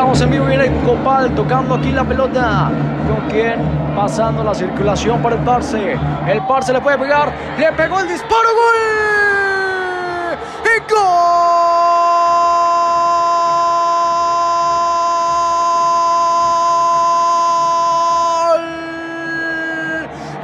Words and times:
Estamos 0.00 0.22
en 0.22 0.30
vivo 0.30 0.48
y 0.48 0.54
en 0.54 0.80
Copal 0.80 1.34
tocando 1.34 1.74
aquí 1.74 1.92
la 1.92 2.02
pelota. 2.02 2.70
¿Con 3.06 3.28
quién? 3.28 3.60
Pasando 3.94 4.42
la 4.42 4.54
circulación 4.54 5.20
para 5.20 5.36
el 5.36 5.42
Parse. 5.42 5.98
El 6.26 6.40
Parse 6.46 6.72
le 6.72 6.80
puede 6.80 6.96
pegar. 6.96 7.30
Le 7.58 7.70
pegó 7.72 8.00
el 8.00 8.08
disparo. 8.08 8.48
¡Gol! 8.60 8.78
¡Y 10.64 10.80
gol! 10.90 11.00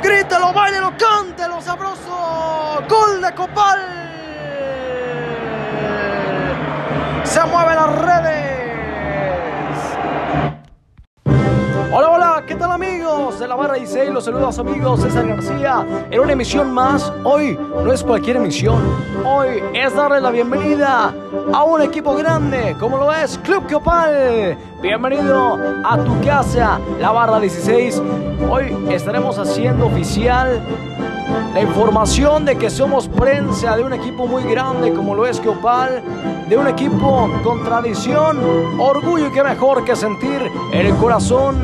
Grítalo, 0.02 0.52
bailelo, 0.52 0.92
cántelo, 0.98 1.62
sabroso. 1.62 2.82
Gol 2.90 3.22
de 3.22 3.34
Copal. 3.34 3.78
Se 7.24 7.42
mueven 7.46 7.76
las 7.76 8.02
la 13.46 13.54
barra 13.54 13.74
16? 13.74 14.10
Los 14.12 14.24
saludos 14.24 14.58
amigos, 14.58 15.02
César 15.02 15.26
García 15.26 15.86
en 16.10 16.20
una 16.20 16.32
emisión 16.32 16.72
más. 16.72 17.12
Hoy 17.22 17.56
no 17.84 17.92
es 17.92 18.02
cualquier 18.02 18.36
emisión, 18.36 18.80
hoy 19.24 19.62
es 19.72 19.94
darle 19.94 20.20
la 20.20 20.30
bienvenida 20.30 21.14
a 21.52 21.64
un 21.64 21.82
equipo 21.82 22.14
grande, 22.16 22.74
como 22.80 22.96
lo 22.96 23.12
es 23.12 23.38
Club 23.38 23.70
Copal. 23.70 24.56
Bienvenido 24.82 25.58
a 25.84 25.98
tu 25.98 26.20
casa, 26.22 26.80
la 27.00 27.12
barra 27.12 27.38
16. 27.38 28.02
Hoy 28.50 28.76
estaremos 28.90 29.38
haciendo 29.38 29.86
oficial 29.86 30.60
la 31.54 31.60
información 31.60 32.44
de 32.44 32.56
que 32.56 32.68
somos 32.68 33.08
prensa 33.08 33.76
de 33.76 33.84
un 33.84 33.92
equipo 33.92 34.26
muy 34.26 34.42
grande 34.42 34.92
como 34.92 35.14
lo 35.14 35.24
es 35.24 35.40
Copal, 35.40 36.02
de 36.48 36.56
un 36.56 36.66
equipo 36.66 37.30
con 37.44 37.62
tradición, 37.64 38.38
orgullo 38.78 39.28
y 39.28 39.30
qué 39.30 39.44
mejor 39.44 39.84
que 39.84 39.94
sentir 39.94 40.50
en 40.72 40.86
el 40.86 40.94
corazón 40.96 41.56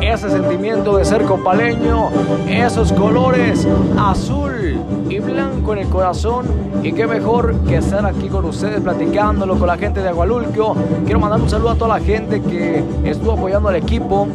ese 0.00 0.30
sentimiento 0.30 0.96
de 0.96 1.04
ser 1.04 1.24
copaleño, 1.24 2.08
esos 2.48 2.92
colores 2.92 3.66
azul 3.98 4.78
y 5.08 5.18
blanco 5.18 5.72
en 5.72 5.80
el 5.80 5.88
corazón 5.88 6.46
y 6.82 6.92
qué 6.92 7.06
mejor 7.06 7.54
que 7.66 7.76
estar 7.76 8.04
aquí 8.06 8.28
con 8.28 8.44
ustedes 8.44 8.80
platicándolo 8.80 9.58
con 9.58 9.66
la 9.66 9.76
gente 9.76 10.00
de 10.00 10.08
Agualulco. 10.08 10.74
Quiero 11.04 11.20
mandar 11.20 11.40
un 11.40 11.50
saludo 11.50 11.70
a 11.70 11.74
toda 11.74 11.98
la 11.98 12.04
gente 12.04 12.40
que 12.40 12.82
estuvo 13.04 13.32
apoyando 13.32 13.68
al 13.68 13.76
equipo, 13.76 14.26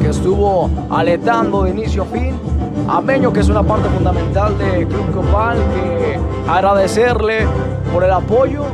que 0.00 0.08
estuvo 0.08 0.70
aletando 0.90 1.64
de 1.64 1.70
inicio 1.70 2.02
a 2.02 2.06
fin 2.06 2.34
a 2.88 3.00
Meño, 3.00 3.32
que 3.32 3.40
es 3.40 3.48
una 3.48 3.62
parte 3.62 3.88
fundamental 3.88 4.56
de 4.58 4.86
Club 4.86 5.10
Copal, 5.14 5.56
que 5.56 6.18
agradecerle 6.50 7.46
por 7.92 8.04
el 8.04 8.10
apoyo 8.10 8.64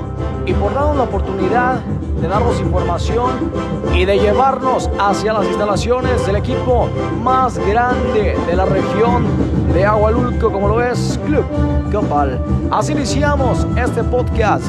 y 0.46 0.52
por 0.52 0.74
darnos 0.74 0.96
la 0.96 1.02
oportunidad 1.04 1.80
de 2.20 2.28
darnos 2.28 2.60
información 2.60 3.50
y 3.94 4.04
de 4.04 4.18
llevarnos 4.18 4.90
hacia 4.98 5.32
las 5.32 5.46
instalaciones 5.46 6.26
del 6.26 6.36
equipo 6.36 6.88
más 7.22 7.58
grande 7.58 8.36
de 8.46 8.56
la 8.56 8.66
región 8.66 9.24
de 9.72 9.84
Agualulco, 9.84 10.50
como 10.52 10.68
lo 10.68 10.82
es 10.82 11.18
Club 11.26 11.44
Copal. 11.92 12.40
Así 12.70 12.92
iniciamos 12.92 13.66
este 13.76 14.04
podcast 14.04 14.64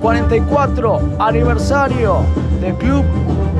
44 0.00 1.00
aniversario 1.18 2.18
de 2.60 2.74
Club 2.74 3.04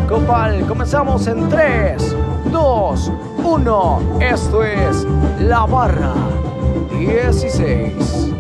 Copal. 0.09 0.67
Comenzamos 0.67 1.27
en 1.27 1.49
3, 1.49 2.17
2, 2.53 3.13
1. 3.45 4.01
Esto 4.21 4.65
es 4.65 5.07
La 5.41 5.65
Barra 5.67 6.15
16. 6.99 8.40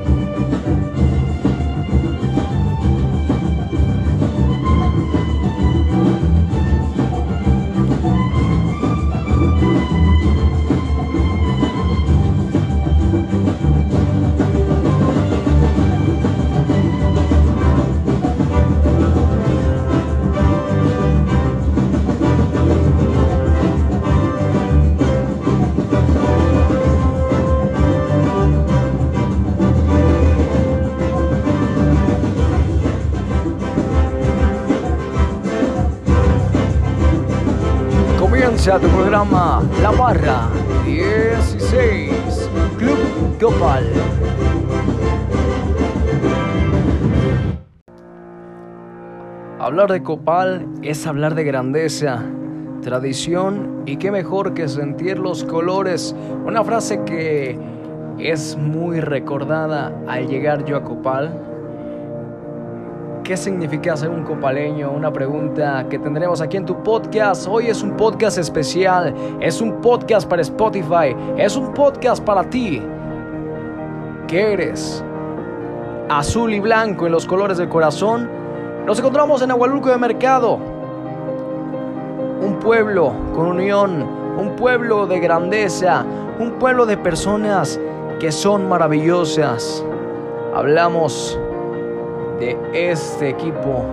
Comienza 38.60 38.86
tu 38.86 38.94
programa 38.94 39.62
La 39.80 39.90
Barra 39.90 40.50
16 40.84 42.50
Club 42.76 42.98
Copal. 43.40 43.86
Hablar 49.58 49.90
de 49.90 50.02
Copal 50.02 50.66
es 50.82 51.06
hablar 51.06 51.34
de 51.34 51.44
grandeza, 51.44 52.22
tradición 52.82 53.82
y 53.86 53.96
qué 53.96 54.10
mejor 54.10 54.52
que 54.52 54.68
sentir 54.68 55.18
los 55.18 55.42
colores. 55.44 56.14
Una 56.44 56.62
frase 56.62 57.02
que 57.04 57.58
es 58.18 58.58
muy 58.58 59.00
recordada 59.00 59.90
al 60.06 60.28
llegar 60.28 60.66
yo 60.66 60.76
a 60.76 60.84
Copal. 60.84 61.49
¿Qué 63.24 63.36
significa 63.36 63.96
ser 63.96 64.08
un 64.08 64.24
copaleño? 64.24 64.90
Una 64.90 65.12
pregunta 65.12 65.86
que 65.88 65.98
tendremos 65.98 66.40
aquí 66.40 66.56
en 66.56 66.64
tu 66.64 66.82
podcast. 66.82 67.46
Hoy 67.48 67.66
es 67.66 67.82
un 67.82 67.96
podcast 67.96 68.38
especial, 68.38 69.14
es 69.40 69.60
un 69.60 69.80
podcast 69.80 70.28
para 70.28 70.42
Spotify, 70.42 71.14
es 71.36 71.54
un 71.54 71.72
podcast 71.74 72.24
para 72.24 72.42
ti. 72.44 72.82
¿Qué 74.26 74.52
eres? 74.54 75.04
Azul 76.08 76.54
y 76.54 76.60
blanco 76.60 77.06
en 77.06 77.12
los 77.12 77.26
colores 77.26 77.58
del 77.58 77.68
corazón. 77.68 78.28
Nos 78.86 78.98
encontramos 78.98 79.42
en 79.42 79.50
Agualulco 79.50 79.90
de 79.90 79.98
Mercado. 79.98 80.58
Un 82.40 82.58
pueblo 82.58 83.12
con 83.34 83.46
unión, 83.46 84.02
un 84.38 84.56
pueblo 84.56 85.06
de 85.06 85.20
grandeza, 85.20 86.04
un 86.38 86.52
pueblo 86.52 86.86
de 86.86 86.96
personas 86.96 87.78
que 88.18 88.32
son 88.32 88.68
maravillosas. 88.68 89.84
Hablamos 90.54 91.38
de 92.40 92.56
este 92.72 93.28
equipo 93.28 93.84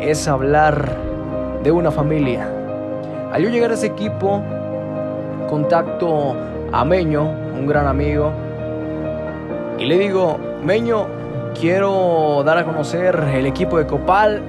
es 0.00 0.26
hablar 0.26 0.96
de 1.62 1.70
una 1.70 1.90
familia. 1.90 2.48
Al 3.32 3.42
yo 3.42 3.50
llegar 3.50 3.70
a 3.70 3.74
ese 3.74 3.86
equipo, 3.86 4.42
contacto 5.48 6.34
a 6.72 6.84
Meño, 6.84 7.22
un 7.22 7.66
gran 7.66 7.86
amigo, 7.86 8.32
y 9.78 9.84
le 9.84 9.98
digo, 9.98 10.38
Meño, 10.64 11.06
quiero 11.58 12.42
dar 12.44 12.58
a 12.58 12.64
conocer 12.64 13.14
el 13.34 13.46
equipo 13.46 13.78
de 13.78 13.86
Copal. 13.86 14.42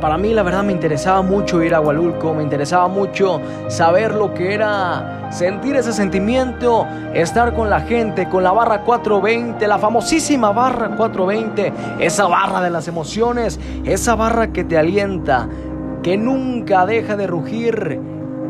Para 0.00 0.16
mí 0.16 0.32
la 0.32 0.42
verdad 0.42 0.64
me 0.64 0.72
interesaba 0.72 1.20
mucho 1.20 1.62
ir 1.62 1.74
a 1.74 1.80
Hualulco, 1.80 2.32
me 2.32 2.42
interesaba 2.42 2.88
mucho 2.88 3.38
saber 3.68 4.14
lo 4.14 4.32
que 4.32 4.54
era 4.54 5.28
sentir 5.30 5.76
ese 5.76 5.92
sentimiento, 5.92 6.86
estar 7.12 7.54
con 7.54 7.68
la 7.68 7.80
gente, 7.80 8.26
con 8.26 8.42
la 8.42 8.50
barra 8.50 8.80
420, 8.82 9.68
la 9.68 9.78
famosísima 9.78 10.52
barra 10.52 10.96
420, 10.96 11.72
esa 12.00 12.26
barra 12.28 12.62
de 12.62 12.70
las 12.70 12.88
emociones, 12.88 13.60
esa 13.84 14.14
barra 14.14 14.54
que 14.54 14.64
te 14.64 14.78
alienta, 14.78 15.46
que 16.02 16.16
nunca 16.16 16.86
deja 16.86 17.18
de 17.18 17.26
rugir 17.26 18.00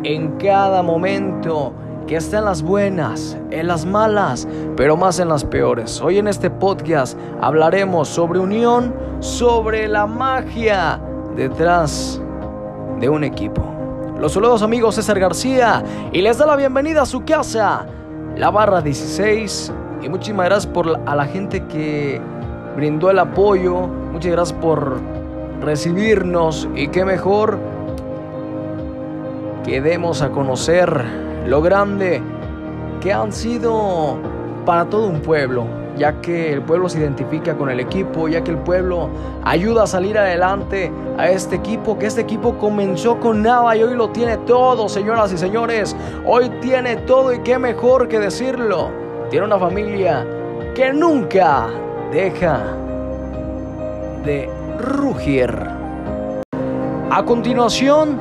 en 0.04 0.36
cada 0.38 0.84
momento, 0.84 1.72
que 2.06 2.14
está 2.14 2.38
en 2.38 2.44
las 2.44 2.62
buenas, 2.62 3.36
en 3.50 3.66
las 3.66 3.84
malas, 3.86 4.46
pero 4.76 4.96
más 4.96 5.18
en 5.18 5.28
las 5.28 5.44
peores. 5.44 6.00
Hoy 6.00 6.18
en 6.18 6.28
este 6.28 6.48
podcast 6.48 7.18
hablaremos 7.40 8.06
sobre 8.06 8.38
unión, 8.38 8.94
sobre 9.18 9.88
la 9.88 10.06
magia 10.06 11.00
detrás 11.36 12.20
de 12.98 13.08
un 13.08 13.24
equipo. 13.24 13.62
Los 14.18 14.32
saludos 14.32 14.62
amigos 14.62 14.96
César 14.96 15.18
García 15.18 15.82
y 16.12 16.20
les 16.20 16.38
da 16.38 16.46
la 16.46 16.56
bienvenida 16.56 17.02
a 17.02 17.06
su 17.06 17.24
casa, 17.24 17.86
la 18.36 18.50
barra 18.50 18.82
16. 18.82 19.72
Y 20.02 20.08
muchísimas 20.08 20.46
gracias 20.46 20.72
por 20.72 21.00
a 21.06 21.16
la 21.16 21.24
gente 21.24 21.64
que 21.66 22.20
brindó 22.76 23.10
el 23.10 23.18
apoyo. 23.18 23.86
Muchas 24.12 24.32
gracias 24.32 24.58
por 24.60 24.98
recibirnos 25.62 26.68
y 26.74 26.88
qué 26.88 27.04
mejor 27.04 27.58
que 29.64 29.80
demos 29.80 30.22
a 30.22 30.30
conocer 30.30 31.04
lo 31.46 31.62
grande 31.62 32.22
que 33.00 33.12
han 33.12 33.32
sido 33.32 34.18
para 34.64 34.84
todo 34.86 35.06
un 35.06 35.20
pueblo, 35.20 35.64
ya 36.00 36.18
que 36.22 36.50
el 36.50 36.62
pueblo 36.62 36.88
se 36.88 36.98
identifica 36.98 37.54
con 37.54 37.68
el 37.68 37.78
equipo, 37.78 38.26
ya 38.26 38.42
que 38.42 38.52
el 38.52 38.56
pueblo 38.56 39.10
ayuda 39.44 39.82
a 39.82 39.86
salir 39.86 40.16
adelante 40.16 40.90
a 41.18 41.28
este 41.28 41.56
equipo, 41.56 41.98
que 41.98 42.06
este 42.06 42.22
equipo 42.22 42.56
comenzó 42.56 43.20
con 43.20 43.42
nada 43.42 43.76
y 43.76 43.82
hoy 43.82 43.94
lo 43.94 44.08
tiene 44.08 44.38
todo, 44.38 44.88
señoras 44.88 45.30
y 45.30 45.36
señores, 45.36 45.94
hoy 46.24 46.48
tiene 46.62 46.96
todo 46.96 47.34
y 47.34 47.40
qué 47.40 47.58
mejor 47.58 48.08
que 48.08 48.18
decirlo, 48.18 48.88
tiene 49.28 49.44
una 49.44 49.58
familia 49.58 50.26
que 50.74 50.90
nunca 50.90 51.66
deja 52.10 52.62
de 54.24 54.48
rugir. 54.78 55.54
A 57.10 57.22
continuación, 57.26 58.18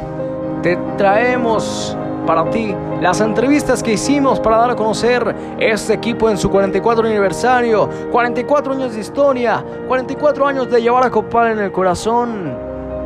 te 0.61 0.77
traemos 0.97 1.95
para 2.29 2.47
ti 2.51 2.75
las 3.01 3.21
entrevistas 3.21 3.81
que 3.81 3.93
hicimos 3.93 4.39
para 4.39 4.57
dar 4.57 4.69
a 4.69 4.75
conocer 4.75 5.35
este 5.57 5.95
equipo 5.95 6.29
en 6.29 6.37
su 6.37 6.47
44 6.51 7.07
aniversario, 7.07 7.89
44 8.11 8.73
años 8.73 8.93
de 8.93 8.99
historia, 8.99 9.65
44 9.87 10.45
años 10.45 10.69
de 10.69 10.79
llevar 10.79 11.05
a 11.05 11.09
Copal 11.09 11.53
en 11.53 11.59
el 11.59 11.71
corazón. 11.71 12.55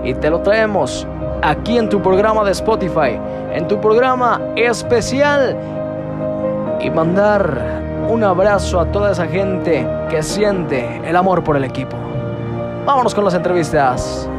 Y 0.03 0.13
te 0.13 0.29
lo 0.29 0.41
traemos 0.41 1.07
aquí 1.41 1.77
en 1.77 1.87
tu 1.87 2.01
programa 2.01 2.43
de 2.43 2.51
Spotify, 2.51 3.17
en 3.53 3.65
tu 3.65 3.79
programa 3.79 4.41
especial. 4.57 5.55
Y 6.81 6.89
mandar 6.89 7.81
un 8.09 8.25
abrazo 8.25 8.81
a 8.81 8.91
toda 8.91 9.13
esa 9.13 9.25
gente 9.25 9.87
que 10.09 10.21
siente 10.21 10.99
el 11.07 11.15
amor 11.15 11.45
por 11.45 11.55
el 11.55 11.63
equipo. 11.63 11.95
Vámonos 12.85 13.15
con 13.15 13.23
las 13.23 13.35
entrevistas. 13.35 14.29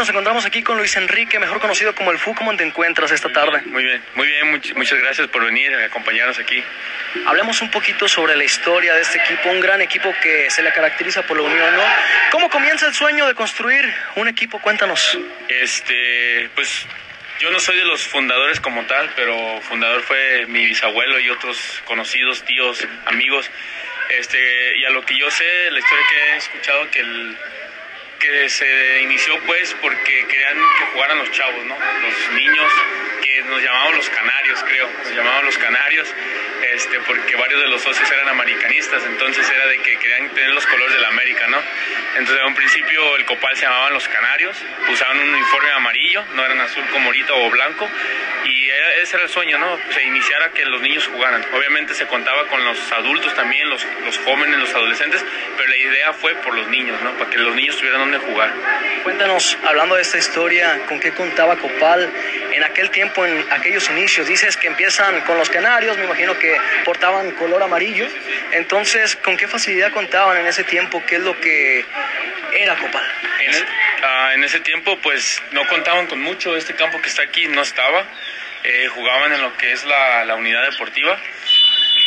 Nos 0.00 0.08
encontramos 0.08 0.46
aquí 0.46 0.62
con 0.62 0.78
Luis 0.78 0.96
Enrique, 0.96 1.38
mejor 1.38 1.60
conocido 1.60 1.94
como 1.94 2.10
el 2.10 2.18
FU. 2.18 2.34
¿Cómo 2.34 2.56
te 2.56 2.64
encuentras 2.64 3.10
esta 3.10 3.30
tarde? 3.30 3.60
Muy 3.66 3.84
bien, 3.84 4.02
muy 4.14 4.26
bien, 4.26 4.50
muchas 4.74 4.98
gracias 4.98 5.28
por 5.28 5.44
venir 5.44 5.74
a 5.74 5.84
acompañarnos 5.84 6.38
aquí. 6.38 6.64
Hablemos 7.26 7.60
un 7.60 7.70
poquito 7.70 8.08
sobre 8.08 8.34
la 8.34 8.42
historia 8.42 8.94
de 8.94 9.02
este 9.02 9.18
equipo, 9.18 9.50
un 9.50 9.60
gran 9.60 9.82
equipo 9.82 10.10
que 10.22 10.48
se 10.48 10.62
le 10.62 10.72
caracteriza 10.72 11.20
por 11.26 11.36
la 11.36 11.42
unión, 11.42 11.76
¿no? 11.76 11.82
¿Cómo 12.30 12.48
comienza 12.48 12.86
el 12.86 12.94
sueño 12.94 13.26
de 13.26 13.34
construir 13.34 13.92
un 14.16 14.26
equipo? 14.26 14.58
Cuéntanos. 14.58 15.18
Este, 15.50 16.48
pues 16.54 16.86
yo 17.38 17.50
no 17.50 17.60
soy 17.60 17.76
de 17.76 17.84
los 17.84 18.02
fundadores 18.02 18.58
como 18.58 18.86
tal, 18.86 19.12
pero 19.14 19.60
fundador 19.60 20.00
fue 20.00 20.46
mi 20.46 20.64
bisabuelo 20.64 21.20
y 21.20 21.28
otros 21.28 21.82
conocidos, 21.84 22.42
tíos, 22.46 22.88
amigos. 23.04 23.50
Este, 24.18 24.78
y 24.78 24.84
a 24.86 24.90
lo 24.90 25.04
que 25.04 25.18
yo 25.18 25.30
sé, 25.30 25.70
la 25.70 25.78
historia 25.78 26.06
que 26.08 26.16
he 26.16 26.36
escuchado, 26.38 26.90
que 26.90 27.00
el, 27.00 27.36
que 28.20 28.48
se 28.50 29.00
inició 29.02 29.38
pues 29.46 29.74
porque 29.80 30.26
querían 30.28 30.56
que 30.78 30.84
jugaran 30.92 31.18
los 31.18 31.30
chavos, 31.32 31.64
¿no? 31.64 31.74
Los 31.74 32.32
niños 32.34 32.72
que 33.22 33.42
nos 33.44 33.62
llamaban 33.62 33.96
los 33.96 34.08
canarios, 34.10 34.62
creo, 34.62 34.88
nos 35.02 35.14
llamaban 35.14 35.44
los 35.46 35.58
canarios, 35.58 36.14
este, 36.74 37.00
porque 37.00 37.34
varios 37.36 37.60
de 37.62 37.68
los 37.68 37.82
socios 37.82 38.10
eran 38.10 38.28
americanistas, 38.28 39.02
entonces 39.04 39.48
era 39.48 39.66
de 39.66 39.78
que 39.78 39.98
querían 39.98 40.28
tener 40.30 40.50
los 40.50 40.66
colores 40.66 40.94
de 40.94 41.00
la 41.00 41.08
América, 41.08 41.46
¿no? 41.48 41.58
Entonces 42.16 42.38
en 42.40 42.46
un 42.46 42.54
principio 42.54 43.16
el 43.16 43.24
copal 43.24 43.56
se 43.56 43.62
llamaban 43.62 43.94
los 43.94 44.06
canarios, 44.06 44.56
usaban 44.92 45.18
un 45.18 45.34
uniforme 45.34 45.70
amarillo, 45.72 46.24
no 46.34 46.44
eran 46.44 46.60
azul 46.60 46.84
como 46.92 47.06
ahorita 47.06 47.32
o 47.34 47.50
blanco, 47.50 47.88
y 48.44 48.68
ese 49.02 49.16
era 49.16 49.24
el 49.24 49.30
sueño, 49.30 49.58
¿no? 49.58 49.78
Se 49.92 50.02
iniciara 50.04 50.50
que 50.52 50.64
los 50.66 50.80
niños 50.80 51.06
jugaran. 51.06 51.44
Obviamente 51.52 51.94
se 51.94 52.06
contaba 52.06 52.46
con 52.48 52.64
los 52.64 52.92
adultos 52.92 53.34
también, 53.34 53.68
los, 53.68 53.84
los 54.04 54.18
jóvenes, 54.18 54.58
los 54.58 54.74
adolescentes, 54.74 55.24
pero 55.56 55.68
la 55.68 55.76
idea 55.76 56.12
fue 56.12 56.34
por 56.36 56.54
los 56.54 56.68
niños, 56.68 57.00
¿no? 57.02 57.12
Para 57.12 57.30
que 57.30 57.38
los 57.38 57.54
niños 57.54 57.76
tuvieran 57.76 58.00
donde 58.10 58.26
jugar. 58.26 58.52
Cuéntanos, 59.02 59.56
hablando 59.66 59.94
de 59.94 60.02
esta 60.02 60.18
historia, 60.18 60.80
¿con 60.88 61.00
qué 61.00 61.12
contaba 61.12 61.56
Copal 61.56 62.10
en 62.52 62.64
aquel 62.64 62.90
tiempo, 62.90 63.24
en 63.24 63.44
aquellos 63.50 63.88
inicios? 63.90 64.26
Dices 64.26 64.56
que 64.56 64.66
empiezan 64.66 65.20
con 65.22 65.38
los 65.38 65.48
canarios, 65.48 65.96
me 65.96 66.04
imagino 66.04 66.38
que 66.38 66.56
portaban 66.84 67.30
color 67.32 67.62
amarillo. 67.62 68.06
Entonces, 68.52 69.16
¿con 69.16 69.36
qué 69.36 69.48
facilidad 69.48 69.92
contaban 69.92 70.36
en 70.38 70.46
ese 70.46 70.64
tiempo? 70.64 71.02
¿Qué 71.06 71.16
es 71.16 71.22
lo 71.22 71.38
que 71.40 71.84
era 72.58 72.76
Copal? 72.76 73.04
En, 73.40 73.54
ah, 74.02 74.30
en 74.34 74.44
ese 74.44 74.60
tiempo, 74.60 74.98
pues 75.02 75.42
no 75.52 75.66
contaban 75.66 76.06
con 76.06 76.20
mucho. 76.20 76.56
Este 76.56 76.74
campo 76.74 77.00
que 77.00 77.08
está 77.08 77.22
aquí 77.22 77.48
no 77.48 77.62
estaba. 77.62 78.04
Eh, 78.62 78.88
jugaban 78.88 79.32
en 79.32 79.40
lo 79.40 79.56
que 79.56 79.72
es 79.72 79.84
la, 79.84 80.24
la 80.26 80.34
unidad 80.34 80.62
deportiva. 80.70 81.18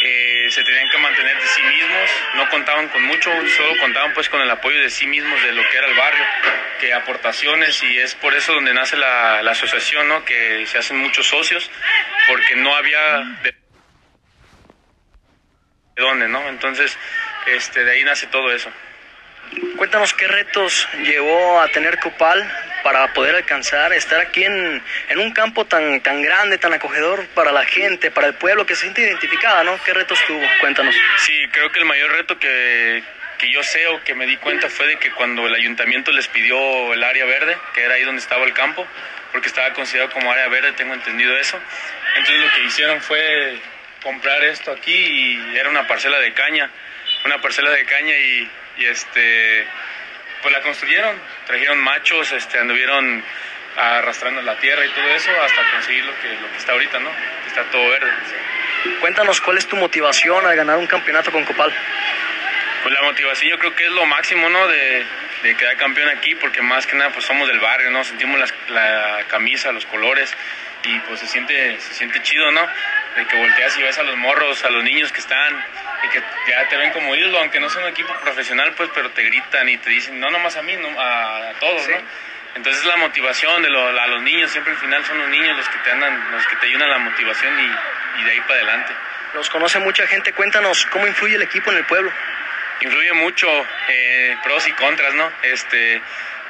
Eh, 0.06 0.48
se 0.50 0.66
tenían 0.66 0.90
que 0.90 0.98
mantener 0.98 1.40
de 1.40 1.48
sí 1.48 1.62
mismos, 1.62 2.10
no 2.36 2.50
contaban 2.50 2.90
con 2.90 3.04
mucho, 3.04 3.32
solo 3.56 3.78
contaban 3.80 4.14
pues 4.14 4.28
con 4.28 4.42
el 4.42 4.52
apoyo 4.52 4.78
de 4.82 4.90
sí 4.90 5.08
mismos 5.08 5.42
de 5.42 5.54
lo 5.54 5.62
que 5.70 5.78
era 5.78 5.88
el 5.88 5.96
barrio, 5.96 6.26
que 6.82 6.94
aportaciones 6.94 7.82
y 7.84 8.00
es 8.00 8.14
por 8.16 8.34
eso 8.34 8.54
donde 8.54 8.74
nace 8.74 8.98
la, 8.98 9.42
la 9.42 9.52
asociación, 9.52 10.10
¿no? 10.10 10.26
que 10.26 10.66
se 10.66 10.78
hacen 10.78 10.98
muchos 10.98 11.26
socios, 11.28 11.72
porque 12.28 12.54
no 12.58 12.76
había 12.76 13.20
de, 13.44 13.56
de 15.96 16.02
dónde, 16.02 16.28
¿no? 16.28 16.50
Entonces, 16.50 16.98
este, 17.46 17.86
de 17.86 17.92
ahí 17.94 18.04
nace 18.04 18.28
todo 18.28 18.52
eso. 18.52 18.70
Cuéntanos 19.78 20.14
qué 20.14 20.28
retos 20.28 20.86
llevó 21.04 21.62
a 21.62 21.70
tener 21.70 21.98
Copal 22.00 22.46
para 22.84 23.14
poder 23.14 23.36
alcanzar, 23.36 23.94
estar 23.94 24.20
aquí 24.20 24.44
en, 24.44 24.84
en, 25.10 25.20
un 25.20 25.32
campo 25.32 25.66
tan, 25.66 26.02
tan 26.02 26.22
grande, 26.22 26.58
tan 26.58 26.74
acogedor 26.74 27.26
para 27.28 27.52
la 27.52 27.64
gente, 27.66 28.12
para 28.12 28.28
el 28.28 28.34
pueblo 28.36 28.66
que 28.66 28.76
se 28.76 28.82
siente 28.82 29.02
identificada, 29.02 29.64
¿no? 29.64 29.82
¿Qué 29.84 29.94
retos 29.94 30.20
tuvo? 30.28 30.44
Cuéntanos. 30.60 30.94
Sí, 31.20 31.34
creo 31.52 31.72
que 31.72 31.80
el 31.80 31.86
mayor 31.86 32.12
reto 32.12 32.38
que, 32.38 33.02
que 33.38 33.52
yo 33.52 33.64
sé 33.64 33.88
o 33.88 34.04
que 34.04 34.14
me 34.14 34.26
di 34.26 34.38
cuenta 34.38 34.70
fue 34.70 34.88
de 34.88 34.98
que 34.98 35.12
cuando 35.12 35.48
el 35.48 35.56
ayuntamiento 35.56 36.12
les 36.12 36.28
pidió 36.28 36.94
el 36.94 37.04
área 37.04 37.26
verde, 37.26 37.58
que 37.74 37.84
era 37.84 37.96
ahí 37.96 38.04
donde 38.04 38.22
estaba 38.22 38.44
el 38.46 38.54
campo, 38.54 38.86
porque 39.32 39.48
estaba 39.48 39.74
considerado 39.74 40.12
como 40.12 40.32
área 40.32 40.48
verde, 40.50 40.74
tengo 40.74 40.94
entendido 40.94 41.36
eso, 41.38 41.60
entonces 42.18 42.44
lo 42.44 42.54
que 42.54 42.64
hicieron 42.66 43.02
fue 43.02 43.58
comprar 44.04 44.44
esto 44.44 44.72
aquí 44.72 44.94
y 44.94 45.58
era 45.58 45.70
una 45.70 45.88
parcela 45.88 46.20
de 46.20 46.34
caña, 46.34 46.70
una 47.26 47.40
parcela 47.42 47.72
de 47.72 47.86
caña 47.86 48.16
y 48.16 48.50
y 48.78 48.86
este 48.86 49.66
pues 50.44 50.54
la 50.54 50.62
construyeron, 50.62 51.20
trajeron 51.48 51.80
machos, 51.80 52.32
este, 52.34 52.60
anduvieron 52.60 53.24
arrastrando 53.78 54.42
la 54.42 54.56
tierra 54.58 54.86
y 54.86 54.90
todo 54.90 55.08
eso 55.08 55.32
hasta 55.42 55.72
conseguir 55.72 56.06
lo 56.06 56.14
que, 56.20 56.28
lo 56.28 56.52
que 56.52 56.58
está 56.58 56.74
ahorita, 56.74 57.00
¿no? 57.00 57.10
Está 57.48 57.64
todo 57.72 57.90
verde. 57.90 58.12
Cuéntanos 59.00 59.42
cuál 59.42 59.58
es 59.58 59.66
tu 59.66 59.78
motivación 59.78 60.46
al 60.46 60.56
ganar 60.56 60.78
un 60.78 60.86
campeonato 60.86 61.32
con 61.32 61.44
Copal. 61.46 61.74
Pues 62.84 62.94
la 62.94 63.02
motivación 63.02 63.50
yo 63.50 63.58
creo 63.58 63.74
que 63.74 63.86
es 63.86 63.92
lo 63.92 64.06
máximo, 64.06 64.50
¿no? 64.50 64.68
De, 64.68 65.06
de 65.42 65.56
quedar 65.56 65.78
campeón 65.78 66.10
aquí, 66.10 66.36
porque 66.36 66.62
más 66.62 66.86
que 66.86 66.96
nada 66.98 67.10
pues 67.12 67.26
somos 67.26 67.48
del 67.48 67.60
barrio, 67.60 67.90
¿no? 67.92 68.04
Sentimos 68.04 68.40
la 68.68 69.24
camisa, 69.30 69.72
los 69.72 69.86
colores 69.86 70.36
y 70.84 71.00
pues 71.00 71.22
se 71.22 71.28
siente, 71.28 71.80
se 71.80 71.94
siente 71.94 72.22
chido, 72.22 72.52
¿no? 72.52 72.68
De 73.16 73.26
que 73.28 73.38
volteas 73.38 73.78
y 73.78 73.84
ves 73.84 73.98
a 74.00 74.04
los 74.04 74.18
morros, 74.18 74.64
a 74.66 74.70
los 74.70 74.84
niños 74.84 75.12
que 75.12 75.20
están 75.20 75.66
y 76.04 76.08
que 76.10 76.22
ya 76.48 76.68
te 76.68 76.78
ven 76.78 76.92
como 76.92 77.16
ídolo, 77.16 77.40
aunque 77.40 77.60
no 77.60 77.70
sea 77.70 77.84
un 77.84 77.90
equipo 77.90 78.14
profesional, 78.22 78.74
pues, 78.76 78.90
pero 78.94 79.12
te 79.12 79.24
gritan 79.24 79.70
y 79.70 79.78
te 79.78 79.90
dicen, 79.90 80.20
no 80.20 80.30
nomás 80.32 80.58
a 80.58 80.64
mí, 80.64 80.76
no, 80.76 80.90
a, 81.00 81.54
todos, 81.60 81.88
¿no? 81.88 81.98
Entonces 82.56 82.86
la 82.86 82.98
motivación 82.98 83.62
de 83.64 83.70
a 83.70 84.08
los 84.08 84.22
niños, 84.22 84.52
siempre 84.52 84.74
al 84.74 84.80
final 84.80 85.04
son 85.06 85.18
los 85.20 85.30
niños 85.30 85.58
los 85.58 85.70
que 85.70 85.78
te 85.80 85.92
andan, 85.92 86.32
los 86.32 86.46
que 86.48 86.56
te 86.58 86.68
ayudan 86.68 86.90
la 86.90 87.00
motivación 87.00 87.54
y, 87.60 88.22
y 88.22 88.24
de 88.26 88.32
ahí 88.32 88.42
para 88.42 88.56
adelante. 88.56 88.94
Los 89.34 89.50
conoce 89.50 89.80
mucha 89.80 90.06
gente, 90.06 90.32
cuéntanos, 90.34 90.86
¿cómo 90.88 91.08
influye 91.08 91.36
el 91.36 91.42
equipo 91.42 91.72
en 91.72 91.78
el 91.78 91.86
pueblo? 91.86 92.12
Influye 92.82 93.14
mucho, 93.14 93.48
eh, 93.88 94.38
pros 94.44 94.68
y 94.68 94.72
contras, 94.74 95.14
¿no? 95.16 95.32
Este, 95.42 96.02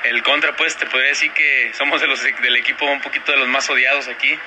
el 0.04 0.22
contra, 0.22 0.54
pues 0.56 0.76
te 0.76 0.86
podría 0.86 1.10
decir 1.10 1.32
que 1.32 1.72
somos 1.74 2.02
de 2.02 2.08
los, 2.08 2.22
del 2.22 2.56
equipo 2.58 2.86
un 2.86 3.00
poquito 3.00 3.32
de 3.32 3.38
los 3.38 3.48
más 3.48 3.70
odiados 3.70 4.10
aquí. 4.10 4.38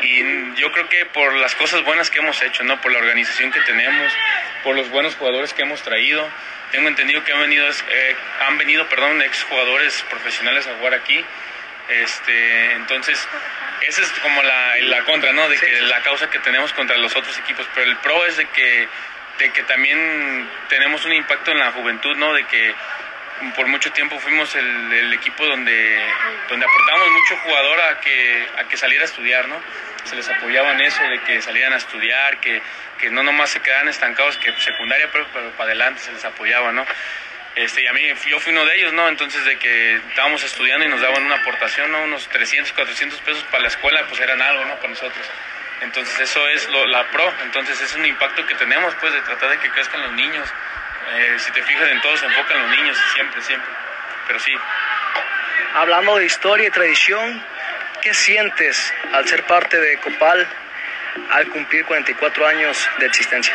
Y 0.00 0.54
yo 0.54 0.70
creo 0.72 0.88
que 0.88 1.06
por 1.06 1.34
las 1.34 1.54
cosas 1.56 1.84
buenas 1.84 2.10
que 2.10 2.18
hemos 2.18 2.40
hecho, 2.42 2.62
¿no? 2.62 2.80
Por 2.80 2.92
la 2.92 2.98
organización 2.98 3.50
que 3.50 3.60
tenemos, 3.62 4.12
por 4.62 4.76
los 4.76 4.88
buenos 4.90 5.16
jugadores 5.16 5.52
que 5.52 5.62
hemos 5.62 5.82
traído. 5.82 6.28
Tengo 6.70 6.88
entendido 6.88 7.24
que 7.24 7.32
han 7.32 7.40
venido, 7.40 7.68
eh, 7.68 8.16
han 8.46 8.58
venido 8.58 8.88
perdón, 8.88 9.20
ex 9.22 9.42
jugadores 9.44 10.04
profesionales 10.08 10.66
a 10.66 10.74
jugar 10.76 10.94
aquí. 10.94 11.24
Este, 11.88 12.72
entonces, 12.72 13.26
esa 13.80 14.02
es 14.02 14.10
como 14.20 14.42
la, 14.42 14.76
la 14.82 15.04
contra, 15.04 15.32
¿no? 15.32 15.48
De 15.48 15.56
que 15.56 15.80
la 15.82 16.00
causa 16.02 16.30
que 16.30 16.38
tenemos 16.38 16.72
contra 16.74 16.96
los 16.98 17.16
otros 17.16 17.36
equipos. 17.38 17.66
Pero 17.74 17.90
el 17.90 17.96
pro 17.96 18.24
es 18.26 18.36
de 18.36 18.46
que, 18.46 18.88
de 19.38 19.50
que 19.50 19.62
también 19.64 20.48
tenemos 20.68 21.04
un 21.06 21.12
impacto 21.12 21.50
en 21.50 21.58
la 21.58 21.72
juventud, 21.72 22.16
¿no? 22.16 22.34
De 22.34 22.44
que 22.44 22.74
por 23.56 23.66
mucho 23.66 23.92
tiempo 23.92 24.18
fuimos 24.18 24.54
el, 24.54 25.12
equipo 25.14 25.46
donde, 25.46 26.00
donde 26.48 26.66
aportamos 26.66 27.08
mucho 27.10 27.36
jugador 27.44 27.80
a 27.80 28.00
que, 28.00 28.46
a 28.58 28.64
que 28.64 28.76
saliera 28.76 29.04
a 29.04 29.06
estudiar, 29.06 29.48
¿no? 29.48 29.60
Se 30.04 30.16
les 30.16 30.28
apoyaba 30.28 30.72
en 30.72 30.80
eso, 30.80 31.02
de 31.02 31.20
que 31.20 31.42
salieran 31.42 31.72
a 31.72 31.76
estudiar, 31.76 32.40
que, 32.40 32.62
que 32.98 33.10
no 33.10 33.22
nomás 33.22 33.50
se 33.50 33.60
quedaran 33.60 33.88
estancados, 33.88 34.36
que 34.38 34.52
secundaria, 34.60 35.08
pero, 35.12 35.26
para 35.28 35.64
adelante 35.64 36.00
se 36.00 36.12
les 36.12 36.24
apoyaba, 36.24 36.72
¿no? 36.72 36.86
Este, 37.56 37.82
y 37.82 37.86
a 37.86 37.92
mí, 37.92 38.02
yo 38.26 38.38
fui 38.40 38.52
uno 38.52 38.64
de 38.64 38.76
ellos, 38.76 38.92
¿no? 38.92 39.08
Entonces, 39.08 39.44
de 39.44 39.58
que 39.58 39.96
estábamos 39.96 40.42
estudiando 40.44 40.86
y 40.86 40.88
nos 40.88 41.00
daban 41.00 41.24
una 41.24 41.36
aportación, 41.36 41.90
¿no? 41.90 42.02
Unos 42.04 42.28
300, 42.28 42.72
400 42.72 43.20
pesos 43.20 43.42
para 43.44 43.62
la 43.62 43.68
escuela, 43.68 44.04
pues 44.08 44.20
eran 44.20 44.40
algo, 44.40 44.64
¿no? 44.64 44.76
Para 44.76 44.90
nosotros. 44.90 45.26
Entonces, 45.80 46.18
eso 46.20 46.48
es 46.48 46.68
lo, 46.68 46.86
la 46.86 47.04
pro. 47.10 47.32
Entonces, 47.42 47.80
es 47.80 47.94
un 47.96 48.06
impacto 48.06 48.46
que 48.46 48.54
tenemos, 48.54 48.94
pues, 48.96 49.12
de 49.12 49.20
tratar 49.22 49.50
de 49.50 49.58
que 49.58 49.70
crezcan 49.70 50.02
los 50.02 50.12
niños, 50.12 50.48
eh, 51.14 51.36
si 51.38 51.50
te 51.52 51.62
fijas 51.62 51.88
en 51.88 52.00
todo 52.02 52.16
se 52.16 52.26
enfocan 52.26 52.62
los 52.62 52.70
niños, 52.70 52.98
siempre, 53.14 53.40
siempre. 53.40 53.70
Pero 54.26 54.38
sí. 54.40 54.52
Hablando 55.74 56.16
de 56.16 56.26
historia 56.26 56.68
y 56.68 56.70
tradición, 56.70 57.42
¿qué 58.02 58.14
sientes 58.14 58.92
al 59.12 59.26
ser 59.26 59.44
parte 59.44 59.78
de 59.80 59.98
Copal 59.98 60.46
al 61.30 61.48
cumplir 61.48 61.84
44 61.84 62.46
años 62.46 62.88
de 62.98 63.06
existencia? 63.06 63.54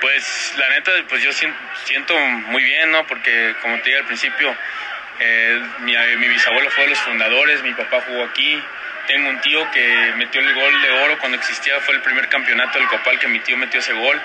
Pues 0.00 0.54
la 0.58 0.68
neta, 0.70 0.92
pues 1.08 1.22
yo 1.22 1.30
siento 1.32 2.18
muy 2.18 2.62
bien, 2.62 2.90
¿no? 2.90 3.06
Porque 3.06 3.54
como 3.62 3.76
te 3.78 3.84
dije 3.84 3.98
al 3.98 4.04
principio, 4.04 4.54
eh, 5.18 5.62
mi, 5.80 5.96
mi, 6.18 6.28
bisabuelo 6.28 6.70
fue 6.70 6.84
de 6.84 6.90
los 6.90 6.98
fundadores, 7.00 7.62
mi 7.62 7.72
papá 7.72 8.02
jugó 8.06 8.24
aquí. 8.24 8.62
Tengo 9.06 9.30
un 9.30 9.40
tío 9.40 9.70
que 9.70 10.12
metió 10.16 10.40
el 10.40 10.52
gol 10.52 10.82
de 10.82 10.90
oro 10.90 11.18
cuando 11.18 11.38
existía, 11.38 11.80
fue 11.80 11.94
el 11.94 12.02
primer 12.02 12.28
campeonato 12.28 12.78
del 12.78 12.88
Copal 12.88 13.18
que 13.18 13.28
mi 13.28 13.40
tío 13.40 13.56
metió 13.56 13.80
ese 13.80 13.92
gol. 13.92 14.20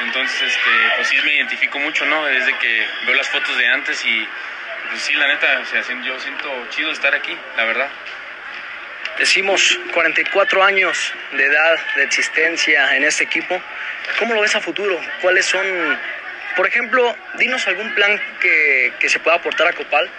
Entonces, 0.00 0.42
este, 0.42 0.70
pues 0.96 1.08
sí 1.08 1.16
me 1.24 1.34
identifico 1.34 1.78
mucho, 1.78 2.04
¿no? 2.06 2.24
Desde 2.26 2.56
que 2.58 2.86
veo 3.06 3.14
las 3.14 3.28
fotos 3.28 3.56
de 3.56 3.68
antes 3.68 4.04
y 4.04 4.28
pues 4.88 5.02
sí, 5.02 5.14
la 5.14 5.28
neta, 5.28 5.62
yo 6.02 6.18
siento 6.18 6.66
chido 6.70 6.90
estar 6.90 7.14
aquí, 7.14 7.36
la 7.56 7.64
verdad. 7.64 7.88
Decimos 9.18 9.78
44 9.92 10.64
años 10.64 11.12
de 11.32 11.44
edad, 11.44 11.78
de 11.94 12.02
existencia 12.02 12.96
en 12.96 13.04
este 13.04 13.24
equipo. 13.24 13.60
¿Cómo 14.18 14.34
lo 14.34 14.40
ves 14.40 14.56
a 14.56 14.60
futuro? 14.60 15.00
¿Cuáles 15.22 15.46
son, 15.46 15.64
por 16.56 16.66
ejemplo, 16.66 17.16
dinos 17.38 17.66
algún 17.68 17.94
plan 17.94 18.20
que, 18.40 18.92
que 18.98 19.08
se 19.08 19.20
pueda 19.20 19.36
aportar 19.36 19.68
a 19.68 19.72
Copal, 19.72 20.10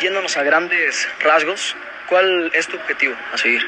yéndonos 0.00 0.36
a 0.36 0.42
grandes 0.42 1.08
rasgos? 1.20 1.74
¿Cuál 2.06 2.50
es 2.52 2.68
tu 2.68 2.76
objetivo 2.76 3.16
a 3.32 3.38
seguir? 3.38 3.66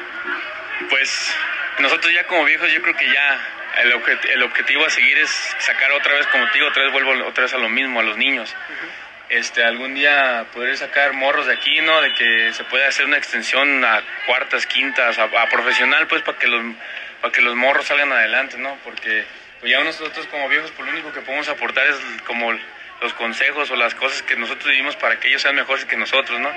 Pues 0.91 1.35
nosotros 1.79 2.13
ya 2.13 2.25
como 2.25 2.45
viejos 2.45 2.71
yo 2.71 2.81
creo 2.83 2.95
que 2.95 3.11
ya 3.11 3.39
el, 3.81 3.93
el 4.31 4.43
objetivo 4.43 4.85
a 4.85 4.89
seguir 4.91 5.17
es 5.17 5.55
sacar 5.57 5.91
otra 5.91 6.13
vez, 6.13 6.27
como 6.27 6.47
te 6.49 6.53
digo, 6.53 6.67
otra 6.67 6.83
vez 6.83 6.91
vuelvo 6.91 7.25
otra 7.25 7.45
vez 7.45 7.53
a 7.53 7.57
lo 7.57 7.69
mismo, 7.69 7.99
a 7.99 8.03
los 8.03 8.15
niños 8.15 8.55
este, 9.29 9.63
algún 9.63 9.93
día 9.93 10.45
poder 10.53 10.77
sacar 10.77 11.13
morros 11.13 11.47
de 11.47 11.53
aquí, 11.53 11.81
¿no? 11.81 12.01
De 12.01 12.13
que 12.13 12.53
se 12.53 12.63
pueda 12.65 12.87
hacer 12.87 13.05
una 13.05 13.17
extensión 13.17 13.83
a 13.83 14.01
cuartas, 14.25 14.65
quintas, 14.65 15.17
a, 15.19 15.27
profesional, 15.49 16.07
pues, 16.07 16.21
para 16.21 16.37
que 16.37 16.47
los 16.47 16.63
para 17.21 17.33
que 17.33 17.41
los 17.41 17.55
morros 17.55 17.87
salgan 17.87 18.11
adelante, 18.11 18.57
¿no? 18.57 18.77
Porque 18.83 19.25
pues 19.59 19.71
ya 19.71 19.83
nosotros 19.83 20.27
como 20.27 20.47
viejos, 20.49 20.71
pues 20.71 20.85
lo 20.87 20.93
único 20.93 21.11
que 21.11 21.21
podemos 21.21 21.49
aportar 21.49 21.87
es 21.87 21.97
como 22.25 22.53
los 23.01 23.13
consejos 23.13 23.71
o 23.71 23.75
las 23.75 23.95
cosas 23.95 24.21
que 24.21 24.35
nosotros 24.35 24.69
vivimos 24.69 24.95
para 24.95 25.19
que 25.19 25.29
ellos 25.29 25.41
sean 25.41 25.55
mejores 25.55 25.85
que 25.85 25.97
nosotros, 25.97 26.39
¿no? 26.39 26.51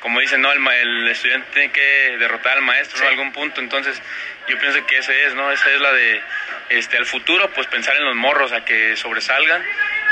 Como 0.00 0.20
dicen, 0.20 0.42
¿no? 0.42 0.52
El, 0.52 0.66
el 0.66 1.08
estudiante 1.08 1.48
tiene 1.54 1.72
que 1.72 2.16
derrotar 2.18 2.58
al 2.58 2.62
maestro, 2.62 3.02
¿no? 3.02 3.08
algún 3.08 3.32
punto. 3.32 3.62
Entonces, 3.62 4.00
yo 4.46 4.58
pienso 4.58 4.84
que 4.86 4.98
ese 4.98 5.24
es, 5.24 5.34
¿no? 5.34 5.50
Esa 5.50 5.70
es 5.70 5.80
la 5.80 5.92
de, 5.92 6.20
este, 6.68 6.98
al 6.98 7.06
futuro, 7.06 7.48
pues 7.54 7.66
pensar 7.68 7.96
en 7.96 8.04
los 8.04 8.14
morros, 8.14 8.52
a 8.52 8.62
que 8.64 8.94
sobresalgan 8.96 9.64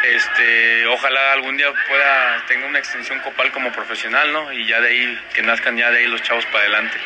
este, 0.02 0.86
ojalá 0.86 1.32
algún 1.32 1.56
día 1.56 1.72
pueda 1.88 2.44
tenga 2.46 2.66
una 2.66 2.78
extensión 2.78 3.20
copal 3.20 3.50
como 3.52 3.70
profesional, 3.72 4.32
¿no? 4.32 4.52
Y 4.52 4.66
ya 4.66 4.80
de 4.80 4.88
ahí, 4.88 5.18
que 5.34 5.42
nazcan 5.42 5.76
ya 5.76 5.90
de 5.90 5.98
ahí 5.98 6.06
los 6.06 6.22
chavos 6.22 6.44
para 6.46 6.60
adelante. 6.60 6.96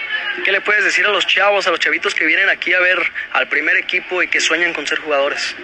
¿Qué 0.45 0.53
le 0.53 0.61
puedes 0.61 0.85
decir 0.85 1.07
a 1.07 1.11
los 1.11 1.27
chavos, 1.27 1.67
a 1.67 1.71
los 1.71 1.81
chavitos 1.81 2.15
que 2.15 2.25
vienen 2.25 2.49
aquí 2.49 2.73
a 2.73 2.81
ver 2.81 2.99
al 3.33 3.49
primer 3.49 3.77
equipo 3.77 4.23
y 4.23 4.29
que 4.29 4.41
sueñan 4.41 4.73
con 4.73 4.87
ser 4.87 4.99
jugadores? 4.99 5.55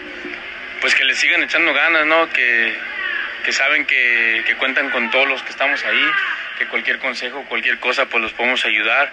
Pues 0.80 0.94
que 0.94 1.04
les 1.04 1.18
sigan 1.18 1.42
echando 1.42 1.72
ganas, 1.72 2.06
¿no? 2.06 2.28
Que, 2.30 2.74
que 3.44 3.52
saben 3.52 3.86
que, 3.86 4.42
que 4.46 4.56
cuentan 4.56 4.90
con 4.90 5.10
todos 5.10 5.28
los 5.28 5.42
que 5.42 5.50
estamos 5.50 5.84
ahí, 5.84 6.10
que 6.58 6.66
cualquier 6.66 6.98
consejo, 6.98 7.44
cualquier 7.48 7.78
cosa, 7.78 8.06
pues 8.06 8.22
los 8.22 8.32
podemos 8.32 8.64
ayudar, 8.64 9.12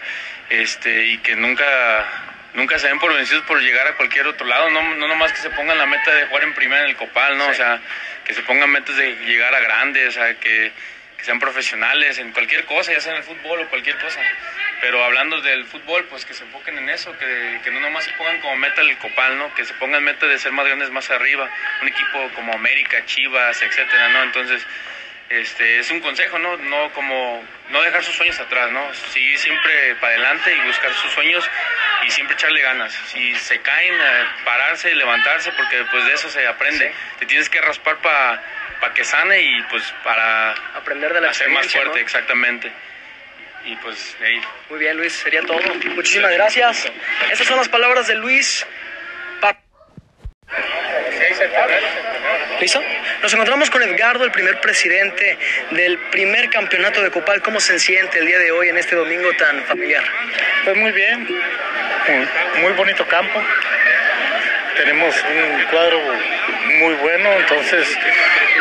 este, 0.49 1.05
y 1.05 1.17
que 1.19 1.35
nunca 1.35 2.28
nunca 2.53 2.79
se 2.79 2.87
ven 2.87 2.99
por 2.99 3.13
vencidos 3.13 3.43
por 3.43 3.61
llegar 3.61 3.87
a 3.87 3.93
cualquier 3.95 4.27
otro 4.27 4.45
lado, 4.45 4.69
no, 4.69 4.95
no 4.95 5.07
nomás 5.07 5.31
que 5.31 5.39
se 5.39 5.49
pongan 5.51 5.77
la 5.77 5.85
meta 5.85 6.13
de 6.13 6.25
jugar 6.25 6.43
en 6.43 6.53
primera 6.53 6.83
en 6.83 6.89
el 6.89 6.95
Copal, 6.95 7.37
¿no? 7.37 7.47
O 7.47 7.53
sea, 7.53 7.79
que 8.25 8.33
se 8.33 8.41
pongan 8.43 8.69
metas 8.69 8.95
de 8.95 9.15
llegar 9.25 9.53
a 9.53 9.59
grandes, 9.59 10.09
o 10.09 10.11
sea, 10.11 10.33
que, 10.35 10.71
sean 11.21 11.39
profesionales 11.39 12.17
en 12.17 12.31
cualquier 12.31 12.63
cosa, 12.63 12.93
ya 12.93 13.01
sea 13.01 13.11
en 13.11 13.17
el 13.17 13.23
fútbol 13.25 13.59
o 13.59 13.69
cualquier 13.69 13.97
cosa. 13.97 14.21
Pero 14.79 15.03
hablando 15.03 15.41
del 15.41 15.65
fútbol, 15.65 16.05
pues 16.05 16.23
que 16.23 16.33
se 16.33 16.45
enfoquen 16.45 16.77
en 16.77 16.87
eso, 16.87 17.11
que, 17.17 17.59
que 17.61 17.71
no 17.71 17.81
nomás 17.81 18.05
se 18.05 18.13
pongan 18.13 18.39
como 18.39 18.55
meta 18.55 18.79
el 18.79 18.97
Copal, 18.99 19.37
¿no? 19.37 19.53
Que 19.53 19.65
se 19.65 19.73
pongan 19.73 20.01
meta 20.01 20.27
de 20.27 20.39
ser 20.39 20.53
más 20.53 20.65
grandes 20.65 20.89
más 20.91 21.09
arriba, 21.09 21.49
un 21.81 21.89
equipo 21.89 22.29
como 22.35 22.53
América, 22.53 23.05
Chivas, 23.05 23.61
etcétera, 23.61 24.07
¿no? 24.09 24.23
Entonces, 24.23 24.65
este, 25.29 25.79
es 25.79 25.91
un 25.91 25.99
consejo, 25.99 26.39
¿no? 26.39 26.57
No 26.57 26.91
como 26.93 27.43
no 27.69 27.81
dejar 27.83 28.03
sus 28.03 28.15
sueños 28.15 28.39
atrás, 28.39 28.71
¿no? 28.71 28.93
Seguir 29.13 29.37
siempre 29.37 29.95
para 29.95 30.13
adelante 30.13 30.55
y 30.55 30.67
buscar 30.67 30.91
sus 30.93 31.11
sueños 31.11 31.47
y 32.05 32.09
siempre 32.09 32.35
echarle 32.35 32.61
ganas. 32.61 32.93
Si 33.07 33.35
se 33.35 33.59
caen, 33.61 33.93
eh, 33.93 34.25
pararse 34.43 34.91
y 34.91 34.95
levantarse, 34.95 35.51
porque 35.51 35.83
pues 35.91 36.05
de 36.05 36.13
eso 36.13 36.29
se 36.29 36.47
aprende. 36.47 36.91
Te 37.19 37.25
tienes 37.27 37.47
que 37.49 37.61
raspar 37.61 37.97
para 37.97 38.41
pa 38.81 38.93
que 38.93 39.03
sane 39.03 39.41
y 39.41 39.61
pues 39.63 39.83
para 40.03 40.51
aprender 40.75 41.13
de 41.13 41.21
la 41.21 41.29
hacer 41.29 41.49
más 41.49 41.67
fuerte, 41.67 41.99
exactamente. 42.01 42.71
Y 43.65 43.75
pues 43.75 44.15
ahí. 44.21 44.41
Muy 44.69 44.79
bien, 44.79 44.97
Luis, 44.97 45.13
sería 45.13 45.41
todo. 45.41 45.59
Muchísimas 45.95 46.31
gracias. 46.31 46.91
Esas 47.31 47.45
son 47.45 47.57
las 47.57 47.69
palabras 47.69 48.07
de 48.07 48.15
Luis. 48.15 48.65
¿Listo? 52.59 52.83
Nos 53.21 53.33
encontramos 53.33 53.69
con 53.69 53.81
Edgardo, 53.81 54.25
el 54.25 54.31
primer 54.31 54.59
presidente 54.59 55.37
del 55.71 55.97
primer 55.97 56.49
campeonato 56.49 57.01
de 57.01 57.09
Copal. 57.09 57.41
¿Cómo 57.41 57.59
se 57.59 57.79
siente 57.79 58.19
el 58.19 58.25
día 58.25 58.39
de 58.39 58.51
hoy 58.51 58.69
en 58.69 58.77
este 58.77 58.95
domingo 58.95 59.29
tan 59.37 59.63
familiar? 59.63 60.03
Pues 60.65 60.75
muy 60.75 60.91
bien, 60.91 61.27
muy 62.61 62.73
bonito 62.73 63.07
campo. 63.07 63.41
Tenemos 64.79 65.13
un 65.23 65.63
cuadro 65.65 65.99
muy 66.79 66.93
bueno, 66.95 67.29
entonces 67.33 67.99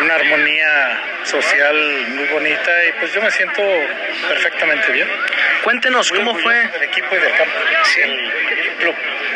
una 0.00 0.16
armonía 0.16 1.00
social 1.22 1.76
muy 2.08 2.26
bonita 2.26 2.86
y 2.88 2.92
pues 2.98 3.12
yo 3.12 3.22
me 3.22 3.30
siento 3.30 3.62
perfectamente 4.28 4.90
bien. 4.90 5.08
Cuéntenos 5.62 6.10
cómo 6.10 6.34
fue 6.38 6.60
el 6.74 6.82
equipo 6.82 7.14
y 7.14 7.18
del 7.20 7.32
campo. 7.36 7.54
Sí. 7.84 8.00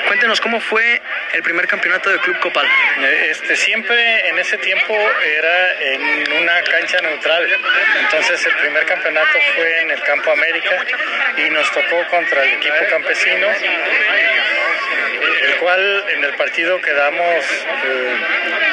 Cuéntenos 0.09 0.41
cómo 0.41 0.61
fue 0.61 1.01
el 1.33 1.43
primer 1.43 1.67
campeonato 1.67 2.11
del 2.11 2.21
Club 2.21 2.39
Copal. 2.41 2.67
Eh, 2.67 3.29
este, 3.31 3.57
siempre 3.57 4.29
en 4.29 4.39
ese 4.39 4.59
tiempo 4.59 4.95
era 4.95 5.83
en 5.83 6.33
una 6.43 6.62
cancha 6.62 7.01
neutral. 7.01 7.49
Entonces 8.01 8.45
el 8.45 8.57
primer 8.57 8.85
campeonato 8.87 9.39
fue 9.55 9.81
en 9.83 9.91
el 9.91 10.03
Campo 10.03 10.33
América 10.33 10.85
y 11.37 11.51
nos 11.51 11.71
tocó 11.73 12.07
contra 12.11 12.43
el 12.43 12.55
equipo 12.55 12.77
campesino, 12.91 13.49
el 15.43 15.57
cual 15.57 16.05
en 16.11 16.25
el 16.25 16.35
partido 16.35 16.72
quedamos 16.81 17.45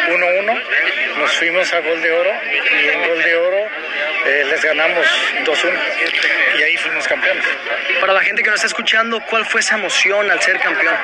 1-1. 0.10 0.58
Eh, 0.58 0.63
nos 1.18 1.32
fuimos 1.34 1.74
a 1.74 1.79
gol 1.79 2.01
de 2.01 2.12
oro 2.12 2.32
y 2.72 2.88
en 2.88 3.08
gol 3.08 3.24
de 3.24 3.36
oro 3.36 3.68
eh, 4.25 4.46
les 4.50 4.63
ganamos 4.63 5.06
2-1 5.44 5.79
y 6.58 6.63
ahí 6.63 6.77
fuimos 6.77 7.08
campeones. 7.08 7.46
Para 8.00 8.13
la 8.13 8.22
gente 8.22 8.44
que 8.44 8.50
nos 8.50 8.58
está 8.58 8.68
escuchando, 8.68 9.20
¿cuál 9.22 9.46
fue 9.46 9.62
esa 9.62 9.75
emoción 9.75 10.29
al 10.32 10.41
ser 10.41 10.60
campeón? 10.60 10.96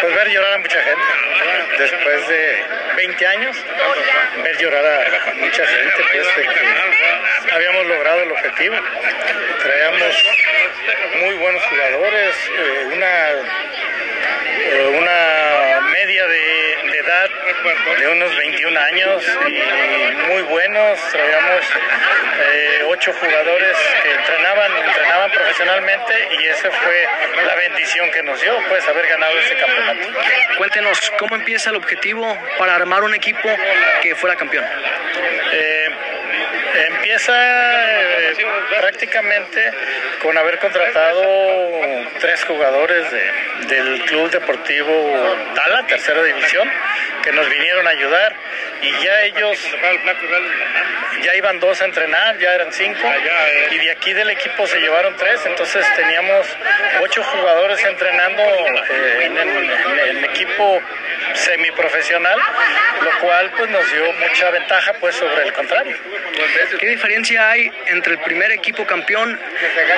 Pues 0.00 0.14
ver 0.14 0.28
llorar 0.30 0.54
a 0.54 0.58
mucha 0.58 0.80
gente. 0.82 1.04
Después 1.78 2.28
de 2.28 2.64
20 2.96 3.26
años, 3.26 3.56
ver 4.42 4.58
llorar 4.58 4.84
a 4.84 5.34
mucha 5.34 5.66
gente, 5.66 6.04
pues 6.12 6.36
de 6.36 6.42
que 6.42 7.54
habíamos 7.54 7.86
logrado 7.86 8.22
el 8.22 8.32
objetivo. 8.32 8.76
Traíamos 9.62 10.24
muy 11.20 11.34
buenos 11.36 11.62
jugadores, 11.64 12.34
eh, 12.50 12.84
una, 12.92 13.28
una 14.96 15.80
media 15.80 16.26
de, 16.26 16.98
edad 16.98 17.30
de 17.98 18.08
unos 18.08 18.36
21 18.36 18.80
años 18.80 19.24
y 19.46 20.16
muy 20.30 20.42
buenos. 20.42 20.98
Traíamos 21.10 21.64
eh, 22.52 22.82
ocho 22.88 23.12
jugadores 23.12 23.76
que 24.02 24.10
entrenaban, 24.10 24.76
entrenaban 24.76 25.30
profesionalmente 25.30 26.14
y 26.40 26.46
esa 26.46 26.70
fue 26.70 27.08
la 27.46 27.54
bendición 27.54 28.10
que 28.10 28.22
nos 28.22 28.40
dio, 28.40 28.58
pues 28.68 28.86
haber 28.88 29.06
ganado 29.06 29.38
ese 29.38 29.56
campeonato. 29.56 30.08
Cuéntenos, 30.56 31.12
¿cómo 31.18 31.36
empieza 31.36 31.70
el 31.70 31.76
objetivo 31.76 32.36
para 32.58 32.74
armar 32.74 33.02
un 33.02 33.14
equipo 33.14 33.48
que 34.02 34.14
fuera 34.14 34.36
campeón? 34.36 34.64
Eh, 35.52 35.88
empieza 36.74 37.32
eh, 37.32 38.36
prácticamente 38.78 39.72
con 40.22 40.36
haber 40.36 40.58
contratado 40.58 41.22
tres 42.20 42.44
jugadores 42.44 43.04
del 43.68 44.02
Club 44.04 44.30
Deportivo 44.30 45.36
Tala, 45.54 45.86
tercera 45.86 46.22
división, 46.22 46.70
que 47.22 47.32
nos 47.32 47.48
vinieron 47.48 47.86
a 47.86 47.90
ayudar. 47.90 48.34
Y 48.82 49.04
ya 49.04 49.22
ellos 49.22 49.58
ya 51.22 51.34
iban 51.34 51.58
dos 51.60 51.80
a 51.82 51.84
entrenar, 51.84 52.38
ya 52.38 52.54
eran 52.54 52.72
cinco. 52.72 53.00
Y 53.70 53.78
de 53.78 53.90
aquí 53.90 54.12
del 54.12 54.30
equipo 54.30 54.66
se 54.66 54.78
llevaron 54.80 55.16
tres, 55.16 55.44
entonces 55.46 55.84
teníamos 55.96 56.46
ocho 57.00 57.22
jugadores 57.22 57.82
entrenando 57.84 58.42
eh, 58.42 59.24
en, 59.24 59.36
el, 59.36 60.24
equipo 60.24 60.80
semiprofesional, 61.34 62.38
lo 63.02 63.18
cual 63.20 63.50
pues 63.56 63.70
nos 63.70 63.92
dio 63.92 64.12
mucha 64.12 64.50
ventaja 64.50 64.92
pues 65.00 65.14
sobre 65.16 65.44
el 65.44 65.52
contrario. 65.52 65.96
¿Qué 66.78 66.86
diferencia 66.86 67.50
hay 67.50 67.70
entre 67.86 68.14
el 68.14 68.18
primer 68.20 68.50
equipo 68.50 68.84
campeón 68.84 69.38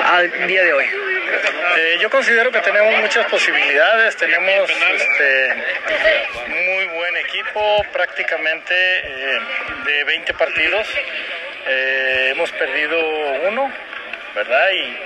al 0.03 0.47
día 0.47 0.63
de 0.63 0.73
hoy? 0.73 0.85
Eh, 0.85 1.97
yo 1.99 2.09
considero 2.09 2.51
que 2.51 2.59
tenemos 2.59 2.99
muchas 2.99 3.25
posibilidades, 3.27 4.15
tenemos 4.17 4.69
este, 4.69 5.55
muy 6.47 6.85
buen 6.85 7.17
equipo, 7.17 7.83
prácticamente 7.91 8.73
eh, 8.75 9.39
de 9.85 10.03
20 10.03 10.33
partidos, 10.33 10.87
eh, 11.67 12.29
hemos 12.31 12.51
perdido 12.51 12.99
uno, 13.47 13.71
¿verdad? 14.35 14.69
Y 14.71 14.97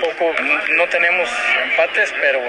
poco, 0.00 0.34
no 0.70 0.86
tenemos 0.88 1.28
empates, 1.64 2.14
pero 2.20 2.40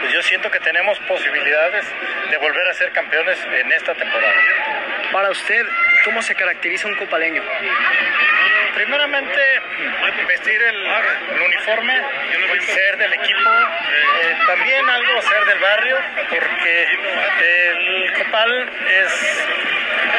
pues 0.00 0.12
yo 0.12 0.22
siento 0.22 0.50
que 0.50 0.60
tenemos 0.60 0.98
posibilidades 1.00 1.84
de 2.30 2.36
volver 2.38 2.66
a 2.68 2.74
ser 2.74 2.92
campeones 2.92 3.38
en 3.44 3.72
esta 3.72 3.94
temporada. 3.94 4.34
Para 5.12 5.30
usted, 5.30 5.64
¿cómo 6.04 6.22
se 6.22 6.34
caracteriza 6.34 6.88
un 6.88 6.94
copaleño? 6.96 7.42
Primeramente, 8.76 9.40
vestir 10.28 10.62
el, 10.62 11.42
uniforme, 11.46 11.94
ser 12.60 12.98
del 12.98 13.12
equipo, 13.14 13.50
eh, 13.50 14.36
también 14.46 14.86
algo 14.86 15.22
ser 15.22 15.44
del 15.46 15.58
barrio, 15.60 15.96
porque 16.28 16.88
el 17.40 18.12
Copal 18.12 18.70
es 18.86 19.46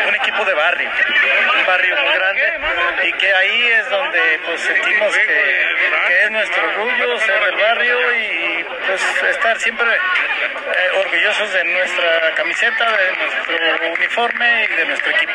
un 0.08 0.16
equipo 0.16 0.46
de 0.46 0.54
barrio, 0.54 0.90
un 0.90 1.66
barrio 1.68 1.96
muy 1.98 2.14
grande 2.14 2.60
y 3.04 3.14
que 3.14 3.34
ahí 3.34 3.68
es 3.68 3.90
donde 3.90 4.40
pues 4.46 4.62
sentimos 4.62 5.16
que, 5.16 6.24
es 6.24 6.32
nuestro 6.32 6.64
orgullo 6.64 7.20
ser 7.20 7.46
del 7.46 7.56
barrio 7.56 8.16
y 8.16 8.64
pues 8.88 9.24
estar 9.30 9.60
siempre 9.60 9.88
eh, 9.94 10.90
orgullosos 10.98 11.54
de 11.54 11.64
nuestra 11.66 12.34
camiseta, 12.36 12.98
de 12.98 13.18
nuestro 13.18 13.94
uniforme 13.94 14.64
y 14.66 14.76
de 14.76 14.86
nuestro 14.86 15.12
equipo. 15.12 15.34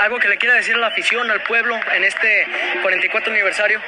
¿Algo 0.00 0.18
que 0.18 0.28
le 0.28 0.36
quiera 0.36 0.54
decir 0.54 0.76
a 0.76 0.78
la 0.78 0.86
afición, 0.88 1.30
al 1.30 1.42
pueblo 1.42 1.78
en 1.92 2.04
este 2.04 2.13
44 2.82 3.32
aniversario? 3.32 3.80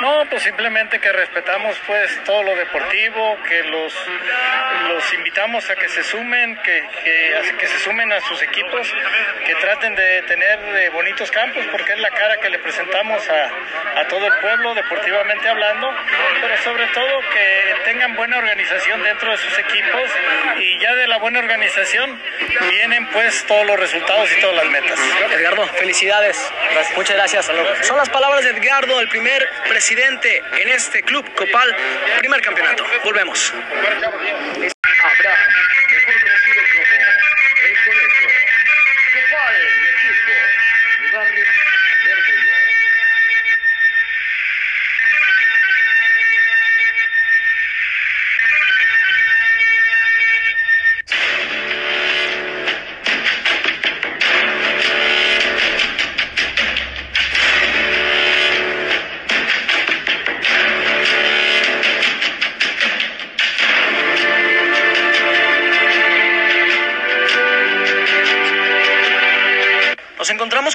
No, 0.00 0.24
pues 0.30 0.42
simplemente 0.42 1.00
que 1.00 1.12
respetamos 1.12 1.76
pues 1.86 2.22
todo 2.24 2.42
lo 2.42 2.54
deportivo, 2.54 3.38
que 3.48 3.62
los, 3.64 3.94
los 4.88 5.14
invitamos 5.14 5.68
a 5.70 5.76
que 5.76 5.88
se 5.88 6.02
sumen, 6.04 6.56
que, 6.62 6.84
que, 7.02 7.56
que 7.58 7.66
se 7.66 7.78
sumen 7.80 8.12
a 8.12 8.20
sus 8.20 8.40
equipos, 8.42 8.92
que 9.44 9.54
traten 9.56 9.94
de 9.94 10.22
tener 10.22 10.58
eh, 10.76 10.90
bonitos 10.90 11.30
campos, 11.30 11.64
porque 11.72 11.92
es 11.92 11.98
la 11.98 12.10
cara 12.10 12.36
que 12.38 12.48
le 12.50 12.58
presentamos 12.58 13.28
a, 13.28 14.00
a 14.00 14.08
todo 14.08 14.26
el 14.26 14.32
pueblo, 14.40 14.74
deportivamente 14.74 15.48
hablando, 15.48 15.92
pero 16.40 16.56
sobre 16.58 16.86
todo 16.88 17.20
que 17.32 17.74
tengan 17.84 18.14
buena 18.14 18.38
organización 18.38 19.02
dentro 19.02 19.30
de 19.30 19.36
sus 19.38 19.58
equipos 19.58 20.02
y 20.58 20.78
ya 20.80 20.94
de 20.94 21.08
la 21.08 21.18
buena 21.18 21.40
organización 21.40 22.20
vienen 22.70 23.06
pues 23.10 23.44
todos 23.46 23.66
los 23.66 23.78
resultados 23.78 24.30
y 24.36 24.40
todas 24.40 24.56
las 24.56 24.66
metas. 24.66 24.98
Edgardo, 25.32 25.66
felicidades. 25.68 26.52
Muchas 26.96 27.16
gracias. 27.16 27.50
Son 27.82 27.96
las 27.96 28.08
palabras 28.08 28.44
de 28.44 28.50
Edgardo, 28.50 29.00
el 29.00 29.08
primer 29.08 29.48
presidente 29.68 30.42
en 30.60 30.68
este 30.68 31.02
club 31.02 31.24
Copal, 31.34 31.76
primer 32.18 32.40
campeonato. 32.42 32.84
Volvemos. 33.04 33.52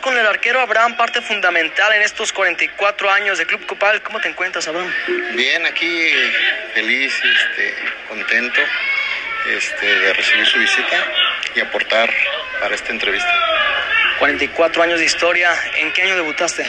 Con 0.02 0.18
el 0.18 0.26
arquero 0.26 0.60
Abraham, 0.62 0.98
parte 0.98 1.22
fundamental 1.22 1.94
en 1.94 2.02
estos 2.02 2.34
44 2.34 3.12
años 3.12 3.38
de 3.38 3.46
Club 3.46 3.64
Copal. 3.68 4.02
¿Cómo 4.02 4.20
te 4.20 4.28
encuentras, 4.28 4.68
Abraham? 4.68 4.92
Bien, 5.36 5.64
aquí 5.68 6.10
feliz, 6.74 7.14
este, 7.14 7.76
contento 8.10 8.60
este, 9.56 9.86
de 9.86 10.14
recibir 10.14 10.46
su 10.48 10.58
visita 10.58 11.06
y 11.56 11.60
aportar 11.60 12.12
para 12.60 12.74
esta 12.74 12.92
entrevista. 12.92 13.32
44 14.18 14.82
años 14.82 15.00
de 15.00 15.06
historia. 15.06 15.54
¿En 15.78 15.94
qué 15.94 16.02
año 16.02 16.16
debutaste? 16.16 16.66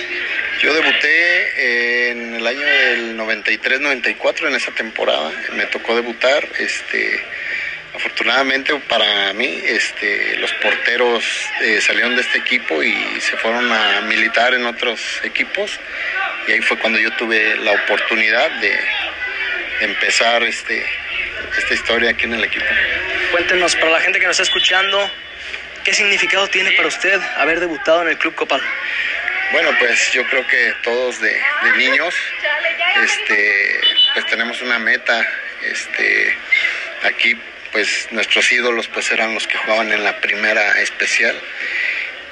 Yo 0.61 0.74
debuté 0.74 2.11
en 2.11 2.35
el 2.35 2.46
año 2.46 2.66
del 2.66 3.16
93-94, 3.16 4.48
en 4.48 4.56
esa 4.56 4.72
temporada. 4.72 5.32
Me 5.54 5.64
tocó 5.66 5.96
debutar. 5.96 6.46
Este, 6.58 7.24
Afortunadamente 7.94 8.74
para 8.88 9.33
mí, 9.35 9.62
este, 9.64 10.37
los 10.38 10.52
porteros 10.54 11.24
eh, 11.62 11.80
salieron 11.80 12.16
de 12.16 12.22
este 12.22 12.38
equipo 12.38 12.83
y 12.83 13.20
se 13.20 13.37
fueron 13.37 13.70
a 13.70 14.00
militar 14.02 14.52
en 14.54 14.66
otros 14.66 15.00
equipos 15.22 15.78
y 16.48 16.52
ahí 16.52 16.61
fue 16.61 16.76
cuando 16.78 16.98
yo 16.98 17.12
tuve 17.12 17.57
la 17.57 17.72
oportunidad 17.72 18.50
de, 18.61 18.78
empezar 19.80 20.42
este, 20.44 20.87
esta 21.59 21.74
historia 21.74 22.11
aquí 22.11 22.24
en 22.24 22.35
el 22.35 22.44
equipo. 22.44 22.64
Cuéntenos, 23.33 23.74
para 23.76 23.90
la 23.90 24.00
gente 24.00 24.18
que 24.18 24.26
nos 24.26 24.38
está 24.38 24.44
escuchando, 24.44 25.11
¿qué 25.85 25.92
significado 25.92 26.48
tiene 26.48 26.72
para 26.72 26.88
usted 26.88 27.20
haber 27.37 27.61
debutado 27.61 28.02
en 28.02 28.09
el 28.09 28.18
Club 28.18 28.35
Copal? 28.35 28.62
Bueno, 29.52 29.70
pues 29.78 30.12
yo 30.12 30.24
creo 30.26 30.46
que 30.46 30.74
todos 30.83 31.20
de, 31.20 31.30
de 31.30 31.76
niños 31.76 32.14
este, 33.02 33.80
pues 34.14 34.26
tenemos 34.26 34.61
una 34.62 34.78
meta 34.78 35.26
este, 35.62 36.37
aquí 37.02 37.37
pues 37.74 38.06
nuestros 38.12 38.50
ídolos 38.52 38.87
pues 38.87 39.10
eran 39.10 39.34
los 39.34 39.48
que 39.48 39.58
jugaban 39.58 39.92
en 39.92 40.04
la 40.04 40.20
primera 40.20 40.80
especial 40.80 41.34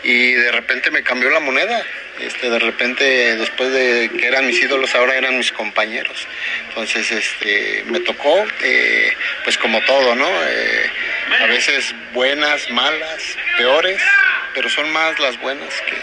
y 0.04 0.32
de 0.32 0.52
repente 0.52 0.90
me 0.92 1.02
cambió 1.02 1.30
la 1.30 1.40
moneda. 1.40 1.84
Este, 2.20 2.48
de 2.48 2.58
repente, 2.58 3.36
después 3.36 3.72
de 3.72 4.10
que 4.16 4.26
eran 4.26 4.46
mis 4.46 4.62
ídolos, 4.62 4.94
ahora 4.94 5.16
eran 5.16 5.36
mis 5.38 5.50
compañeros. 5.50 6.28
Entonces, 6.68 7.10
este, 7.10 7.82
me 7.86 8.00
tocó, 8.00 8.44
eh, 8.62 9.12
pues 9.42 9.58
como 9.58 9.80
todo, 9.82 10.14
¿no? 10.14 10.28
Eh, 10.28 10.90
a 11.40 11.46
veces 11.46 11.92
buenas, 12.12 12.70
malas, 12.70 13.22
peores, 13.56 14.00
pero 14.54 14.68
son 14.68 14.92
más 14.92 15.18
las 15.18 15.40
buenas 15.40 15.74
que, 15.80 15.96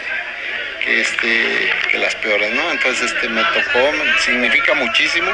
que, 0.80 1.00
este, 1.00 1.72
que 1.90 1.98
las 1.98 2.14
peores, 2.16 2.52
¿no? 2.52 2.70
Entonces 2.70 3.12
este, 3.12 3.28
me 3.28 3.42
tocó, 3.42 3.92
significa 4.24 4.74
muchísimo 4.74 5.30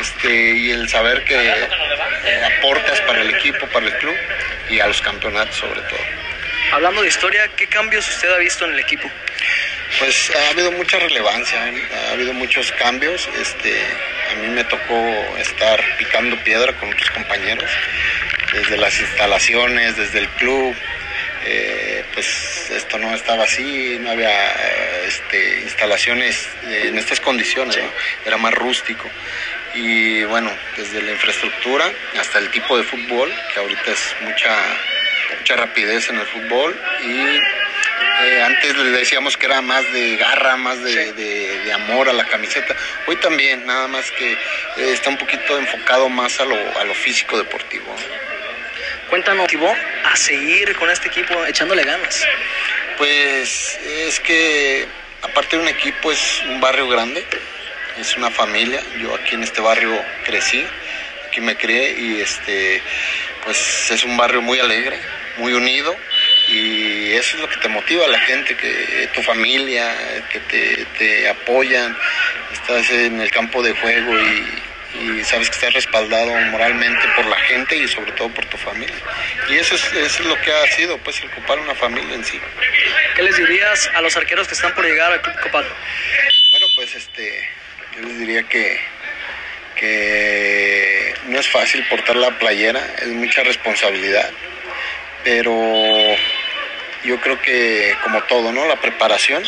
este, 0.00 0.52
y 0.56 0.70
el 0.70 0.88
saber 0.88 1.24
que 1.24 1.34
eh, 1.34 2.44
aportas 2.58 3.00
para 3.02 3.22
el 3.22 3.30
equipo, 3.30 3.66
para 3.68 3.86
el 3.86 3.96
club 3.98 4.16
y 4.68 4.80
a 4.80 4.86
los 4.86 5.00
campeonatos 5.00 5.56
sobre 5.56 5.80
todo. 5.82 6.00
Hablando 6.72 7.02
de 7.02 7.08
historia, 7.08 7.48
¿qué 7.56 7.68
cambios 7.68 8.08
usted 8.08 8.28
ha 8.32 8.38
visto 8.38 8.64
en 8.64 8.72
el 8.72 8.80
equipo? 8.80 9.08
Pues 10.00 10.32
ha 10.34 10.50
habido 10.50 10.72
mucha 10.72 10.98
relevancia, 10.98 11.58
ha 11.62 12.12
habido 12.12 12.32
muchos 12.32 12.72
cambios. 12.72 13.28
Este, 13.40 13.80
a 14.32 14.34
mí 14.34 14.48
me 14.48 14.64
tocó 14.64 15.14
estar 15.38 15.80
picando 15.96 16.36
piedra 16.42 16.72
con 16.74 16.92
otros 16.92 17.10
compañeros, 17.10 17.70
desde 18.52 18.76
las 18.76 18.98
instalaciones, 19.00 19.96
desde 19.96 20.18
el 20.18 20.28
club, 20.30 20.74
eh, 21.46 22.04
pues 22.12 22.70
esto 22.70 22.98
no 22.98 23.14
estaba 23.14 23.44
así, 23.44 23.98
no 24.00 24.10
había 24.10 24.52
este, 25.06 25.60
instalaciones 25.62 26.48
en 26.64 26.98
estas 26.98 27.20
condiciones, 27.20 27.78
era 28.24 28.36
más 28.36 28.52
rústico. 28.52 29.08
Y 29.74 30.24
bueno, 30.24 30.50
desde 30.76 31.02
la 31.02 31.12
infraestructura 31.12 31.90
hasta 32.18 32.38
el 32.38 32.50
tipo 32.50 32.76
de 32.76 32.84
fútbol, 32.84 33.32
que 33.52 33.60
ahorita 33.60 33.90
es 33.92 34.16
mucha, 34.22 34.56
mucha 35.38 35.56
rapidez 35.56 36.08
en 36.10 36.16
el 36.16 36.26
fútbol 36.26 36.74
y 37.04 37.38
eh, 38.22 38.42
antes 38.42 38.76
le 38.76 38.90
decíamos 38.90 39.36
que 39.36 39.46
era 39.46 39.60
más 39.60 39.84
de 39.92 40.16
garra, 40.16 40.56
más 40.56 40.82
de, 40.82 41.72
amor 41.74 42.08
a 42.08 42.12
la 42.12 42.24
camiseta. 42.24 42.74
Hoy 43.06 43.16
también, 43.16 43.66
nada 43.66 43.86
más 43.88 44.10
que 44.12 44.32
eh, 44.32 44.36
está 44.76 45.10
un 45.10 45.18
poquito 45.18 45.58
enfocado 45.58 46.08
más 46.08 46.40
a 46.40 46.46
lo, 46.46 46.56
a 46.78 46.84
lo 46.84 46.94
físico 46.94 47.36
deportivo. 47.36 47.94
Cuéntanos, 49.10 49.42
motivó 49.42 49.72
a 50.04 50.16
seguir 50.16 50.74
con 50.76 50.90
este 50.90 51.08
equipo 51.08 51.46
echándole 51.46 51.84
ganas? 51.84 52.24
Pues 52.98 53.78
es 53.84 54.18
que 54.18 54.84
aparte 55.22 55.56
de 55.56 55.62
un 55.62 55.68
equipo 55.68 56.10
es 56.10 56.42
un 56.48 56.60
barrio 56.60 56.88
grande, 56.88 57.24
es 58.00 58.16
una 58.16 58.30
familia. 58.30 58.80
Yo 58.98 59.14
aquí 59.14 59.36
en 59.36 59.44
este 59.44 59.60
barrio 59.60 60.02
crecí, 60.24 60.66
aquí 61.28 61.40
me 61.40 61.56
crié 61.56 61.92
y 62.00 62.20
este 62.20 62.82
pues 63.44 63.90
es 63.92 64.02
un 64.02 64.16
barrio 64.16 64.42
muy 64.42 64.58
alegre, 64.58 64.98
muy 65.36 65.52
unido 65.52 65.96
y 66.48 67.12
eso 67.12 67.36
es 67.36 67.42
lo 67.42 67.48
que 67.48 67.58
te 67.58 67.68
motiva 67.68 68.06
a 68.06 68.08
la 68.08 68.18
gente, 68.18 68.56
que 68.56 69.08
tu 69.14 69.22
familia, 69.22 69.94
que 70.32 70.40
te, 70.40 70.84
te 70.98 71.28
apoyan, 71.28 71.96
estás 72.52 72.90
en 72.90 73.20
el 73.20 73.30
campo 73.30 73.62
de 73.62 73.72
juego 73.72 74.18
y, 74.18 74.65
y 75.00 75.24
sabes 75.24 75.48
que 75.50 75.56
estás 75.56 75.74
respaldado 75.74 76.32
moralmente 76.50 77.06
por 77.14 77.26
la 77.26 77.36
gente 77.40 77.76
y 77.76 77.88
sobre 77.88 78.12
todo 78.12 78.28
por 78.30 78.44
tu 78.46 78.56
familia. 78.56 78.94
Y 79.48 79.54
eso 79.54 79.74
es, 79.74 79.84
eso 79.92 80.22
es 80.22 80.26
lo 80.26 80.40
que 80.40 80.52
ha 80.52 80.66
sido, 80.68 80.98
pues, 80.98 81.20
el 81.22 81.30
Copal, 81.30 81.58
una 81.60 81.74
familia 81.74 82.14
en 82.14 82.24
sí. 82.24 82.40
¿Qué 83.14 83.22
les 83.22 83.36
dirías 83.36 83.90
a 83.94 84.00
los 84.00 84.16
arqueros 84.16 84.48
que 84.48 84.54
están 84.54 84.74
por 84.74 84.84
llegar 84.84 85.12
al 85.12 85.20
Club 85.20 85.40
Copal? 85.40 85.66
Bueno, 86.50 86.66
pues, 86.76 86.94
este, 86.94 87.48
yo 87.94 88.02
les 88.02 88.18
diría 88.18 88.42
que, 88.44 88.80
que 89.76 91.14
no 91.26 91.38
es 91.38 91.48
fácil 91.48 91.84
portar 91.88 92.16
la 92.16 92.38
playera, 92.38 92.80
es 93.00 93.08
mucha 93.08 93.42
responsabilidad, 93.42 94.30
pero 95.24 95.52
yo 97.04 97.20
creo 97.20 97.40
que 97.40 97.96
como 98.02 98.22
todo, 98.24 98.52
¿no? 98.52 98.66
La 98.66 98.76
preparación 98.76 99.44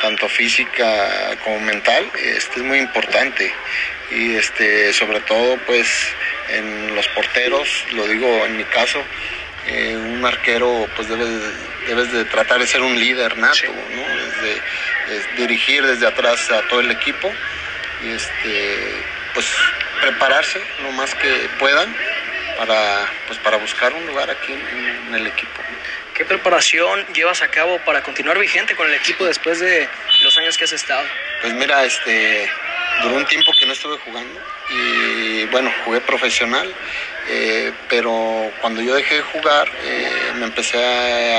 tanto 0.00 0.28
física 0.28 1.36
como 1.44 1.60
mental, 1.60 2.10
este 2.14 2.60
es 2.60 2.62
muy 2.62 2.78
importante. 2.78 3.52
Y 4.10 4.34
este, 4.36 4.92
sobre 4.92 5.20
todo, 5.20 5.58
pues 5.66 5.88
en 6.48 6.94
los 6.94 7.06
porteros, 7.08 7.68
lo 7.92 8.06
digo 8.06 8.46
en 8.46 8.56
mi 8.56 8.64
caso, 8.64 9.02
eh, 9.66 9.94
un 9.96 10.24
arquero 10.24 10.88
pues 10.96 11.08
debe, 11.08 11.26
debes 11.86 12.10
de 12.12 12.24
tratar 12.24 12.58
de 12.58 12.66
ser 12.66 12.80
un 12.80 12.98
líder 12.98 13.36
nato, 13.36 13.66
¿no? 13.66 14.42
de, 14.42 14.60
dirigir 15.36 15.86
desde 15.86 16.06
atrás 16.06 16.50
a 16.50 16.62
todo 16.68 16.80
el 16.80 16.90
equipo 16.90 17.32
y 18.04 18.10
este, 18.10 19.02
pues 19.32 19.46
prepararse 20.00 20.60
lo 20.82 20.92
más 20.92 21.14
que 21.14 21.48
puedan 21.58 21.94
para, 22.58 23.06
pues, 23.26 23.38
para 23.38 23.56
buscar 23.56 23.92
un 23.92 24.06
lugar 24.06 24.30
aquí 24.30 24.52
en, 24.52 25.14
el 25.14 25.26
equipo. 25.26 25.62
¿Qué 26.14 26.24
preparación 26.24 27.06
llevas 27.14 27.40
a 27.42 27.48
cabo 27.48 27.78
para 27.84 28.02
continuar 28.02 28.38
vigente 28.38 28.74
con 28.74 28.88
el 28.88 28.94
equipo 28.94 29.24
después 29.24 29.60
de 29.60 29.88
los 30.22 30.36
años 30.36 30.58
que 30.58 30.64
has 30.64 30.72
estado? 30.72 31.06
Pues 31.40 31.54
mira, 31.54 31.84
este, 31.84 32.50
duró 33.02 33.16
un 33.16 33.26
tiempo 33.26 33.52
que 33.58 33.66
no 33.66 33.72
estuve 33.72 33.98
jugando 33.98 34.40
y 34.70 35.44
bueno, 35.46 35.72
jugué 35.84 36.00
profesional, 36.00 36.72
eh, 37.28 37.72
pero 37.88 38.50
cuando 38.60 38.82
yo 38.82 38.94
dejé 38.94 39.16
de 39.16 39.22
jugar 39.22 39.70
eh, 39.82 40.32
me 40.36 40.46
empecé 40.46 40.78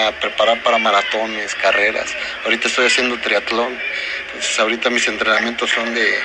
a 0.05 0.11
preparar 0.19 0.61
para 0.63 0.77
maratones, 0.77 1.55
carreras. 1.55 2.15
Ahorita 2.43 2.67
estoy 2.67 2.87
haciendo 2.87 3.17
triatlón, 3.19 3.77
entonces 4.27 4.59
ahorita 4.59 4.89
mis 4.89 5.07
entrenamientos 5.07 5.69
son 5.69 5.93
de 5.93 6.19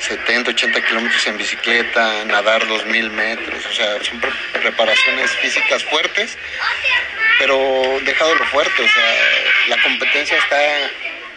70, 0.00 0.50
80 0.50 0.84
kilómetros 0.84 1.26
en 1.28 1.38
bicicleta, 1.38 2.24
nadar 2.24 2.66
2000 2.66 3.10
metros, 3.10 3.64
o 3.66 3.72
sea, 3.72 4.02
son 4.02 4.20
preparaciones 4.52 5.30
físicas 5.36 5.84
fuertes, 5.84 6.36
pero 7.38 8.00
dejado 8.04 8.34
lo 8.34 8.44
fuerte, 8.46 8.82
o 8.82 8.88
sea, 8.88 9.14
la 9.68 9.82
competencia 9.82 10.36
está, 10.36 10.60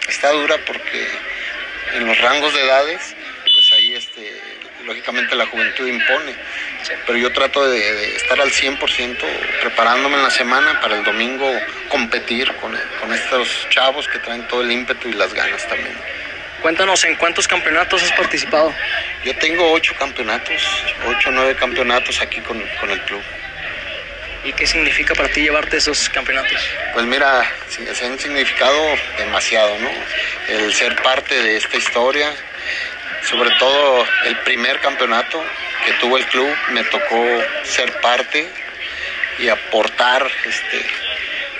está 0.07 0.31
dura 0.31 0.57
porque 0.65 1.07
en 1.93 2.07
los 2.07 2.17
rangos 2.19 2.53
de 2.53 2.61
edades, 2.61 3.14
ahí 3.75 3.93
este, 3.93 4.31
lógicamente 4.85 5.35
la 5.35 5.45
juventud 5.45 5.87
impone, 5.87 6.33
pero 7.05 7.17
yo 7.17 7.31
trato 7.33 7.67
de, 7.69 8.15
estar 8.15 8.39
al 8.39 8.51
100% 8.51 9.17
preparándome 9.61 10.15
en 10.15 10.23
la 10.23 10.29
semana 10.29 10.79
para 10.81 10.97
el 10.97 11.03
domingo 11.03 11.51
competir 11.89 12.51
con, 12.55 12.77
con 12.99 13.13
estos 13.13 13.67
chavos 13.69 14.07
que 14.07 14.19
traen 14.19 14.47
todo 14.47 14.61
el 14.61 14.71
ímpetu 14.71 15.09
y 15.09 15.13
las 15.13 15.33
ganas 15.33 15.67
también. 15.67 15.95
Cuéntanos, 16.61 17.03
¿en 17.03 17.15
cuántos 17.15 17.47
campeonatos 17.47 18.01
has 18.01 18.11
participado? 18.13 18.73
Yo 19.23 19.35
tengo 19.37 19.71
ocho 19.71 19.93
campeonatos, 19.99 20.63
ocho 21.05 21.29
o 21.29 21.31
nueve 21.31 21.55
campeonatos 21.55 22.21
aquí 22.21 22.41
con, 22.41 22.57
el 22.59 23.01
club. 23.01 23.21
¿Y 24.43 24.53
qué 24.53 24.65
significa 24.65 25.13
para 25.13 25.29
ti 25.29 25.41
llevarte 25.41 25.77
esos 25.77 26.09
campeonatos? 26.09 26.59
Pues 26.93 27.05
mira, 27.05 27.45
se 27.67 28.05
han 28.05 28.17
significado 28.17 28.79
demasiado, 29.17 29.77
¿no? 29.79 29.89
El 30.47 30.73
ser 30.73 30.95
parte 31.01 31.39
de 31.39 31.57
esta 31.57 31.77
historia, 31.77 32.33
sobre 33.29 33.49
todo 33.57 34.05
el 34.25 34.37
primer 34.39 34.79
campeonato 34.79 35.43
que 35.85 35.93
tuvo 35.93 36.17
el 36.17 36.25
club, 36.27 36.49
me 36.71 36.83
tocó 36.83 37.25
ser 37.63 37.91
parte 38.01 38.49
y 39.39 39.49
aportar 39.49 40.29
este, 40.45 40.85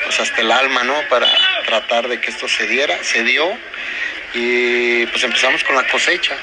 pues 0.04 0.20
hasta 0.20 0.42
el 0.42 0.52
alma, 0.52 0.84
¿no? 0.84 0.96
Para 1.10 1.28
tratar 1.66 2.08
de 2.08 2.20
que 2.20 2.30
esto 2.30 2.48
se 2.48 2.68
diera, 2.68 3.04
se 3.04 3.24
dio 3.24 3.58
y 4.34 5.06
pues 5.08 5.24
empezamos 5.24 5.64
con 5.64 5.76
la 5.76 5.88
cosecha. 5.88 6.36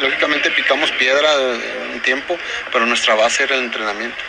Lógicamente 0.00 0.50
picamos 0.50 0.90
piedra 0.92 1.30
un 1.92 2.00
tiempo, 2.00 2.38
pero 2.72 2.86
nuestra 2.86 3.14
base 3.14 3.44
era 3.44 3.54
el 3.56 3.64
entrenamiento. 3.64 4.22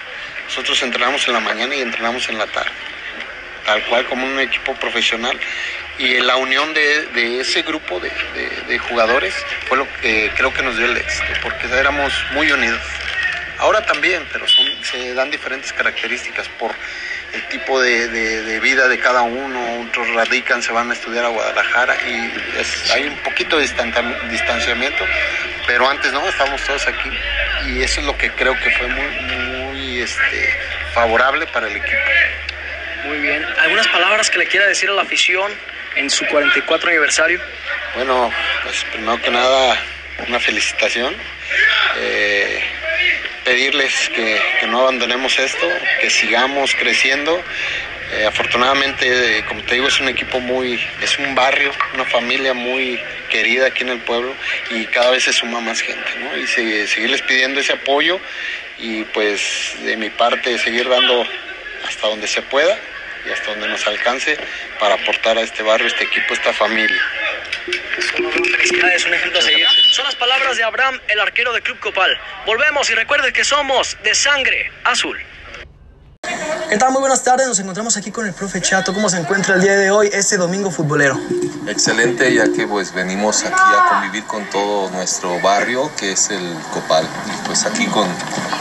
Nosotros 0.45 0.81
entrenamos 0.81 1.27
en 1.27 1.33
la 1.33 1.39
mañana 1.41 1.75
y 1.75 1.81
entrenamos 1.81 2.29
en 2.29 2.38
la 2.38 2.47
tarde, 2.47 2.71
tal 3.67 3.84
cual 3.84 4.06
como 4.08 4.25
un 4.25 4.39
equipo 4.39 4.73
profesional. 4.75 5.38
Y 5.99 6.19
la 6.19 6.38
unión 6.38 6.73
de, 6.73 7.39
ese 7.41 7.62
grupo 7.63 7.99
de, 7.99 8.80
jugadores 8.80 9.34
fue 9.67 9.77
lo 9.77 9.88
que 10.01 10.32
creo 10.36 10.53
que 10.53 10.63
nos 10.63 10.77
dio 10.77 10.86
el 10.86 10.97
éxito, 10.97 11.25
porque 11.43 11.67
éramos 11.67 12.13
muy 12.32 12.51
unidos. 12.51 12.82
Ahora 13.60 13.86
también, 13.86 14.23
pero 14.32 14.45
se 14.47 15.13
dan 15.15 15.32
diferentes 15.32 15.73
características 15.73 16.47
por 16.60 16.71
el 17.34 17.47
tipo 17.49 17.82
de, 17.82 18.60
vida 18.62 18.88
de 18.88 18.99
cada 18.99 19.23
uno, 19.23 19.82
otros 19.82 20.08
radican, 20.13 20.62
se 20.62 20.71
van 20.71 20.91
a 20.91 20.93
estudiar 20.93 21.25
a 21.25 21.30
Guadalajara 21.30 21.97
y 22.08 22.91
hay 22.93 23.08
un 23.08 23.17
poquito 23.17 23.58
de 23.58 23.63
distanciamiento, 24.30 25.03
pero 25.65 25.89
antes 25.89 26.13
no, 26.13 26.27
estábamos 26.30 26.62
todos 26.63 26.88
aquí 26.88 27.10
y 27.67 27.82
eso 27.82 27.99
es 27.99 28.06
lo 28.06 28.15
que 28.17 28.32
creo 28.32 28.58
que 28.60 28.69
fue 28.71 28.88
muy, 28.88 29.10
muy 29.10 29.99
este, 29.99 30.56
favorable 30.93 31.47
para 31.47 31.67
el 31.67 31.75
equipo. 31.75 31.97
Muy 33.05 33.19
bien, 33.19 33.45
¿algunas 33.60 33.88
palabras 33.88 34.29
que 34.29 34.39
le 34.39 34.47
quiera 34.47 34.65
decir 34.65 34.89
a 34.89 34.93
la 34.93 35.03
afición 35.03 35.51
en 35.95 36.10
su 36.10 36.25
44 36.25 36.89
aniversario? 36.89 37.39
Bueno, 37.95 38.31
pues 38.63 38.83
primero 38.91 39.21
que 39.21 39.29
nada, 39.29 39.77
una 40.27 40.39
felicitación. 40.39 41.15
Eh, 41.97 42.63
pedirles 43.43 44.10
que, 44.10 44.39
no 44.67 44.81
abandonemos 44.81 45.38
esto, 45.39 45.67
que 46.01 46.10
sigamos 46.10 46.75
creciendo. 46.75 47.41
Eh, 48.12 48.25
afortunadamente, 48.25 49.43
como 49.47 49.62
te 49.63 49.75
digo, 49.75 49.88
es 49.88 49.99
un 49.99 50.10
equipo 50.10 50.39
muy, 50.39 50.79
es 51.01 51.17
un 51.19 51.36
barrio, 51.36 51.71
una 51.93 52.05
familia 52.05 52.53
muy 52.53 52.99
querida 53.29 53.67
aquí 53.67 53.83
en 53.83 53.89
el 53.89 53.99
pueblo 53.99 54.33
y 54.69 54.86
cada 54.88 55.12
vez 55.12 55.23
se 55.23 55.33
suma 55.33 55.60
más 55.60 55.81
gente, 55.81 56.10
¿no? 56.19 56.38
Y 56.38 56.47
seguirles 56.47 57.21
pidiendo 57.21 57.60
ese 57.60 57.73
apoyo 57.73 58.19
y 58.79 59.03
pues 59.05 59.75
de 59.83 59.97
mi 59.97 60.10
parte 60.10 60.57
seguir 60.57 60.88
dando 60.88 61.25
hasta 61.88 62.08
donde 62.08 62.28
se 62.28 62.41
pueda 62.41 62.78
y 63.26 63.32
hasta 63.32 63.52
donde 63.52 63.67
nos 63.67 63.86
alcance 63.88 64.38
para 64.80 64.95
aportar 64.95 65.38
a 65.38 65.41
este 65.41 65.63
barrio, 65.63 65.88
este 65.88 66.04
equipo, 66.04 66.34
esta 66.34 66.54
familia. 66.54 67.02
Felicidades, 68.52 69.06
un 69.06 69.13
ejemplo 69.13 69.39
a 69.39 69.41
seguir. 69.41 69.67
Son 69.91 70.06
las 70.06 70.15
palabras 70.15 70.58
de 70.58 70.63
Abraham, 70.63 71.00
el 71.08 71.19
arquero 71.19 71.54
de 71.54 71.62
Club 71.62 71.80
Copal. 71.80 72.17
Volvemos 72.45 72.89
y 72.89 72.95
recuerden 72.95 73.34
que 73.34 73.43
somos 73.43 73.97
de 74.04 74.15
sangre 74.15 74.71
azul. 74.84 75.17
¿Qué 76.69 76.78
tal? 76.78 76.91
Muy 76.91 77.00
buenas 77.00 77.23
tardes. 77.23 77.47
Nos 77.47 77.60
encontramos 77.60 77.95
aquí 77.95 78.12
con 78.12 78.26
el 78.26 78.34
profe 78.34 78.62
Chato. 78.62 78.93
¿Cómo 78.93 79.10
se 79.10 79.17
encuentra 79.17 79.56
el 79.56 79.62
día 79.62 79.78
de 79.78 79.89
hoy, 79.89 80.10
este 80.12 80.36
domingo 80.38 80.69
futbolero? 80.69 81.17
Excelente, 81.67 82.34
ya 82.34 82.45
que 82.54 82.67
pues 82.67 82.93
venimos 82.93 83.43
aquí 83.43 83.54
a 83.56 83.89
convivir 83.89 84.26
con 84.26 84.50
todo 84.50 84.89
nuestro 84.89 85.39
barrio, 85.39 85.89
que 85.97 86.12
es 86.12 86.30
el 86.30 86.58
Copal. 86.73 87.08
Y 87.28 87.47
pues 87.47 87.65
aquí 87.65 87.86
con, 87.88 88.08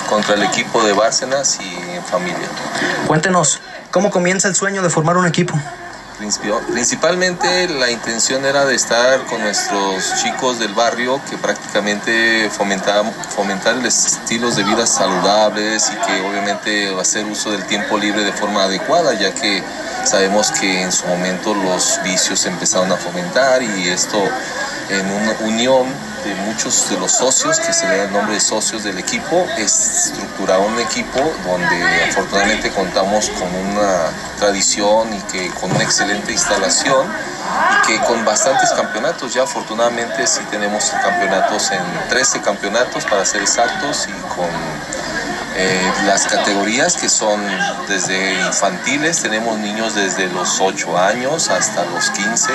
contra 0.09 0.35
el 0.35 0.45
equipo 0.45 0.85
de 0.85 0.93
Bárcenas 0.93 1.59
y 1.61 1.86
familia. 2.07 2.49
Cuéntenos, 3.07 3.61
¿cómo 3.91 4.11
comienza 4.11 4.49
el 4.49 4.55
sueño 4.55 4.83
de 4.83 4.91
formar 4.91 5.17
un 5.17 5.27
equipo? 5.27 5.55
Principalmente 6.73 7.69
la 7.69 7.91
intención 7.91 8.47
era 8.47 8.65
de 8.65 8.75
estar 8.75 9.27
con 9.27 9.43
nuestros 9.43 10.15
chicos 10.23 10.59
del 10.59 10.73
barrio 10.73 11.21
que 11.29 11.37
prácticamente 11.37 12.49
fomentaban, 12.51 13.13
fomentar 13.13 13.77
estilos 13.85 14.57
de 14.57 14.65
vida 14.65 14.87
saludables 14.87 15.93
y 15.93 16.07
que 16.07 16.27
obviamente 16.27 16.99
hacer 16.99 17.27
uso 17.27 17.51
del 17.51 17.67
tiempo 17.67 17.99
libre 17.99 18.25
de 18.25 18.33
forma 18.33 18.65
adecuada, 18.65 19.13
ya 19.13 19.35
que 19.35 19.63
sabemos 20.05 20.53
que 20.53 20.83
en 20.83 20.91
su 20.91 21.07
momento 21.07 21.55
los 21.55 22.01
vicios 22.03 22.47
empezaron 22.47 22.91
a 22.93 22.97
fomentar 22.97 23.63
y 23.63 23.89
esto 23.89 24.19
en 24.89 25.11
una 25.11 25.33
unión 25.41 25.87
de 26.27 26.35
muchos 26.35 26.91
de 26.91 26.99
los 26.99 27.13
socios, 27.13 27.61
que 27.61 27.73
se 27.73 27.87
le 27.87 27.99
da 27.99 28.05
el 28.05 28.13
nombre 28.13 28.35
de 28.35 28.41
socios 28.41 28.83
del 28.83 28.99
equipo, 28.99 29.47
estructurar 29.57 30.59
un 30.59 30.79
equipo 30.81 31.21
donde 31.45 32.05
afortunadamente 32.11 32.71
contamos 32.71 33.31
con 33.31 33.49
una 33.55 34.11
tradición 34.39 35.15
y 35.15 35.21
que 35.31 35.49
con 35.51 35.71
una 35.71 35.85
excelente 35.85 36.33
instalación 36.33 37.07
y 37.07 37.87
que 37.87 37.99
con 38.01 38.25
bastantes 38.25 38.71
campeonatos, 38.73 39.35
ya 39.35 39.45
afortunadamente 39.45 40.27
sí 40.27 40.41
tenemos 40.51 40.91
campeonatos 41.03 41.71
en 41.71 42.09
13 42.09 42.41
campeonatos 42.41 43.05
para 43.05 43.25
ser 43.25 43.43
exactos 43.43 44.09
y 44.09 44.35
con 44.35 44.51
eh, 45.59 45.93
las 46.05 46.27
categorías 46.27 46.97
que 46.97 47.09
son 47.09 47.41
desde 47.89 48.35
infantiles, 48.47 49.23
tenemos 49.23 49.59
niños 49.59 49.95
desde 49.95 50.29
los 50.29 50.61
8 50.61 50.99
años 50.99 51.49
hasta 51.49 51.85
los 51.87 52.11
15 52.11 52.53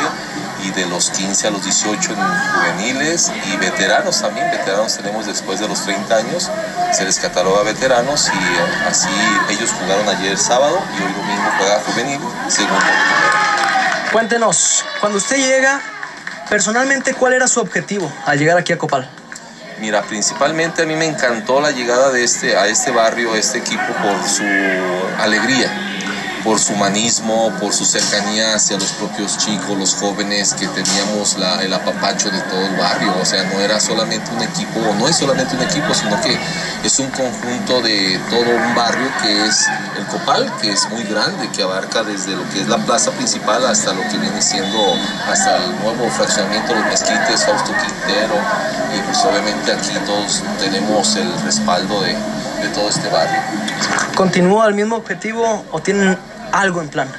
y 0.63 0.71
de 0.71 0.85
los 0.85 1.09
15 1.09 1.47
a 1.47 1.51
los 1.51 1.63
18 1.63 2.11
en 2.11 2.17
juveniles 2.17 3.31
y 3.45 3.57
veteranos 3.57 4.21
también, 4.21 4.51
veteranos 4.51 4.95
tenemos 4.97 5.25
después 5.25 5.59
de 5.59 5.67
los 5.67 5.83
30 5.83 6.15
años, 6.15 6.51
se 6.91 7.03
les 7.03 7.19
cataloga 7.19 7.63
veteranos 7.63 8.29
y 8.29 8.87
así 8.87 9.09
ellos 9.49 9.71
jugaron 9.71 10.07
ayer 10.07 10.37
sábado 10.37 10.79
y 10.97 11.03
hoy 11.03 11.11
domingo 11.11 11.51
juega 11.57 11.79
juvenil, 11.79 12.19
segundo. 12.49 12.85
Cuéntenos, 14.11 14.85
cuando 14.99 15.17
usted 15.17 15.37
llega, 15.37 15.81
personalmente, 16.49 17.15
¿cuál 17.15 17.33
era 17.33 17.47
su 17.47 17.61
objetivo 17.61 18.11
al 18.25 18.37
llegar 18.37 18.57
aquí 18.57 18.73
a 18.73 18.77
Copal? 18.77 19.09
Mira, 19.81 20.03
principalmente 20.03 20.83
a 20.83 20.85
mí 20.85 20.95
me 20.95 21.07
encantó 21.07 21.59
la 21.59 21.71
llegada 21.71 22.11
de 22.11 22.23
este, 22.23 22.55
a 22.55 22.67
este 22.67 22.91
barrio, 22.91 23.35
este 23.35 23.57
equipo, 23.57 23.81
por 24.03 24.29
su 24.29 24.43
alegría. 25.17 25.90
Por 26.43 26.59
su 26.59 26.73
humanismo, 26.73 27.51
por 27.59 27.73
su 27.73 27.85
cercanía 27.85 28.55
hacia 28.55 28.77
los 28.77 28.91
propios 28.93 29.37
chicos, 29.37 29.77
los 29.77 29.95
jóvenes, 29.95 30.53
que 30.53 30.67
teníamos 30.67 31.37
la, 31.37 31.61
el 31.63 31.73
apapacho 31.73 32.29
de 32.29 32.39
todo 32.41 32.65
el 32.65 32.75
barrio. 32.75 33.13
O 33.21 33.25
sea, 33.25 33.43
no 33.43 33.59
era 33.59 33.79
solamente 33.79 34.31
un 34.31 34.41
equipo, 34.41 34.79
no 34.97 35.07
es 35.07 35.15
solamente 35.17 35.55
un 35.55 35.63
equipo, 35.63 35.93
sino 35.93 36.19
que 36.21 36.37
es 36.83 36.99
un 36.99 37.09
conjunto 37.11 37.81
de 37.81 38.19
todo 38.29 38.41
un 38.41 38.75
barrio 38.75 39.07
que 39.21 39.45
es 39.45 39.65
el 39.97 40.05
Copal, 40.07 40.51
que 40.61 40.71
es 40.71 40.89
muy 40.89 41.03
grande, 41.03 41.49
que 41.55 41.63
abarca 41.63 42.03
desde 42.03 42.35
lo 42.35 42.47
que 42.49 42.61
es 42.61 42.67
la 42.67 42.77
plaza 42.77 43.11
principal 43.11 43.65
hasta 43.65 43.93
lo 43.93 44.01
que 44.01 44.17
viene 44.17 44.41
siendo 44.41 44.95
hasta 45.29 45.57
el 45.57 45.79
nuevo 45.81 46.09
fraccionamiento 46.09 46.73
de 46.73 46.79
los 46.79 46.89
mezquites, 46.89 47.45
Fausto 47.45 47.71
Quintero, 47.71 48.35
y 48.95 48.99
pues 49.01 49.17
obviamente 49.25 49.71
aquí 49.71 49.91
todos 50.05 50.41
tenemos 50.59 51.15
el 51.15 51.31
respaldo 51.43 52.01
de, 52.01 52.13
de 52.61 52.69
todo 52.73 52.89
este 52.89 53.07
barrio. 53.09 53.39
¿Continúa 54.15 54.67
el 54.67 54.73
mismo 54.73 54.95
objetivo 54.95 55.65
o 55.71 55.79
tienen 55.79 56.17
algo 56.51 56.81
en 56.81 56.89
plan? 56.89 57.09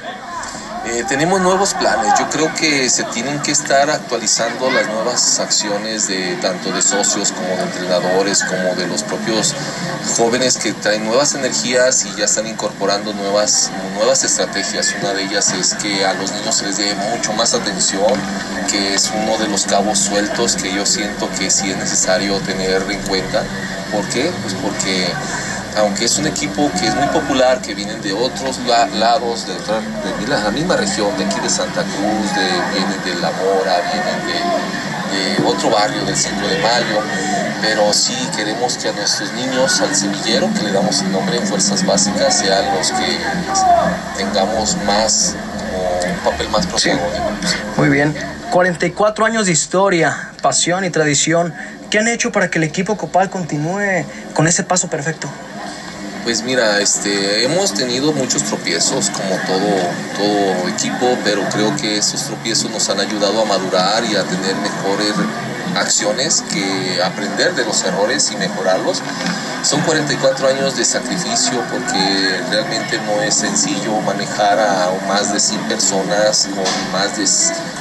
Eh, 0.85 1.05
tenemos 1.07 1.39
nuevos 1.39 1.73
planes. 1.75 2.13
Yo 2.19 2.29
creo 2.29 2.53
que 2.55 2.89
se 2.89 3.05
tienen 3.05 3.39
que 3.41 3.51
estar 3.51 3.89
actualizando 3.89 4.69
las 4.69 4.85
nuevas 4.87 5.39
acciones 5.39 6.07
de 6.09 6.35
tanto 6.41 6.73
de 6.73 6.81
socios 6.81 7.31
como 7.31 7.47
de 7.47 7.63
entrenadores, 7.63 8.43
como 8.43 8.75
de 8.75 8.87
los 8.87 9.01
propios 9.03 9.55
jóvenes 10.17 10.57
que 10.57 10.73
traen 10.73 11.05
nuevas 11.05 11.35
energías 11.35 12.05
y 12.05 12.13
ya 12.17 12.25
están 12.25 12.47
incorporando 12.47 13.13
nuevas, 13.13 13.71
nuevas 13.95 14.25
estrategias. 14.25 14.93
Una 14.99 15.13
de 15.13 15.23
ellas 15.23 15.53
es 15.53 15.73
que 15.75 16.05
a 16.05 16.13
los 16.15 16.33
niños 16.33 16.55
se 16.55 16.65
les 16.65 16.77
dé 16.77 16.93
mucho 16.95 17.31
más 17.31 17.53
atención, 17.53 18.13
que 18.69 18.93
es 18.93 19.09
uno 19.15 19.37
de 19.37 19.47
los 19.47 19.65
cabos 19.65 19.99
sueltos 19.99 20.57
que 20.57 20.73
yo 20.73 20.85
siento 20.85 21.29
que 21.39 21.49
sí 21.49 21.71
es 21.71 21.77
necesario 21.77 22.37
tener 22.39 22.83
en 22.91 23.01
cuenta. 23.03 23.41
¿Por 23.93 24.05
qué? 24.09 24.33
Pues 24.41 24.53
porque 24.55 25.07
aunque 25.77 26.05
es 26.05 26.17
un 26.17 26.27
equipo 26.27 26.69
que 26.79 26.87
es 26.87 26.95
muy 26.95 27.07
popular, 27.07 27.61
que 27.61 27.73
vienen 27.73 28.01
de 28.01 28.13
otros 28.13 28.59
lados, 28.67 29.47
de, 29.47 29.53
de, 29.53 30.27
la 30.27 30.51
misma 30.51 30.75
región, 30.75 31.15
de 31.17 31.25
aquí 31.25 31.39
de 31.39 31.49
Santa 31.49 31.83
Cruz, 31.83 32.35
de, 32.35 32.45
vienen 32.73 33.03
de 33.03 33.15
La 33.21 33.31
Mora, 33.31 33.81
vienen 33.91 34.27
de, 34.27 35.43
otro 35.45 35.69
barrio 35.69 36.03
del 36.05 36.15
5 36.15 36.47
de 36.47 36.57
Mayo, 36.59 36.99
pero 37.61 37.93
sí 37.93 38.15
queremos 38.35 38.77
que 38.77 38.89
a 38.89 38.93
nuestros 38.93 39.31
niños, 39.33 39.79
al 39.81 39.95
semillero, 39.95 40.49
que 40.53 40.63
le 40.63 40.71
damos 40.71 41.01
el 41.01 41.11
nombre 41.11 41.37
en 41.37 41.45
Fuerzas 41.45 41.85
Básicas, 41.85 42.39
sean 42.39 42.75
los 42.75 42.91
que 42.91 43.17
tengamos 44.17 44.75
más, 44.85 45.35
como 45.59 46.13
un 46.13 46.19
papel 46.23 46.49
más 46.49 46.65
protagónico. 46.65 47.31
Muy 47.77 47.89
bien. 47.89 48.15
44 48.51 49.25
años 49.25 49.45
de 49.45 49.51
historia, 49.51 50.31
pasión 50.41 50.83
y 50.83 50.89
tradición. 50.89 51.53
¿Qué 51.89 51.99
han 51.99 52.07
hecho 52.07 52.31
para 52.31 52.49
que 52.49 52.57
el 52.57 52.63
equipo 52.63 52.97
Copal 52.97 53.29
continúe 53.29 54.05
con 54.33 54.47
ese 54.47 54.63
paso 54.63 54.89
perfecto? 54.89 55.29
Pues 56.23 56.41
mira, 56.41 56.79
este, 56.79 57.43
hemos 57.43 57.73
tenido 57.73 58.13
muchos 58.13 58.43
tropiezos 58.43 59.09
como 59.09 59.35
todo, 59.45 59.89
todo 60.15 60.69
equipo, 60.69 61.17
pero 61.21 61.43
creo 61.49 61.75
que 61.75 61.97
esos 61.97 62.23
tropiezos 62.23 62.71
nos 62.71 62.87
han 62.87 63.01
ayudado 63.01 63.41
a 63.41 63.45
madurar 63.45 64.05
y 64.05 64.15
a 64.15 64.23
tener 64.23 64.55
mejores 64.55 65.11
acciones 65.77 66.43
que 66.51 67.01
aprender 67.03 67.53
de 67.55 67.65
los 67.65 67.83
errores 67.83 68.31
y 68.31 68.37
mejorarlos. 68.37 69.01
Son 69.63 69.79
44 69.81 70.49
años 70.49 70.75
de 70.75 70.83
sacrificio 70.83 71.63
porque 71.71 72.41
realmente 72.51 72.99
no 73.05 73.21
es 73.21 73.35
sencillo 73.35 73.99
manejar 74.01 74.59
a 74.59 74.91
más 75.07 75.31
de 75.31 75.39
100 75.39 75.61
personas 75.69 76.49
con 76.53 76.91
más 76.91 77.17
de 77.17 77.25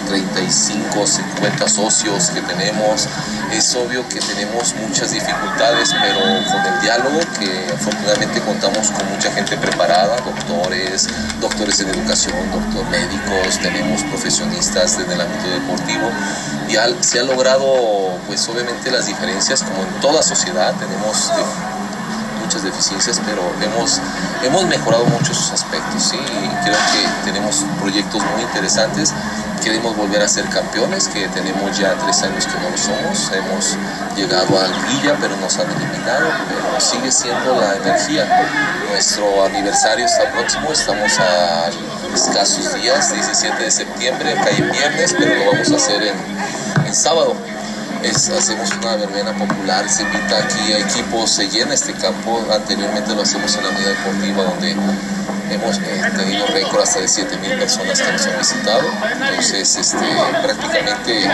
35, 0.09 1.07
50 1.07 1.69
socios 1.69 2.31
que 2.31 2.41
tenemos. 2.43 3.09
Es 3.53 3.75
obvio 3.75 4.09
que 4.09 4.21
tenemos 4.21 4.75
muchas 4.77 5.13
dificultades, 5.13 5.93
pero 6.01 6.21
con 6.21 6.73
el 6.73 6.81
diálogo, 6.83 7.21
que 7.39 7.73
afortunadamente 7.75 8.41
contamos 8.41 8.91
con 8.91 9.11
mucha 9.11 9.33
gente 9.33 9.57
preparada, 9.57 10.17
doctores, 10.19 11.09
doctores 11.41 11.81
en 11.81 11.91
educación, 11.91 12.37
doctor 12.53 12.89
médicos, 12.91 13.59
tenemos 13.61 14.03
profesionistas 14.05 14.99
en 15.01 15.11
el 15.11 15.21
ámbito 15.21 15.51
deportivo 15.51 16.11
y 16.73 17.05
se 17.05 17.21
ha 17.21 17.23
logrado, 17.23 18.19
pues 18.27 18.49
obviamente 18.49 18.91
las 18.91 19.07
diferencias, 19.07 19.63
como 19.63 19.83
en 19.83 20.01
toda 20.01 20.23
sociedad, 20.23 20.75
tenemos 20.79 21.31
muchas 22.43 22.63
deficiencias, 22.63 23.21
pero 23.27 23.43
hemos, 23.63 24.01
hemos 24.43 24.65
mejorado 24.67 25.05
mucho 25.05 25.33
esos 25.33 25.53
aspectos, 25.53 26.03
¿sí? 26.03 26.19
creo 26.65 26.77
que 26.93 27.31
tenemos 27.31 27.65
proyectos 27.81 28.23
muy 28.35 28.43
interesantes 28.43 29.13
queremos 29.63 29.97
volver 29.97 30.21
a 30.21 30.29
ser 30.29 30.45
campeones, 30.49 31.09
que 31.09 31.29
tenemos 31.29 31.79
ya 31.79 31.95
tres 31.95 32.23
años 32.23 32.47
que 32.47 32.59
no 32.59 32.71
lo 32.71 32.77
somos. 32.77 33.31
Hemos 33.33 33.77
llegado 34.17 34.59
a 34.59 34.67
Villa, 34.89 35.17
pero 35.21 35.37
nos 35.37 35.57
han 35.59 35.71
eliminado, 35.71 36.27
pero 36.49 36.81
sigue 36.81 37.13
siendo 37.13 37.61
la 37.61 37.77
energía. 37.77 38.27
Nuestro 38.91 39.45
aniversario 39.45 40.05
está 40.05 40.31
próximo, 40.33 40.73
estamos 40.73 41.19
a 41.19 41.71
escasos 42.15 42.75
días, 42.75 43.13
17 43.13 43.63
de 43.63 43.71
septiembre, 43.71 44.35
cae 44.35 44.61
viernes, 44.63 45.15
pero 45.17 45.35
lo 45.35 45.53
vamos 45.53 45.71
a 45.71 45.77
hacer 45.77 46.03
en, 46.03 46.17
sábado. 46.95 47.35
Es, 48.03 48.29
hacemos 48.31 48.71
una 48.83 48.97
verbena 48.97 49.33
popular, 49.33 49.89
se 49.89 50.03
invita 50.03 50.39
aquí 50.39 50.73
a 50.73 50.79
equipos, 50.79 51.31
se 51.31 51.49
llena 51.49 51.75
este 51.75 51.93
campo, 51.93 52.45
anteriormente 52.53 53.15
lo 53.15 53.23
hacemos 53.23 53.55
en 53.57 53.63
la 53.63 53.69
unidad 53.71 53.91
deportiva 53.91 54.43
donde 54.43 54.77
hemos 55.55 55.79
eh, 55.79 56.03
tenido 56.17 56.47
récord 56.49 56.83
hasta 56.83 57.01
de 57.01 57.07
7.000 57.07 57.59
personas 57.59 58.01
que 58.01 58.13
nos 58.13 58.27
han 58.27 58.39
visitado, 58.39 58.83
entonces 59.11 59.77
este, 59.77 60.07
prácticamente 60.43 61.31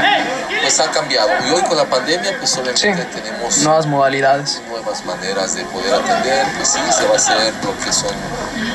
pues 0.61 0.81
ha 0.81 0.91
cambiado. 0.91 1.31
Y 1.47 1.51
hoy 1.51 1.63
con 1.63 1.77
la 1.77 1.85
pandemia 1.85 2.37
pues 2.39 2.57
obviamente 2.57 3.05
tenemos 3.07 3.59
nuevas 3.59 3.87
modalidades, 3.87 4.63
nuevas 4.69 5.05
maneras 5.05 5.55
de 5.55 5.65
poder 5.67 5.95
atender, 5.95 6.47
pues 6.57 6.69
sí, 6.69 6.81
se 6.91 7.07
va 7.07 7.15
a 7.15 7.17
hacer 7.17 7.53
lo 7.65 7.77
que 7.85 7.93
son 7.93 8.15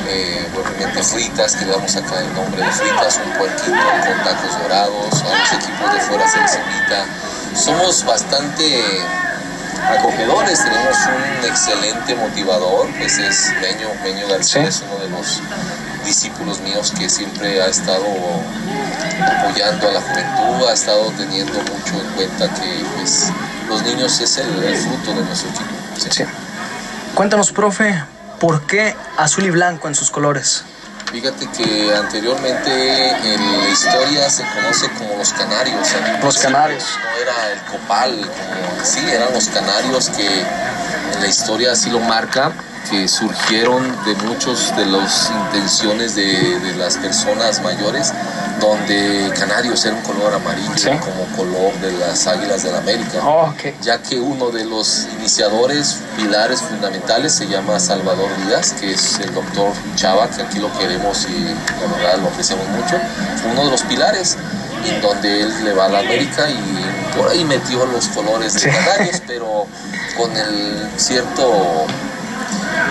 eh, 0.08 0.46
obviamente 0.56 1.02
fritas, 1.02 1.56
que 1.56 1.64
le 1.64 1.72
damos 1.72 1.94
acá 1.96 2.20
el 2.20 2.34
nombre 2.34 2.64
de 2.64 2.72
fritas, 2.72 3.20
un 3.24 3.32
puerquito 3.38 3.72
con 3.72 4.24
tacos 4.24 4.62
dorados, 4.62 5.22
a 5.22 5.38
los 5.38 5.52
equipos 5.52 5.94
de 5.94 6.00
fuera 6.00 6.28
se 6.28 6.40
les 6.40 6.54
invita. 6.54 7.06
Somos 7.54 8.04
bastante 8.04 8.64
acogedores, 9.88 10.62
tenemos 10.62 10.96
un 11.06 11.44
excelente 11.44 12.14
motivador, 12.14 12.88
pues 12.98 13.18
es 13.18 13.52
Meño, 13.60 13.88
Meño 14.02 14.28
García, 14.28 14.64
es 14.64 14.82
uno 14.82 15.02
de 15.02 15.10
los 15.10 15.42
discípulos 16.04 16.60
míos 16.60 16.92
que 16.98 17.08
siempre 17.08 17.62
ha 17.62 17.66
estado 17.66 18.04
apoyando 19.38 19.88
a 19.88 19.92
la 19.92 20.00
juventud, 20.00 20.68
ha 20.68 20.72
estado 20.72 21.10
teniendo 21.16 21.58
mucho 21.60 21.94
en 22.00 22.06
cuenta 22.14 22.48
que 22.54 22.84
pues, 22.96 23.30
los 23.68 23.82
niños 23.82 24.20
es 24.20 24.38
el, 24.38 24.76
fruto 24.76 25.14
de 25.14 25.24
nuestro 25.24 25.50
equipo. 25.50 26.30
Cuéntanos, 27.14 27.52
profe, 27.52 28.02
¿por 28.40 28.66
qué 28.66 28.94
azul 29.16 29.44
y 29.44 29.50
blanco 29.50 29.88
en 29.88 29.94
sus 29.94 30.10
colores? 30.10 30.64
Fíjate 31.14 31.46
que 31.46 31.94
anteriormente 31.94 33.08
en 33.08 33.60
la 33.60 33.68
historia 33.68 34.28
se 34.28 34.42
conoce 34.52 34.90
como 34.98 35.16
los 35.16 35.32
canarios. 35.32 35.88
Los 36.20 36.38
canarios. 36.38 36.84
No 37.04 37.22
era 37.22 37.52
el 37.52 37.60
copal, 37.70 38.20
como 38.20 38.84
sí, 38.84 38.98
eran 39.08 39.32
los 39.32 39.48
canarios 39.48 40.10
que 40.10 40.26
en 40.26 41.20
la 41.20 41.28
historia 41.28 41.70
así 41.70 41.88
lo 41.88 42.00
marca 42.00 42.52
que 42.90 43.08
surgieron 43.08 43.82
de 44.04 44.14
muchos 44.26 44.74
de 44.76 44.86
las 44.86 45.30
intenciones 45.30 46.14
de, 46.14 46.58
de, 46.60 46.74
las 46.76 46.96
personas 46.96 47.62
mayores, 47.62 48.12
donde 48.60 49.30
Canarios 49.38 49.84
era 49.84 49.94
un 49.94 50.02
color 50.02 50.34
amarillo 50.34 51.00
como 51.00 51.24
color 51.36 51.72
de 51.80 51.92
las 51.92 52.26
Águilas 52.26 52.62
de 52.62 52.72
la 52.72 52.78
América, 52.78 53.20
oh, 53.22 53.52
ya 53.82 54.00
que 54.02 54.20
uno 54.20 54.50
de 54.50 54.64
los 54.64 55.06
iniciadores, 55.18 56.00
pilares 56.16 56.60
fundamentales, 56.60 57.34
se 57.34 57.46
llama 57.46 57.78
Salvador 57.80 58.28
Díaz, 58.44 58.72
que 58.72 58.92
es 58.92 59.18
el 59.20 59.32
doctor 59.34 59.72
Chava, 59.96 60.28
que 60.28 60.42
aquí 60.42 60.58
lo 60.58 60.72
queremos 60.78 61.26
y 61.28 61.44
la 61.80 61.94
verdad 61.96 62.18
lo 62.20 62.28
apreciamos 62.28 62.66
mucho, 62.68 62.96
fue 63.40 63.50
uno 63.52 63.64
de 63.64 63.70
los 63.70 63.82
pilares 63.82 64.36
en 64.86 65.00
donde 65.00 65.42
él 65.42 65.64
le 65.64 65.72
va 65.72 65.86
a 65.86 65.88
la 65.88 65.98
América 66.00 66.48
y 66.50 67.16
por 67.16 67.28
ahí 67.30 67.44
metió 67.44 67.86
los 67.86 68.08
colores 68.08 68.54
de 68.54 68.70
Canarios, 68.70 69.22
pero 69.26 69.66
con 70.16 70.36
el 70.36 70.88
cierto 70.96 71.86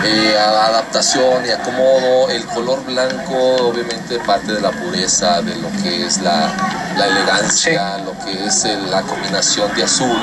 eh, 0.04 0.38
adaptación 0.38 1.46
y 1.46 1.52
acomodo. 1.52 2.30
El 2.30 2.46
color 2.46 2.84
blanco 2.86 3.56
obviamente 3.68 4.20
parte 4.20 4.54
de 4.54 4.62
la 4.62 4.72
pureza, 4.72 5.42
de 5.42 5.56
lo 5.56 5.70
que 5.82 6.06
es 6.06 6.22
la, 6.22 6.52
elegancia, 6.96 7.98
lo 8.00 8.14
que 8.24 8.46
es 8.46 8.66
la 8.90 9.02
combinación 9.04 9.74
de 9.76 9.84
azul. 9.84 10.18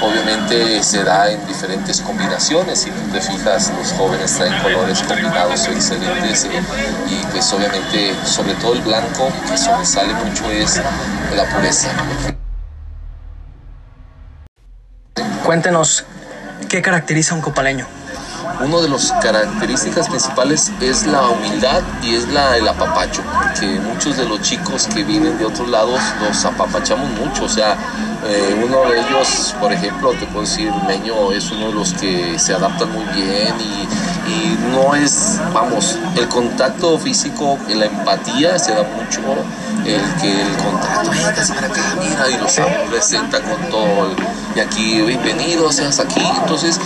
Obviamente 0.00 0.82
se 0.82 1.04
da 1.04 1.30
en 1.30 1.46
diferentes 1.46 2.00
combinaciones, 2.00 2.80
si 2.80 2.90
tú 2.90 3.00
te 3.12 3.20
fijas 3.20 3.72
los 3.78 3.92
jóvenes 3.92 4.32
traen 4.32 4.60
colores 4.62 5.02
combinados 5.02 5.68
excelentes 5.68 6.46
y 7.08 7.26
pues 7.30 7.52
obviamente 7.52 8.14
sobre 8.24 8.54
todo 8.54 8.74
el 8.74 8.82
blanco 8.82 9.28
que 9.48 9.56
sobresale 9.56 10.14
mucho 10.14 10.50
es 10.50 10.80
la 11.36 11.44
pureza. 11.54 11.88
Cuéntenos, 15.44 16.04
¿qué 16.68 16.82
caracteriza 16.82 17.34
a 17.34 17.36
un 17.36 17.42
copaleño? 17.42 18.01
Una 18.60 18.80
de 18.80 18.88
las 18.88 19.12
características 19.22 20.08
principales 20.08 20.70
es 20.80 21.06
la 21.06 21.28
humildad 21.28 21.82
y 22.02 22.14
es 22.14 22.28
la, 22.28 22.56
el 22.56 22.68
apapacho, 22.68 23.22
porque 23.42 23.80
muchos 23.80 24.16
de 24.16 24.24
los 24.24 24.40
chicos 24.42 24.86
que 24.86 25.02
vienen 25.04 25.38
de 25.38 25.44
otros 25.44 25.68
lados 25.68 26.00
los 26.20 26.44
apapachamos 26.44 27.10
mucho, 27.12 27.44
o 27.44 27.48
sea, 27.48 27.76
eh, 28.24 28.62
uno 28.64 28.88
de 28.88 29.00
ellos, 29.00 29.54
por 29.60 29.72
ejemplo, 29.72 30.12
te 30.12 30.26
puedo 30.26 30.42
decir, 30.42 30.72
Meño 30.86 31.32
es 31.32 31.50
uno 31.50 31.68
de 31.68 31.74
los 31.74 31.92
que 31.94 32.38
se 32.38 32.54
adaptan 32.54 32.92
muy 32.92 33.04
bien 33.06 33.54
y, 33.60 34.30
y 34.30 34.58
no 34.70 34.94
es, 34.94 35.40
vamos, 35.52 35.98
el 36.16 36.28
contacto 36.28 36.98
físico, 36.98 37.58
la 37.68 37.86
empatía 37.86 38.58
se 38.58 38.72
da 38.72 38.84
mucho, 38.84 39.20
el 39.84 40.00
que 40.20 40.40
el 40.40 40.56
contacto, 40.58 41.10
para 41.54 41.66
acá, 41.66 41.96
mira, 42.00 42.30
y 42.30 42.38
los 42.38 42.60
presenta 42.88 43.40
con 43.40 43.70
todo, 43.70 44.14
y 44.54 44.60
aquí, 44.60 45.02
bienvenido, 45.02 45.72
seas 45.72 45.98
aquí, 45.98 46.22
entonces 46.40 46.78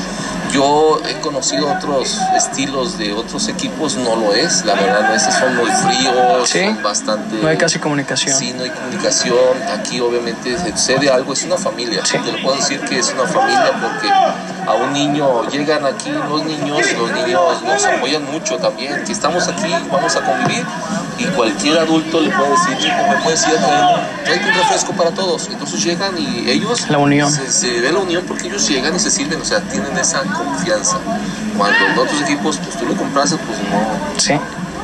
yo 0.53 1.01
he 1.09 1.21
conocido 1.21 1.73
otros 1.73 2.19
estilos 2.37 2.99
de 2.99 3.13
otros 3.13 3.49
equipos, 3.49 3.97
no 3.97 4.17
lo 4.17 4.33
es, 4.33 4.65
la 4.65 4.75
verdad, 4.75 5.13
no, 5.13 5.19
son 5.19 5.57
muy 5.57 5.71
fríos, 5.71 6.49
son 6.49 6.83
bastante... 6.83 7.37
No 7.37 7.49
hay 7.49 7.57
casi 7.57 7.79
comunicación. 7.79 8.37
Sí, 8.37 8.53
no 8.57 8.65
hay 8.65 8.71
comunicación, 8.71 9.63
aquí 9.73 10.01
obviamente 10.01 10.57
sucede 10.59 11.11
algo, 11.11 11.33
es 11.33 11.45
una 11.45 11.57
familia, 11.57 12.03
te 12.03 12.33
lo 12.33 12.43
puedo 12.43 12.57
decir 12.57 12.81
que 12.81 12.99
es 12.99 13.13
una 13.13 13.27
familia 13.27 13.73
porque 13.81 14.09
a 14.09 14.75
un 14.75 14.93
niño, 14.93 15.49
llegan 15.51 15.85
aquí 15.87 16.11
los 16.11 16.45
niños, 16.45 16.93
los 16.93 17.13
niños 17.13 17.63
nos 17.63 17.85
apoyan 17.85 18.25
mucho 18.31 18.57
también, 18.59 19.05
que 19.05 19.13
estamos 19.13 19.47
aquí, 19.49 19.73
vamos 19.91 20.17
a 20.17 20.21
convivir 20.21 20.65
y 21.19 21.25
cualquier 21.27 21.79
adulto 21.79 22.21
le 22.21 22.31
puede 22.31 22.51
decir, 22.51 22.93
me 23.09 23.17
puedes 23.23 23.47
ir 23.47 23.55
a 23.57 23.67
traer, 24.25 24.41
un 24.43 24.55
refresco 24.55 24.93
para 24.93 25.11
todos. 25.11 25.49
Entonces 25.51 25.83
llegan 25.83 26.17
y 26.19 26.51
ellos... 26.51 26.89
La 26.91 26.99
unión. 26.99 27.31
Se, 27.31 27.81
ve 27.81 27.93
la 27.93 28.01
unión 28.01 28.25
porque 28.27 28.49
ellos 28.49 28.69
llegan 28.69 28.95
y 28.95 28.99
se 28.99 29.11
sirven, 29.11 29.41
o 29.41 29.45
sea, 29.45 29.61
tienen 29.61 29.97
esa 29.97 30.23
confianza. 30.23 30.99
Cuando 31.57 31.79
en 31.87 31.99
otros 31.99 32.21
equipos, 32.23 32.59
pues 32.59 32.77
tú 32.77 32.87
lo 32.87 32.97
compras, 32.97 33.31
pues 33.31 33.59
no... 33.71 34.21
Sí. 34.21 34.35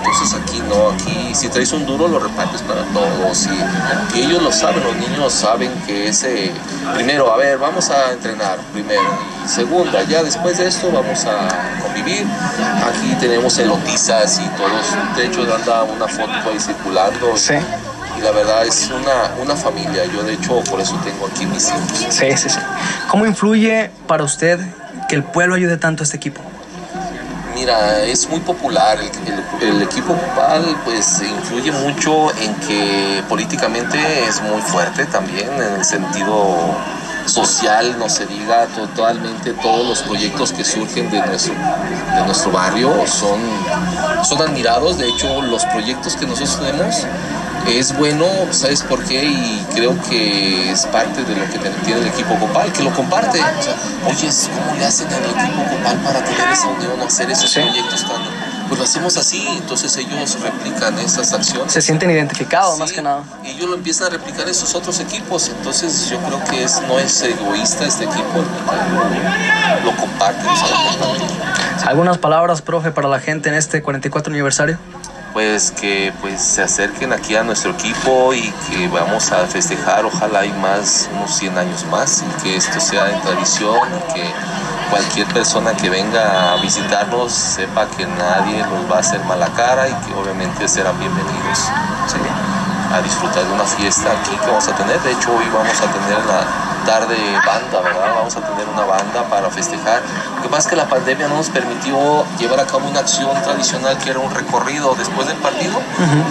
Entonces 0.04 0.34
aquí 0.34 0.60
no, 0.68 0.90
aquí 0.90 1.32
si 1.32 1.48
traes 1.48 1.72
un 1.72 1.86
duro 1.86 2.08
lo 2.08 2.18
repartes 2.18 2.60
para 2.62 2.82
todos 2.86 3.46
y, 3.46 4.18
ellos 4.18 4.42
lo 4.42 4.50
saben, 4.50 4.82
los 4.82 4.96
niños 4.96 5.32
saben 5.32 5.70
que 5.86 6.08
ese, 6.08 6.50
primero, 6.92 7.32
a 7.32 7.36
ver, 7.36 7.56
vamos 7.56 7.88
a 7.88 8.12
entrenar, 8.12 8.58
primero, 8.72 9.00
y 9.44 9.48
segunda, 9.48 10.02
ya 10.02 10.24
después 10.24 10.58
de 10.58 10.66
esto 10.66 10.90
vamos 10.90 11.24
a 11.24 11.48
convivir. 11.80 12.26
Aquí 12.84 13.14
tenemos 13.20 13.56
elotizas 13.58 14.40
y 14.40 14.48
todos, 14.56 15.16
de 15.16 15.26
hecho 15.26 15.42
anda 15.54 15.84
una 15.84 16.08
foto 16.08 16.50
ahí 16.50 16.58
circulando. 16.58 17.36
Sí. 17.36 17.54
Y 18.18 18.22
la 18.22 18.32
verdad 18.32 18.66
es 18.66 18.90
una, 18.90 19.40
una 19.40 19.56
familia, 19.56 20.04
yo 20.06 20.24
de 20.24 20.34
hecho 20.34 20.62
por 20.64 20.80
eso 20.80 20.98
tengo 21.04 21.28
aquí 21.28 21.46
mis 21.46 21.68
hijos. 21.68 22.06
Sí, 22.10 22.36
sí, 22.36 22.50
sí. 22.50 22.58
¿Cómo 23.08 23.24
influye 23.24 23.90
para 24.08 24.24
usted 24.24 24.58
que 25.08 25.14
el 25.14 25.22
pueblo 25.22 25.54
ayude 25.54 25.76
tanto 25.76 26.02
a 26.02 26.04
este 26.04 26.16
equipo? 26.16 26.42
Mira, 27.62 28.02
es 28.02 28.28
muy 28.28 28.40
popular. 28.40 28.98
El, 29.60 29.82
equipo 29.82 30.14
Copal 30.14 30.76
pues 30.84 31.22
influye 31.22 31.70
mucho 31.70 32.32
en 32.40 32.52
que 32.56 33.22
políticamente 33.28 33.98
es 34.26 34.42
muy 34.42 34.60
fuerte 34.62 35.06
también 35.06 35.48
en 35.52 35.74
el 35.74 35.84
sentido 35.84 36.56
social, 37.24 37.96
no 38.00 38.08
se 38.08 38.26
diga 38.26 38.66
totalmente 38.66 39.52
todos 39.52 39.86
los 39.86 40.02
proyectos 40.02 40.52
que 40.52 40.64
surgen 40.64 41.08
de 41.12 41.24
nuestro, 41.24 41.54
de 41.54 42.24
nuestro 42.26 42.50
barrio 42.50 43.06
son, 43.06 43.38
son 44.24 44.42
admirados. 44.42 44.98
De 44.98 45.08
hecho, 45.08 45.40
los 45.42 45.64
proyectos 45.66 46.16
que 46.16 46.26
nosotros 46.26 46.58
tenemos 46.58 47.06
es 47.68 47.96
bueno, 47.96 48.26
¿sabes 48.50 48.82
por 48.82 49.04
qué? 49.04 49.24
Y 49.24 49.66
creo 49.74 50.00
que 50.02 50.70
es 50.70 50.86
parte 50.86 51.24
de 51.24 51.34
lo 51.34 51.44
que 51.50 51.58
tiene 51.84 52.00
el 52.00 52.06
equipo 52.06 52.38
Copal, 52.38 52.72
que 52.72 52.82
lo 52.82 52.92
comparte. 52.92 53.40
O 53.40 53.62
sea, 53.62 53.76
oye, 54.06 54.28
¿cómo 54.54 54.78
le 54.78 54.84
hacen 54.84 55.08
al 55.08 55.24
equipo 55.24 55.62
Copal 55.70 55.96
para 56.04 56.24
tener 56.24 56.48
esa 56.52 56.68
unión 56.68 57.00
hacer 57.00 57.30
esos 57.30 57.52
proyectos 57.52 58.06
tan... 58.06 58.52
Pues 58.68 58.78
lo 58.78 58.84
hacemos 58.86 59.18
así, 59.18 59.46
entonces 59.58 59.94
ellos 59.98 60.40
replican 60.40 60.98
esas 60.98 61.30
acciones. 61.34 61.70
Se 61.70 61.82
sienten 61.82 62.10
identificados 62.10 62.78
más 62.78 62.90
que 62.90 63.02
nada. 63.02 63.22
Y 63.44 63.50
ellos 63.50 63.68
lo 63.68 63.76
empiezan 63.76 64.06
a 64.06 64.10
replicar 64.10 64.48
en 64.48 64.54
sus 64.54 64.74
otros 64.74 64.98
equipos, 65.00 65.50
entonces 65.50 66.08
yo 66.08 66.16
creo 66.20 66.42
que 66.44 66.64
es, 66.64 66.80
no 66.88 66.98
es 66.98 67.20
egoísta 67.22 67.84
este 67.84 68.04
equipo, 68.04 68.38
lo, 68.38 69.90
lo 69.90 69.96
comparten, 69.98 70.46
¿Algunas 71.84 72.16
palabras, 72.16 72.62
profe, 72.62 72.92
para 72.92 73.08
la 73.08 73.20
gente 73.20 73.50
en 73.50 73.56
este 73.56 73.82
44 73.82 74.32
aniversario? 74.32 74.78
Pues 75.32 75.70
que 75.70 76.12
pues 76.20 76.40
se 76.40 76.62
acerquen 76.62 77.12
aquí 77.12 77.34
a 77.36 77.42
nuestro 77.42 77.72
equipo 77.72 78.32
y 78.34 78.52
que 78.70 78.88
vamos 78.88 79.32
a 79.32 79.46
festejar, 79.46 80.04
ojalá 80.04 80.40
hay 80.40 80.52
más, 80.52 81.08
unos 81.14 81.34
100 81.36 81.58
años 81.58 81.84
más 81.86 82.22
y 82.22 82.42
que 82.42 82.56
esto 82.56 82.80
sea 82.80 83.10
en 83.10 83.20
tradición 83.22 83.88
y 83.98 84.14
que 84.14 84.24
cualquier 84.90 85.26
persona 85.28 85.74
que 85.74 85.88
venga 85.88 86.52
a 86.52 86.56
visitarnos 86.60 87.32
sepa 87.32 87.88
que 87.96 88.06
nadie 88.06 88.58
nos 88.58 88.90
va 88.90 88.96
a 88.96 89.00
hacer 89.00 89.20
mala 89.24 89.48
cara 89.54 89.88
y 89.88 89.94
que 90.06 90.14
obviamente 90.14 90.68
serán 90.68 90.98
bienvenidos 90.98 91.70
a 92.92 93.00
disfrutar 93.00 93.44
de 93.44 93.52
una 93.54 93.64
fiesta 93.64 94.12
aquí 94.12 94.36
que 94.36 94.46
vamos 94.46 94.68
a 94.68 94.76
tener. 94.76 95.00
De 95.00 95.12
hecho 95.12 95.34
hoy 95.34 95.46
vamos 95.52 95.80
a 95.80 95.90
tener 95.90 96.26
la 96.26 96.71
tarde 96.84 97.16
banda, 97.46 97.80
¿verdad? 97.80 98.14
Vamos 98.16 98.36
a 98.36 98.40
tener 98.40 98.68
una 98.68 98.84
banda 98.84 99.24
para 99.28 99.50
festejar. 99.50 100.02
Lo 100.36 100.42
que 100.42 100.48
pasa 100.48 100.62
es 100.62 100.66
que 100.68 100.76
la 100.76 100.88
pandemia 100.88 101.28
no 101.28 101.36
nos 101.36 101.50
permitió 101.50 102.24
llevar 102.38 102.60
a 102.60 102.66
cabo 102.66 102.88
una 102.88 103.00
acción 103.00 103.30
tradicional 103.42 103.96
que 103.98 104.10
era 104.10 104.18
un 104.18 104.34
recorrido 104.34 104.94
después 104.94 105.26
del 105.26 105.36
partido. 105.38 105.80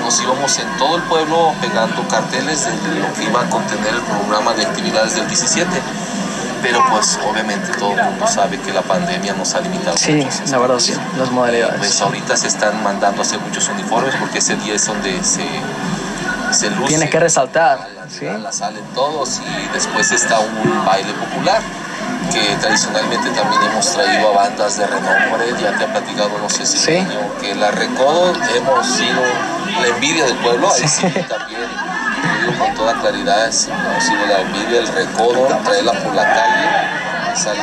Nos 0.04 0.22
íbamos 0.22 0.58
en 0.60 0.68
todo 0.78 0.98
el 0.98 1.04
pueblo 1.04 1.54
pegando 1.62 2.08
carteles 2.08 2.66
de 2.66 3.00
lo 3.00 3.14
que 3.14 3.24
iba 3.24 3.42
a 3.42 3.50
contener 3.50 3.94
el 3.94 4.02
programa 4.02 4.54
de 4.54 4.66
actividades 4.66 5.16
del 5.16 5.28
17 5.28 5.70
pero 6.62 6.80
pues 6.92 7.20
obviamente 7.28 7.72
todo 7.80 7.94
el 7.98 8.04
mundo 8.04 8.28
sabe 8.28 8.60
que 8.60 8.72
la 8.72 8.82
pandemia 8.82 9.34
nos 9.34 9.56
ha 9.56 9.62
limitado. 9.62 9.98
Sí, 9.98 10.28
la 10.50 10.58
verdad 10.60 10.80
sí, 10.80 10.94
las 11.18 11.32
modalidades. 11.32 11.78
Pues 11.78 12.02
ahorita 12.02 12.38
se 12.38 12.48
están 12.48 12.84
mandando 12.84 13.22
a 13.22 13.26
hacer 13.26 13.40
muchos 13.40 13.68
uniformes 13.70 14.16
porque 14.20 14.38
ese 14.38 14.56
día 14.58 14.76
es 14.76 14.86
donde 14.86 15.24
se, 15.24 15.44
se 16.52 16.70
luce. 16.70 16.88
Tiene 16.88 17.10
que 17.10 17.20
resaltar 17.20 17.88
la 18.20 18.52
salen 18.52 18.84
todos 18.94 19.40
y 19.40 19.74
después 19.74 20.12
está 20.12 20.40
un 20.40 20.86
baile 20.86 21.12
popular 21.14 21.62
que 22.32 22.56
tradicionalmente 22.58 23.30
también 23.32 23.62
hemos 23.64 23.94
traído 23.94 24.30
a 24.30 24.44
bandas 24.44 24.78
de 24.78 24.86
renombre, 24.86 25.54
ya 25.62 25.76
te 25.78 25.86
ha 25.86 25.88
platicado, 25.88 26.30
no 26.38 26.50
sé 26.50 26.66
si 26.66 26.78
¿Sí? 26.78 27.08
que 27.40 27.56
la 27.56 27.72
Recodo 27.72 28.34
hemos 28.56 28.86
sido 28.86 29.22
la 29.82 29.88
envidia 29.88 30.26
del 30.26 30.38
pueblo, 30.38 30.72
ahí 30.72 30.88
sí, 30.88 31.08
también 31.28 31.62
digo 32.42 32.60
con 32.60 32.76
toda 32.76 32.94
claridad, 33.02 33.46
hemos 33.46 34.04
sido 34.04 34.26
la 34.28 34.42
envidia 34.42 34.82
del 34.82 34.88
Recodo, 34.88 35.48
traerla 35.64 35.94
por 35.94 36.14
la 36.14 36.24
calle, 36.24 37.36
sale 37.36 37.60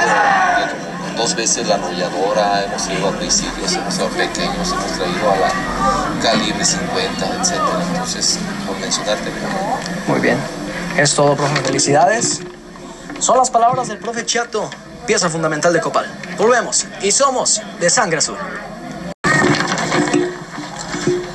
dos 1.19 1.35
veces 1.35 1.67
la 1.67 1.75
arrolladora, 1.75 2.65
hemos 2.65 2.89
ido 2.89 3.09
a 3.09 3.13
presidios, 3.13 3.75
hemos 3.75 3.97
ido 3.97 4.07
a 4.07 4.11
pequeños, 4.11 4.73
hemos 4.73 4.93
traído 4.93 5.31
a 5.31 5.37
la 5.37 6.23
calibre 6.23 6.65
50, 6.65 7.27
etc. 7.27 7.61
Entonces, 7.93 8.39
por 8.67 8.79
mencionarte. 8.79 9.31
Muy 10.07 10.21
bien. 10.21 10.39
Es 10.97 11.15
todo, 11.15 11.37
profe. 11.37 11.57
Felicidades. 11.63 12.41
Son 13.19 13.37
las 13.37 13.51
palabras 13.51 13.89
del 13.89 13.99
profe 13.99 14.25
Chiato, 14.25 14.71
pieza 15.07 15.29
fundamental 15.29 15.73
de 15.73 15.81
Copal. 15.81 16.07
Volvemos 16.39 16.87
y 17.03 17.11
somos 17.11 17.61
de 17.81 17.91
Sangre 17.91 18.19
Azul. 18.19 18.37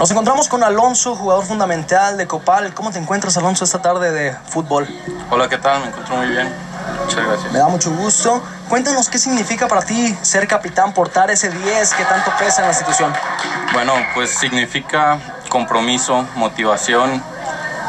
Nos 0.04 0.12
encontramos 0.12 0.50
con 0.50 0.62
Alonso, 0.66 1.16
jugador 1.16 1.46
fundamental 1.46 2.18
de 2.18 2.28
Copal. 2.28 2.74
¿Cómo 2.74 2.92
te 2.92 3.00
encuentras, 3.00 3.38
Alonso, 3.38 3.64
esta 3.64 3.82
tarde 3.82 4.12
de 4.12 4.36
fútbol? 4.50 4.86
Hola, 5.32 5.48
¿qué 5.48 5.58
tal? 5.58 5.80
Me 5.80 5.88
encuentro 5.88 6.18
muy 6.18 6.28
bien. 6.28 6.54
Muchas 7.06 7.26
gracias. 7.26 7.54
Me 7.54 7.60
da 7.60 7.70
mucho 7.70 7.90
gusto. 7.92 8.44
Cuéntanos 8.68 9.08
qué 9.08 9.18
significa 9.18 9.70
para 9.70 9.82
ti 9.82 10.14
ser 10.22 10.46
capitán, 10.46 10.94
portar 10.94 11.32
ese 11.32 11.50
10 11.50 11.94
que 11.94 12.04
tanto 12.04 12.32
pesa 12.38 12.58
en 12.58 12.64
la 12.64 12.74
institución. 12.74 13.14
Bueno, 13.72 13.94
pues 14.14 14.38
significa 14.38 15.20
compromiso, 15.48 16.28
motivación 16.36 17.24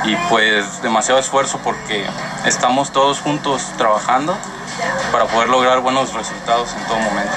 y 0.04 0.14
pues 0.30 0.82
demasiado 0.82 1.18
esfuerzo 1.18 1.58
porque 1.64 2.06
estamos 2.46 2.92
todos 2.92 3.18
juntos 3.18 3.72
trabajando 3.76 4.36
para 5.10 5.26
poder 5.26 5.48
lograr 5.48 5.80
buenos 5.80 6.14
resultados 6.14 6.68
en 6.78 6.86
todo 6.86 6.98
momento. 6.98 7.32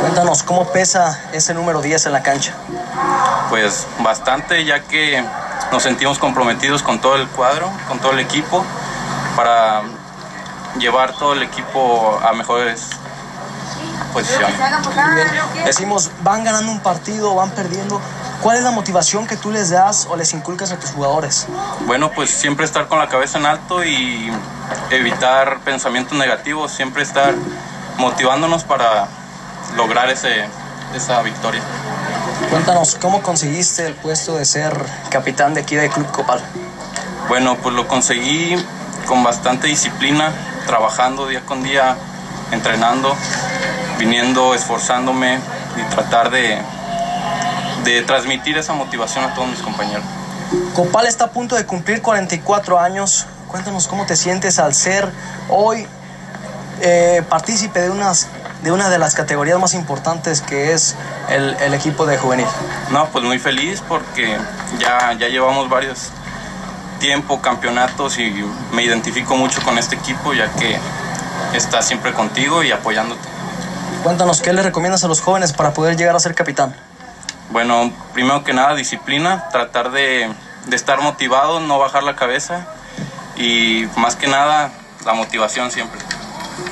Cuéntanos, 0.00 0.42
¿cómo 0.42 0.72
pesa 0.72 1.20
ese 1.32 1.54
número 1.54 1.82
10 1.82 2.06
en 2.06 2.12
la 2.12 2.22
cancha? 2.22 2.54
Pues 3.50 3.86
bastante, 4.00 4.64
ya 4.64 4.80
que 4.80 5.24
nos 5.72 5.82
sentimos 5.82 6.18
comprometidos 6.18 6.82
con 6.82 7.00
todo 7.00 7.16
el 7.16 7.28
cuadro, 7.28 7.70
con 7.88 7.98
todo 7.98 8.12
el 8.12 8.20
equipo, 8.20 8.64
para 9.36 9.82
llevar 10.78 11.12
todo 11.12 11.34
el 11.34 11.42
equipo 11.42 12.18
a 12.22 12.32
mejores 12.32 12.88
posiciones. 14.12 14.56
Decimos, 15.64 16.10
van 16.22 16.44
ganando 16.44 16.72
un 16.72 16.80
partido, 16.80 17.34
van 17.34 17.50
perdiendo. 17.50 18.00
¿Cuál 18.40 18.58
es 18.58 18.62
la 18.62 18.70
motivación 18.70 19.26
que 19.26 19.36
tú 19.36 19.50
les 19.50 19.70
das 19.70 20.06
o 20.10 20.16
les 20.16 20.32
inculcas 20.34 20.70
a 20.72 20.76
tus 20.76 20.90
jugadores? 20.90 21.46
Bueno, 21.86 22.10
pues 22.10 22.30
siempre 22.30 22.64
estar 22.64 22.88
con 22.88 22.98
la 22.98 23.08
cabeza 23.08 23.38
en 23.38 23.46
alto 23.46 23.84
y 23.84 24.30
evitar 24.90 25.60
pensamientos 25.60 26.16
negativos, 26.16 26.72
siempre 26.72 27.02
estar 27.02 27.34
motivándonos 27.98 28.64
para 28.64 29.08
lograr 29.76 30.10
ese, 30.10 30.46
esa 30.94 31.22
victoria. 31.22 31.62
Cuéntanos, 32.50 32.96
¿cómo 33.00 33.22
conseguiste 33.22 33.86
el 33.86 33.94
puesto 33.94 34.36
de 34.36 34.44
ser 34.44 34.74
capitán 35.10 35.54
de 35.54 35.62
aquí 35.62 35.76
del 35.76 35.90
Club 35.90 36.10
Copal? 36.10 36.40
Bueno, 37.28 37.56
pues 37.56 37.74
lo 37.74 37.88
conseguí 37.88 38.56
con 39.06 39.22
bastante 39.22 39.66
disciplina, 39.66 40.32
trabajando 40.66 41.26
día 41.26 41.40
con 41.40 41.62
día, 41.62 41.96
entrenando, 42.52 43.14
viniendo, 43.98 44.54
esforzándome 44.54 45.38
y 45.76 45.94
tratar 45.94 46.30
de, 46.30 46.58
de 47.84 48.02
transmitir 48.02 48.56
esa 48.58 48.72
motivación 48.72 49.24
a 49.24 49.34
todos 49.34 49.48
mis 49.48 49.60
compañeros. 49.60 50.04
Copal 50.74 51.06
está 51.06 51.24
a 51.24 51.30
punto 51.30 51.56
de 51.56 51.66
cumplir 51.66 52.02
44 52.02 52.78
años. 52.78 53.26
Cuéntanos 53.48 53.88
cómo 53.88 54.06
te 54.06 54.16
sientes 54.16 54.58
al 54.58 54.74
ser 54.74 55.10
hoy 55.48 55.86
eh, 56.80 57.22
partícipe 57.28 57.80
de, 57.80 57.90
unas, 57.90 58.28
de 58.64 58.72
una 58.72 58.88
de 58.88 58.98
las 58.98 59.14
categorías 59.14 59.58
más 59.60 59.74
importantes 59.74 60.40
que 60.40 60.72
es 60.72 60.96
el, 61.28 61.54
el 61.60 61.74
equipo 61.74 62.06
de 62.06 62.16
juvenil? 62.16 62.46
No, 62.90 63.06
pues 63.10 63.22
muy 63.22 63.38
feliz 63.38 63.82
porque 63.86 64.38
ya, 64.78 65.12
ya 65.12 65.28
llevamos 65.28 65.68
varios 65.68 66.10
tiempo, 66.98 67.42
campeonatos 67.42 68.18
y 68.18 68.32
me 68.72 68.82
identifico 68.82 69.36
mucho 69.36 69.60
con 69.62 69.76
este 69.76 69.96
equipo 69.96 70.32
ya 70.32 70.50
que 70.52 70.78
está 71.52 71.82
siempre 71.82 72.14
contigo 72.14 72.62
y 72.62 72.72
apoyándote. 72.72 73.28
Cuéntanos, 74.02 74.40
¿qué 74.40 74.54
le 74.54 74.62
recomiendas 74.62 75.04
a 75.04 75.08
los 75.08 75.20
jóvenes 75.20 75.52
para 75.52 75.74
poder 75.74 75.98
llegar 75.98 76.16
a 76.16 76.20
ser 76.20 76.34
capitán? 76.34 76.74
Bueno, 77.50 77.92
primero 78.14 78.44
que 78.44 78.54
nada 78.54 78.74
disciplina, 78.74 79.50
tratar 79.50 79.90
de, 79.90 80.32
de 80.64 80.76
estar 80.76 81.02
motivado, 81.02 81.60
no 81.60 81.78
bajar 81.78 82.02
la 82.02 82.16
cabeza 82.16 82.66
y 83.36 83.86
más 83.96 84.16
que 84.16 84.26
nada 84.26 84.72
la 85.04 85.12
motivación 85.12 85.70
siempre. 85.70 86.00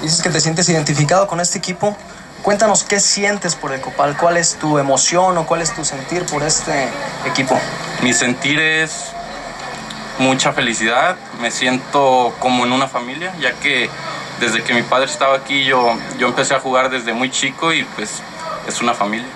Dices 0.02 0.22
que 0.22 0.30
te 0.30 0.40
sientes 0.40 0.68
identificado 0.68 1.26
con 1.26 1.40
este 1.40 1.58
equipo. 1.58 1.96
Cuéntanos 2.42 2.82
qué 2.82 2.98
sientes 2.98 3.54
por 3.54 3.72
el 3.72 3.80
Copal, 3.80 4.16
cuál 4.16 4.36
es 4.36 4.56
tu 4.56 4.78
emoción 4.78 5.38
o 5.38 5.46
cuál 5.46 5.62
es 5.62 5.72
tu 5.74 5.84
sentir 5.84 6.26
por 6.26 6.42
este 6.42 6.88
equipo. 7.24 7.56
Mi 8.02 8.12
sentir 8.12 8.58
es 8.58 9.12
mucha 10.18 10.52
felicidad, 10.52 11.16
me 11.40 11.50
siento 11.50 12.34
como 12.40 12.64
en 12.64 12.72
una 12.72 12.88
familia, 12.88 13.32
ya 13.40 13.52
que 13.52 13.88
desde 14.40 14.64
que 14.64 14.74
mi 14.74 14.82
padre 14.82 15.06
estaba 15.06 15.36
aquí 15.36 15.64
yo, 15.64 15.94
yo 16.18 16.28
empecé 16.28 16.54
a 16.54 16.60
jugar 16.60 16.90
desde 16.90 17.12
muy 17.12 17.30
chico 17.30 17.72
y 17.72 17.84
pues 17.84 18.22
es 18.66 18.80
una 18.80 18.94
familia. 18.94 19.28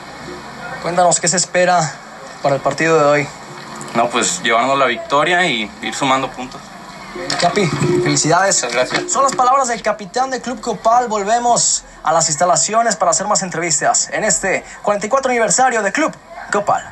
Cuéntanos 0.82 1.20
qué 1.20 1.28
se 1.28 1.36
espera 1.36 1.94
para 2.42 2.56
el 2.56 2.60
partido 2.60 2.98
de 2.98 3.04
hoy. 3.04 3.28
No, 3.94 4.08
pues 4.08 4.42
llevarnos 4.42 4.78
la 4.78 4.86
victoria 4.86 5.46
y 5.46 5.70
ir 5.82 5.94
sumando 5.94 6.30
puntos. 6.30 6.60
Capi, 7.40 7.66
felicidades. 8.02 8.62
Muchas 8.62 8.72
gracias. 8.72 9.12
Son 9.12 9.22
las 9.22 9.34
palabras 9.34 9.68
del 9.68 9.82
capitán 9.82 10.30
del 10.30 10.40
Club 10.40 10.60
Copal. 10.60 11.08
Volvemos 11.08 11.84
a 12.02 12.12
las 12.12 12.28
instalaciones 12.28 12.96
para 12.96 13.10
hacer 13.10 13.26
más 13.26 13.42
entrevistas 13.42 14.08
en 14.12 14.24
este 14.24 14.64
44 14.82 15.30
aniversario 15.30 15.82
de 15.82 15.92
Club 15.92 16.12
Copal. 16.50 16.84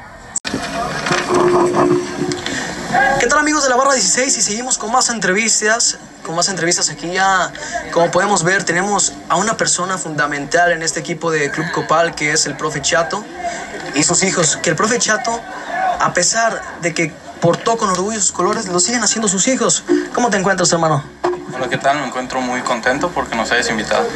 ¿Qué 3.19 3.27
tal 3.27 3.39
amigos 3.39 3.65
de 3.65 3.71
la 3.71 3.77
barra 3.77 3.95
16? 3.95 4.37
Y 4.37 4.43
seguimos 4.43 4.79
con 4.79 4.93
más 4.93 5.09
entrevistas, 5.09 5.99
con 6.25 6.35
más 6.35 6.49
entrevistas 6.49 6.91
aquí 6.91 7.13
ya, 7.13 7.53
como 7.93 8.11
podemos 8.11 8.45
ver, 8.45 8.65
tenemos 8.65 9.15
a 9.29 9.37
una 9.37 9.57
persona 9.57 9.99
fundamental 9.99 10.73
en 10.73 10.83
este 10.83 11.01
equipo 11.01 11.31
de 11.31 11.51
Club 11.51 11.71
Copal, 11.73 12.15
que 12.15 12.33
es 12.33 12.47
el 12.47 12.57
profe 12.57 12.83
Chato 12.83 13.25
y 13.95 14.03
sus 14.03 14.23
hijos, 14.23 14.59
que 14.59 14.71
el 14.71 14.77
profe 14.77 14.99
Chato, 14.99 15.41
a 16.01 16.13
pesar 16.13 16.61
de 16.83 16.93
que 16.95 17.24
portó 17.45 17.77
con 17.77 17.91
orgullo 17.91 18.19
sus 18.19 18.33
colores, 18.33 18.67
lo 18.69 18.81
siguen 18.81 19.03
haciendo 19.03 19.29
sus 19.29 19.47
hijos. 19.49 19.85
¿Cómo 20.15 20.31
te 20.31 20.39
encuentras, 20.39 20.73
hermano? 20.73 21.05
Hola, 21.55 21.69
¿qué 21.69 21.77
tal? 21.77 22.01
Me 22.01 22.07
encuentro 22.07 22.41
muy 22.41 22.63
contento 22.63 23.11
porque 23.11 23.37
nos 23.37 23.51
hayas 23.53 23.69
invitado. 23.69 24.09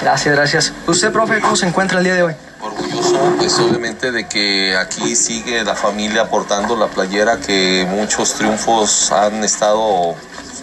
Gracias, 0.00 0.36
gracias. 0.36 0.72
¿Usted, 0.86 1.10
profe, 1.10 1.40
cómo 1.40 1.56
se 1.56 1.66
encuentra 1.66 1.98
el 1.98 2.04
día 2.04 2.14
de 2.14 2.22
hoy? 2.22 2.34
Orgulloso, 2.60 3.34
pues 3.38 3.58
obviamente 3.58 4.12
de 4.12 4.28
que 4.28 4.76
aquí 4.76 5.16
sigue 5.16 5.64
la 5.64 5.74
familia 5.74 6.22
aportando 6.22 6.76
la 6.76 6.86
playera 6.86 7.38
que 7.38 7.84
muchos 7.90 8.34
triunfos 8.34 9.10
han 9.10 9.42
estado 9.42 10.14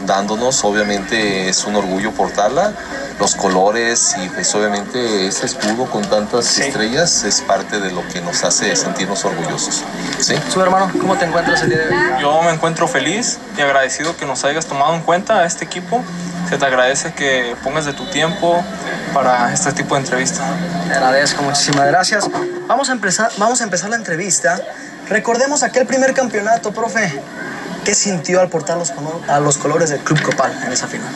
dándonos. 0.06 0.64
Obviamente 0.64 1.50
es 1.50 1.66
un 1.66 1.76
orgullo 1.76 2.12
portarla, 2.12 2.74
los 3.20 3.36
colores 3.36 4.16
y 4.24 4.30
pues 4.30 4.54
obviamente 4.56 5.28
ese 5.28 5.46
escudo 5.46 5.86
con 5.86 6.04
tantas 6.04 6.58
estrellas 6.58 7.24
es 7.24 7.42
parte 7.42 7.80
de 7.80 7.92
lo 7.92 8.08
que 8.10 8.22
nos 8.22 8.44
hace 8.44 8.76
sentirnos 8.76 9.24
orgullosos. 9.26 9.84
¿sí? 10.20 10.36
Su 10.52 10.62
hermano, 10.62 10.92
¿cómo 11.00 11.16
te 11.16 11.26
encuentras 11.26 11.62
el 11.64 11.70
día 11.70 11.80
de 11.80 11.88
hoy? 11.88 12.22
Yo 12.22 12.42
me 12.44 12.52
encuentro 12.52 12.88
feliz 12.88 13.38
y 13.58 13.62
agradecido 13.62 14.16
que 14.18 14.26
nos 14.26 14.44
hayas 14.44 14.66
tomado 14.66 14.96
en 14.96 15.02
cuenta 15.02 15.40
a 15.40 15.46
este 15.46 15.66
equipo. 15.66 16.04
Se 16.50 16.58
te 16.58 16.66
agradece 16.66 17.14
que 17.14 17.56
pongas 17.64 17.86
de 17.86 17.94
tu 17.94 18.06
tiempo 18.08 18.64
para 19.14 19.54
este 19.54 19.72
tipo 19.72 19.96
de 19.96 20.02
entrevista. 20.02 20.44
Te 20.88 20.94
agradezco, 20.94 21.42
muchísimas 21.42 21.88
gracias. 21.88 22.30
Vamos 22.68 22.90
a 22.90 22.94
empezar, 22.94 23.32
vamos 23.38 23.62
a 23.62 23.64
empezar 23.64 23.90
la 23.90 23.96
entrevista. 23.96 24.60
Recordemos 25.10 25.64
aquel 25.64 25.86
primer 25.86 26.14
campeonato, 26.14 26.72
profe. 26.72 27.22
¿Qué 27.84 27.94
sintió 27.96 28.40
al 28.40 28.50
portar 28.50 28.78
los, 28.78 28.94
a 29.28 29.40
los 29.40 29.58
colores 29.58 29.90
del 29.90 30.00
Club 30.02 30.22
Copal 30.22 30.58
en 30.66 30.72
esa 30.72 30.88
final? 30.88 31.14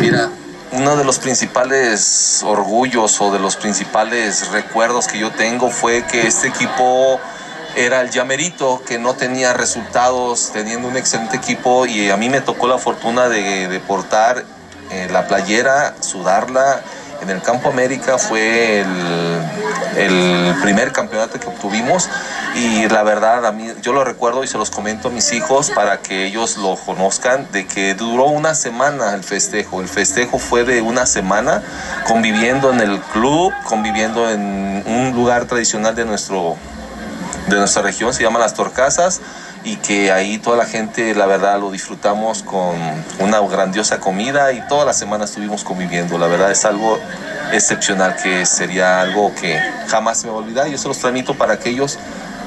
Mira, 0.00 0.30
uno 0.72 0.96
de 0.96 1.04
los 1.04 1.18
principales 1.18 2.42
orgullos 2.44 3.20
o 3.20 3.32
de 3.32 3.38
los 3.38 3.56
principales 3.56 4.48
recuerdos 4.50 5.06
que 5.06 5.18
yo 5.18 5.30
tengo 5.30 5.70
fue 5.70 6.04
que 6.04 6.26
este 6.26 6.48
equipo 6.48 7.20
era 7.76 8.00
el 8.00 8.10
llamerito, 8.10 8.82
que 8.86 8.98
no 8.98 9.14
tenía 9.14 9.52
resultados, 9.52 10.50
teniendo 10.52 10.88
un 10.88 10.96
excelente 10.96 11.36
equipo 11.36 11.86
y 11.86 12.10
a 12.10 12.16
mí 12.16 12.28
me 12.28 12.40
tocó 12.40 12.66
la 12.66 12.78
fortuna 12.78 13.28
de, 13.28 13.68
de 13.68 13.80
portar 13.80 14.44
eh, 14.90 15.08
la 15.10 15.26
playera, 15.26 15.94
sudarla. 16.00 16.82
En 17.22 17.30
el 17.30 17.40
Campo 17.40 17.68
América 17.68 18.18
fue 18.18 18.80
el, 19.96 20.54
primer 20.60 20.92
campeonato 20.92 21.38
que 21.38 21.46
obtuvimos 21.46 22.08
y 22.54 22.88
la 22.88 23.02
verdad 23.02 23.46
a 23.46 23.52
mí 23.52 23.72
yo 23.80 23.92
lo 23.92 24.04
recuerdo 24.04 24.42
y 24.44 24.46
se 24.48 24.58
los 24.58 24.70
comento 24.70 25.08
a 25.08 25.10
mis 25.10 25.32
hijos 25.32 25.70
para 25.70 26.00
que 26.00 26.26
ellos 26.26 26.56
lo 26.56 26.76
conozcan 26.76 27.46
de 27.52 27.66
que 27.66 27.94
duró 27.94 28.26
una 28.26 28.54
semana 28.54 29.14
el 29.14 29.22
festejo. 29.22 29.80
El 29.80 29.88
festejo 29.88 30.38
fue 30.38 30.64
de 30.64 30.82
una 30.82 31.06
semana 31.06 31.62
conviviendo 32.06 32.72
en 32.72 32.80
el 32.80 33.00
club, 33.00 33.52
conviviendo 33.64 34.28
en 34.28 34.82
un 34.86 35.12
lugar 35.14 35.44
tradicional 35.46 35.94
de 35.94 36.04
nuestro 36.04 36.56
de 37.48 37.56
nuestra 37.56 37.82
región, 37.82 38.14
se 38.14 38.22
llama 38.22 38.38
Las 38.38 38.54
Torcasas, 38.54 39.20
y 39.64 39.76
que 39.76 40.10
ahí 40.10 40.38
toda 40.38 40.56
la 40.56 40.66
gente, 40.66 41.14
la 41.14 41.26
verdad, 41.26 41.60
lo 41.60 41.70
disfrutamos 41.70 42.42
con 42.42 42.76
una 43.20 43.40
grandiosa 43.40 44.00
comida 44.00 44.52
y 44.52 44.66
toda 44.66 44.84
la 44.84 44.92
semana 44.92 45.24
estuvimos 45.24 45.62
conviviendo. 45.62 46.18
La 46.18 46.26
verdad 46.26 46.50
es 46.50 46.64
algo 46.64 46.98
excepcional, 47.52 48.16
que 48.16 48.44
sería 48.44 49.00
algo 49.00 49.32
que 49.34 49.60
jamás 49.88 50.24
me 50.24 50.30
va 50.30 50.36
a 50.36 50.38
olvidar. 50.38 50.66
Yo 50.66 50.78
se 50.78 50.88
los 50.88 50.98
transmito 50.98 51.34
para 51.34 51.58
que 51.58 51.70
ellos 51.70 51.98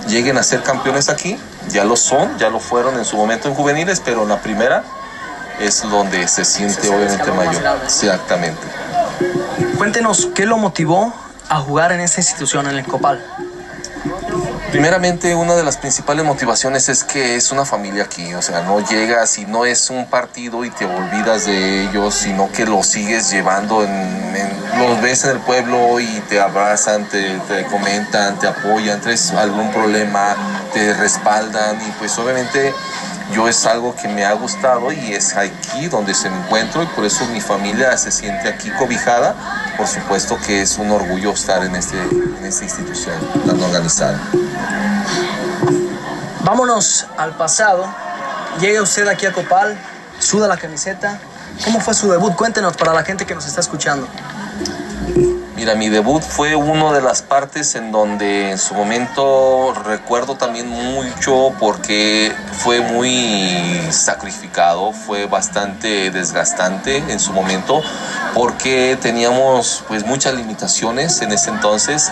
lleguen 0.08 0.38
a 0.38 0.44
ser 0.44 0.62
campeones 0.62 1.10
aquí. 1.10 1.38
Ya 1.70 1.86
lo 1.86 1.96
son, 1.96 2.38
ya 2.38 2.50
lo 2.50 2.60
fueron 2.60 2.96
en 2.98 3.06
su 3.06 3.16
momento 3.16 3.48
en 3.48 3.56
juveniles, 3.56 4.02
pero 4.04 4.24
en 4.24 4.30
la 4.30 4.42
primera 4.42 4.84
es 5.60 5.82
donde 5.84 6.28
se 6.28 6.44
siente 6.44 6.90
obviamente 6.90 7.32
mayor. 7.32 7.64
Exactamente. 7.84 8.62
Cuéntenos, 9.78 10.30
¿qué 10.36 10.46
lo 10.46 10.58
motivó 10.58 11.14
a 11.48 11.60
jugar 11.60 11.92
en 11.92 12.02
esta 12.02 12.20
institución, 12.20 12.68
en 12.68 12.78
el 12.78 12.86
Copal? 12.86 13.24
Primeramente, 14.76 15.34
una 15.34 15.56
de 15.56 15.64
las 15.64 15.78
principales 15.78 16.26
motivaciones 16.26 16.90
es 16.90 17.06
que 17.06 17.38
es 17.38 17.54
una 17.54 17.64
familia 17.64 18.04
aquí, 18.04 18.34
o 18.34 18.42
sea, 18.42 18.62
no 18.64 18.86
llegas 18.86 19.38
y 19.38 19.46
no 19.46 19.64
es 19.64 19.90
un 19.90 20.06
partido 20.10 20.66
y 20.66 20.70
te 20.70 20.84
olvidas 20.84 21.46
de 21.46 21.84
ellos, 21.84 22.14
sino 22.14 22.52
que 22.52 22.66
los 22.66 22.86
sigues 22.86 23.32
llevando, 23.32 23.86
en, 23.86 23.90
los 24.78 25.02
ves 25.02 25.24
en 25.24 25.30
el 25.30 25.40
pueblo 25.40 26.02
y 26.02 26.22
te 26.28 26.42
abrazan, 26.42 27.08
te, 27.08 27.40
te 27.48 27.64
comentan, 27.68 28.38
te 28.38 28.50
apoyan, 28.50 29.00
traes 29.00 29.32
algún 29.32 29.72
problema, 29.72 30.36
te 30.74 30.94
respaldan 30.94 31.78
y 31.82 31.92
pues 31.92 32.18
obviamente 32.18 32.74
yo 33.34 33.48
es 33.48 33.66
algo 33.66 33.96
que 33.96 34.08
me 34.08 34.24
ha 34.24 34.34
gustado 34.34 34.92
y 34.92 35.14
es 35.14 35.36
aquí 35.36 35.88
donde 35.88 36.14
se 36.14 36.30
me 36.30 36.38
encuentro 36.38 36.84
y 36.84 36.86
por 36.88 37.06
eso 37.06 37.26
mi 37.28 37.42
familia 37.42 37.98
se 37.98 38.12
siente 38.12 38.48
aquí 38.48 38.70
cobijada. 38.72 39.36
Por 39.78 39.88
supuesto 39.88 40.38
que 40.46 40.62
es 40.62 40.78
un 40.78 40.92
orgullo 40.92 41.32
estar 41.32 41.64
en, 41.64 41.76
este, 41.76 42.00
en 42.02 42.46
esta 42.46 42.64
institución 42.64 43.16
tan 43.46 43.62
organizada. 43.62 44.20
Vámonos 46.44 47.08
al 47.18 47.36
pasado. 47.36 47.86
Llega 48.60 48.82
usted 48.82 49.08
aquí 49.08 49.26
a 49.26 49.34
Copal, 49.34 49.78
suda 50.20 50.48
la 50.48 50.58
camiseta. 50.58 51.20
¿Cómo 51.64 51.80
fue 51.82 51.94
su 51.94 52.12
debut? 52.12 52.36
Cuéntenos 52.36 52.78
para 52.78 52.94
la 52.94 53.04
gente 53.04 53.26
que 53.26 53.34
nos 53.34 53.48
está 53.48 53.62
escuchando. 53.62 54.08
Mira, 55.66 55.78
mi 55.78 55.90
debut 55.90 56.22
fue 56.22 56.56
una 56.56 56.94
de 56.94 57.02
las 57.02 57.24
partes 57.24 57.74
en 57.74 57.92
donde 57.92 58.52
en 58.52 58.60
su 58.60 58.76
momento 58.76 59.74
recuerdo 59.84 60.36
también 60.36 60.70
mucho 60.70 61.56
porque 61.60 62.32
fue 62.52 62.82
muy 62.82 63.82
sacrificado, 63.90 64.92
fue 64.92 65.26
bastante 65.26 66.12
desgastante 66.12 66.98
en 66.98 67.20
su 67.20 67.34
momento 67.34 67.82
porque 68.36 68.96
teníamos 69.02 69.84
pues 69.88 70.06
muchas 70.06 70.36
limitaciones 70.36 71.24
en 71.24 71.32
ese 71.32 71.50
entonces, 71.50 72.12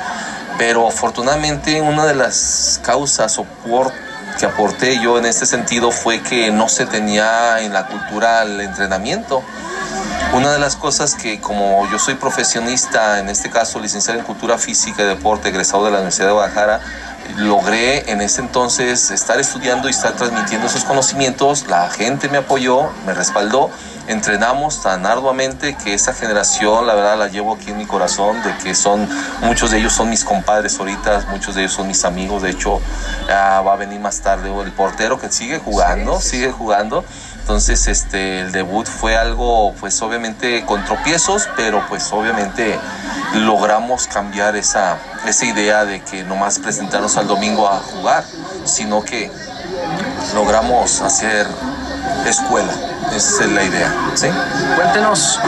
pero 0.57 0.87
afortunadamente 0.87 1.79
una 1.79 2.07
de 2.07 2.15
las 2.15 2.79
causas 2.83 3.37
o 3.37 3.43
por 3.43 3.93
que 4.33 4.45
aporté 4.45 4.99
yo 4.99 5.17
en 5.17 5.25
este 5.25 5.45
sentido 5.45 5.91
fue 5.91 6.21
que 6.21 6.51
no 6.51 6.69
se 6.69 6.85
tenía 6.85 7.59
en 7.61 7.73
la 7.73 7.87
cultura 7.87 8.43
el 8.43 8.61
entrenamiento. 8.61 9.43
Una 10.33 10.51
de 10.51 10.59
las 10.59 10.75
cosas 10.75 11.15
que 11.15 11.39
como 11.39 11.87
yo 11.91 11.99
soy 11.99 12.15
profesionista, 12.15 13.19
en 13.19 13.29
este 13.29 13.49
caso 13.49 13.79
licenciado 13.79 14.19
en 14.19 14.25
Cultura 14.25 14.57
Física 14.57 15.03
y 15.03 15.05
Deporte, 15.05 15.49
egresado 15.49 15.85
de 15.85 15.91
la 15.91 15.97
Universidad 15.97 16.27
de 16.27 16.33
Guadalajara, 16.33 16.79
logré 17.37 18.11
en 18.11 18.21
ese 18.21 18.41
entonces 18.41 19.11
estar 19.11 19.39
estudiando 19.39 19.87
y 19.87 19.91
estar 19.91 20.13
transmitiendo 20.13 20.67
esos 20.67 20.85
conocimientos. 20.85 21.67
La 21.67 21.89
gente 21.89 22.29
me 22.29 22.37
apoyó, 22.37 22.89
me 23.05 23.13
respaldó. 23.13 23.69
Entrenamos 24.07 24.81
tan 24.81 25.05
arduamente 25.05 25.77
que 25.77 25.93
esa 25.93 26.13
generación, 26.13 26.85
la 26.85 26.93
verdad, 26.93 27.17
la 27.17 27.27
llevo 27.29 27.55
aquí 27.55 27.71
en 27.71 27.77
mi 27.77 27.85
corazón, 27.85 28.41
de 28.43 28.53
que 28.57 28.75
son, 28.75 29.07
muchos 29.41 29.71
de 29.71 29.77
ellos 29.77 29.93
son 29.93 30.09
mis 30.09 30.25
compadres 30.25 30.77
ahorita, 30.77 31.27
muchos 31.29 31.55
de 31.55 31.61
ellos 31.61 31.73
son 31.73 31.87
mis 31.87 32.03
amigos. 32.03 32.41
De 32.41 32.49
hecho, 32.49 32.81
ah, 33.29 33.61
va 33.65 33.73
a 33.73 33.75
venir 33.77 34.01
más 34.01 34.19
tarde 34.19 34.51
el 34.61 34.71
portero 34.73 35.19
que 35.19 35.31
sigue 35.31 35.59
jugando, 35.59 36.19
sigue 36.19 36.51
jugando. 36.51 37.05
Entonces, 37.39 37.87
este, 37.87 38.39
el 38.39 38.51
debut 38.51 38.87
fue 38.87 39.17
algo, 39.17 39.73
pues 39.79 40.01
obviamente 40.01 40.65
con 40.65 40.83
tropiezos, 40.85 41.49
pero 41.55 41.85
pues 41.89 42.11
obviamente 42.11 42.79
logramos 43.35 44.07
cambiar 44.07 44.55
esa, 44.55 44.97
esa 45.27 45.45
idea 45.45 45.85
de 45.85 46.01
que 46.01 46.23
nomás 46.23 46.59
presentarnos 46.59 47.17
al 47.17 47.27
domingo 47.27 47.67
a 47.67 47.79
jugar, 47.79 48.23
sino 48.65 49.03
que 49.03 49.29
logramos 50.33 51.01
hacer 51.01 51.47
escuela. 52.25 52.73
Esa 53.15 53.43
es 53.43 53.51
la 53.51 53.63
idea. 53.63 53.93
¿sí? 54.15 54.27
Cuéntenos, 54.75 55.39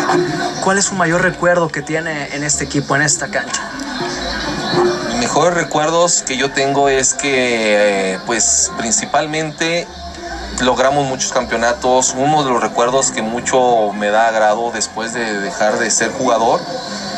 ¿cuál 0.64 0.78
es 0.78 0.86
su 0.86 0.96
mayor 0.96 1.22
recuerdo 1.22 1.70
que 1.70 1.82
tiene 1.82 2.36
en 2.36 2.44
este 2.44 2.66
equipo, 2.66 2.96
en 2.96 3.02
esta 3.02 3.28
cancha? 3.28 3.70
Mejores 5.20 5.54
recuerdos 5.56 6.24
que 6.26 6.38
yo 6.38 6.52
tengo 6.52 6.90
es 6.90 7.14
que, 7.14 8.14
eh, 8.14 8.20
pues 8.26 8.72
principalmente 8.78 9.88
logramos 10.62 11.06
muchos 11.08 11.32
campeonatos. 11.32 12.14
Uno 12.16 12.44
de 12.44 12.52
los 12.52 12.62
recuerdos 12.62 13.12
que 13.12 13.22
mucho 13.22 13.92
me 13.94 14.10
da 14.10 14.28
agrado 14.28 14.72
después 14.72 15.14
de 15.14 15.40
dejar 15.42 15.80
de 15.80 15.90
ser 15.90 16.12
jugador 16.12 16.62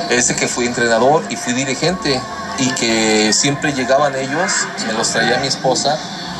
es 0.09 0.31
que 0.31 0.47
fui 0.47 0.65
entrenador 0.65 1.23
y 1.29 1.35
fui 1.35 1.53
dirigente 1.53 2.21
y 2.59 2.69
que 2.71 3.33
siempre 3.33 3.73
llegaban 3.73 4.15
ellos, 4.15 4.67
me 4.87 4.93
los 4.93 5.11
traía 5.11 5.37
mi 5.39 5.47
esposa 5.47 5.99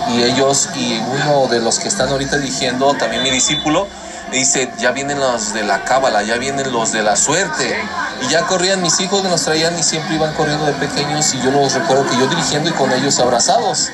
y 0.09 0.23
ellos 0.23 0.69
y 0.75 0.99
uno 0.99 1.47
de 1.47 1.59
los 1.59 1.79
que 1.79 1.87
están 1.87 2.09
ahorita 2.09 2.37
dirigiendo, 2.37 2.93
también 2.95 3.23
mi 3.23 3.31
discípulo, 3.31 3.87
dice, 4.31 4.71
ya 4.77 4.91
vienen 4.91 5.19
los 5.19 5.53
de 5.53 5.63
la 5.63 5.83
cábala, 5.83 6.23
ya 6.23 6.37
vienen 6.37 6.71
los 6.71 6.91
de 6.91 7.03
la 7.03 7.15
suerte. 7.15 7.77
Y 8.21 8.27
ya 8.29 8.45
corrían 8.47 8.81
mis 8.81 8.99
hijos, 8.99 9.23
me 9.23 9.29
los 9.29 9.43
traían 9.43 9.77
y 9.77 9.83
siempre 9.83 10.15
iban 10.15 10.33
corriendo 10.33 10.65
de 10.65 10.73
pequeños 10.73 11.33
y 11.33 11.41
yo 11.41 11.51
los 11.51 11.73
recuerdo 11.73 12.07
que 12.09 12.17
yo 12.17 12.27
dirigiendo 12.27 12.69
y 12.69 12.73
con 12.73 12.91
ellos 12.91 13.19
abrazados. 13.19 13.89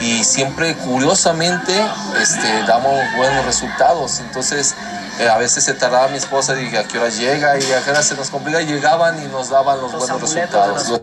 Y 0.00 0.24
siempre 0.24 0.74
curiosamente 0.76 1.72
este, 2.20 2.62
damos 2.66 3.00
buenos 3.16 3.44
resultados. 3.44 4.20
Entonces 4.20 4.74
eh, 5.18 5.28
a 5.28 5.38
veces 5.38 5.64
se 5.64 5.74
tardaba 5.74 6.08
mi 6.08 6.18
esposa 6.18 6.54
y 6.58 6.64
dije, 6.64 6.78
¿a 6.78 6.84
qué 6.84 6.98
hora 6.98 7.08
llega? 7.08 7.58
Y 7.58 7.72
a 7.72 7.82
qué 7.82 7.90
hora 7.90 8.02
se 8.02 8.14
nos 8.14 8.30
complica. 8.30 8.60
Y 8.60 8.66
llegaban 8.66 9.22
y 9.22 9.26
nos 9.28 9.48
daban 9.48 9.80
los, 9.80 9.92
buenos 9.92 10.20
resultados. 10.20 10.88
Los... 10.88 11.02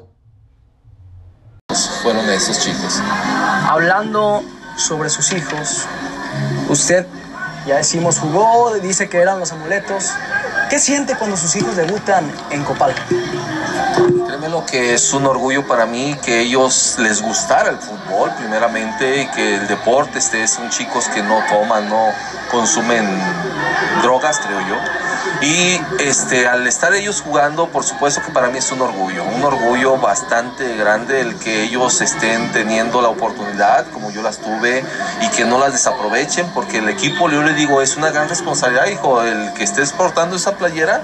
Fueron 2.04 2.30
esos 2.30 2.60
chicos. 2.60 3.02
Hablando 3.74 4.44
sobre 4.78 5.10
sus 5.10 5.34
hijos, 5.34 5.88
usted 6.70 7.08
ya 7.66 7.78
decimos 7.78 8.20
jugó, 8.20 8.72
dice 8.76 9.10
que 9.10 9.18
eran 9.18 9.40
los 9.40 9.52
amuletos. 9.52 10.12
¿Qué 10.70 10.78
siente 10.78 11.16
cuando 11.16 11.36
sus 11.36 11.56
hijos 11.56 11.76
debutan 11.76 12.32
en 12.52 12.64
Copal? 12.66 12.94
Créeme 14.28 14.50
lo 14.50 14.64
que 14.68 14.94
es 14.94 15.12
un 15.14 15.26
orgullo 15.26 15.68
para 15.68 15.88
mí 15.88 16.16
que 16.24 16.42
ellos 16.42 16.98
les 17.00 17.24
gustara 17.24 17.72
el 17.72 17.78
fútbol 17.78 18.30
primeramente 18.38 19.24
y 19.24 19.28
que 19.32 19.56
el 19.56 19.68
deporte 19.68 20.20
este 20.20 20.48
son 20.48 20.70
chicos 20.70 21.08
que 21.08 21.24
no 21.24 21.40
toman, 21.50 21.90
no 21.90 22.10
consumen 22.52 23.08
drogas, 24.04 24.38
creo 24.38 24.60
yo. 24.68 24.76
Y 25.42 25.80
este, 26.00 26.48
al 26.48 26.68
estar 26.68 26.94
ellos 26.94 27.22
jugando, 27.22 27.68
por 27.68 27.84
supuesto 27.84 28.22
que 28.22 28.32
para 28.32 28.50
mí 28.50 28.58
es 28.58 28.72
un 28.72 28.82
orgullo, 28.82 29.24
un 29.24 29.44
orgullo 29.44 29.98
bastante 29.98 30.76
grande 30.78 31.22
el 31.22 31.36
que 31.38 31.64
ellos 31.64 32.02
estén 32.02 32.52
teniendo 32.52 33.02
la 33.02 33.10
oportunidad, 33.10 33.86
como 33.92 34.12
yo 34.12 34.22
las 34.22 34.40
tuve, 34.40 34.84
y 35.22 35.30
que 35.30 35.46
no 35.46 35.60
las 35.60 35.74
desaprovechen, 35.74 36.48
porque 36.54 36.78
el 36.78 36.90
equipo, 36.90 37.30
yo 37.30 37.44
le 37.44 37.54
digo, 37.54 37.82
es 37.82 37.98
una 37.98 38.12
gran 38.12 38.30
responsabilidad, 38.30 38.88
hijo, 38.88 39.22
el 39.24 39.54
que 39.54 39.64
estés 39.64 39.92
portando 39.92 40.36
esa 40.36 40.56
playera, 40.56 41.02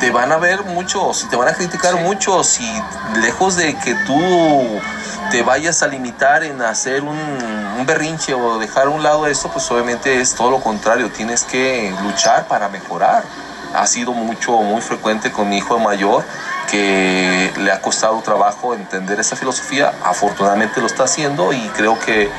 te 0.00 0.10
van 0.10 0.32
a 0.32 0.36
ver 0.36 0.64
muchos 0.64 1.28
te 1.30 1.36
van 1.36 1.46
a 1.46 1.52
criticar 1.52 1.92
sí. 1.92 2.00
muchos 2.00 2.58
y 2.58 2.82
lejos 3.20 3.54
de 3.54 3.76
que 3.76 3.94
tú 4.04 4.20
te 5.30 5.44
vayas 5.44 5.80
a 5.84 5.86
limitar 5.86 6.42
en 6.42 6.60
hacer 6.60 7.02
un, 7.02 7.16
un, 7.16 7.86
berrinche 7.86 8.34
o 8.34 8.58
dejar 8.58 8.88
a 8.88 8.90
un 8.90 9.04
lado 9.04 9.28
eso, 9.28 9.48
pues 9.52 9.70
obviamente 9.70 10.20
es 10.20 10.34
todo 10.34 10.50
lo 10.50 10.60
contrario, 10.60 11.08
tienes 11.10 11.44
que 11.44 11.94
luchar 12.02 12.48
para 12.48 12.68
mejorar. 12.68 13.22
Ha 13.74 13.86
sido 13.86 14.12
mucho, 14.12 14.52
muy 14.58 14.80
frecuente 14.80 15.30
con 15.32 15.48
mi 15.48 15.58
hijo 15.58 15.78
mayor 15.78 16.24
que 16.70 17.52
le 17.58 17.72
ha 17.72 17.80
costado 17.80 18.20
trabajo 18.22 18.74
entender 18.74 19.20
esa 19.20 19.36
filosofía, 19.36 19.92
afortunadamente 20.04 20.80
lo 20.80 20.86
está 20.86 21.04
haciendo 21.04 21.52
y 21.52 21.60
creo 21.76 21.98
que, 21.98 22.30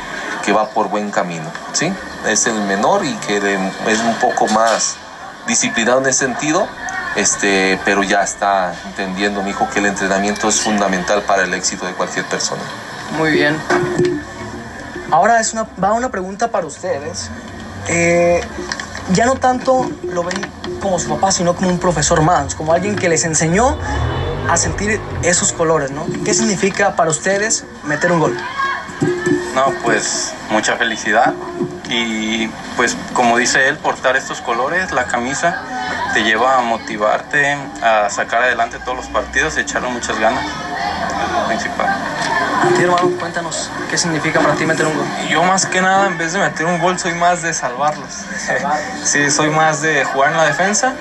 que 0.44 0.52
va 0.52 0.70
por 0.70 0.90
buen 0.90 1.12
camino, 1.12 1.52
¿sí? 1.74 1.94
Es 2.28 2.48
el 2.48 2.56
menor 2.62 3.06
y 3.06 3.14
que 3.16 3.38
es 3.38 4.00
un 4.00 4.16
poco 4.16 4.48
más 4.48 4.96
disciplinado 5.48 6.00
en 6.00 6.08
ese 6.08 6.20
sentido, 6.20 6.68
este, 7.16 7.80
pero 7.86 8.04
ya 8.04 8.24
está 8.24 8.74
entendiendo 8.86 9.44
mi 9.44 9.52
hijo 9.52 9.68
que 9.72 9.80
el 9.80 9.86
entrenamiento 9.88 10.50
es 10.50 10.62
fundamental 10.62 11.22
para 11.24 11.44
el 11.44 11.54
éxito 11.54 11.86
de 11.86 11.94
cualquier 11.94 12.26
persona. 12.26 12.62
Muy 13.18 13.32
bien. 13.32 13.60
Ahora 15.12 15.40
es 15.40 15.54
una, 15.54 15.68
va 15.82 15.94
una 15.94 16.10
pregunta 16.10 16.48
para 16.48 16.66
ustedes. 16.66 17.30
Eh, 17.88 18.42
ya 19.12 19.26
no 19.26 19.36
tanto 19.36 19.90
lo 20.04 20.24
ven 20.24 20.40
como 20.82 21.00
su 21.00 21.10
papá, 21.10 21.32
sino 21.32 21.56
como 21.56 21.70
un 21.70 21.80
profesor 21.80 22.22
más, 22.22 22.56
como 22.56 22.74
alguien 22.74 22.96
que 22.96 23.10
les 23.10 23.26
enseñó 23.26 23.78
a 24.50 24.58
sentir 24.58 25.00
esos 25.24 25.54
colores, 25.54 25.92
¿no? 25.92 26.06
¿Qué 26.26 26.34
significa 26.34 26.96
para 26.96 27.10
ustedes 27.10 27.66
meter 27.84 28.12
un 28.12 28.20
gol? 28.20 28.38
No, 29.56 29.72
pues 29.84 30.34
mucha 30.50 30.76
felicidad 30.78 31.34
y 31.90 32.48
pues 32.76 32.98
como 33.14 33.38
dice 33.38 33.68
él, 33.68 33.78
portar 33.78 34.16
estos 34.16 34.42
colores, 34.42 34.92
la 34.92 35.06
camisa, 35.06 35.62
te 36.14 36.24
lleva 36.24 36.58
a 36.58 36.62
motivarte 36.62 37.58
a 37.82 38.10
sacar 38.10 38.44
adelante 38.44 38.80
todos 38.80 38.98
los 38.98 39.08
partidos 39.08 39.58
y 39.58 39.62
echarle 39.62 39.90
muchas 39.90 40.20
ganas. 40.20 40.46
Principal. 41.48 41.88
Sí, 42.76 42.84
hermano, 42.84 43.12
cuéntanos, 43.20 43.70
¿qué 43.90 43.98
significa 43.98 44.40
para 44.40 44.56
ti 44.56 44.66
meter 44.66 44.86
un 44.86 44.96
gol? 44.96 45.06
Yo 45.30 45.44
más 45.44 45.66
que 45.66 45.82
nada, 45.82 46.08
en 46.08 46.18
vez 46.18 46.34
de 46.34 46.40
meter 46.40 46.66
un 46.66 46.80
gol, 46.80 46.98
soy 46.98 47.14
más 47.14 47.42
de 47.42 47.54
salvarlos. 47.54 48.10
sí, 49.04 49.30
soy 49.30 49.50
más 49.50 49.82
de 49.82 50.06
jugar 50.06 50.32
en 50.32 50.38
la 50.38 50.46
defensa 50.46 50.94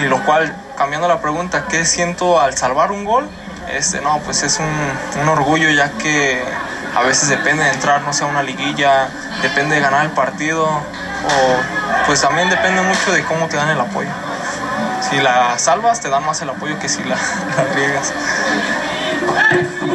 y 0.00 0.04
lo 0.04 0.22
cual, 0.24 0.54
cambiando 0.76 1.06
la 1.06 1.20
pregunta, 1.20 1.66
¿qué 1.68 1.84
siento 1.84 2.40
al 2.40 2.56
salvar 2.56 2.90
un 2.90 3.04
gol? 3.04 3.28
Este, 3.72 4.00
no, 4.00 4.18
pues 4.20 4.42
es 4.42 4.58
un, 4.58 5.22
un 5.22 5.28
orgullo 5.28 5.70
ya 5.70 5.90
que 5.92 6.42
a 6.94 7.02
veces 7.02 7.28
depende 7.28 7.64
de 7.64 7.70
entrar, 7.70 8.02
no 8.02 8.12
sé, 8.12 8.24
a 8.24 8.26
una 8.26 8.42
liguilla, 8.42 9.08
depende 9.42 9.76
de 9.76 9.80
ganar 9.80 10.04
el 10.04 10.10
partido 10.12 10.66
o 10.66 12.06
pues 12.06 12.20
también 12.20 12.50
depende 12.50 12.82
mucho 12.82 13.12
de 13.12 13.24
cómo 13.24 13.48
te 13.48 13.56
dan 13.56 13.68
el 13.68 13.80
apoyo. 13.80 14.10
Si 15.08 15.20
la 15.20 15.58
salvas, 15.58 16.00
te 16.00 16.08
dan 16.08 16.24
más 16.24 16.40
el 16.42 16.50
apoyo 16.50 16.78
que 16.78 16.88
si 16.88 17.02
la, 17.04 17.16
la 17.56 17.74
riegas. 17.74 18.12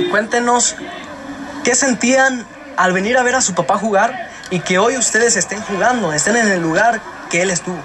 Cuéntenos 0.09 0.75
qué 1.63 1.75
sentían 1.75 2.45
al 2.77 2.93
venir 2.93 3.17
a 3.17 3.23
ver 3.23 3.35
a 3.35 3.41
su 3.41 3.53
papá 3.53 3.77
jugar 3.77 4.29
y 4.49 4.61
que 4.61 4.79
hoy 4.79 4.97
ustedes 4.97 5.35
estén 5.35 5.61
jugando, 5.61 6.13
estén 6.13 6.35
en 6.37 6.47
el 6.47 6.61
lugar 6.61 7.01
que 7.29 7.41
él 7.41 7.51
estuvo. 7.51 7.77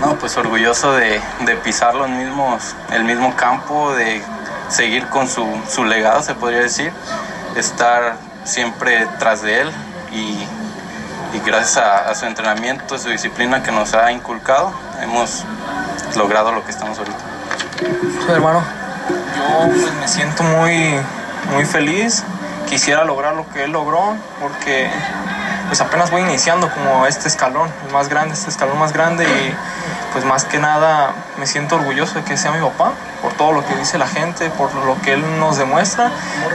No, 0.00 0.16
pues 0.16 0.36
orgulloso 0.36 0.92
de, 0.92 1.20
de 1.44 1.56
pisar 1.56 1.94
los 1.94 2.08
mismos, 2.08 2.74
el 2.92 3.04
mismo 3.04 3.36
campo, 3.36 3.94
de 3.94 4.22
seguir 4.68 5.06
con 5.08 5.28
su, 5.28 5.46
su 5.68 5.84
legado, 5.84 6.22
se 6.22 6.34
podría 6.34 6.60
decir, 6.60 6.92
estar 7.56 8.16
siempre 8.44 9.06
tras 9.18 9.42
de 9.42 9.60
él 9.60 9.70
y, 10.12 10.46
y 11.36 11.40
gracias 11.44 11.76
a, 11.76 12.10
a, 12.10 12.14
su 12.14 12.26
entrenamiento, 12.26 12.98
su 12.98 13.10
disciplina 13.10 13.62
que 13.62 13.70
nos 13.70 13.94
ha 13.94 14.10
inculcado, 14.10 14.72
hemos 15.02 15.44
logrado 16.16 16.52
lo 16.52 16.64
que 16.64 16.70
estamos 16.70 16.98
ahorita. 16.98 17.18
¿Su 18.26 18.32
hermano? 18.32 18.81
Yo 19.08 19.68
pues, 19.68 19.92
me 19.94 20.08
siento 20.08 20.42
muy, 20.42 20.96
muy 21.52 21.64
feliz, 21.64 22.22
quisiera 22.68 23.04
lograr 23.04 23.34
lo 23.34 23.48
que 23.50 23.64
él 23.64 23.72
logró 23.72 24.16
porque 24.40 24.90
pues 25.68 25.80
apenas 25.80 26.10
voy 26.10 26.22
iniciando 26.22 26.68
como 26.70 27.06
este 27.06 27.28
escalón, 27.28 27.68
el 27.86 27.92
más 27.92 28.08
grande, 28.08 28.34
este 28.34 28.50
escalón 28.50 28.78
más 28.78 28.92
grande 28.92 29.24
y 29.24 29.54
pues 30.12 30.24
más 30.24 30.44
que 30.44 30.58
nada 30.58 31.12
me 31.38 31.46
siento 31.46 31.76
orgulloso 31.76 32.14
de 32.16 32.24
que 32.24 32.36
sea 32.36 32.52
mi 32.52 32.60
papá, 32.60 32.92
por 33.22 33.32
todo 33.32 33.52
lo 33.52 33.66
que 33.66 33.74
dice 33.76 33.96
la 33.96 34.06
gente, 34.06 34.50
por 34.50 34.74
lo 34.74 35.00
que 35.00 35.14
él 35.14 35.40
nos 35.40 35.56
demuestra 35.56 36.10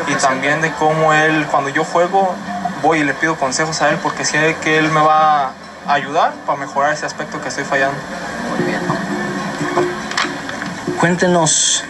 y 0.08 0.14
también 0.16 0.62
de 0.62 0.72
cómo 0.74 1.14
él, 1.14 1.48
cuando 1.50 1.70
yo 1.70 1.84
juego, 1.84 2.36
voy 2.84 3.00
y 3.00 3.04
le 3.04 3.14
pido 3.14 3.36
consejos 3.36 3.82
a 3.82 3.90
él 3.90 3.98
porque 4.04 4.24
sé 4.24 4.56
que 4.62 4.78
él 4.78 4.92
me 4.92 5.02
va 5.02 5.52
a 5.88 5.94
ayudar 5.94 6.34
para 6.46 6.60
mejorar 6.60 6.94
ese 6.94 7.06
aspecto 7.06 7.42
que 7.42 7.50
estoy 7.50 7.64
fallando. 7.64 7.98
Muy 8.56 8.66
bien. 8.66 8.82
Cuéntenos 11.00 11.84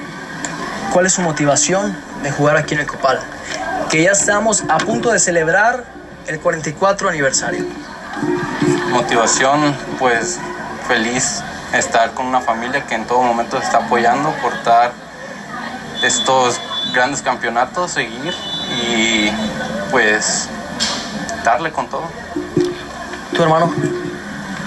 cuál 0.91 1.05
es 1.05 1.13
su 1.13 1.21
motivación 1.21 1.95
de 2.23 2.31
jugar 2.31 2.57
aquí 2.57 2.73
en 2.73 2.81
el 2.81 2.88
Copal, 2.88 3.19
que 3.89 4.03
ya 4.03 4.11
estamos 4.11 4.63
a 4.69 4.77
punto 4.77 5.11
de 5.11 5.19
celebrar 5.19 5.85
el 6.27 6.39
44 6.39 7.09
aniversario. 7.09 7.65
Motivación, 8.91 9.75
pues 9.99 10.39
feliz 10.88 11.43
estar 11.73 12.11
con 12.13 12.25
una 12.25 12.41
familia 12.41 12.85
que 12.85 12.95
en 12.95 13.05
todo 13.05 13.21
momento 13.21 13.57
se 13.59 13.65
está 13.65 13.77
apoyando, 13.79 14.31
portar 14.41 14.91
estos 16.03 16.59
grandes 16.93 17.21
campeonatos, 17.21 17.91
seguir 17.91 18.33
y 18.69 19.31
pues 19.91 20.49
darle 21.43 21.71
con 21.71 21.88
todo. 21.89 22.03
¿Tu 23.33 23.43
hermano? 23.43 23.73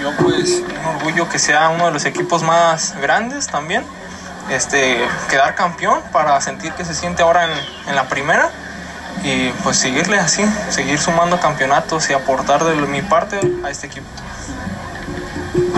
Yo 0.00 0.12
pues 0.16 0.62
un 0.80 0.96
orgullo 0.96 1.28
que 1.28 1.38
sea 1.38 1.68
uno 1.68 1.86
de 1.86 1.92
los 1.92 2.04
equipos 2.04 2.42
más 2.42 2.94
grandes 3.00 3.46
también. 3.46 3.84
Este, 4.48 4.98
quedar 5.28 5.54
campeón 5.54 6.00
para 6.12 6.40
sentir 6.40 6.72
que 6.72 6.84
se 6.84 6.94
siente 6.94 7.22
ahora 7.22 7.44
en, 7.44 7.50
en 7.88 7.94
la 7.94 8.08
primera 8.08 8.50
y 9.22 9.50
pues 9.62 9.76
seguirle 9.76 10.18
así, 10.18 10.44
seguir 10.70 10.98
sumando 10.98 11.38
campeonatos 11.40 12.08
y 12.10 12.14
aportar 12.14 12.64
de 12.64 12.74
mi 12.74 13.02
parte 13.02 13.38
a 13.64 13.70
este 13.70 13.86
equipo. 13.86 14.06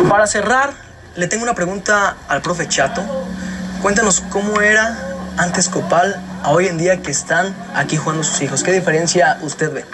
Para 0.08 0.26
cerrar, 0.26 0.72
le 1.16 1.26
tengo 1.26 1.42
una 1.42 1.54
pregunta 1.54 2.16
al 2.28 2.42
profe 2.42 2.68
Chato. 2.68 3.02
Cuéntanos 3.80 4.22
cómo 4.30 4.60
era 4.60 4.96
antes 5.36 5.68
Copal 5.68 6.20
a 6.42 6.50
hoy 6.50 6.68
en 6.68 6.78
día 6.78 7.02
que 7.02 7.10
están 7.10 7.54
aquí 7.74 7.96
jugando 7.96 8.22
sus 8.22 8.40
hijos. 8.42 8.62
¿Qué 8.62 8.72
diferencia 8.72 9.38
usted 9.42 9.72
ve? 9.72 9.84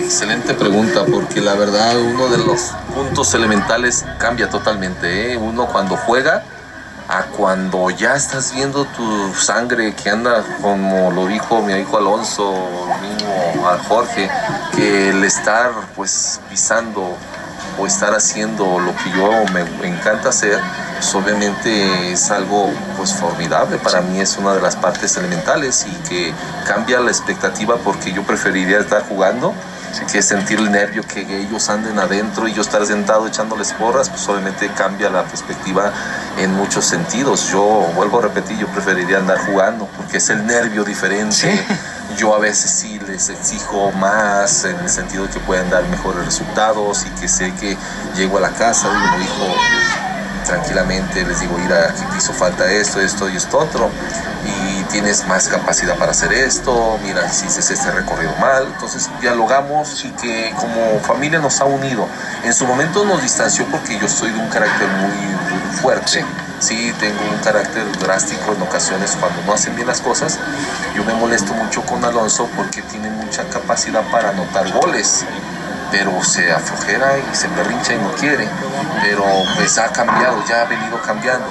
Excelente 0.00 0.54
pregunta, 0.54 1.04
porque 1.04 1.40
la 1.40 1.54
verdad 1.54 2.00
uno 2.00 2.28
de 2.28 2.38
los 2.38 2.72
puntos 2.94 3.34
elementales 3.34 4.06
cambia 4.18 4.48
totalmente. 4.48 5.32
¿eh? 5.32 5.36
Uno 5.36 5.66
cuando 5.66 5.96
juega 5.96 6.42
a 7.08 7.22
cuando 7.24 7.88
ya 7.90 8.14
estás 8.14 8.52
viendo 8.54 8.84
tu 8.84 9.34
sangre 9.34 9.94
que 9.94 10.10
anda, 10.10 10.44
como 10.60 11.10
lo 11.10 11.26
dijo 11.26 11.62
mi 11.62 11.72
hijo 11.72 11.96
Alonso, 11.96 12.52
mismo 13.00 13.68
al 13.68 13.78
Jorge, 13.80 14.30
que 14.76 15.10
el 15.10 15.24
estar 15.24 15.70
pues 15.96 16.40
pisando 16.50 17.16
o 17.78 17.86
estar 17.86 18.14
haciendo 18.14 18.78
lo 18.78 18.94
que 18.96 19.10
yo 19.16 19.30
me 19.52 19.88
encanta 19.88 20.28
hacer, 20.28 20.60
pues 20.96 21.14
obviamente 21.14 22.12
es 22.12 22.30
algo 22.30 22.70
pues 22.96 23.14
formidable. 23.14 23.78
Para 23.78 24.02
mí 24.02 24.20
es 24.20 24.36
una 24.36 24.52
de 24.52 24.60
las 24.60 24.76
partes 24.76 25.16
elementales 25.16 25.86
y 25.86 26.08
que 26.08 26.34
cambia 26.66 27.00
la 27.00 27.10
expectativa 27.10 27.76
porque 27.76 28.12
yo 28.12 28.22
preferiría 28.24 28.80
estar 28.80 29.02
jugando 29.08 29.54
que 30.10 30.22
sentir 30.22 30.58
el 30.58 30.70
nervio 30.70 31.02
que 31.02 31.20
ellos 31.20 31.68
anden 31.68 31.98
adentro 31.98 32.48
y 32.48 32.54
yo 32.54 32.62
estar 32.62 32.84
sentado 32.86 33.26
echándoles 33.26 33.72
porras, 33.72 34.08
pues 34.08 34.26
obviamente 34.28 34.68
cambia 34.76 35.10
la 35.10 35.24
perspectiva 35.24 35.92
en 36.38 36.54
muchos 36.54 36.84
sentidos. 36.84 37.50
Yo 37.50 37.62
vuelvo 37.94 38.18
a 38.18 38.22
repetir, 38.22 38.58
yo 38.58 38.66
preferiría 38.68 39.18
andar 39.18 39.38
jugando 39.38 39.88
porque 39.96 40.18
es 40.18 40.30
el 40.30 40.46
nervio 40.46 40.84
diferente. 40.84 41.66
Yo 42.16 42.34
a 42.34 42.38
veces 42.38 42.70
sí 42.70 42.98
les 43.06 43.28
exijo 43.28 43.92
más 43.92 44.64
en 44.64 44.76
el 44.80 44.88
sentido 44.88 45.24
de 45.26 45.30
que 45.30 45.40
pueden 45.40 45.68
dar 45.70 45.84
mejores 45.88 46.24
resultados 46.24 47.04
y 47.06 47.20
que 47.20 47.28
sé 47.28 47.52
que 47.60 47.76
llego 48.16 48.38
a 48.38 48.40
la 48.40 48.50
casa 48.50 48.88
y 48.88 49.18
mi 49.18 49.24
hijo 49.24 49.54
tranquilamente 50.48 51.24
les 51.24 51.40
digo, 51.40 51.56
mira, 51.58 51.90
aquí 51.90 52.02
te 52.10 52.16
hizo 52.16 52.32
falta 52.32 52.70
esto, 52.72 53.00
esto 53.00 53.28
y 53.28 53.36
esto 53.36 53.58
otro, 53.58 53.90
y 54.46 54.82
tienes 54.84 55.26
más 55.28 55.46
capacidad 55.46 55.96
para 55.96 56.12
hacer 56.12 56.32
esto, 56.32 56.98
mira, 57.02 57.26
hiciste 57.26 57.74
este 57.74 57.90
recorrido 57.90 58.34
mal, 58.40 58.66
entonces 58.66 59.10
dialogamos 59.20 60.04
y 60.06 60.10
que 60.12 60.54
como 60.56 60.98
familia 61.00 61.38
nos 61.38 61.60
ha 61.60 61.66
unido. 61.66 62.08
En 62.44 62.54
su 62.54 62.66
momento 62.66 63.04
nos 63.04 63.22
distanció 63.22 63.66
porque 63.66 63.98
yo 63.98 64.08
soy 64.08 64.30
de 64.32 64.40
un 64.40 64.48
carácter 64.48 64.88
muy 64.88 65.78
fuerte. 65.82 66.24
Sí, 66.60 66.92
tengo 66.98 67.20
un 67.30 67.38
carácter 67.38 67.84
drástico 68.00 68.52
en 68.52 68.62
ocasiones 68.62 69.16
cuando 69.20 69.42
no 69.42 69.52
hacen 69.52 69.76
bien 69.76 69.86
las 69.86 70.00
cosas. 70.00 70.38
Yo 70.96 71.04
me 71.04 71.12
molesto 71.14 71.52
mucho 71.52 71.82
con 71.82 72.04
Alonso 72.04 72.48
porque 72.56 72.82
tiene 72.82 73.10
mucha 73.10 73.44
capacidad 73.44 74.02
para 74.10 74.30
anotar 74.30 74.72
goles 74.72 75.24
pero 75.90 76.22
se 76.22 76.50
aflojera 76.52 77.18
y 77.18 77.34
se 77.34 77.48
berrincha 77.48 77.94
y 77.94 77.98
no 77.98 78.12
quiere, 78.12 78.48
pero 79.02 79.24
pues 79.56 79.78
ha 79.78 79.92
cambiado, 79.92 80.42
ya 80.48 80.62
ha 80.62 80.64
venido 80.66 81.00
cambiando. 81.02 81.46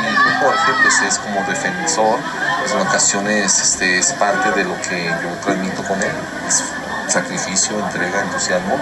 Mi 0.00 0.08
hijo 0.08 0.30
Jorge 0.40 0.72
pues 0.82 1.00
es 1.02 1.18
como 1.18 1.42
defensor, 1.46 2.18
pues 2.60 2.72
en 2.72 2.80
ocasiones 2.80 3.60
este, 3.60 3.98
es 3.98 4.12
parte 4.14 4.50
de 4.52 4.64
lo 4.64 4.80
que 4.82 5.04
yo 5.04 5.28
transmito 5.44 5.82
con 5.84 6.02
él, 6.02 6.12
es 6.48 6.64
sacrificio, 7.08 7.78
entrega, 7.78 8.22
entusiasmo 8.22 8.78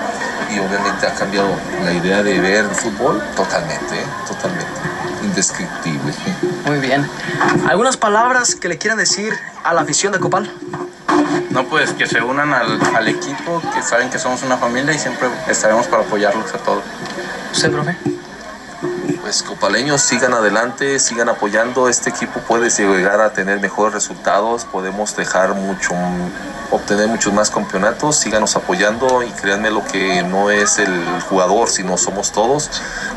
y 0.54 0.58
obviamente 0.58 1.06
ha 1.06 1.14
cambiado 1.14 1.48
la 1.84 1.92
idea 1.92 2.22
de 2.22 2.38
ver 2.38 2.64
el 2.64 2.70
fútbol 2.70 3.22
totalmente, 3.34 4.00
¿eh? 4.00 4.06
totalmente, 4.28 4.80
indescriptible. 5.24 6.14
Muy 6.66 6.78
bien. 6.78 7.08
¿Algunas 7.68 7.96
palabras 7.96 8.54
que 8.54 8.68
le 8.68 8.78
quieran 8.78 8.98
decir 8.98 9.32
a 9.64 9.74
la 9.74 9.80
afición 9.80 10.12
de 10.12 10.20
Copal? 10.20 10.52
No, 11.50 11.66
pues 11.66 11.92
que 11.92 12.06
se 12.06 12.22
unan 12.22 12.52
al, 12.52 13.08
equipo, 13.08 13.60
que 13.74 13.82
saben 13.82 14.10
que 14.10 14.18
somos 14.18 14.42
una 14.42 14.56
familia 14.56 14.94
y 14.94 14.98
siempre 14.98 15.28
estaremos 15.48 15.86
para 15.86 16.02
apoyarlos 16.02 16.54
a 16.54 16.58
todos. 16.58 16.84
¿Usted, 17.52 17.72
profe? 17.72 17.96
Pues 19.20 19.42
copaleños, 19.42 20.00
sigan 20.00 20.32
adelante, 20.32 20.98
sigan 20.98 21.28
apoyando. 21.28 21.88
Este 21.88 22.10
equipo 22.10 22.40
puede 22.40 22.70
llegar 22.70 23.20
a 23.20 23.32
tener 23.32 23.60
mejores 23.60 23.94
resultados, 23.94 24.64
podemos 24.64 25.14
dejar 25.16 25.54
mucho, 25.54 25.92
obtener 26.70 27.08
muchos 27.08 27.32
más 27.32 27.50
campeonatos. 27.50 28.16
Síganos 28.16 28.56
apoyando 28.56 29.22
y 29.22 29.30
créanme 29.30 29.70
lo 29.70 29.84
que 29.84 30.22
no 30.22 30.50
es 30.50 30.78
el 30.78 31.20
jugador, 31.28 31.68
sino 31.68 31.96
somos 31.96 32.32
todos 32.32 32.70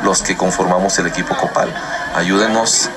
los 0.04 0.22
que 0.22 0.36
conformamos 0.36 0.98
el 1.00 1.08
equipo 1.08 1.36
Copal. 1.36 1.74
Ayúdenos 2.16 2.90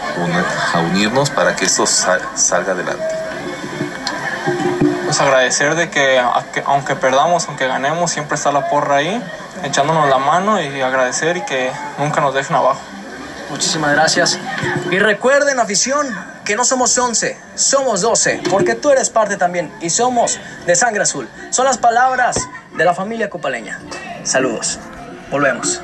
a 0.75 0.81
unirnos 0.81 1.31
para 1.31 1.55
que 1.55 1.67
esto 1.67 1.87
salga 1.87 2.73
adelante 2.73 3.17
pues 5.07 5.21
agradecer 5.21 5.77
de 5.77 5.89
que 5.89 6.21
aunque 6.67 6.97
perdamos, 6.97 7.47
aunque 7.47 7.69
ganemos, 7.69 8.11
siempre 8.11 8.35
está 8.35 8.51
la 8.51 8.69
porra 8.69 8.97
ahí, 8.97 9.23
echándonos 9.63 10.09
la 10.09 10.19
mano 10.19 10.61
y 10.61 10.83
agradecer 10.83 11.37
y 11.37 11.43
que 11.43 11.71
nunca 11.99 12.21
nos 12.21 12.35
dejen 12.35 12.57
abajo. 12.57 12.81
Muchísimas 13.49 13.93
gracias. 13.93 14.39
Y 14.91 14.99
recuerden, 14.99 15.61
afición, 15.61 16.09
que 16.45 16.57
no 16.57 16.65
somos 16.65 16.99
11, 16.99 17.39
somos 17.55 18.01
12, 18.01 18.43
porque 18.51 18.75
tú 18.75 18.91
eres 18.91 19.09
parte 19.09 19.37
también 19.37 19.73
y 19.81 19.91
somos 19.91 20.41
de 20.67 20.75
sangre 20.75 21.05
azul. 21.05 21.29
Son 21.51 21.65
las 21.65 21.79
palabras 21.79 22.37
de 22.77 22.85
la 22.85 22.93
familia 22.93 23.31
copaleña. 23.31 23.79
Saludos. 24.25 24.81
Volvemos 25.31 25.81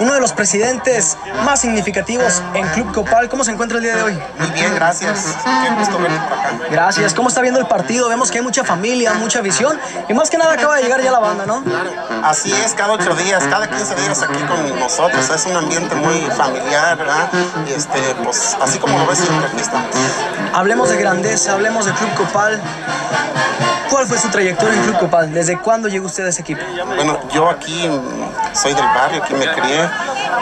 uno 0.00 0.14
de 0.14 0.20
los 0.20 0.32
presidentes 0.32 1.16
más 1.44 1.60
significativos 1.60 2.42
en 2.54 2.66
Club 2.68 2.92
Copal. 2.92 3.28
¿Cómo 3.28 3.44
se 3.44 3.52
encuentra 3.52 3.78
el 3.78 3.84
día 3.84 3.96
de 3.96 4.02
hoy? 4.02 4.18
Muy 4.38 4.50
bien, 4.50 4.74
gracias. 4.74 5.36
Qué 5.44 5.74
gusto 5.74 5.98
verte 5.98 6.18
por 6.28 6.38
acá. 6.38 6.50
Gracias. 6.70 7.14
¿Cómo 7.14 7.28
está 7.28 7.40
viendo 7.40 7.60
el 7.60 7.66
partido? 7.66 8.08
Vemos 8.08 8.30
que 8.30 8.38
hay 8.38 8.44
mucha 8.44 8.64
familia, 8.64 9.14
mucha 9.14 9.40
visión 9.40 9.78
y 10.08 10.14
más 10.14 10.30
que 10.30 10.38
nada 10.38 10.54
acaba 10.54 10.76
de 10.76 10.82
llegar 10.82 11.00
ya 11.02 11.12
la 11.12 11.20
banda, 11.20 11.46
¿no? 11.46 11.62
Claro. 11.62 11.90
Así 12.22 12.52
es, 12.52 12.74
cada 12.74 12.92
ocho 12.94 13.14
días, 13.14 13.44
cada 13.44 13.68
15 13.68 13.94
días 13.96 14.22
aquí 14.22 14.42
con 14.44 14.78
nosotros. 14.78 15.30
Es 15.30 15.46
un 15.46 15.56
ambiente 15.56 15.94
muy 15.94 16.20
familiar, 16.36 16.96
¿verdad? 16.96 17.28
Y 17.68 17.72
este, 17.72 18.00
pues 18.24 18.56
así 18.60 18.78
como 18.78 18.98
lo 18.98 19.06
ves 19.06 19.18
siempre 19.18 19.46
aquí 19.46 19.60
estamos. 19.60 19.90
Hablemos 20.52 20.88
de 20.88 20.96
grandeza, 20.96 21.52
hablemos 21.52 21.86
de 21.86 21.92
Club 21.92 22.14
Copal. 22.14 22.60
¿Cuál 23.94 24.08
fue 24.08 24.18
su 24.18 24.28
trayectoria 24.28 24.74
en 24.74 24.82
Club 24.82 24.98
Copal? 24.98 25.32
¿Desde 25.32 25.56
cuándo 25.56 25.86
llegó 25.86 26.06
usted 26.06 26.26
a 26.26 26.30
ese 26.30 26.42
equipo? 26.42 26.60
Bueno, 26.96 27.16
yo 27.32 27.48
aquí 27.48 27.88
soy 28.52 28.74
del 28.74 28.84
barrio, 28.86 29.22
aquí 29.22 29.34
me 29.34 29.46
crié. 29.46 29.88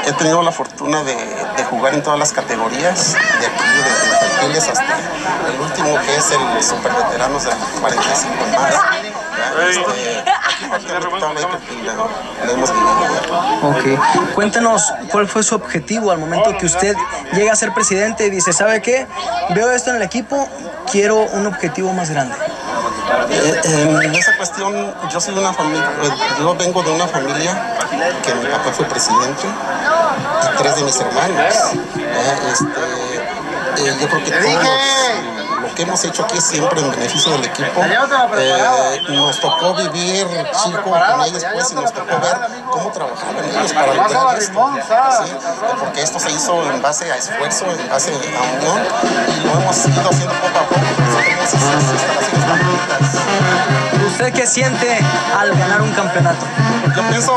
He 0.06 0.12
tenido 0.12 0.42
la 0.42 0.50
fortuna 0.50 1.02
de, 1.04 1.14
jugar 1.68 1.92
en 1.92 2.02
todas 2.02 2.18
las 2.18 2.32
categorías, 2.32 3.12
de 3.12 3.46
aquí, 3.46 3.64
desde 3.76 4.06
infantiles 4.08 4.68
hasta 4.68 4.98
el 5.52 5.60
último 5.60 6.00
que 6.00 6.16
es 6.16 6.30
el 6.30 6.62
Super 6.62 6.92
Veteranos 6.92 7.44
del 7.44 7.54
45 7.82 8.34
más. 8.58 8.74
Ok, 13.62 14.34
cuéntanos 14.34 14.94
cuál 15.10 15.28
fue 15.28 15.42
su 15.42 15.54
objetivo 15.54 16.10
al 16.10 16.18
momento 16.18 16.56
que 16.56 16.64
usted 16.64 16.96
llega 17.34 17.52
a 17.52 17.56
ser 17.56 17.74
presidente 17.74 18.26
y 18.26 18.30
dice, 18.30 18.54
¿sabe 18.54 18.80
qué? 18.80 19.06
Veo 19.54 19.70
esto 19.70 19.90
en 19.90 19.96
el 19.96 20.02
equipo, 20.02 20.48
quiero 20.90 21.20
un 21.20 21.46
objetivo 21.46 21.92
más 21.92 22.08
grande. 22.08 22.34
Eh, 23.30 23.60
en 24.04 24.14
esa 24.14 24.36
cuestión, 24.36 24.94
yo 25.10 25.20
soy 25.20 25.36
una 25.36 25.52
familia, 25.52 25.90
eh, 26.02 26.08
yo 26.38 26.54
vengo 26.56 26.82
de 26.82 26.90
una 26.90 27.06
familia 27.06 27.76
que 28.22 28.34
mi 28.34 28.46
papá 28.46 28.72
fue 28.72 28.84
presidente 28.86 29.46
y 29.46 30.58
tres 30.58 30.76
de 30.76 30.82
mis 30.82 31.00
hermanos. 31.00 31.54
Este, 32.50 32.64
eh, 33.78 33.96
yo 34.00 34.08
creo 34.08 34.24
que 34.24 34.30
todos 34.30 35.31
lo 35.72 35.76
que 35.76 35.82
hemos 35.84 36.04
hecho 36.04 36.24
aquí 36.24 36.36
es 36.36 36.44
siempre 36.44 36.80
en 36.80 36.90
beneficio 36.90 37.32
del 37.32 37.44
equipo. 37.46 37.82
nos 39.08 39.40
tocó 39.40 39.74
vivir 39.74 40.26
chico 40.62 40.82
con 40.82 41.22
ellos 41.24 41.42
pues 41.50 41.72
y 41.72 41.74
nos 41.74 41.92
tocó 41.92 42.20
ver 42.20 42.36
cómo 42.70 42.92
trabajaban 42.92 43.42
ellos 43.42 43.72
para 43.72 43.94
lograr 43.94 44.38
esto. 44.38 44.70
Porque 45.80 46.02
esto 46.02 46.18
se 46.18 46.30
hizo 46.30 46.70
en 46.70 46.82
base 46.82 47.10
a 47.10 47.16
esfuerzo, 47.16 47.64
en 47.70 47.88
base 47.88 48.12
a 48.12 48.42
unión 48.56 48.82
y 49.28 49.40
lo 49.46 49.52
hemos 49.60 49.86
ido 49.86 50.10
haciendo 50.10 50.34
poco 50.34 50.58
a 50.58 50.68
poco. 50.68 50.80
¿Usted 54.12 54.32
qué 54.34 54.46
siente 54.46 55.00
al 55.40 55.56
ganar 55.56 55.80
un 55.80 55.90
campeonato? 55.92 56.44
Yo 56.94 57.02
pienso 57.08 57.34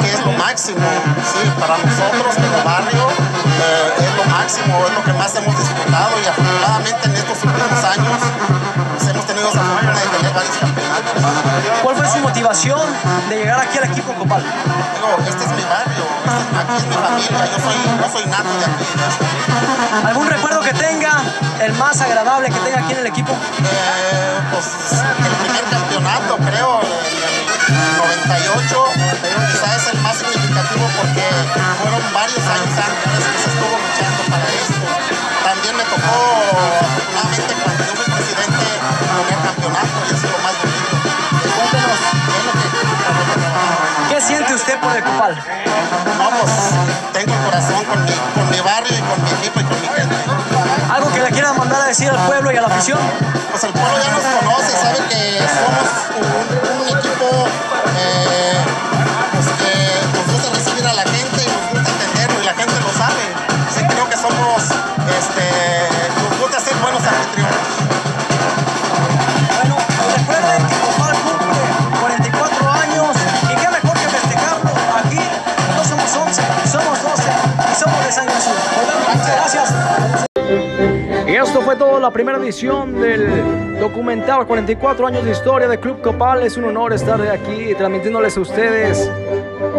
que 0.00 0.10
es 0.10 0.24
lo 0.24 0.32
máximo, 0.32 0.80
sí, 1.22 1.50
para 1.60 1.76
nosotros 1.76 2.34
como 2.34 2.64
barrio 2.64 3.08
eh, 3.10 3.92
es 3.98 4.16
lo 4.16 4.24
máximo, 4.32 4.86
es 4.86 4.94
lo 4.94 5.04
que 5.04 5.12
más 5.12 5.34
hemos 5.36 5.58
disfrutado 5.58 6.12
y 6.24 6.26
afortunadamente 6.26 7.08
en 7.08 7.14
estos 7.14 7.44
últimos 7.44 7.84
años 7.84 8.18
hemos 9.10 9.26
tenido 9.26 9.48
esa 9.50 9.60
fortuna 9.60 9.92
de 9.92 10.06
tener 10.16 10.32
varios 10.32 10.56
campeonatos. 10.56 10.73
¿Cuál 11.82 11.96
fue 11.96 12.06
su 12.08 12.18
motivación 12.18 12.80
de 13.28 13.36
llegar 13.36 13.60
aquí 13.60 13.78
al 13.78 13.84
equipo 13.84 14.12
Copal? 14.14 14.42
Digo, 14.42 15.28
este 15.28 15.44
es 15.44 15.50
mi 15.52 15.62
barrio, 15.64 16.04
aquí 16.58 16.76
es 16.76 16.86
mi 16.86 16.94
familia, 16.94 17.46
yo 17.52 17.58
soy, 17.62 17.76
yo 18.02 18.08
soy 18.12 18.26
nato 18.26 18.48
de 18.58 18.64
aquí. 18.64 18.84
¿Algún 20.06 20.26
recuerdo 20.28 20.60
que 20.60 20.72
tenga, 20.74 21.22
el 21.60 21.72
más 21.74 22.00
agradable 22.00 22.48
que 22.48 22.58
tenga 22.60 22.80
aquí 22.80 22.92
en 22.92 22.98
el 22.98 23.06
equipo? 23.06 23.32
Eh, 23.32 24.40
pues 24.52 25.02
el 25.02 25.34
primer 25.44 25.64
campeonato, 25.70 26.36
creo, 26.38 26.80
en 26.82 26.92
el 27.22 27.96
98, 27.96 28.84
quizás 29.52 29.76
es 29.76 29.94
el 29.94 30.00
más 30.00 30.16
significativo 30.16 30.86
porque 31.00 31.24
fueron 31.80 32.02
varios 32.12 32.44
años 32.44 32.74
antes 32.76 33.24
que 33.32 33.38
se 33.38 33.48
estuvo 33.48 33.76
luchando 33.80 34.22
para 34.30 34.46
esto. 34.52 34.84
También 35.44 35.76
me 35.76 35.84
tocó, 35.84 36.16
afortunadamente, 36.84 37.63
usted 44.64 44.80
por 44.80 45.02
Copal? 45.02 45.36
No, 46.18 46.30
pues 46.40 46.52
tengo 47.12 47.34
el 47.34 47.44
corazón 47.44 47.84
con 47.84 48.04
mi, 48.04 48.12
con 48.12 48.50
mi 48.50 48.60
barrio 48.60 48.96
y 48.96 49.02
con 49.02 49.22
mi 49.22 49.30
equipo 49.30 49.60
y 49.60 49.64
con 49.64 49.80
mi 49.80 49.88
gente. 49.88 50.16
¿Algo 50.90 51.12
que 51.12 51.20
le 51.20 51.30
quieran 51.30 51.58
mandar 51.58 51.82
a 51.82 51.86
decir 51.86 52.08
al 52.08 52.18
pueblo 52.26 52.50
y 52.50 52.56
a 52.56 52.62
la 52.62 52.68
afición? 52.68 52.98
Pues 53.50 53.64
el 53.64 53.72
pueblo 53.72 53.98
ya 54.02 54.10
nos 54.10 54.22
conoce, 54.22 54.72
sabe 54.76 54.98
que 55.10 55.38
somos 55.38 55.88
un, 56.16 56.80
un 56.80 56.98
equipo... 56.98 57.46
Eh, 57.98 58.93
fue 81.74 81.78
todo 81.78 81.98
la 81.98 82.10
primera 82.10 82.38
edición 82.38 83.00
del 83.00 83.80
documental 83.80 84.46
44 84.46 85.06
años 85.08 85.24
de 85.24 85.32
historia 85.32 85.66
de 85.66 85.80
Club 85.80 86.00
Copal. 86.02 86.42
Es 86.44 86.56
un 86.56 86.64
honor 86.64 86.92
estar 86.92 87.20
aquí 87.22 87.74
transmitiéndoles 87.74 88.36
a 88.36 88.40
ustedes 88.40 89.10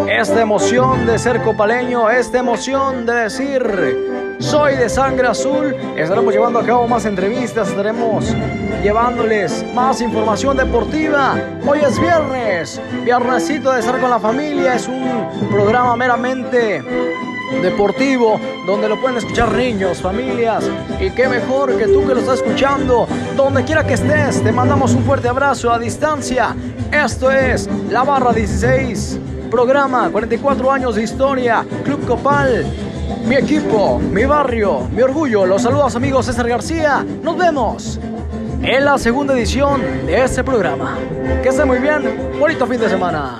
esta 0.06 0.42
emoción 0.42 1.06
de 1.06 1.18
ser 1.18 1.40
copaleño, 1.42 2.10
esta 2.10 2.38
emoción 2.38 3.06
de 3.06 3.14
decir 3.14 4.36
soy 4.40 4.76
de 4.76 4.90
sangre 4.90 5.28
azul. 5.28 5.74
Estaremos 5.96 6.34
llevando 6.34 6.58
a 6.58 6.66
cabo 6.66 6.86
más 6.86 7.06
entrevistas, 7.06 7.68
estaremos 7.68 8.34
llevándoles 8.82 9.64
más 9.74 10.00
información 10.02 10.58
deportiva. 10.58 11.36
Hoy 11.66 11.78
es 11.80 11.98
viernes, 11.98 12.80
viernesito 13.04 13.72
de 13.72 13.80
estar 13.80 13.98
con 14.00 14.10
la 14.10 14.18
familia. 14.18 14.74
Es 14.74 14.86
un 14.86 15.48
programa 15.50 15.96
meramente 15.96 16.82
deportivo 17.62 18.40
donde 18.66 18.88
lo 18.88 19.00
pueden 19.00 19.18
escuchar 19.18 19.52
niños, 19.52 20.00
familias 20.02 20.68
y 21.00 21.10
qué 21.10 21.28
mejor 21.28 21.76
que 21.76 21.86
tú 21.86 22.06
que 22.06 22.14
lo 22.14 22.20
estás 22.20 22.40
escuchando 22.40 23.06
donde 23.36 23.64
quiera 23.64 23.86
que 23.86 23.94
estés 23.94 24.42
te 24.42 24.52
mandamos 24.52 24.92
un 24.94 25.04
fuerte 25.04 25.28
abrazo 25.28 25.70
a 25.70 25.78
distancia. 25.78 26.54
Esto 26.92 27.30
es 27.30 27.68
La 27.90 28.04
Barra 28.04 28.32
16 28.32 29.20
programa 29.50 30.08
44 30.10 30.72
años 30.72 30.94
de 30.96 31.02
historia 31.02 31.64
Club 31.84 32.06
Copal 32.06 32.66
mi 33.26 33.36
equipo, 33.36 33.98
mi 33.98 34.24
barrio, 34.24 34.88
mi 34.92 35.02
orgullo. 35.02 35.46
Los 35.46 35.62
saludos 35.62 35.96
amigos 35.96 36.26
César 36.26 36.48
García. 36.48 37.04
Nos 37.22 37.36
vemos 37.36 38.00
en 38.62 38.84
la 38.84 38.98
segunda 38.98 39.34
edición 39.34 39.80
de 40.06 40.24
este 40.24 40.44
programa. 40.44 40.96
Que 41.42 41.48
esté 41.48 41.64
muy 41.64 41.78
bien. 41.78 42.32
Bonito 42.38 42.66
fin 42.66 42.80
de 42.80 42.88
semana 42.88 43.38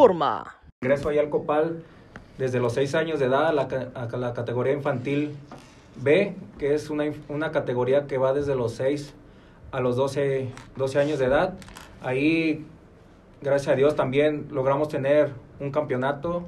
informa. 0.00 0.56
Ingreso 0.80 1.10
ahí 1.10 1.18
al 1.18 1.28
Copal 1.28 1.82
desde 2.38 2.58
los 2.58 2.72
6 2.72 2.94
años 2.94 3.20
de 3.20 3.26
edad 3.26 3.48
a 3.48 3.52
la, 3.52 3.68
a 3.94 4.16
la 4.16 4.32
categoría 4.32 4.72
infantil 4.72 5.36
B, 5.96 6.34
que 6.58 6.74
es 6.74 6.88
una, 6.88 7.04
una 7.28 7.52
categoría 7.52 8.06
que 8.06 8.16
va 8.16 8.32
desde 8.32 8.54
los 8.54 8.72
6 8.76 9.12
a 9.72 9.80
los 9.80 9.96
12, 9.96 10.48
12 10.76 10.98
años 10.98 11.18
de 11.18 11.26
edad. 11.26 11.52
Ahí, 12.02 12.64
gracias 13.42 13.74
a 13.74 13.76
Dios, 13.76 13.94
también 13.94 14.48
logramos 14.50 14.88
tener 14.88 15.32
un 15.60 15.70
campeonato 15.70 16.44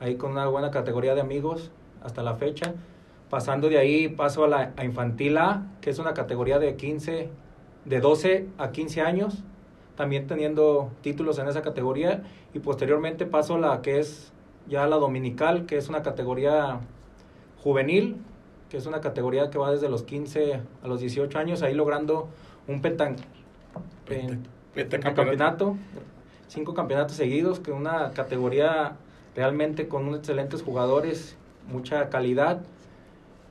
ahí 0.00 0.16
con 0.16 0.32
una 0.32 0.46
buena 0.46 0.70
categoría 0.70 1.14
de 1.14 1.20
amigos 1.20 1.70
hasta 2.02 2.22
la 2.22 2.36
fecha. 2.36 2.72
Pasando 3.28 3.68
de 3.68 3.76
ahí 3.76 4.08
paso 4.08 4.44
a 4.44 4.48
la 4.48 4.72
a 4.74 4.84
infantil 4.86 5.36
A, 5.36 5.66
que 5.82 5.90
es 5.90 5.98
una 5.98 6.14
categoría 6.14 6.58
de 6.58 6.76
15, 6.76 7.28
de 7.84 8.00
12 8.00 8.48
a 8.56 8.70
15 8.70 9.02
años, 9.02 9.44
también 9.96 10.26
teniendo 10.26 10.90
títulos 11.02 11.38
en 11.38 11.48
esa 11.48 11.62
categoría. 11.62 12.22
Y 12.54 12.58
posteriormente 12.60 13.26
paso 13.26 13.54
a 13.56 13.58
la 13.58 13.82
que 13.82 13.98
es 13.98 14.32
ya 14.68 14.86
la 14.86 14.96
dominical, 14.96 15.66
que 15.66 15.76
es 15.76 15.88
una 15.88 16.02
categoría 16.02 16.80
juvenil, 17.62 18.16
que 18.70 18.76
es 18.76 18.86
una 18.86 19.00
categoría 19.00 19.50
que 19.50 19.58
va 19.58 19.70
desde 19.70 19.88
los 19.88 20.02
15 20.02 20.60
a 20.82 20.88
los 20.88 21.00
18 21.00 21.38
años, 21.38 21.62
ahí 21.62 21.74
logrando 21.74 22.28
un 22.68 22.80
pentan, 22.82 23.16
pen- 24.08 24.46
campeonato, 25.14 25.76
cinco 26.48 26.74
campeonatos 26.74 27.16
seguidos, 27.16 27.60
que 27.60 27.72
una 27.72 28.10
categoría 28.12 28.96
realmente 29.34 29.88
con 29.88 30.04
unos 30.06 30.18
excelentes 30.20 30.62
jugadores, 30.62 31.36
mucha 31.70 32.08
calidad, 32.08 32.60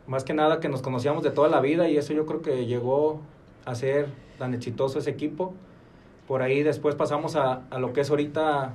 más 0.08 0.24
que 0.24 0.34
nada 0.34 0.60
que 0.60 0.70
nos 0.70 0.82
conocíamos 0.82 1.24
de 1.24 1.32
toda 1.32 1.48
la 1.50 1.62
vida 1.62 1.88
y 1.89 1.98
eso 1.98 2.14
yo 2.14 2.26
creo 2.26 2.41
que 2.41 2.66
llegó 2.66 3.22
a 3.66 3.74
ser 3.76 4.08
tan 4.38 4.54
exitoso 4.54 5.00
ese 5.00 5.10
equipo. 5.10 5.54
Por 6.28 6.41
ahí 6.41 6.63
después 6.63 6.95
pasamos 6.95 7.36
a, 7.36 7.61
a 7.69 7.80
lo 7.80 7.93
que 7.93 8.01
es 8.01 8.09
ahorita 8.09 8.73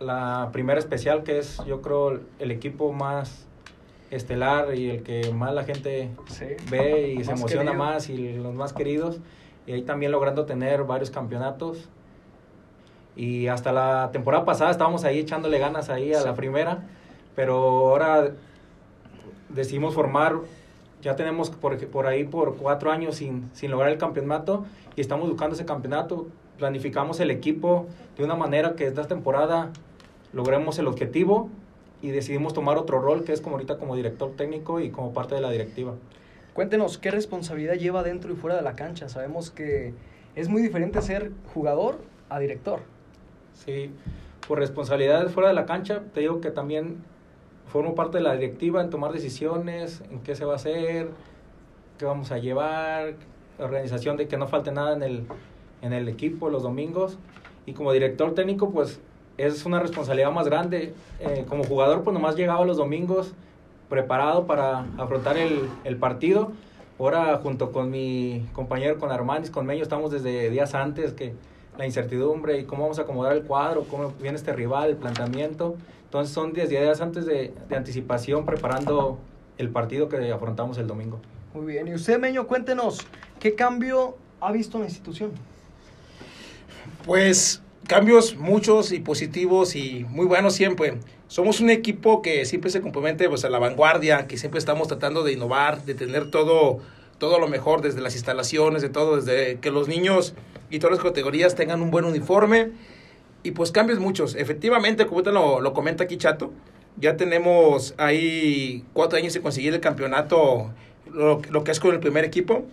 la 0.00 0.50
primera 0.52 0.78
especial, 0.78 1.22
que 1.22 1.38
es 1.38 1.62
yo 1.66 1.82
creo 1.82 2.20
el 2.38 2.50
equipo 2.50 2.92
más 2.92 3.46
estelar 4.10 4.74
y 4.74 4.90
el 4.90 5.02
que 5.02 5.32
más 5.32 5.54
la 5.54 5.64
gente 5.64 6.10
ve 6.70 7.14
y 7.18 7.24
se 7.24 7.32
emociona 7.32 7.72
querido. 7.72 7.84
más 7.84 8.08
y 8.08 8.32
los 8.34 8.54
más 8.54 8.72
queridos. 8.72 9.20
Y 9.66 9.72
ahí 9.72 9.82
también 9.82 10.12
logrando 10.12 10.46
tener 10.46 10.84
varios 10.84 11.10
campeonatos. 11.10 11.88
Y 13.16 13.48
hasta 13.48 13.72
la 13.72 14.10
temporada 14.12 14.44
pasada 14.44 14.70
estábamos 14.70 15.04
ahí 15.04 15.18
echándole 15.18 15.58
ganas 15.58 15.90
ahí 15.90 16.14
a 16.14 16.22
la 16.22 16.34
primera, 16.34 16.86
pero 17.34 17.56
ahora 17.56 18.30
decidimos 19.48 19.92
formar, 19.94 20.36
ya 21.02 21.16
tenemos 21.16 21.50
por, 21.50 21.84
por 21.88 22.06
ahí 22.06 22.24
por 22.24 22.56
cuatro 22.56 22.92
años 22.92 23.16
sin, 23.16 23.50
sin 23.54 23.72
lograr 23.72 23.90
el 23.90 23.98
campeonato 23.98 24.66
y 24.94 25.00
estamos 25.00 25.28
buscando 25.28 25.56
ese 25.56 25.66
campeonato. 25.66 26.28
Planificamos 26.58 27.20
el 27.20 27.30
equipo 27.30 27.86
de 28.16 28.24
una 28.24 28.34
manera 28.34 28.74
que 28.74 28.86
esta 28.86 29.06
temporada 29.06 29.70
logremos 30.32 30.78
el 30.78 30.88
objetivo 30.88 31.48
y 32.02 32.10
decidimos 32.10 32.52
tomar 32.52 32.76
otro 32.76 33.00
rol 33.00 33.24
que 33.24 33.32
es 33.32 33.40
como 33.40 33.56
ahorita 33.56 33.78
como 33.78 33.96
director 33.96 34.32
técnico 34.36 34.80
y 34.80 34.90
como 34.90 35.12
parte 35.12 35.34
de 35.36 35.40
la 35.40 35.50
directiva. 35.50 35.94
Cuéntenos 36.54 36.98
qué 36.98 37.12
responsabilidad 37.12 37.74
lleva 37.74 38.02
dentro 38.02 38.32
y 38.32 38.36
fuera 38.36 38.56
de 38.56 38.62
la 38.62 38.74
cancha. 38.74 39.08
Sabemos 39.08 39.50
que 39.50 39.94
es 40.34 40.48
muy 40.48 40.60
diferente 40.60 41.00
ser 41.02 41.30
jugador 41.54 42.00
a 42.28 42.40
director. 42.40 42.80
Sí, 43.54 43.92
por 44.46 44.58
responsabilidades 44.58 45.32
fuera 45.32 45.50
de 45.50 45.54
la 45.54 45.66
cancha, 45.66 46.02
te 46.12 46.20
digo 46.20 46.40
que 46.40 46.50
también 46.50 46.96
formo 47.66 47.94
parte 47.94 48.18
de 48.18 48.24
la 48.24 48.34
directiva 48.34 48.82
en 48.82 48.90
tomar 48.90 49.12
decisiones, 49.12 50.02
en 50.10 50.20
qué 50.20 50.34
se 50.34 50.44
va 50.44 50.54
a 50.54 50.56
hacer, 50.56 51.10
qué 51.98 52.04
vamos 52.04 52.32
a 52.32 52.38
llevar, 52.38 53.14
organización 53.58 54.16
de 54.16 54.26
que 54.26 54.36
no 54.36 54.46
falte 54.46 54.72
nada 54.72 54.94
en 54.94 55.02
el, 55.02 55.26
en 55.82 55.92
el 55.92 56.08
equipo 56.08 56.50
los 56.50 56.62
domingos. 56.62 57.18
Y 57.66 57.72
como 57.72 57.92
director 57.92 58.34
técnico, 58.34 58.70
pues 58.70 59.00
es 59.36 59.64
una 59.66 59.80
responsabilidad 59.80 60.32
más 60.32 60.46
grande. 60.46 60.94
Eh, 61.20 61.44
como 61.48 61.64
jugador, 61.64 62.02
pues 62.02 62.14
nomás 62.14 62.36
llegaba 62.36 62.64
los 62.64 62.76
domingos 62.76 63.32
preparado 63.88 64.46
para 64.46 64.86
afrontar 64.98 65.36
el, 65.36 65.68
el 65.84 65.96
partido. 65.96 66.52
Ahora, 66.98 67.38
junto 67.42 67.70
con 67.70 67.90
mi 67.90 68.46
compañero, 68.52 68.98
con 68.98 69.10
Armandis, 69.12 69.50
con 69.50 69.66
Meño, 69.66 69.82
estamos 69.82 70.10
desde 70.10 70.50
días 70.50 70.74
antes 70.74 71.12
que 71.12 71.34
la 71.78 71.86
incertidumbre 71.86 72.58
y 72.58 72.64
cómo 72.64 72.82
vamos 72.82 72.98
a 72.98 73.02
acomodar 73.02 73.36
el 73.36 73.44
cuadro, 73.44 73.84
cómo 73.84 74.12
viene 74.20 74.36
este 74.36 74.52
rival, 74.52 74.90
el 74.90 74.96
planteamiento. 74.96 75.76
Entonces 76.04 76.34
son 76.34 76.52
10 76.52 76.68
días 76.70 77.00
antes 77.00 77.24
de, 77.24 77.54
de 77.68 77.76
anticipación 77.76 78.44
preparando 78.44 79.18
el 79.58 79.68
partido 79.70 80.08
que 80.08 80.32
afrontamos 80.32 80.78
el 80.78 80.86
domingo. 80.86 81.20
Muy 81.54 81.66
bien, 81.66 81.86
y 81.86 81.94
usted, 81.94 82.18
Meño, 82.18 82.46
cuéntenos, 82.46 83.06
¿qué 83.38 83.54
cambio 83.54 84.16
ha 84.40 84.50
visto 84.50 84.78
en 84.78 84.82
la 84.82 84.88
institución? 84.88 85.32
Pues 87.08 87.62
cambios 87.86 88.36
muchos 88.36 88.92
y 88.92 89.00
positivos 89.00 89.76
y 89.76 90.04
muy 90.10 90.26
buenos 90.26 90.52
siempre. 90.52 90.98
Somos 91.26 91.58
un 91.60 91.70
equipo 91.70 92.20
que 92.20 92.44
siempre 92.44 92.70
se 92.70 92.82
compromete 92.82 93.30
pues, 93.30 93.46
a 93.46 93.48
la 93.48 93.58
vanguardia, 93.58 94.26
que 94.26 94.36
siempre 94.36 94.58
estamos 94.58 94.88
tratando 94.88 95.22
de 95.22 95.32
innovar, 95.32 95.82
de 95.86 95.94
tener 95.94 96.30
todo, 96.30 96.80
todo 97.16 97.38
lo 97.38 97.48
mejor 97.48 97.80
desde 97.80 98.02
las 98.02 98.14
instalaciones, 98.14 98.82
de 98.82 98.90
todo, 98.90 99.16
desde 99.16 99.58
que 99.58 99.70
los 99.70 99.88
niños 99.88 100.34
y 100.68 100.80
todas 100.80 100.98
las 100.98 101.02
categorías 101.02 101.54
tengan 101.54 101.80
un 101.80 101.90
buen 101.90 102.04
uniforme. 102.04 102.72
Y 103.42 103.52
pues 103.52 103.72
cambios 103.72 104.00
muchos. 104.00 104.34
Efectivamente, 104.34 105.06
como 105.06 105.20
usted 105.20 105.32
lo, 105.32 105.62
lo 105.62 105.72
comenta 105.72 106.04
aquí 106.04 106.18
Chato, 106.18 106.52
ya 106.98 107.16
tenemos 107.16 107.94
ahí 107.96 108.84
cuatro 108.92 109.16
años 109.16 109.32
de 109.32 109.40
conseguir 109.40 109.72
el 109.72 109.80
campeonato, 109.80 110.74
lo, 111.10 111.40
lo 111.48 111.64
que 111.64 111.70
es 111.70 111.80
con 111.80 111.94
el 111.94 112.00
primer 112.00 112.26
equipo. 112.26 112.66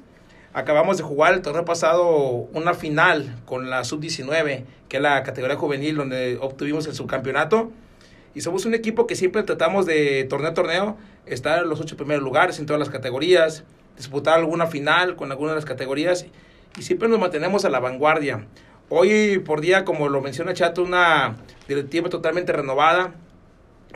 Acabamos 0.55 0.95
de 0.95 1.03
jugar 1.03 1.33
el 1.33 1.41
torneo 1.41 1.65
pasado 1.65 2.47
una 2.53 2.73
final 2.73 3.35
con 3.43 3.69
la 3.69 3.83
sub-19, 3.83 4.63
que 4.87 4.95
es 4.95 5.03
la 5.03 5.21
categoría 5.23 5.57
juvenil 5.57 5.97
donde 5.97 6.37
obtuvimos 6.39 6.87
el 6.87 6.93
subcampeonato. 6.93 7.73
Y 8.33 8.39
somos 8.39 8.65
un 8.65 8.73
equipo 8.73 9.05
que 9.05 9.17
siempre 9.17 9.43
tratamos 9.43 9.85
de 9.85 10.23
torneo 10.29 10.51
a 10.51 10.53
torneo 10.53 10.97
estar 11.25 11.63
en 11.63 11.67
los 11.67 11.81
ocho 11.81 11.97
primeros 11.97 12.23
lugares 12.23 12.57
en 12.59 12.67
todas 12.67 12.79
las 12.79 12.89
categorías, 12.89 13.65
disputar 13.97 14.39
alguna 14.39 14.65
final 14.67 15.17
con 15.17 15.29
alguna 15.29 15.49
de 15.49 15.55
las 15.55 15.65
categorías 15.65 16.25
y 16.79 16.83
siempre 16.83 17.09
nos 17.09 17.19
mantenemos 17.19 17.65
a 17.65 17.69
la 17.69 17.81
vanguardia. 17.81 18.47
Hoy 18.87 19.39
por 19.39 19.59
día, 19.59 19.83
como 19.83 20.07
lo 20.07 20.21
menciona 20.21 20.53
Chato, 20.53 20.83
una 20.83 21.35
directiva 21.67 22.07
totalmente 22.07 22.53
renovada, 22.53 23.13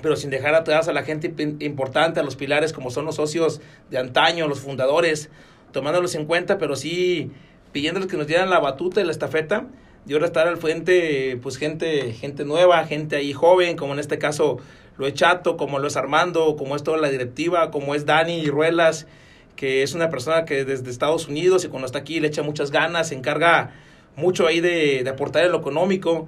pero 0.01 0.17
sin 0.17 0.29
dejar 0.29 0.55
atrás 0.55 0.89
a 0.89 0.93
la 0.93 1.03
gente 1.03 1.33
importante, 1.59 2.19
a 2.19 2.23
los 2.23 2.35
pilares 2.35 2.73
como 2.73 2.91
son 2.91 3.05
los 3.05 3.15
socios 3.15 3.61
de 3.89 3.97
antaño, 3.97 4.49
los 4.49 4.59
fundadores, 4.59 5.29
tomándolos 5.71 6.15
en 6.15 6.25
cuenta, 6.25 6.57
pero 6.57 6.75
sí 6.75 7.31
pidiéndoles 7.71 8.09
que 8.09 8.17
nos 8.17 8.27
dieran 8.27 8.49
la 8.49 8.59
batuta 8.59 9.01
y 9.01 9.03
la 9.03 9.11
estafeta 9.11 9.67
y 10.07 10.13
ahora 10.13 10.25
estar 10.25 10.47
al 10.47 10.57
frente, 10.57 11.37
pues 11.41 11.57
gente, 11.57 12.13
gente 12.13 12.45
nueva, 12.45 12.85
gente 12.85 13.15
ahí 13.15 13.33
joven, 13.33 13.75
como 13.75 13.93
en 13.93 13.99
este 13.99 14.17
caso 14.17 14.57
lo 14.97 15.07
es 15.07 15.13
Chato, 15.13 15.55
como 15.55 15.79
lo 15.79 15.87
es 15.87 15.97
Armando, 15.97 16.55
como 16.57 16.75
es 16.75 16.83
toda 16.83 16.97
la 16.97 17.09
directiva, 17.09 17.71
como 17.71 17.95
es 17.95 18.05
Dani 18.05 18.45
Ruelas, 18.47 19.07
que 19.55 19.83
es 19.83 19.93
una 19.93 20.09
persona 20.09 20.45
que 20.45 20.65
desde 20.65 20.89
Estados 20.89 21.27
Unidos 21.27 21.63
y 21.63 21.67
cuando 21.67 21.85
está 21.85 21.99
aquí 21.99 22.19
le 22.19 22.27
echa 22.27 22.43
muchas 22.43 22.71
ganas, 22.71 23.09
se 23.09 23.15
encarga 23.15 23.71
mucho 24.15 24.47
ahí 24.47 24.61
de, 24.61 25.07
aportar 25.09 25.45
en 25.45 25.51
lo 25.51 25.59
económico, 25.59 26.27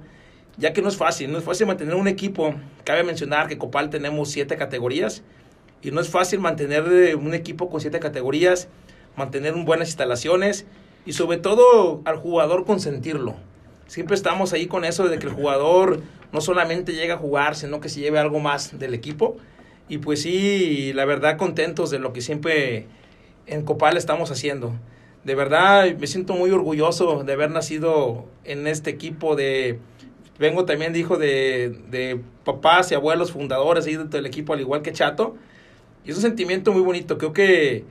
ya 0.56 0.72
que 0.72 0.82
no 0.82 0.88
es 0.88 0.96
fácil, 0.96 1.32
no 1.32 1.38
es 1.38 1.44
fácil 1.44 1.66
mantener 1.66 1.94
un 1.94 2.08
equipo. 2.08 2.54
Cabe 2.84 3.04
mencionar 3.04 3.48
que 3.48 3.58
Copal 3.58 3.90
tenemos 3.90 4.30
siete 4.30 4.56
categorías 4.56 5.22
y 5.82 5.90
no 5.90 6.00
es 6.00 6.08
fácil 6.08 6.40
mantener 6.40 7.16
un 7.16 7.34
equipo 7.34 7.68
con 7.68 7.80
siete 7.80 8.00
categorías, 8.00 8.68
mantener 9.16 9.54
buenas 9.54 9.88
instalaciones 9.88 10.66
y 11.04 11.12
sobre 11.12 11.38
todo 11.38 12.00
al 12.04 12.16
jugador 12.16 12.64
consentirlo 12.64 13.36
siempre 13.92 14.14
estamos 14.14 14.54
ahí 14.54 14.68
con 14.68 14.86
eso 14.86 15.06
de 15.06 15.18
que 15.18 15.26
el 15.26 15.34
jugador 15.34 16.00
no 16.32 16.40
solamente 16.40 16.94
llega 16.94 17.16
a 17.16 17.18
jugar, 17.18 17.54
sino 17.54 17.80
que 17.80 17.90
se 17.90 18.00
lleve 18.00 18.18
algo 18.18 18.40
más 18.40 18.78
del 18.78 18.94
equipo. 18.94 19.36
Y 19.86 19.98
pues 19.98 20.22
sí, 20.22 20.94
la 20.94 21.04
verdad 21.04 21.36
contentos 21.36 21.90
de 21.90 21.98
lo 21.98 22.14
que 22.14 22.22
siempre 22.22 22.86
en 23.46 23.66
Copal 23.66 23.98
estamos 23.98 24.30
haciendo. 24.30 24.72
De 25.24 25.34
verdad 25.34 25.94
me 25.94 26.06
siento 26.06 26.32
muy 26.32 26.50
orgulloso 26.50 27.22
de 27.22 27.32
haber 27.34 27.50
nacido 27.50 28.24
en 28.44 28.66
este 28.66 28.88
equipo 28.88 29.36
de... 29.36 29.78
Vengo 30.38 30.64
también, 30.64 30.94
dijo, 30.94 31.18
de, 31.18 31.78
de 31.90 32.18
papás 32.44 32.90
y 32.90 32.94
abuelos 32.94 33.30
fundadores 33.32 33.86
ahí 33.86 33.96
del 33.96 34.24
equipo, 34.24 34.54
al 34.54 34.60
igual 34.60 34.80
que 34.80 34.92
Chato. 34.92 35.36
Y 36.06 36.10
es 36.10 36.16
un 36.16 36.22
sentimiento 36.22 36.72
muy 36.72 36.80
bonito. 36.80 37.18
Creo 37.18 37.34
que 37.34 37.84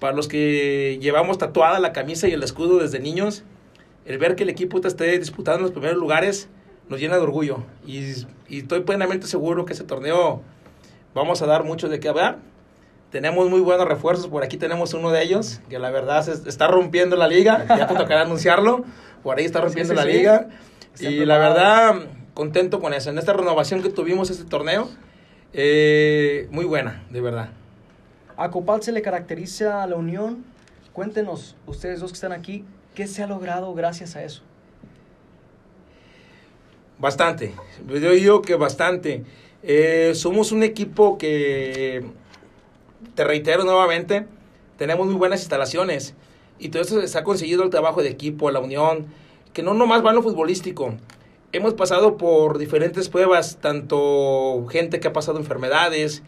para 0.00 0.14
los 0.14 0.28
que 0.28 0.98
llevamos 1.00 1.38
tatuada 1.38 1.78
la 1.80 1.92
camisa 1.92 2.28
y 2.28 2.32
el 2.32 2.42
escudo 2.42 2.78
desde 2.78 2.98
niños, 2.98 3.44
el 4.04 4.18
ver 4.18 4.36
que 4.36 4.42
el 4.42 4.50
equipo 4.50 4.80
esté 4.86 5.18
disputando 5.18 5.62
los 5.62 5.70
primeros 5.70 5.96
lugares 5.96 6.48
nos 6.88 7.00
llena 7.00 7.16
de 7.16 7.22
orgullo. 7.22 7.64
Y, 7.86 8.26
estoy 8.50 8.80
plenamente 8.80 9.26
seguro 9.26 9.64
que 9.64 9.72
ese 9.72 9.84
torneo 9.84 10.42
vamos 11.14 11.42
a 11.42 11.46
dar 11.46 11.64
mucho 11.64 11.88
de 11.88 12.00
qué 12.00 12.08
hablar. 12.08 12.38
Tenemos 13.10 13.48
muy 13.48 13.60
buenos 13.60 13.86
refuerzos, 13.86 14.26
por 14.26 14.42
aquí 14.42 14.56
tenemos 14.56 14.92
uno 14.92 15.10
de 15.10 15.22
ellos, 15.22 15.60
que 15.68 15.78
la 15.78 15.90
verdad 15.90 16.24
se 16.24 16.48
está 16.48 16.66
rompiendo 16.66 17.16
la 17.16 17.28
liga, 17.28 17.64
ya 17.68 17.86
te 17.86 17.94
tocará 17.94 18.22
anunciarlo, 18.26 18.84
por 19.22 19.38
ahí 19.38 19.44
está 19.44 19.60
rompiendo 19.60 19.94
la 19.94 20.04
liga. 20.04 20.48
Y 20.98 21.24
la 21.24 21.38
verdad, 21.38 21.94
contento 22.34 22.80
con 22.80 22.92
eso. 22.92 23.10
En 23.10 23.18
esta 23.18 23.32
renovación 23.32 23.82
que 23.82 23.88
tuvimos 23.88 24.30
este 24.30 24.44
torneo, 24.44 24.88
eh, 25.52 26.48
muy 26.50 26.64
buena, 26.64 27.04
de 27.10 27.20
verdad. 27.20 27.50
A 28.36 28.50
Copal 28.50 28.82
se 28.82 28.92
le 28.92 29.02
caracteriza 29.02 29.86
la 29.86 29.96
unión. 29.96 30.44
Cuéntenos, 30.92 31.56
ustedes 31.66 32.00
dos 32.00 32.10
que 32.10 32.16
están 32.16 32.32
aquí, 32.32 32.64
¿Qué 32.94 33.08
se 33.08 33.24
ha 33.24 33.26
logrado 33.26 33.74
gracias 33.74 34.14
a 34.14 34.22
eso? 34.22 34.42
Bastante, 36.98 37.52
yo 37.88 38.12
digo 38.12 38.40
que 38.40 38.54
bastante. 38.54 39.24
Eh, 39.64 40.12
somos 40.14 40.52
un 40.52 40.62
equipo 40.62 41.18
que, 41.18 42.04
te 43.16 43.24
reitero 43.24 43.64
nuevamente, 43.64 44.26
tenemos 44.78 45.06
muy 45.06 45.16
buenas 45.16 45.40
instalaciones 45.40 46.14
y 46.60 46.68
todo 46.68 46.82
eso 46.82 47.04
se 47.04 47.18
ha 47.18 47.24
conseguido 47.24 47.64
el 47.64 47.70
trabajo 47.70 48.00
de 48.00 48.10
equipo, 48.10 48.52
la 48.52 48.60
unión, 48.60 49.06
que 49.52 49.64
no 49.64 49.74
nomás 49.74 50.04
va 50.04 50.10
en 50.10 50.16
lo 50.16 50.22
futbolístico. 50.22 50.94
Hemos 51.50 51.74
pasado 51.74 52.16
por 52.16 52.58
diferentes 52.58 53.08
pruebas, 53.08 53.58
tanto 53.60 54.66
gente 54.70 55.00
que 55.00 55.08
ha 55.08 55.12
pasado 55.12 55.38
enfermedades, 55.38 56.22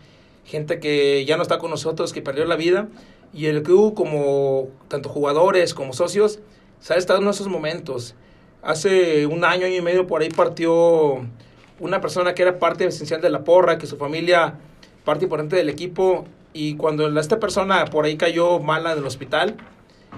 gente 0.47 0.81
que 0.81 1.25
ya 1.25 1.37
no 1.37 1.43
está 1.43 1.59
con 1.59 1.71
nosotros, 1.71 2.13
que 2.13 2.23
perdió 2.23 2.45
la 2.45 2.57
vida, 2.57 2.89
y 3.35 3.47
el 3.47 3.63
club 3.63 3.95
como 3.95 4.69
tanto 4.89 5.09
jugadores 5.09 5.75
como 5.75 5.93
socios 5.93 6.39
se 6.81 6.95
ha 6.95 6.97
estado 6.97 7.21
en 7.21 7.29
esos 7.29 7.49
momentos. 7.49 8.15
Hace 8.63 9.27
un 9.27 9.45
año, 9.45 9.67
y 9.67 9.81
medio 9.83 10.07
por 10.07 10.23
ahí 10.23 10.29
partió 10.29 11.27
una 11.79 12.01
persona 12.01 12.35
que 12.35 12.43
era 12.43 12.59
parte 12.59 12.87
esencial 12.87 13.21
de 13.21 13.31
la 13.31 13.45
porra, 13.45 13.77
que 13.79 13.87
su 13.87 13.97
familia, 13.97 14.55
parte 15.05 15.25
importante 15.25 15.57
del 15.57 15.69
equipo, 15.69 16.25
y 16.53 16.77
cuando 16.77 17.07
esta 17.21 17.39
persona 17.39 17.85
por 17.85 18.07
ahí 18.07 18.17
cayó 18.17 18.61
mala 18.61 18.93
en 18.93 18.99
el 18.99 19.05
hospital, 19.05 19.57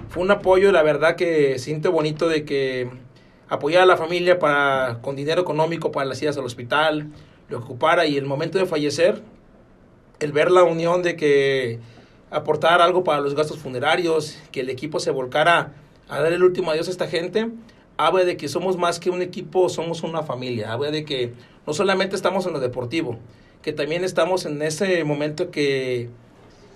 fue 0.09 0.23
un 0.23 0.31
apoyo, 0.31 0.71
la 0.71 0.83
verdad 0.83 1.15
que 1.15 1.59
siente 1.59 1.89
bonito 1.89 2.29
de 2.29 2.45
que 2.45 2.89
apoyara 3.49 3.83
a 3.83 3.87
la 3.87 3.97
familia 3.97 4.39
para, 4.39 4.99
con 5.01 5.15
dinero 5.15 5.41
económico 5.41 5.91
para 5.91 6.05
las 6.05 6.21
idas 6.21 6.37
al 6.37 6.45
hospital, 6.45 7.07
lo 7.49 7.57
ocupara 7.57 8.05
y 8.05 8.15
el 8.15 8.25
momento 8.25 8.57
de 8.57 8.65
fallecer, 8.65 9.21
el 10.19 10.31
ver 10.31 10.51
la 10.51 10.63
unión 10.63 11.03
de 11.03 11.15
que 11.15 11.79
aportar 12.31 12.81
algo 12.81 13.03
para 13.03 13.21
los 13.21 13.35
gastos 13.35 13.59
funerarios, 13.59 14.37
que 14.51 14.61
el 14.61 14.69
equipo 14.69 14.99
se 14.99 15.11
volcara 15.11 15.73
a 16.07 16.21
dar 16.21 16.33
el 16.33 16.43
último 16.43 16.71
adiós 16.71 16.87
a 16.87 16.91
esta 16.91 17.07
gente, 17.07 17.49
habla 17.97 18.23
de 18.23 18.37
que 18.37 18.47
somos 18.47 18.77
más 18.77 18.99
que 18.99 19.09
un 19.09 19.21
equipo, 19.21 19.69
somos 19.69 20.03
una 20.03 20.23
familia, 20.23 20.71
habla 20.71 20.91
de 20.91 21.05
que 21.05 21.33
no 21.65 21.73
solamente 21.73 22.15
estamos 22.15 22.45
en 22.45 22.53
lo 22.53 22.59
deportivo, 22.59 23.17
que 23.61 23.73
también 23.73 24.03
estamos 24.03 24.45
en 24.45 24.61
ese 24.61 25.03
momento 25.03 25.51
que, 25.51 26.09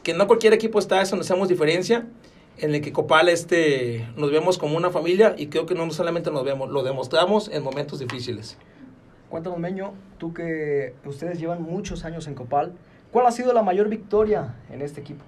que 0.03 0.13
no 0.13 0.27
cualquier 0.27 0.53
equipo 0.53 0.79
está, 0.79 1.01
es 1.01 1.09
donde 1.09 1.23
hacemos 1.23 1.47
diferencia, 1.47 2.07
en 2.57 2.75
el 2.75 2.81
que 2.81 2.91
Copal 2.91 3.29
este, 3.29 4.07
nos 4.15 4.31
vemos 4.31 4.57
como 4.57 4.77
una 4.77 4.91
familia 4.91 5.33
y 5.37 5.47
creo 5.47 5.65
que 5.65 5.75
no 5.75 5.89
solamente 5.91 6.29
nos 6.29 6.43
vemos, 6.43 6.69
lo 6.69 6.83
demostramos 6.83 7.49
en 7.49 7.63
momentos 7.63 7.99
difíciles. 7.99 8.57
Cuéntanos, 9.29 9.57
Meño, 9.57 9.93
tú 10.19 10.33
que 10.33 10.93
ustedes 11.05 11.39
llevan 11.39 11.63
muchos 11.63 12.05
años 12.05 12.27
en 12.27 12.35
Copal, 12.35 12.73
¿cuál 13.13 13.27
ha 13.27 13.31
sido 13.31 13.53
la 13.53 13.61
mayor 13.61 13.87
victoria 13.87 14.55
en 14.69 14.81
este 14.81 14.99
equipo? 14.99 15.23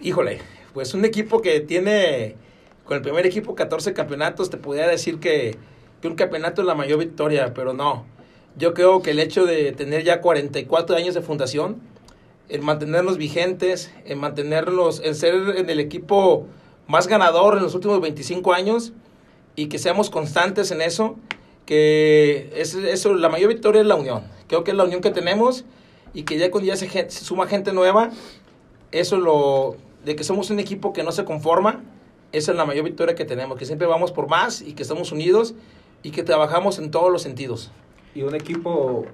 Híjole, 0.00 0.40
pues 0.72 0.94
un 0.94 1.04
equipo 1.04 1.42
que 1.42 1.60
tiene 1.60 2.36
con 2.84 2.96
el 2.96 3.02
primer 3.02 3.26
equipo 3.26 3.54
14 3.54 3.92
campeonatos, 3.94 4.50
te 4.50 4.58
podría 4.58 4.86
decir 4.86 5.18
que, 5.18 5.56
un 6.04 6.14
campeonato 6.14 6.62
es 6.62 6.66
la 6.66 6.74
mayor 6.74 6.98
victoria, 6.98 7.52
pero 7.52 7.74
no. 7.74 8.06
Yo 8.56 8.72
creo 8.72 9.02
que 9.02 9.10
el 9.10 9.18
hecho 9.18 9.44
de 9.44 9.72
tener 9.72 10.02
ya 10.02 10.20
44 10.20 10.96
años 10.96 11.14
de 11.14 11.20
fundación, 11.20 11.80
el 12.48 12.62
mantenernos 12.62 13.18
vigentes, 13.18 13.92
en 14.06 14.18
mantenerlos, 14.18 15.00
en 15.04 15.14
ser 15.14 15.34
en 15.56 15.68
el 15.68 15.78
equipo 15.78 16.46
más 16.86 17.06
ganador 17.06 17.56
en 17.58 17.62
los 17.62 17.74
últimos 17.74 18.00
25 18.00 18.52
años 18.54 18.92
y 19.56 19.66
que 19.66 19.78
seamos 19.78 20.08
constantes 20.10 20.70
en 20.70 20.80
eso, 20.80 21.16
que 21.70 22.50
es, 22.56 22.74
eso, 22.74 23.14
la 23.14 23.28
mayor 23.28 23.48
victoria 23.48 23.80
es 23.80 23.86
la 23.86 23.94
unión. 23.94 24.24
Creo 24.48 24.64
que 24.64 24.72
es 24.72 24.76
la 24.76 24.82
unión 24.82 25.00
que 25.00 25.12
tenemos 25.12 25.64
y 26.12 26.24
que 26.24 26.36
ya 26.36 26.50
con 26.50 26.64
se, 26.64 26.88
se 26.88 27.10
suma 27.10 27.46
gente 27.46 27.72
nueva, 27.72 28.10
eso 28.90 29.18
lo, 29.18 29.76
de 30.04 30.16
que 30.16 30.24
somos 30.24 30.50
un 30.50 30.58
equipo 30.58 30.92
que 30.92 31.04
no 31.04 31.12
se 31.12 31.24
conforma, 31.24 31.80
esa 32.32 32.50
es 32.50 32.56
la 32.56 32.64
mayor 32.64 32.86
victoria 32.86 33.14
que 33.14 33.24
tenemos, 33.24 33.56
que 33.56 33.66
siempre 33.66 33.86
vamos 33.86 34.10
por 34.10 34.28
más 34.28 34.62
y 34.62 34.72
que 34.72 34.82
estamos 34.82 35.12
unidos 35.12 35.54
y 36.02 36.10
que 36.10 36.24
trabajamos 36.24 36.80
en 36.80 36.90
todos 36.90 37.12
los 37.12 37.22
sentidos. 37.22 37.70
Y 38.16 38.22
un 38.22 38.34
equipo 38.34 39.06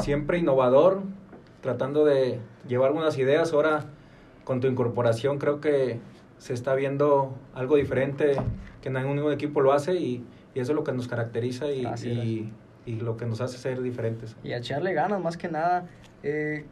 siempre 0.00 0.38
innovador, 0.38 1.02
tratando 1.60 2.04
de 2.04 2.38
llevar 2.68 2.90
algunas 2.90 3.18
ideas. 3.18 3.52
Ahora, 3.52 3.86
con 4.44 4.60
tu 4.60 4.68
incorporación, 4.68 5.38
creo 5.38 5.60
que 5.60 5.98
se 6.38 6.54
está 6.54 6.76
viendo 6.76 7.34
algo 7.52 7.74
diferente 7.74 8.36
que 8.80 8.90
ningún 8.90 9.32
equipo 9.32 9.60
lo 9.60 9.72
hace 9.72 9.96
y, 9.96 10.24
eso 10.60 10.72
es 10.72 10.76
lo 10.76 10.84
que 10.84 10.92
nos 10.92 11.08
caracteriza 11.08 11.70
y, 11.70 12.52
y, 12.86 12.92
lo 13.00 13.16
que 13.16 13.26
nos 13.26 13.40
hace 13.40 13.58
ser 13.58 13.82
diferentes. 13.82 14.36
Y 14.44 14.52
a 14.52 14.58
echarle 14.58 14.94
ganas, 14.94 15.20
más 15.20 15.36
que 15.36 15.48
nada. 15.48 15.86
Eh, 16.22 16.64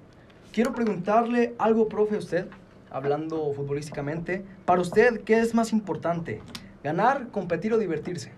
quiero 0.53 0.73
preguntarle 0.73 1.55
algo, 1.59 1.89
profe, 1.89 2.17
a 2.17 2.19
usted 2.19 2.47
hablando 2.95 3.53
futbolísticamente. 3.53 4.45
Para 4.65 4.81
usted, 4.81 5.23
¿qué 5.23 5.41
es 5.41 5.53
más 5.53 5.73
importante? 5.73 6.41
¿Ganar, 6.85 7.29
competir 7.29 7.73
o 7.73 7.79
divertirse? 7.79 8.31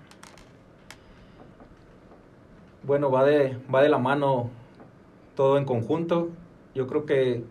Bueno, 2.82 3.10
va 3.10 3.24
de, 3.24 3.58
va 3.72 3.82
de 3.82 3.90
la 3.90 3.98
mano 3.98 4.48
todo 5.34 5.58
en 5.58 5.66
conjunto. 5.66 6.30
Yo 6.74 6.86
creo 6.86 7.04
que 7.04 7.44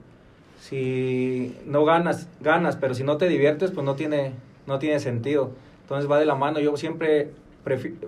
si 0.59 1.55
no 1.65 1.85
ganas, 1.85 2.27
ganas, 2.41 2.75
pero 2.75 2.95
si 2.95 3.03
no 3.03 3.17
te 3.17 3.27
diviertes, 3.27 3.69
pues 3.69 3.85
no 3.85 3.95
tiene, 3.95 4.31
no 4.65 4.79
tiene 4.79 4.99
sentido. 4.99 5.51
Entonces 5.81 6.09
va 6.09 6.17
de 6.17 6.25
la 6.25 6.35
mano. 6.35 6.59
Yo 6.59 6.75
siempre 6.75 7.29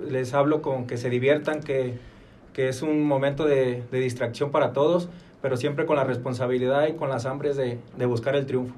les 0.10 0.34
hablo 0.34 0.62
con 0.62 0.88
que 0.88 0.98
se 0.98 1.10
diviertan, 1.10 1.62
que, 1.62 1.98
que 2.54 2.70
es 2.70 2.82
un 2.82 3.04
momento 3.04 3.46
de, 3.46 3.84
de, 3.92 4.00
distracción 4.00 4.52
para 4.52 4.74
todos, 4.74 5.10
pero 5.42 5.58
siempre 5.58 5.86
con 5.86 5.96
la 5.96 6.04
responsabilidad 6.04 6.88
y 6.88 6.94
con 6.94 7.10
las 7.10 7.26
hambres 7.26 7.58
de, 7.58 7.80
de 7.98 8.06
buscar 8.06 8.36
el 8.36 8.46
triunfo. 8.46 8.76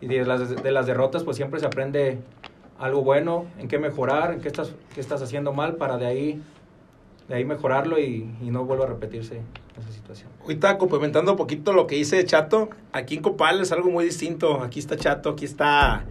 Y 0.00 0.06
de 0.06 0.24
las, 0.24 0.62
de 0.62 0.70
las 0.72 0.86
derrotas, 0.86 1.24
pues 1.24 1.36
siempre 1.36 1.60
se 1.60 1.66
aprende 1.66 2.18
algo 2.78 3.02
bueno, 3.02 3.44
en 3.58 3.68
qué 3.68 3.78
mejorar, 3.78 4.32
en 4.32 4.40
qué 4.40 4.48
estás, 4.48 4.74
qué 4.94 5.00
estás 5.00 5.20
haciendo 5.22 5.52
mal, 5.52 5.76
para 5.76 5.98
de 5.98 6.06
ahí 6.06 6.42
de 7.28 7.36
ahí 7.36 7.44
mejorarlo 7.44 8.00
y, 8.00 8.28
y 8.42 8.50
no 8.50 8.64
vuelva 8.64 8.86
a 8.86 8.88
repetirse 8.88 9.40
esa 9.78 9.92
situación. 9.92 10.28
Ahorita 10.42 10.78
complementando 10.78 11.30
un 11.30 11.36
poquito 11.36 11.72
lo 11.72 11.86
que 11.86 11.94
dice 11.94 12.24
Chato, 12.24 12.70
aquí 12.92 13.16
en 13.16 13.22
Copal 13.22 13.60
es 13.60 13.70
algo 13.70 13.88
muy 13.88 14.04
distinto. 14.04 14.62
Aquí 14.64 14.80
está 14.80 14.96
Chato, 14.96 15.30
aquí 15.30 15.44
está 15.44 16.04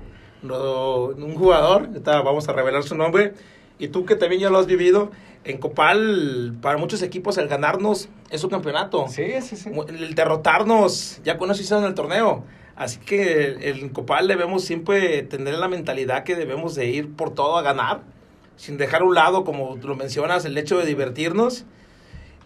un 0.44 1.36
jugador, 1.36 1.88
ahorita 1.88 2.22
vamos 2.22 2.48
a 2.48 2.54
revelar 2.54 2.84
su 2.84 2.96
nombre. 2.96 3.34
Y 3.80 3.88
tú 3.88 4.06
que 4.06 4.16
también 4.16 4.42
ya 4.42 4.50
lo 4.50 4.60
has 4.60 4.68
vivido, 4.68 5.10
en 5.46 5.58
Copal, 5.58 6.58
para 6.62 6.78
muchos 6.78 7.02
equipos, 7.02 7.38
el 7.38 7.48
ganarnos 7.48 8.10
es 8.30 8.44
un 8.44 8.50
campeonato. 8.50 9.08
Sí, 9.08 9.42
sí, 9.42 9.56
sí. 9.56 9.72
El 9.88 10.14
derrotarnos, 10.14 11.22
ya 11.24 11.38
con 11.38 11.50
eso 11.50 11.62
hicieron 11.62 11.86
el 11.86 11.94
torneo. 11.94 12.44
Así 12.76 13.00
que 13.00 13.70
en 13.70 13.90
Copal 13.90 14.28
debemos 14.28 14.64
siempre 14.64 15.24
tener 15.24 15.56
la 15.56 15.68
mentalidad 15.68 16.24
que 16.24 16.36
debemos 16.36 16.76
de 16.76 16.88
ir 16.88 17.14
por 17.16 17.34
todo 17.34 17.58
a 17.58 17.62
ganar 17.62 18.02
sin 18.58 18.78
dejar 18.78 19.02
a 19.02 19.06
un 19.06 19.16
lado, 19.16 19.46
como 19.46 19.78
lo 19.78 19.96
mencionas, 19.96 20.44
el 20.44 20.58
hecho 20.58 20.78
de 20.78 20.86
divertirnos. 20.86 21.66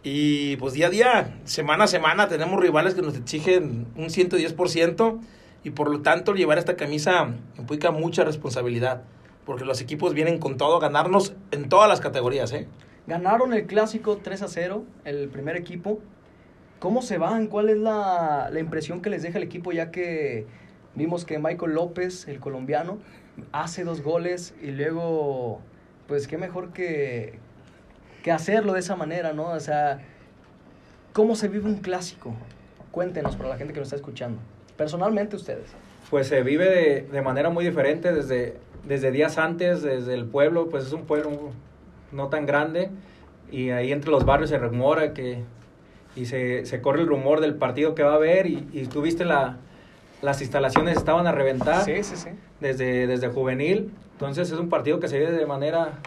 Y 0.03 0.57
pues 0.57 0.73
día 0.73 0.87
a 0.87 0.89
día, 0.89 1.39
semana 1.45 1.85
a 1.85 1.87
semana, 1.87 2.27
tenemos 2.27 2.59
rivales 2.59 2.93
que 2.93 3.01
nos 3.01 3.17
exigen 3.17 3.87
un 3.95 4.05
110% 4.05 5.19
y 5.63 5.69
por 5.71 5.89
lo 5.89 6.01
tanto 6.01 6.35
llevar 6.35 6.57
esta 6.57 6.75
camisa 6.75 7.33
implica 7.57 7.91
mucha 7.91 8.23
responsabilidad, 8.23 9.03
porque 9.45 9.65
los 9.65 9.81
equipos 9.81 10.13
vienen 10.13 10.39
con 10.39 10.57
todo 10.57 10.77
a 10.77 10.79
ganarnos 10.79 11.35
en 11.51 11.69
todas 11.69 11.89
las 11.89 11.99
categorías. 12.01 12.51
¿eh? 12.53 12.67
Ganaron 13.07 13.53
el 13.53 13.65
clásico 13.65 14.17
3 14.17 14.41
a 14.43 14.47
0, 14.47 14.83
el 15.05 15.29
primer 15.29 15.57
equipo. 15.57 15.99
¿Cómo 16.79 17.01
se 17.01 17.17
van? 17.17 17.47
¿Cuál 17.47 17.69
es 17.69 17.77
la, 17.77 18.49
la 18.51 18.59
impresión 18.59 19.01
que 19.01 19.09
les 19.09 19.23
deja 19.23 19.37
el 19.37 19.43
equipo 19.43 19.71
ya 19.71 19.91
que 19.91 20.45
vimos 20.95 21.25
que 21.25 21.39
Michael 21.39 21.73
López, 21.73 22.27
el 22.27 22.39
colombiano, 22.39 22.99
hace 23.51 23.83
dos 23.83 24.01
goles 24.01 24.53
y 24.61 24.71
luego 24.71 25.59
pues 26.07 26.27
qué 26.27 26.37
mejor 26.37 26.73
que, 26.73 27.39
que 28.23 28.31
hacerlo 28.31 28.73
de 28.73 28.79
esa 28.79 28.95
manera, 28.95 29.33
¿no? 29.33 29.49
O 29.49 29.59
sea, 29.59 30.01
¿cómo 31.13 31.35
se 31.35 31.47
vive 31.47 31.65
un 31.65 31.77
clásico? 31.77 32.33
Cuéntenos 32.91 33.35
para 33.35 33.49
la 33.49 33.57
gente 33.57 33.73
que 33.73 33.79
nos 33.79 33.87
está 33.87 33.95
escuchando. 33.95 34.39
Personalmente 34.77 35.35
ustedes. 35.35 35.71
Pues 36.09 36.27
se 36.27 36.43
vive 36.43 36.69
de, 36.69 37.01
de 37.01 37.21
manera 37.21 37.49
muy 37.49 37.65
diferente 37.65 38.13
desde, 38.13 38.57
desde 38.85 39.11
días 39.11 39.37
antes, 39.37 39.81
desde 39.81 40.13
el 40.13 40.25
pueblo, 40.25 40.69
pues 40.69 40.85
es 40.85 40.93
un 40.93 41.05
pueblo 41.05 41.51
no 42.11 42.27
tan 42.27 42.45
grande 42.45 42.89
y 43.51 43.69
ahí 43.69 43.91
entre 43.91 44.11
los 44.11 44.25
barrios 44.25 44.49
se 44.49 44.57
rumora 44.57 45.13
que 45.13 45.43
y 46.15 46.25
se, 46.25 46.65
se 46.65 46.81
corre 46.81 47.01
el 47.01 47.07
rumor 47.07 47.39
del 47.39 47.55
partido 47.55 47.95
que 47.95 48.03
va 48.03 48.11
a 48.11 48.15
haber 48.15 48.45
y, 48.45 48.67
y 48.71 48.85
tú 48.85 49.01
viste 49.01 49.25
la, 49.25 49.57
las 50.21 50.41
instalaciones 50.41 50.97
estaban 50.97 51.25
a 51.25 51.31
reventar 51.31 51.83
sí, 51.83 52.03
sí, 52.03 52.15
sí. 52.15 52.29
Desde, 52.59 53.07
desde 53.07 53.29
juvenil 53.29 53.91
entonces 54.11 54.51
es 54.51 54.59
un 54.59 54.69
partido 54.69 54.99
que 54.99 55.07
se 55.07 55.17
vive 55.17 55.31
de 55.31 55.45
manera 55.45 55.99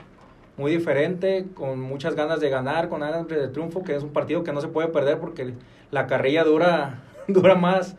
muy 0.57 0.70
diferente, 0.70 1.47
con 1.55 1.81
muchas 1.81 2.14
ganas 2.14 2.41
de 2.41 2.49
ganar, 2.49 2.89
con 2.89 3.01
ganas 3.01 3.29
de 3.29 3.49
triunfo, 3.49 3.83
que 3.83 3.95
es 3.95 4.03
un 4.03 4.11
partido 4.11 4.43
que 4.43 4.53
no 4.53 4.61
se 4.61 4.68
puede 4.68 4.89
perder 4.89 5.18
porque 5.18 5.53
la 5.91 6.07
carrilla 6.07 6.45
dura, 6.45 7.03
dura 7.29 7.55
más, 7.55 7.97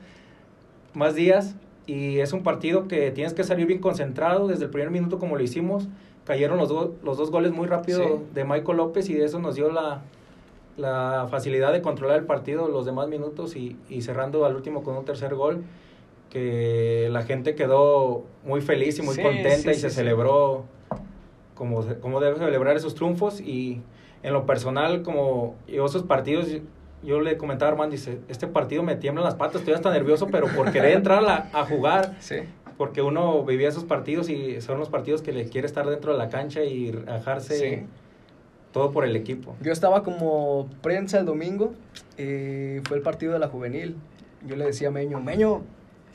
más 0.94 1.16
días 1.16 1.56
y 1.88 2.20
es 2.20 2.34
un 2.34 2.44
partido 2.44 2.88
que 2.88 3.12
tienes 3.12 3.34
que 3.34 3.44
salir 3.44 3.66
bien 3.66 3.80
concentrado 3.80 4.48
desde 4.48 4.66
el 4.66 4.70
primer 4.70 4.92
minuto 4.92 5.18
como 5.18 5.38
lo 5.38 5.44
hicimos. 5.44 5.88
Cayeron 6.26 6.58
los, 6.58 6.68
do, 6.68 6.94
los 7.04 7.18
dos 7.18 7.32
goles 7.32 7.54
muy 7.54 7.68
rápido 7.68 8.04
sí. 8.04 8.24
de 8.36 8.44
Michael 8.44 8.78
López 8.78 9.10
y 9.10 9.14
de 9.14 9.24
eso 9.24 9.40
nos 9.40 9.56
dio 9.56 9.72
la, 9.72 10.02
la 10.76 11.28
facilidad 11.32 11.72
de 11.72 11.82
controlar 11.82 12.20
el 12.20 12.26
partido 12.26 12.68
los 12.68 12.86
demás 12.86 13.08
minutos 13.08 13.56
y, 13.56 13.78
y 13.90 14.02
cerrando 14.02 14.46
al 14.46 14.56
último 14.56 14.84
con 14.84 14.98
un 14.98 15.06
tercer 15.06 15.34
gol 15.36 15.64
que 16.30 17.08
la 17.12 17.24
gente 17.24 17.56
quedó 17.56 18.26
muy 18.44 18.60
feliz 18.60 19.00
y 19.00 19.02
muy 19.02 19.16
sí, 19.16 19.24
contenta 19.24 19.72
sí, 19.74 19.78
y 19.78 19.82
se 19.82 19.90
celebró 19.90 20.66
como, 21.56 21.84
como 22.02 22.20
debe 22.20 22.38
celebrar 22.38 22.76
esos 22.76 22.94
triunfos 22.94 23.40
y 23.40 23.82
en 24.24 24.34
lo 24.34 24.46
personal 24.46 25.04
como 25.04 25.56
yo 25.68 25.86
esos 25.86 26.04
partidos 26.04 26.50
yo 27.04 27.22
le 27.22 27.38
comentaba 27.38 27.70
a 27.70 27.72
Armando 27.74 27.92
dice 27.92 28.20
este 28.28 28.48
partido 28.48 28.84
me 28.84 28.96
tiemblan 28.96 29.24
las 29.24 29.36
patas 29.36 29.58
estoy 29.62 29.74
hasta 29.74 29.92
nervioso 29.92 30.28
pero 30.28 30.48
por 30.48 30.72
querer 30.72 30.98
entrar 30.98 31.24
a, 31.26 31.50
a 31.54 31.66
jugar 31.66 32.16
porque 32.78 33.02
uno 33.02 33.44
vivía 33.44 33.70
esos 33.70 33.86
partidos 33.86 34.30
y 34.30 34.62
son 34.62 34.80
los 34.80 34.90
partidos 34.90 35.22
que 35.22 35.32
le 35.32 35.48
quiere 35.50 35.68
estar 35.68 35.88
dentro 35.88 36.12
de 36.12 36.18
la 36.18 36.30
cancha 36.30 36.64
y 36.64 36.92
rajarse 36.92 37.86
todo 38.72 38.92
por 38.92 39.06
el 39.06 39.16
equipo 39.16 39.56
yo 39.62 39.72
estaba 39.72 40.04
como 40.04 40.68
prensa 40.82 41.20
el 41.20 41.26
domingo 41.26 41.74
y 42.18 42.80
fue 42.84 42.98
el 42.98 43.04
partido 43.04 43.34
de 43.34 43.40
la 43.40 43.48
juvenil 43.48 43.96
yo 44.46 44.56
le 44.56 44.66
decía 44.66 44.90
a 44.90 44.92
Meño 44.92 45.20
Meño 45.20 45.64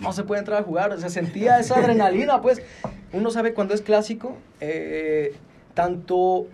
no 0.03 0.13
se 0.13 0.25
puede 0.25 0.41
entrar 0.41 0.61
a 0.61 0.65
jugar. 0.65 0.99
Se 1.01 1.11
sentía 1.11 1.59
esa 1.59 1.79
adrenalina, 1.79 2.43
pues. 2.43 2.63
Uno 3.13 3.31
sabe 3.31 3.55
cuando 3.55 3.75
es 3.75 3.83
clásico, 3.83 4.37
eh, 4.61 5.35
tanto 5.75 6.47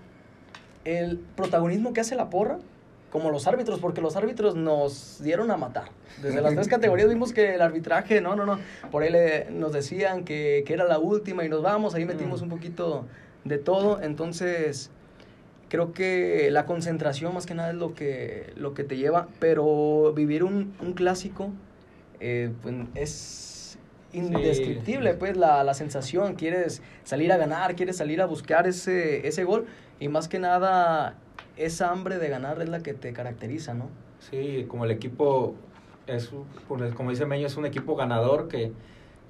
el 0.84 1.18
protagonismo 1.36 1.92
que 1.92 2.00
hace 2.00 2.14
la 2.14 2.30
porra 2.30 2.58
como 3.10 3.30
los 3.30 3.46
árbitros, 3.46 3.80
porque 3.80 4.00
los 4.00 4.16
árbitros 4.16 4.54
nos 4.54 5.20
dieron 5.22 5.50
a 5.50 5.56
matar. 5.56 5.90
Desde 6.22 6.40
las 6.40 6.54
tres 6.54 6.68
categorías 6.68 7.08
vimos 7.08 7.32
que 7.32 7.54
el 7.54 7.62
arbitraje, 7.62 8.20
no, 8.20 8.36
no, 8.36 8.44
no. 8.44 8.58
Por 8.90 9.02
ahí 9.02 9.10
le, 9.10 9.50
nos 9.50 9.72
decían 9.72 10.24
que, 10.24 10.62
que, 10.66 10.72
era 10.74 10.84
la 10.84 10.98
última 10.98 11.44
y 11.44 11.48
nos 11.48 11.62
vamos, 11.62 11.94
ahí 11.94 12.04
metimos 12.04 12.42
un 12.42 12.48
poquito 12.48 13.06
de 13.44 13.58
todo. 13.58 14.00
Entonces, 14.02 14.90
creo 15.68 15.92
que 15.92 16.50
la 16.50 16.66
concentración 16.66 17.34
más 17.34 17.46
que 17.46 17.54
nada 17.54 17.70
es 17.70 17.76
lo 17.76 17.94
que, 17.94 18.52
lo 18.56 18.74
que 18.74 18.84
te 18.84 18.96
lleva, 18.96 19.28
pero 19.38 20.12
vivir 20.14 20.44
un, 20.44 20.74
un 20.80 20.92
clásico 20.92 21.50
eh, 22.20 22.50
pues 22.62 22.74
es 22.94 23.78
indescriptible, 24.12 25.12
sí. 25.12 25.16
pues 25.18 25.36
la, 25.36 25.62
la, 25.64 25.74
sensación, 25.74 26.34
quieres 26.34 26.82
salir 27.04 27.30
a 27.30 27.36
ganar, 27.36 27.76
quieres 27.76 27.98
salir 27.98 28.20
a 28.22 28.26
buscar 28.26 28.66
ese, 28.66 29.26
ese 29.28 29.44
gol 29.44 29.66
y 30.00 30.08
más 30.08 30.28
que 30.28 30.38
nada 30.38 31.16
esa 31.58 31.90
hambre 31.90 32.18
de 32.18 32.28
ganar 32.28 32.60
es 32.62 32.68
la 32.68 32.80
que 32.80 32.94
te 32.94 33.12
caracteriza, 33.12 33.74
¿no? 33.74 33.88
Sí, 34.20 34.64
como 34.68 34.84
el 34.84 34.90
equipo, 34.90 35.54
es, 36.06 36.30
como 36.66 37.10
dice 37.10 37.26
Meño, 37.26 37.46
es 37.46 37.56
un 37.56 37.66
equipo 37.66 37.96
ganador 37.96 38.48
que 38.48 38.72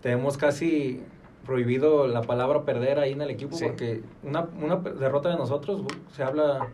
tenemos 0.02 0.36
casi 0.36 1.02
prohibido 1.44 2.06
la 2.06 2.22
palabra 2.22 2.64
perder 2.64 2.98
ahí 2.98 3.12
en 3.12 3.22
el 3.22 3.30
equipo 3.30 3.56
sí. 3.56 3.64
porque 3.64 4.02
una, 4.22 4.48
una 4.60 4.76
derrota 4.76 5.30
de 5.30 5.36
nosotros 5.36 5.82
se 6.14 6.22
habla 6.22 6.68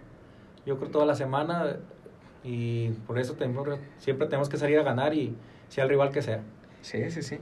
yo 0.66 0.78
creo 0.78 0.90
toda 0.90 1.07
la 1.07 1.14
semana 1.14 1.76
y 2.42 2.90
por 3.07 3.18
eso 3.18 3.34
tenemos, 3.34 3.68
siempre 3.98 4.26
tenemos 4.26 4.48
que 4.48 4.57
salir 4.57 4.78
a 4.78 4.82
ganar 4.82 5.14
y 5.14 5.34
sea 5.68 5.84
el 5.84 5.90
rival 5.90 6.11
que 6.11 6.22
sea. 6.22 6.40
Sí, 6.82 7.11
sí, 7.11 7.22
sí. 7.22 7.38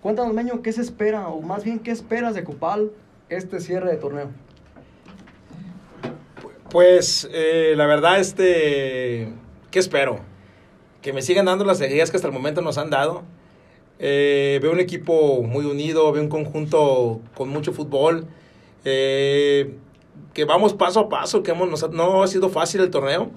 Cuéntanos, 0.00 0.32
Meño, 0.32 0.62
¿qué 0.62 0.72
se 0.72 0.80
espera? 0.80 1.28
O 1.28 1.42
más 1.42 1.64
bien, 1.64 1.78
¿qué 1.78 1.90
esperas 1.90 2.34
de 2.34 2.44
Copal 2.44 2.90
este 3.28 3.60
cierre 3.60 3.90
de 3.90 3.96
torneo? 3.96 4.28
Pues, 6.70 7.28
eh, 7.32 7.74
la 7.76 7.86
verdad, 7.86 8.20
este... 8.20 9.32
¿Qué 9.72 9.80
espero? 9.80 10.20
Que 11.02 11.12
me 11.12 11.20
sigan 11.20 11.46
dando 11.46 11.64
las 11.64 11.80
alegrías 11.80 12.10
que 12.10 12.16
hasta 12.16 12.28
el 12.28 12.34
momento 12.34 12.62
nos 12.62 12.78
han 12.78 12.90
dado. 12.90 13.24
Eh, 13.98 14.60
veo 14.62 14.70
un 14.70 14.78
equipo 14.78 15.42
muy 15.42 15.64
unido, 15.64 16.12
veo 16.12 16.22
un 16.22 16.28
conjunto 16.28 17.20
con 17.34 17.48
mucho 17.48 17.72
fútbol. 17.72 18.28
Eh, 18.84 19.74
que 20.32 20.44
vamos 20.44 20.72
paso 20.72 21.00
a 21.00 21.08
paso, 21.08 21.42
que 21.42 21.50
hemos, 21.50 21.68
nos, 21.68 21.90
no 21.90 22.22
ha 22.22 22.28
sido 22.28 22.50
fácil 22.50 22.82
el 22.82 22.90
torneo. 22.90 23.30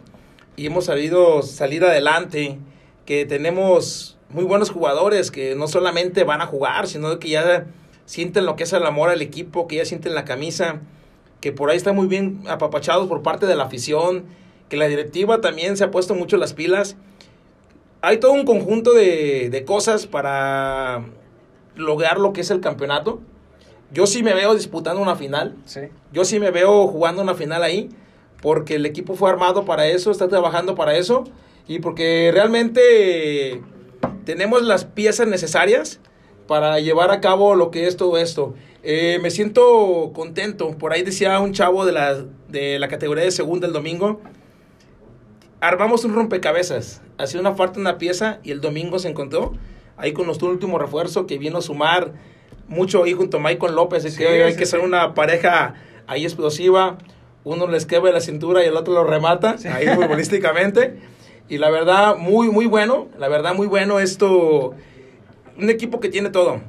Y 0.55 0.67
hemos 0.67 0.86
sabido 0.86 1.41
salir 1.41 1.84
adelante. 1.84 2.59
Que 3.07 3.25
tenemos 3.25 4.15
muy 4.29 4.43
buenos 4.43 4.69
jugadores 4.69 5.31
que 5.31 5.55
no 5.55 5.67
solamente 5.67 6.23
van 6.23 6.41
a 6.41 6.45
jugar, 6.45 6.88
sino 6.88 7.17
que 7.17 7.29
ya 7.29 7.65
sienten 8.05 8.45
lo 8.45 8.55
que 8.55 8.63
es 8.63 8.73
el 8.73 8.86
amor 8.86 9.09
al 9.09 9.23
equipo, 9.23 9.67
que 9.67 9.77
ya 9.77 9.86
sienten 9.86 10.13
la 10.13 10.23
camisa, 10.23 10.81
que 11.44 11.52
por 11.52 11.70
ahí 11.70 11.76
están 11.76 11.98
muy 11.98 12.08
bien 12.08 12.41
apapachados 12.48 13.10
por 13.10 13.22
parte 13.22 13.46
de 13.48 13.58
la 13.58 13.66
afición, 13.66 14.24
que 14.70 14.78
la 14.78 14.88
directiva 14.88 15.41
también 15.41 15.76
se 15.76 15.84
ha 15.84 15.91
puesto 15.91 16.16
mucho 16.16 16.38
las 16.38 16.54
pilas. 16.54 16.96
Hay 18.02 18.22
todo 18.22 18.32
un 18.32 18.46
conjunto 18.46 18.94
de, 18.94 19.50
de 19.50 19.66
cosas 19.66 20.08
para 20.08 21.04
lograr 21.76 22.18
lo 22.18 22.32
que 22.32 22.39
es 22.39 22.50
el 22.50 22.62
campeonato. 22.62 23.20
Yo 23.91 24.08
sí 24.08 24.24
me 24.24 24.34
veo 24.34 24.56
disputando 24.56 25.02
una 25.02 25.18
final. 25.18 25.58
Sí. 25.66 25.82
Yo 26.14 26.24
sí 26.24 26.39
me 26.39 26.50
veo 26.50 26.88
jugando 26.88 27.22
una 27.22 27.36
final 27.36 27.62
ahí, 27.62 27.89
porque 28.41 28.76
el 28.76 28.86
equipo 28.86 29.16
fue 29.16 29.30
armado 29.30 29.66
para 29.66 29.86
eso, 29.88 30.12
está 30.12 30.30
trabajando 30.30 30.76
para 30.76 30.96
eso, 30.96 31.26
y 31.68 31.80
porque 31.80 32.32
realmente 32.34 33.62
tenemos 34.24 34.64
las 34.64 34.86
piezas 34.86 35.28
necesarias 35.28 36.00
para 36.48 36.80
llevar 36.80 37.12
a 37.12 37.22
cabo 37.22 37.56
lo 37.56 37.72
que 37.72 37.88
es 37.88 37.98
todo 37.98 38.18
esto. 38.18 38.54
Eh, 38.84 39.20
me 39.22 39.32
siento 39.32 40.12
contento. 40.14 40.78
Por 40.78 40.94
ahí 40.94 41.04
decía 41.04 41.39
un 41.39 41.54
chavo 41.54 41.86
de 41.86 41.94
la, 41.94 42.26
de 42.50 42.80
la 42.80 42.88
categoría 42.88 43.24
de 43.24 43.32
segunda 43.32 43.68
el 43.68 43.74
domingo. 43.74 44.22
Armamos 45.62 46.04
un 46.04 46.14
rompecabezas. 46.14 47.02
Hacía 47.18 47.39
una 47.39 47.54
falta 47.54 47.80
una 47.80 47.98
pieza 47.98 48.39
y 48.44 48.52
el 48.52 48.60
domingo 48.60 49.00
se 49.00 49.10
encontró 49.10 49.54
ahí 49.98 50.12
con 50.12 50.26
nuestro 50.26 50.50
último 50.50 50.78
refuerzo 50.80 51.26
que 51.28 51.38
vino 51.38 51.60
a 51.60 51.62
sumar 51.62 52.14
mucho 52.68 53.04
ahí 53.04 53.14
junto 53.14 53.38
a 53.38 53.39
Michael 53.39 53.76
López. 53.76 54.04
Es 54.04 54.18
que 54.18 54.28
hay 54.28 54.52
sí, 54.52 54.58
que 54.58 54.66
ser 54.66 54.82
una 54.82 55.14
pareja 55.14 55.76
ahí 56.08 56.26
explosiva. 56.26 56.98
Uno 57.46 57.68
les 57.68 57.86
quebra 57.86 58.12
la 58.12 58.22
cintura 58.22 58.64
y 58.64 58.68
el 58.68 58.76
otro 58.76 58.94
lo 58.94 59.04
remata 59.04 59.56
ahí 59.74 59.88
futbolísticamente. 59.88 60.98
Y 61.50 61.58
la 61.58 61.70
verdad, 61.70 62.16
muy, 62.18 62.50
muy 62.50 62.66
bueno. 62.66 63.08
La 63.18 63.28
verdad, 63.28 63.54
muy 63.54 63.68
bueno 63.68 64.00
esto. 64.00 64.74
Un 65.58 65.70
equipo 65.70 65.99
que 65.99 66.10
tiene 66.10 66.30
todo. 66.30 66.62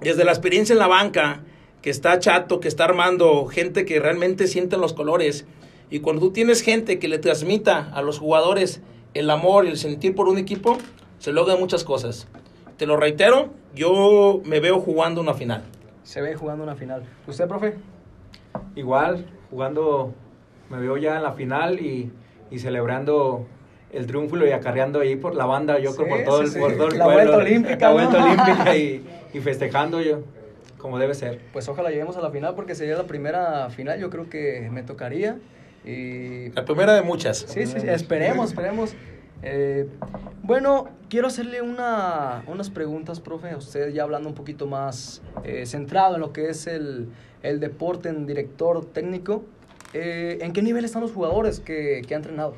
Desde 0.00 0.24
la 0.24 0.32
experiencia 0.32 0.72
en 0.72 0.78
la 0.78 0.86
banca, 0.86 1.42
que 1.82 1.90
está 1.90 2.18
chato, 2.18 2.60
que 2.60 2.68
está 2.68 2.84
armando, 2.84 3.46
gente 3.46 3.84
que 3.84 4.00
realmente 4.00 4.46
siente 4.46 4.76
los 4.76 4.92
colores. 4.92 5.46
Y 5.90 6.00
cuando 6.00 6.22
tú 6.22 6.32
tienes 6.32 6.62
gente 6.62 6.98
que 6.98 7.08
le 7.08 7.18
transmita 7.18 7.90
a 7.92 8.02
los 8.02 8.18
jugadores 8.18 8.80
el 9.12 9.30
amor 9.30 9.66
y 9.66 9.68
el 9.68 9.76
sentir 9.76 10.14
por 10.14 10.28
un 10.28 10.38
equipo, 10.38 10.78
se 11.18 11.32
logran 11.32 11.58
muchas 11.60 11.84
cosas. 11.84 12.26
Te 12.76 12.86
lo 12.86 12.96
reitero, 12.96 13.50
yo 13.74 14.40
me 14.44 14.60
veo 14.60 14.80
jugando 14.80 15.20
una 15.20 15.34
final. 15.34 15.62
Se 16.02 16.20
ve 16.20 16.34
jugando 16.34 16.64
una 16.64 16.74
final. 16.74 17.04
¿Usted, 17.26 17.46
profe? 17.46 17.74
Igual, 18.74 19.26
jugando, 19.50 20.12
me 20.70 20.78
veo 20.78 20.96
ya 20.96 21.16
en 21.16 21.22
la 21.22 21.32
final 21.32 21.80
y, 21.80 22.10
y 22.50 22.58
celebrando 22.58 23.46
el 23.94 24.06
triunfo 24.06 24.36
y 24.44 24.50
acarreando 24.50 25.00
ahí 25.00 25.16
por 25.16 25.34
la 25.34 25.46
banda, 25.46 25.78
yo 25.78 25.94
creo 25.94 26.08
por 26.08 26.24
todo, 26.24 26.38
sí, 26.38 26.44
el, 26.44 26.50
sí. 26.50 26.58
por 26.58 26.76
todo 26.76 26.88
el 26.88 26.98
La 26.98 27.04
pueblo. 27.04 27.22
vuelta 27.22 27.36
olímpica, 27.38 27.76
La 27.78 27.88
¿no? 27.88 27.94
vuelta 27.94 28.24
olímpica 28.24 28.76
y, 28.76 29.04
y 29.34 29.40
festejando 29.40 30.00
yo, 30.00 30.20
como 30.78 30.98
debe 30.98 31.14
ser. 31.14 31.40
Pues 31.52 31.68
ojalá 31.68 31.90
lleguemos 31.90 32.16
a 32.16 32.20
la 32.20 32.30
final 32.30 32.54
porque 32.54 32.74
sería 32.74 32.96
la 32.96 33.04
primera 33.06 33.70
final, 33.70 33.98
yo 33.98 34.10
creo 34.10 34.28
que 34.28 34.68
me 34.70 34.82
tocaría. 34.82 35.38
Y 35.84 36.50
La 36.50 36.64
primera 36.64 36.94
de 36.94 37.02
muchas. 37.02 37.38
Sí, 37.38 37.66
sí, 37.66 37.78
sí, 37.80 37.86
esperemos, 37.88 38.50
esperemos. 38.50 38.94
Eh, 39.42 39.86
bueno, 40.42 40.88
quiero 41.10 41.26
hacerle 41.26 41.60
una, 41.60 42.42
unas 42.46 42.70
preguntas, 42.70 43.20
profe, 43.20 43.50
a 43.50 43.56
usted 43.58 43.90
ya 43.92 44.02
hablando 44.02 44.28
un 44.30 44.34
poquito 44.34 44.66
más 44.66 45.20
eh, 45.44 45.66
centrado 45.66 46.14
en 46.14 46.22
lo 46.22 46.32
que 46.32 46.48
es 46.48 46.66
el, 46.66 47.08
el 47.42 47.60
deporte 47.60 48.08
en 48.08 48.26
director 48.26 48.84
técnico. 48.86 49.44
Eh, 49.92 50.38
¿En 50.40 50.52
qué 50.54 50.62
nivel 50.62 50.84
están 50.86 51.02
los 51.02 51.12
jugadores 51.12 51.60
que, 51.60 52.00
que 52.08 52.14
ha 52.14 52.16
entrenado? 52.16 52.54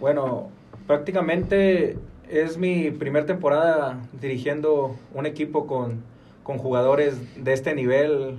Bueno, 0.00 0.48
prácticamente 0.86 1.98
es 2.26 2.56
mi 2.56 2.90
primer 2.90 3.26
temporada 3.26 4.00
dirigiendo 4.18 4.96
un 5.12 5.26
equipo 5.26 5.66
con, 5.66 6.02
con 6.42 6.56
jugadores 6.56 7.20
de 7.36 7.52
este 7.52 7.74
nivel 7.74 8.36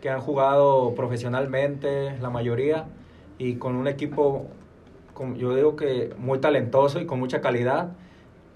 que 0.00 0.08
han 0.08 0.20
jugado 0.20 0.94
profesionalmente, 0.94 2.16
la 2.22 2.30
mayoría, 2.30 2.86
y 3.36 3.56
con 3.56 3.76
un 3.76 3.86
equipo, 3.86 4.46
yo 5.36 5.54
digo 5.54 5.76
que 5.76 6.14
muy 6.16 6.38
talentoso 6.38 6.98
y 7.02 7.04
con 7.04 7.20
mucha 7.20 7.42
calidad, 7.42 7.90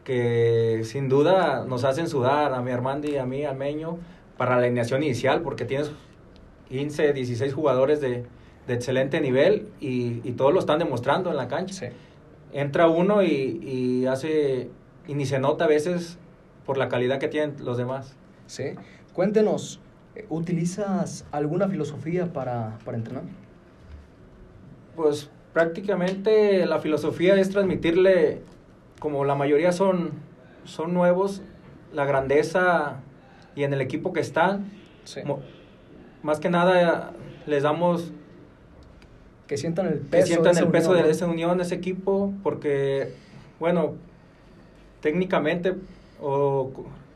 que 0.04 0.80
sin 0.84 1.10
duda 1.10 1.66
nos 1.68 1.84
hacen 1.84 2.08
sudar 2.08 2.54
a 2.54 2.62
mi 2.62 2.70
Armando 2.70 3.10
y 3.10 3.18
a 3.18 3.26
mí, 3.26 3.44
al 3.44 3.58
Meño, 3.58 3.98
para 4.38 4.52
la 4.52 4.62
alineación 4.62 5.02
inicial, 5.02 5.42
porque 5.42 5.66
tienes 5.66 5.90
15, 6.70 7.12
16 7.12 7.52
jugadores 7.52 8.00
de, 8.00 8.24
de 8.66 8.74
excelente 8.74 9.20
nivel 9.20 9.68
y, 9.80 10.26
y 10.26 10.32
todos 10.32 10.54
lo 10.54 10.60
están 10.60 10.78
demostrando 10.78 11.28
en 11.30 11.36
la 11.36 11.46
cancha 11.46 11.90
entra 12.52 12.88
uno 12.88 13.22
y, 13.22 13.60
y 13.62 14.06
hace 14.06 14.70
y 15.06 15.14
ni 15.14 15.26
se 15.26 15.38
nota 15.38 15.64
a 15.64 15.68
veces 15.68 16.18
por 16.66 16.76
la 16.78 16.88
calidad 16.88 17.18
que 17.18 17.28
tienen 17.28 17.56
los 17.64 17.76
demás. 17.78 18.14
Sí. 18.46 18.72
Cuéntenos, 19.14 19.80
¿utilizas 20.28 21.24
alguna 21.32 21.68
filosofía 21.68 22.32
para, 22.32 22.78
para 22.84 22.96
entrenar? 22.98 23.24
Pues 24.96 25.30
prácticamente 25.52 26.66
la 26.66 26.78
filosofía 26.80 27.36
es 27.36 27.50
transmitirle, 27.50 28.42
como 29.00 29.24
la 29.24 29.34
mayoría 29.34 29.72
son, 29.72 30.10
son 30.64 30.92
nuevos, 30.94 31.42
la 31.92 32.04
grandeza 32.04 32.96
y 33.54 33.62
en 33.64 33.72
el 33.72 33.80
equipo 33.80 34.12
que 34.12 34.20
están. 34.20 34.70
Mo- 35.24 35.40
Más 36.22 36.38
que 36.40 36.50
nada 36.50 37.12
les 37.46 37.62
damos 37.62 38.12
Que 39.48 39.56
sientan 39.56 39.86
el 39.86 39.94
que 40.00 40.04
peso. 40.18 40.26
sientan 40.28 40.54
de 40.54 40.60
el 40.60 40.64
esa 40.66 40.72
peso 40.72 40.90
unión, 40.90 41.04
de 41.06 41.10
esa 41.10 41.26
unión, 41.26 41.60
ese 41.60 41.74
equipo, 41.74 42.32
porque, 42.44 43.12
bueno, 43.58 43.94
técnicamente 45.00 45.74
o 46.20 46.70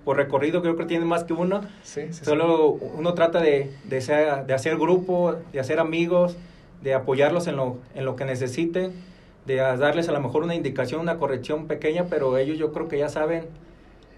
por 0.04 0.16
recorrido 0.16 0.62
creo 0.62 0.76
que 0.76 0.84
tienen 0.84 1.06
más 1.06 1.24
que 1.24 1.32
uno. 1.32 1.60
Sí, 1.82 2.02
sí, 2.08 2.12
sí. 2.12 2.24
Solo 2.24 2.70
uno 2.72 3.14
trata 3.14 3.40
de, 3.40 3.70
de, 3.84 4.00
ser- 4.00 4.46
de 4.46 4.54
hacer 4.54 4.76
grupo, 4.76 5.36
de 5.52 5.60
hacer 5.60 5.78
amigos, 5.78 6.36
de 6.82 6.94
apoyarlos 6.94 7.46
en 7.46 7.56
lo, 7.56 7.76
en 7.94 8.04
lo 8.04 8.16
que 8.16 8.24
necesiten, 8.24 8.92
de 9.46 9.56
darles 9.56 10.08
a 10.08 10.12
lo 10.12 10.20
mejor 10.20 10.42
una 10.42 10.54
indicación, 10.54 11.00
una 11.00 11.18
corrección 11.18 11.66
pequeña, 11.66 12.06
pero 12.10 12.36
ellos 12.38 12.58
yo 12.58 12.72
creo 12.72 12.88
que 12.88 12.98
ya 12.98 13.08
saben 13.08 13.44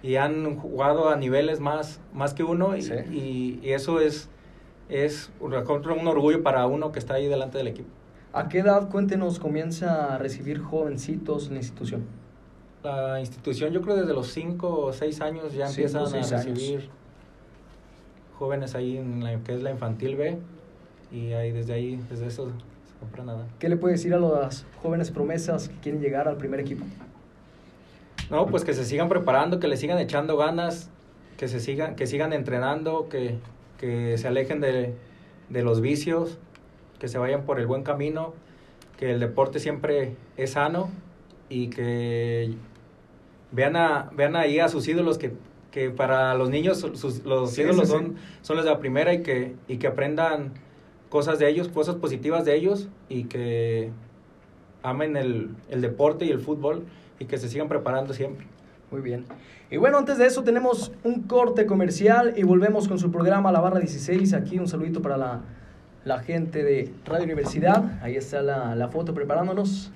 y 0.02 0.16
han 0.16 0.56
jugado 0.56 1.08
a 1.08 1.16
niveles 1.16 1.60
más, 1.60 2.00
más 2.12 2.32
que 2.34 2.44
uno 2.44 2.76
y, 2.76 2.80
y- 3.10 3.60
y 3.62 3.70
eso 3.72 4.00
es, 4.00 4.28
es 4.88 5.30
un 5.40 6.06
orgullo 6.08 6.42
para 6.42 6.66
uno 6.66 6.92
que 6.92 6.98
está 6.98 7.14
ahí 7.14 7.26
delante 7.26 7.58
del 7.58 7.68
equipo. 7.68 7.88
¿A 8.36 8.48
qué 8.48 8.58
edad, 8.58 8.88
cuéntenos, 8.90 9.38
comienza 9.38 10.12
a 10.12 10.18
recibir 10.18 10.58
jovencitos 10.60 11.46
en 11.46 11.52
la 11.54 11.60
institución? 11.60 12.04
La 12.82 13.20
institución 13.20 13.72
yo 13.72 13.80
creo 13.80 13.94
desde 13.94 14.12
los 14.12 14.26
5 14.32 14.86
o 14.86 14.92
6 14.92 15.20
años 15.20 15.54
ya 15.54 15.68
Cinco, 15.68 15.88
empiezan 15.98 16.02
a 16.02 16.16
años. 16.16 16.30
recibir 16.44 16.88
jóvenes 18.36 18.74
ahí 18.74 18.96
en 18.96 19.22
la 19.22 19.38
que 19.38 19.54
es 19.54 19.62
la 19.62 19.70
infantil 19.70 20.16
B 20.16 20.36
y 21.12 21.32
ahí 21.32 21.52
desde 21.52 21.74
ahí, 21.74 22.00
desde 22.10 22.26
eso 22.26 22.46
se 22.48 22.98
compra 22.98 23.22
nada. 23.22 23.46
¿Qué 23.60 23.68
le 23.68 23.76
puede 23.76 23.94
decir 23.94 24.12
a 24.12 24.18
las 24.18 24.66
jóvenes 24.82 25.12
promesas 25.12 25.68
que 25.68 25.76
quieren 25.76 26.00
llegar 26.00 26.26
al 26.26 26.36
primer 26.36 26.58
equipo? 26.58 26.84
No, 28.30 28.46
pues 28.46 28.64
que 28.64 28.74
se 28.74 28.84
sigan 28.84 29.08
preparando, 29.08 29.60
que 29.60 29.68
le 29.68 29.76
sigan 29.76 29.98
echando 29.98 30.36
ganas, 30.36 30.90
que 31.36 31.46
se 31.46 31.60
sigan, 31.60 31.94
que 31.94 32.08
sigan 32.08 32.32
entrenando, 32.32 33.08
que, 33.08 33.38
que 33.78 34.18
se 34.18 34.26
alejen 34.26 34.60
de, 34.60 34.92
de 35.50 35.62
los 35.62 35.80
vicios, 35.80 36.38
que 37.04 37.08
se 37.08 37.18
vayan 37.18 37.42
por 37.42 37.60
el 37.60 37.66
buen 37.66 37.82
camino, 37.82 38.32
que 38.96 39.10
el 39.10 39.20
deporte 39.20 39.58
siempre 39.60 40.16
es 40.38 40.52
sano 40.52 40.88
y 41.50 41.68
que 41.68 42.54
vean, 43.52 43.76
a, 43.76 44.08
vean 44.16 44.36
ahí 44.36 44.58
a 44.58 44.70
sus 44.70 44.88
ídolos 44.88 45.18
que, 45.18 45.34
que 45.70 45.90
para 45.90 46.34
los 46.34 46.48
niños 46.48 46.78
sus- 46.78 47.22
los 47.26 47.50
Sí, 47.50 47.60
ídolos 47.60 47.80
sí, 47.80 47.84
sí. 47.84 47.92
son, 47.92 48.14
son 48.40 48.56
los 48.56 48.64
de 48.64 48.70
la 48.70 48.78
primera 48.78 49.12
y 49.12 49.22
que, 49.22 49.54
y 49.68 49.76
que 49.76 49.86
aprendan 49.86 50.52
cosas 51.10 51.38
de 51.38 51.46
ellos, 51.50 51.68
cosas 51.68 51.96
positivas 51.96 52.46
de 52.46 52.54
ellos 52.56 52.88
y 53.10 53.24
que 53.24 53.90
amen 54.82 55.18
el, 55.18 55.50
el 55.68 55.82
deporte 55.82 56.24
y 56.24 56.30
el 56.30 56.38
fútbol 56.40 56.84
y 57.18 57.26
que 57.26 57.36
se 57.36 57.50
sigan 57.50 57.68
preparando 57.68 58.14
siempre. 58.14 58.46
Muy 58.90 59.02
bien. 59.02 59.26
Y 59.70 59.76
bueno, 59.76 59.98
antes 59.98 60.16
de 60.16 60.24
eso 60.24 60.42
tenemos 60.42 60.90
un 61.04 61.24
corte 61.24 61.66
comercial 61.66 62.32
y 62.34 62.44
volvemos 62.44 62.88
con 62.88 62.98
su 62.98 63.10
programa 63.10 63.52
La 63.52 63.60
Barra 63.60 63.78
16. 63.80 64.32
Aquí 64.32 64.58
un 64.58 64.68
saludito 64.68 65.02
para 65.02 65.18
la, 65.18 65.40
la 66.04 66.18
gente 66.20 66.62
de 66.62 66.92
Radio 67.06 67.24
Universidad. 67.24 67.98
Ahí 68.02 68.16
está 68.16 68.42
la, 68.42 68.74
la 68.74 68.88
foto 68.88 69.14
preparándonos. 69.14 69.90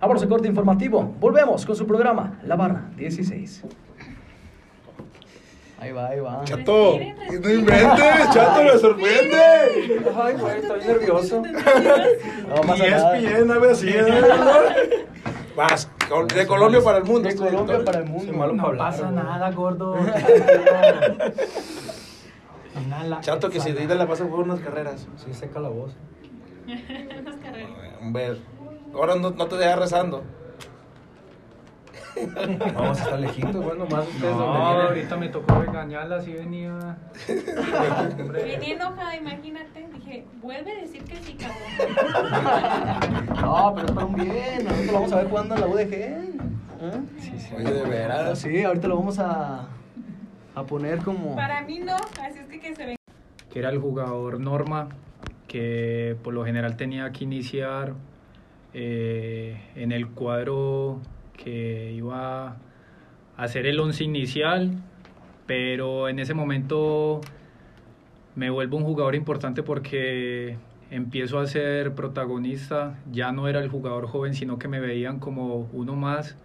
Vámonos 0.00 0.22
al 0.22 0.28
corte 0.28 0.48
informativo. 0.48 1.14
Volvemos 1.20 1.64
con 1.64 1.76
su 1.76 1.86
programa 1.86 2.40
La 2.44 2.56
Barra 2.56 2.90
16. 2.96 3.62
Ahí 5.78 5.90
va, 5.90 6.08
ahí 6.08 6.20
va. 6.20 6.44
Chato, 6.44 6.96
no 6.96 7.50
inventes, 7.50 8.30
Chato, 8.32 8.62
me 8.62 8.78
sorprende. 8.78 9.36
Ay, 10.16 10.34
güey, 10.34 10.58
estoy 10.58 10.84
nervioso. 10.84 11.42
No 11.42 12.62
nada. 12.64 13.18
ESPN, 13.18 13.50
algo 13.50 13.64
así. 13.66 13.92
Vas, 15.56 15.90
col- 16.12 16.28
de 16.28 16.46
Colombia 16.46 16.80
para 16.82 16.98
el 16.98 17.04
mundo. 17.04 17.28
De 17.28 17.36
Colombia 17.36 17.84
para 17.84 17.98
el 18.00 18.04
mundo. 18.06 18.32
malo 18.32 18.52
No 18.52 18.76
pasa 18.76 19.10
nada, 19.10 19.50
gordo. 19.50 19.96
Chato, 23.20 23.50
que 23.50 23.60
si 23.60 23.72
de 23.72 23.94
la 23.94 24.06
pasa 24.06 24.26
por 24.26 24.40
unas 24.40 24.60
carreras. 24.60 25.06
Sí, 25.16 25.34
seca 25.34 25.60
la 25.60 25.68
voz. 25.68 25.92
Unas 26.66 27.36
carreritas. 27.36 28.00
Hombre, 28.00 28.36
ahora 28.94 29.14
no, 29.16 29.30
no 29.30 29.46
te 29.46 29.56
dejas 29.56 29.78
rezando. 29.78 30.22
Vamos 32.74 33.00
a 33.00 33.02
estar 33.04 33.18
lejitos, 33.20 33.56
bueno, 33.64 33.86
más 33.86 34.06
ustedes 34.06 34.34
No, 34.34 34.38
donde 34.38 34.58
vienen. 34.60 34.86
ahorita 34.86 35.16
me 35.16 35.28
tocó 35.28 35.54
regañarla, 35.60 36.16
así 36.16 36.32
venía. 36.32 36.96
Venía 38.32 38.74
enojada, 38.74 39.16
imagínate. 39.16 39.88
Dije, 39.94 40.24
vuelve 40.42 40.72
a 40.72 40.80
decir 40.82 41.04
que 41.04 41.16
sí, 41.16 41.34
cabrón. 41.34 43.26
No, 43.40 43.72
pero 43.74 43.86
es 43.86 43.92
para 43.92 44.06
un 44.06 44.14
bien. 44.14 44.68
Ahorita 44.68 44.86
lo 44.86 44.92
vamos 44.92 45.12
a 45.12 45.16
ver 45.16 45.28
jugando 45.28 45.54
en 45.54 45.60
la 45.60 45.66
UDG. 45.66 45.92
¿Eh? 45.92 47.00
Sí, 47.20 47.32
sí. 47.38 47.54
Oye, 47.56 47.72
de 47.72 47.82
veras. 47.82 48.38
Sí, 48.38 48.62
ahorita 48.64 48.88
lo 48.88 48.96
vamos 48.96 49.18
a, 49.18 49.68
a 50.54 50.62
poner 50.64 50.98
como. 50.98 51.34
Para 51.36 51.62
mí 51.62 51.78
no, 51.80 51.94
así 51.96 52.38
es 52.40 52.46
que 52.46 52.60
que 52.60 52.74
se 52.74 52.86
ve. 52.86 52.96
que 53.50 53.58
era 53.58 53.70
el 53.70 53.78
jugador 53.78 54.38
Norma, 54.40 54.88
que 55.48 56.16
por 56.22 56.34
lo 56.34 56.44
general 56.44 56.76
tenía 56.76 57.10
que 57.12 57.24
iniciar 57.24 57.94
eh, 58.74 59.60
en 59.76 59.92
el 59.92 60.08
cuadro 60.08 61.00
que 61.36 61.92
iba 61.92 62.56
a 63.36 63.48
ser 63.48 63.66
el 63.66 63.80
once 63.80 64.04
inicial, 64.04 64.78
pero 65.46 66.08
en 66.08 66.18
ese 66.18 66.34
momento 66.34 67.20
me 68.34 68.50
vuelvo 68.50 68.76
un 68.76 68.84
jugador 68.84 69.14
importante 69.14 69.62
porque 69.62 70.56
empiezo 70.90 71.38
a 71.38 71.46
ser 71.46 71.94
protagonista, 71.94 72.98
ya 73.10 73.32
no 73.32 73.48
era 73.48 73.60
el 73.60 73.68
jugador 73.68 74.06
joven, 74.06 74.34
sino 74.34 74.58
que 74.58 74.68
me 74.68 74.80
veían 74.80 75.18
como 75.18 75.68
uno 75.72 75.96
más. 75.96 76.36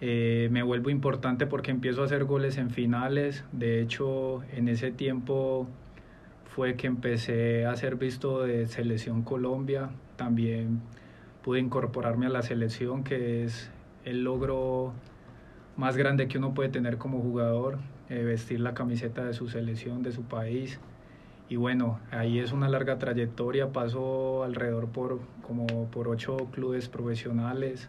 Eh, 0.00 0.48
me 0.52 0.62
vuelvo 0.62 0.90
importante 0.90 1.46
porque 1.46 1.70
empiezo 1.70 2.02
a 2.02 2.04
hacer 2.04 2.24
goles 2.24 2.56
en 2.56 2.70
finales. 2.70 3.44
De 3.52 3.80
hecho, 3.80 4.42
en 4.52 4.68
ese 4.68 4.92
tiempo 4.92 5.66
fue 6.44 6.74
que 6.74 6.86
empecé 6.86 7.66
a 7.66 7.76
ser 7.76 7.96
visto 7.96 8.42
de 8.42 8.66
Selección 8.66 9.22
Colombia. 9.22 9.90
También 10.16 10.80
pude 11.42 11.60
incorporarme 11.60 12.26
a 12.26 12.30
la 12.30 12.42
selección, 12.42 13.04
que 13.04 13.44
es 13.44 13.70
el 14.08 14.24
logro 14.24 14.92
más 15.76 15.96
grande 15.96 16.28
que 16.28 16.38
uno 16.38 16.54
puede 16.54 16.70
tener 16.70 16.98
como 16.98 17.20
jugador, 17.20 17.78
eh, 18.08 18.22
vestir 18.24 18.60
la 18.60 18.74
camiseta 18.74 19.24
de 19.24 19.34
su 19.34 19.48
selección, 19.48 20.02
de 20.02 20.12
su 20.12 20.22
país. 20.22 20.80
Y 21.48 21.56
bueno, 21.56 22.00
ahí 22.10 22.38
es 22.38 22.52
una 22.52 22.68
larga 22.68 22.98
trayectoria, 22.98 23.72
paso 23.72 24.42
alrededor 24.44 24.88
por 24.88 25.20
como 25.46 25.66
por 25.90 26.08
ocho 26.08 26.36
clubes 26.52 26.88
profesionales, 26.88 27.88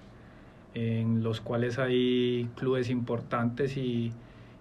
en 0.73 1.23
los 1.23 1.41
cuales 1.41 1.79
hay 1.79 2.49
clubes 2.55 2.89
importantes 2.89 3.75
y, 3.75 4.13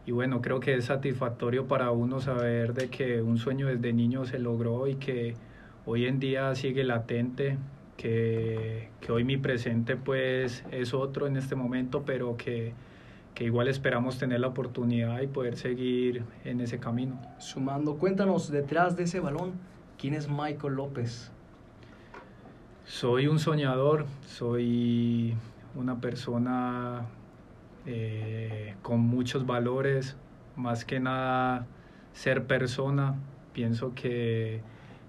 y 0.07 0.13
bueno, 0.13 0.41
creo 0.41 0.59
que 0.59 0.75
es 0.75 0.87
satisfactorio 0.87 1.67
para 1.69 1.91
uno 1.91 2.21
saber 2.21 2.75
de 2.75 2.89
que 2.89 3.21
un 3.21 3.39
sueño 3.39 3.67
desde 3.67 3.93
niño 3.93 4.25
se 4.25 4.39
logró 4.39 4.87
y 4.87 4.95
que 4.97 5.35
hoy 5.87 6.07
en 6.07 6.19
día 6.19 6.55
sigue 6.55 6.83
latente, 6.83 7.59
que, 7.99 8.89
que 9.01 9.13
hoy 9.13 9.25
mi 9.25 9.37
presente 9.37 9.97
pues 9.97 10.65
es 10.71 10.95
otro 10.95 11.27
en 11.27 11.37
este 11.37 11.55
momento, 11.55 12.05
pero 12.07 12.39
que, 12.39 12.73
que 13.35 13.45
igual 13.45 13.69
esperamos 13.69 14.19
tener 14.19 14.41
la 14.41 14.47
oportunidad 14.47 15.21
y 15.21 15.27
poder 15.27 15.57
seguir 15.57 16.23
en 16.45 16.63
ese 16.63 16.79
camino. 16.79 17.21
Sumando, 17.39 17.99
cuéntanos 17.99 18.51
detrás 18.51 18.97
de 18.97 19.03
ese 19.03 19.21
balón, 19.21 19.53
¿quién 19.99 20.15
es 20.15 20.29
Michael 20.31 20.75
López? 20.75 21.31
Soy 22.87 23.27
un 23.27 23.39
soñador, 23.39 24.07
soy 24.25 25.35
una 25.75 26.01
persona 26.01 27.05
eh, 27.85 28.77
con 28.81 29.01
muchos 29.01 29.45
valores, 29.45 30.17
más 30.57 30.85
que 30.85 31.01
nada 31.01 31.67
ser 32.13 32.47
persona. 32.47 33.17
Pienso 33.53 33.93
que 33.95 34.63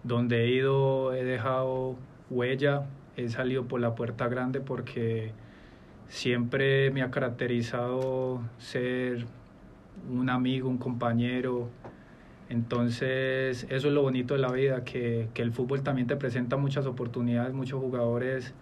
donde 0.03 0.44
he 0.44 0.49
ido 0.49 1.14
he 1.14 1.24
dejado 1.24 1.95
huella, 2.30 2.86
he 3.18 3.30
salido 3.30 3.66
por 3.66 3.82
la 3.82 3.96
puerta 3.96 4.28
grande 4.28 4.62
porque 4.62 5.32
siempre 6.08 6.92
me 6.92 7.02
ha 7.02 7.12
caracterizado 7.12 8.42
ser 8.58 9.26
un 10.10 10.30
amigo, 10.30 10.70
un 10.70 10.78
compañero. 10.78 11.70
Entonces, 12.50 13.68
eso 13.70 13.88
es 13.88 13.94
lo 13.94 14.02
bonito 14.02 14.34
de 14.34 14.40
la 14.40 14.52
vida, 14.52 14.84
que, 14.84 15.30
que 15.34 15.42
el 15.42 15.52
fútbol 15.52 15.84
también 15.84 16.08
te 16.08 16.16
presenta 16.16 16.58
muchas 16.58 16.86
oportunidades, 16.88 17.54
muchos 17.54 17.80
jugadores 17.80 18.54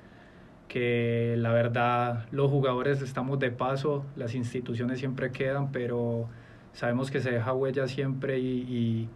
que 0.68 1.36
la 1.38 1.54
verdad 1.54 2.26
los 2.32 2.52
jugadores 2.52 3.02
estamos 3.02 3.40
de 3.40 3.52
paso, 3.52 4.06
las 4.16 4.36
instituciones 4.36 5.00
siempre 5.00 5.32
quedan, 5.32 5.72
pero 5.72 6.28
sabemos 6.74 7.10
que 7.10 7.22
se 7.22 7.32
deja 7.32 7.54
huella 7.54 7.88
siempre 7.88 8.40
y, 8.40 9.08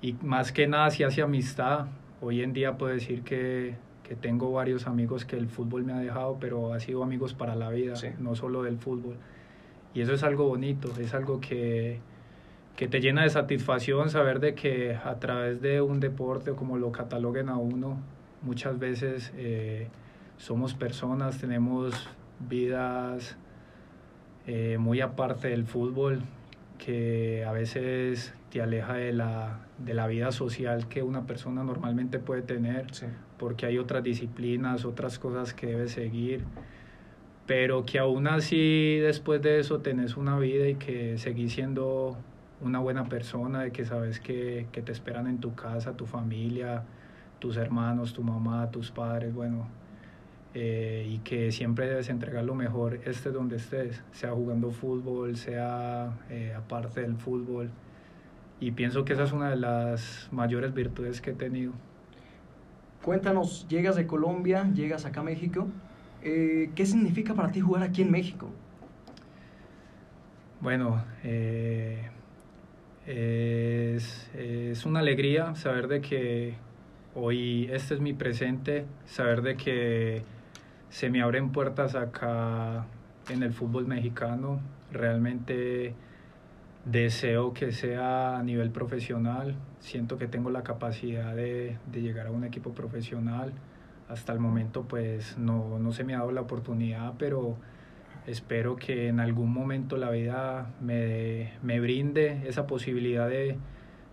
y, 0.00 0.08
y 0.08 0.14
más 0.22 0.52
que 0.52 0.66
nada 0.66 0.90
si 0.90 1.04
hace 1.04 1.22
amistad. 1.22 1.86
Hoy 2.22 2.42
en 2.42 2.54
día 2.54 2.78
puedo 2.78 2.94
decir 2.94 3.22
que, 3.22 3.74
que, 4.06 4.16
tengo 4.16 4.52
varios 4.52 4.86
amigos 4.86 5.24
que 5.24 5.36
el 5.36 5.48
fútbol 5.48 5.84
me 5.84 5.92
ha 5.92 5.98
dejado, 5.98 6.38
pero 6.40 6.72
ha 6.72 6.80
sido 6.80 7.02
amigos 7.02 7.34
para 7.34 7.54
la 7.56 7.70
vida, 7.70 7.96
sí. 7.96 8.08
no 8.18 8.34
solo 8.34 8.62
del 8.62 8.78
fútbol. 8.78 9.16
Y 9.94 10.00
eso 10.00 10.12
es 10.12 10.22
algo 10.22 10.46
bonito, 10.46 10.92
es 11.00 11.14
algo 11.14 11.40
que, 11.40 12.00
que 12.76 12.88
te 12.88 13.00
llena 13.00 13.22
de 13.22 13.30
satisfacción 13.30 14.10
saber 14.10 14.40
de 14.40 14.54
que 14.54 14.94
a 14.94 15.16
través 15.16 15.60
de 15.60 15.80
un 15.80 16.00
deporte, 16.00 16.52
como 16.52 16.76
lo 16.76 16.92
cataloguen 16.92 17.48
a 17.48 17.56
uno, 17.56 17.98
muchas 18.42 18.78
veces... 18.78 19.32
Eh, 19.36 19.88
somos 20.38 20.74
personas, 20.74 21.38
tenemos 21.38 22.08
vidas 22.48 23.36
eh, 24.46 24.76
muy 24.78 25.00
aparte 25.00 25.48
del 25.48 25.64
fútbol 25.64 26.22
que 26.78 27.44
a 27.44 27.52
veces 27.52 28.34
te 28.50 28.60
aleja 28.60 28.94
de 28.94 29.12
la, 29.12 29.60
de 29.78 29.94
la 29.94 30.06
vida 30.06 30.30
social 30.32 30.88
que 30.88 31.02
una 31.02 31.26
persona 31.26 31.64
normalmente 31.64 32.18
puede 32.18 32.42
tener, 32.42 32.92
sí. 32.94 33.06
Porque 33.38 33.66
hay 33.66 33.78
otras 33.78 34.02
disciplinas, 34.02 34.84
otras 34.84 35.18
cosas 35.18 35.54
que 35.54 35.66
debe 35.66 35.88
seguir, 35.88 36.44
pero 37.46 37.84
que 37.84 37.98
aún 37.98 38.26
así 38.26 38.98
después 38.98 39.42
de 39.42 39.60
eso 39.60 39.80
tenés 39.80 40.16
una 40.16 40.38
vida 40.38 40.68
y 40.68 40.74
que 40.76 41.18
seguís 41.18 41.52
siendo 41.52 42.16
una 42.60 42.78
buena 42.78 43.04
persona, 43.08 43.62
de 43.62 43.72
que 43.72 43.84
sabes 43.84 44.20
que, 44.20 44.66
que 44.72 44.82
te 44.82 44.92
esperan 44.92 45.26
en 45.26 45.38
tu 45.38 45.54
casa, 45.54 45.96
tu 45.96 46.06
familia, 46.06 46.84
tus 47.38 47.56
hermanos, 47.56 48.14
tu 48.14 48.22
mamá, 48.22 48.70
tus 48.70 48.90
padres, 48.90 49.34
bueno, 49.34 49.68
eh, 50.54 51.06
y 51.06 51.18
que 51.18 51.52
siempre 51.52 51.86
debes 51.86 52.08
entregar 52.08 52.42
lo 52.44 52.54
mejor 52.54 53.00
estés 53.04 53.32
donde 53.32 53.56
estés, 53.56 54.02
sea 54.12 54.30
jugando 54.32 54.70
fútbol, 54.70 55.36
sea 55.36 56.16
eh, 56.30 56.54
aparte 56.56 57.02
del 57.02 57.16
fútbol. 57.16 57.68
Y 58.58 58.70
pienso 58.70 59.04
que 59.04 59.12
esa 59.12 59.24
es 59.24 59.32
una 59.32 59.50
de 59.50 59.56
las 59.56 60.28
mayores 60.32 60.72
virtudes 60.72 61.20
que 61.20 61.32
he 61.32 61.34
tenido. 61.34 61.72
Cuéntanos, 63.02 63.66
llegas 63.68 63.96
de 63.96 64.06
Colombia, 64.06 64.70
llegas 64.74 65.04
acá 65.04 65.20
a 65.20 65.24
México. 65.24 65.68
Eh, 66.22 66.70
¿Qué 66.74 66.86
significa 66.86 67.34
para 67.34 67.52
ti 67.52 67.60
jugar 67.60 67.82
aquí 67.82 68.02
en 68.02 68.10
México? 68.10 68.50
Bueno, 70.60 71.04
es, 73.06 74.30
es 74.34 74.86
una 74.86 75.00
alegría 75.00 75.54
saber 75.54 75.86
de 75.86 76.00
que 76.00 76.54
hoy 77.14 77.68
este 77.70 77.94
es 77.94 78.00
mi 78.00 78.12
presente, 78.12 78.86
saber 79.04 79.42
de 79.42 79.56
que 79.56 80.22
se 80.88 81.10
me 81.10 81.22
abren 81.22 81.52
puertas 81.52 81.94
acá 81.94 82.86
en 83.28 83.42
el 83.42 83.52
fútbol 83.52 83.86
mexicano. 83.86 84.60
Realmente 84.92 85.94
deseo 86.84 87.52
que 87.52 87.72
sea 87.72 88.38
a 88.38 88.42
nivel 88.42 88.70
profesional. 88.70 89.56
Siento 89.86 90.18
que 90.18 90.26
tengo 90.26 90.50
la 90.50 90.64
capacidad 90.64 91.36
de, 91.36 91.76
de 91.92 92.02
llegar 92.02 92.26
a 92.26 92.32
un 92.32 92.42
equipo 92.42 92.72
profesional. 92.72 93.52
Hasta 94.08 94.32
el 94.32 94.40
momento 94.40 94.82
pues 94.82 95.38
no, 95.38 95.78
no 95.78 95.92
se 95.92 96.02
me 96.02 96.16
ha 96.16 96.18
dado 96.18 96.32
la 96.32 96.40
oportunidad, 96.40 97.14
pero 97.20 97.56
espero 98.26 98.74
que 98.74 99.06
en 99.06 99.20
algún 99.20 99.52
momento 99.52 99.96
la 99.96 100.10
vida 100.10 100.74
me, 100.80 101.52
me 101.62 101.78
brinde 101.78 102.48
esa 102.48 102.66
posibilidad 102.66 103.28
de, 103.28 103.58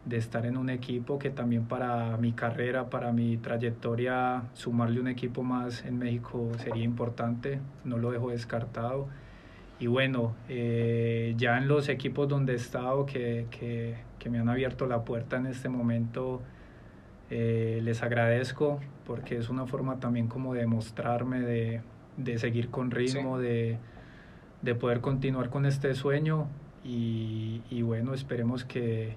de 0.05 0.17
estar 0.17 0.45
en 0.45 0.57
un 0.57 0.69
equipo 0.69 1.17
que 1.17 1.31
también 1.31 1.65
para 1.65 2.17
mi 2.17 2.33
carrera, 2.33 2.91
para 2.91 3.11
mi 3.11 3.37
trayectoria, 3.37 4.43
sumarle 4.53 4.99
un 4.99 5.07
equipo 5.07 5.41
más 5.41 5.83
en 5.85 5.97
México 5.97 6.51
sería 6.59 6.83
importante, 6.83 7.59
no 7.83 7.97
lo 7.97 8.11
dejo 8.11 8.29
descartado. 8.29 9.07
Y 9.79 9.87
bueno, 9.87 10.35
eh, 10.49 11.33
ya 11.35 11.57
en 11.57 11.67
los 11.67 11.89
equipos 11.89 12.29
donde 12.29 12.53
he 12.53 12.57
estado 12.57 13.05
que, 13.05 13.47
que, 13.49 13.95
que, 14.23 14.29
me 14.29 14.39
han 14.39 14.49
abierto 14.49 14.85
la 14.85 15.03
puerta 15.03 15.37
en 15.37 15.47
este 15.47 15.69
momento, 15.69 16.41
eh, 17.29 17.81
les 17.83 18.01
agradezco 18.03 18.79
porque 19.05 19.37
es 19.37 19.49
una 19.49 19.65
forma 19.65 19.99
también 19.99 20.27
como 20.27 20.53
de 20.53 20.65
mostrarme, 20.65 21.41
de, 21.41 21.81
de 22.17 22.37
seguir 22.37 22.69
con 22.69 22.91
ritmo, 22.91 23.37
sí. 23.37 23.43
de, 23.43 23.77
de 24.61 24.75
poder 24.75 25.01
continuar 25.01 25.49
con 25.49 25.65
este 25.65 25.93
sueño 25.93 26.47
y, 26.83 27.61
y 27.69 27.81
bueno, 27.81 28.13
esperemos 28.13 28.63
que, 28.63 29.15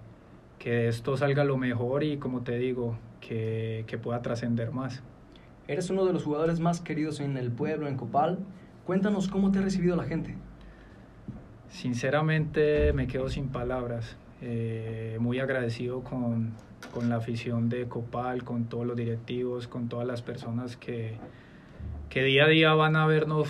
que 0.58 0.70
de 0.70 0.88
esto 0.88 1.16
salga 1.16 1.44
lo 1.44 1.56
mejor 1.56 2.02
y 2.02 2.16
como 2.16 2.42
te 2.42 2.58
digo, 2.58 2.98
que, 3.20 3.84
que 3.86 3.98
pueda 3.98 4.22
trascender 4.22 4.72
más. 4.72 5.02
Eres 5.68 5.90
uno 5.90 6.04
de 6.04 6.12
los 6.12 6.24
jugadores 6.24 6.60
más 6.60 6.80
queridos 6.80 7.20
en 7.20 7.36
el 7.36 7.50
pueblo, 7.50 7.88
en 7.88 7.96
Copal. 7.96 8.38
Cuéntanos 8.84 9.28
cómo 9.28 9.50
te 9.50 9.58
ha 9.58 9.62
recibido 9.62 9.96
la 9.96 10.04
gente. 10.04 10.36
Sinceramente 11.68 12.92
me 12.92 13.08
quedo 13.08 13.28
sin 13.28 13.48
palabras. 13.48 14.16
Eh, 14.42 15.16
muy 15.18 15.40
agradecido 15.40 16.02
con, 16.02 16.52
con, 16.92 17.08
la 17.08 17.16
afición 17.16 17.70
de 17.70 17.88
Copal, 17.88 18.44
con 18.44 18.66
todos 18.66 18.86
los 18.86 18.94
directivos, 18.94 19.66
con 19.66 19.88
todas 19.88 20.06
las 20.06 20.20
personas 20.20 20.76
que, 20.76 21.14
que 22.10 22.22
día 22.22 22.44
a 22.44 22.48
día 22.48 22.74
van 22.74 22.96
a 22.96 23.06
vernos 23.06 23.48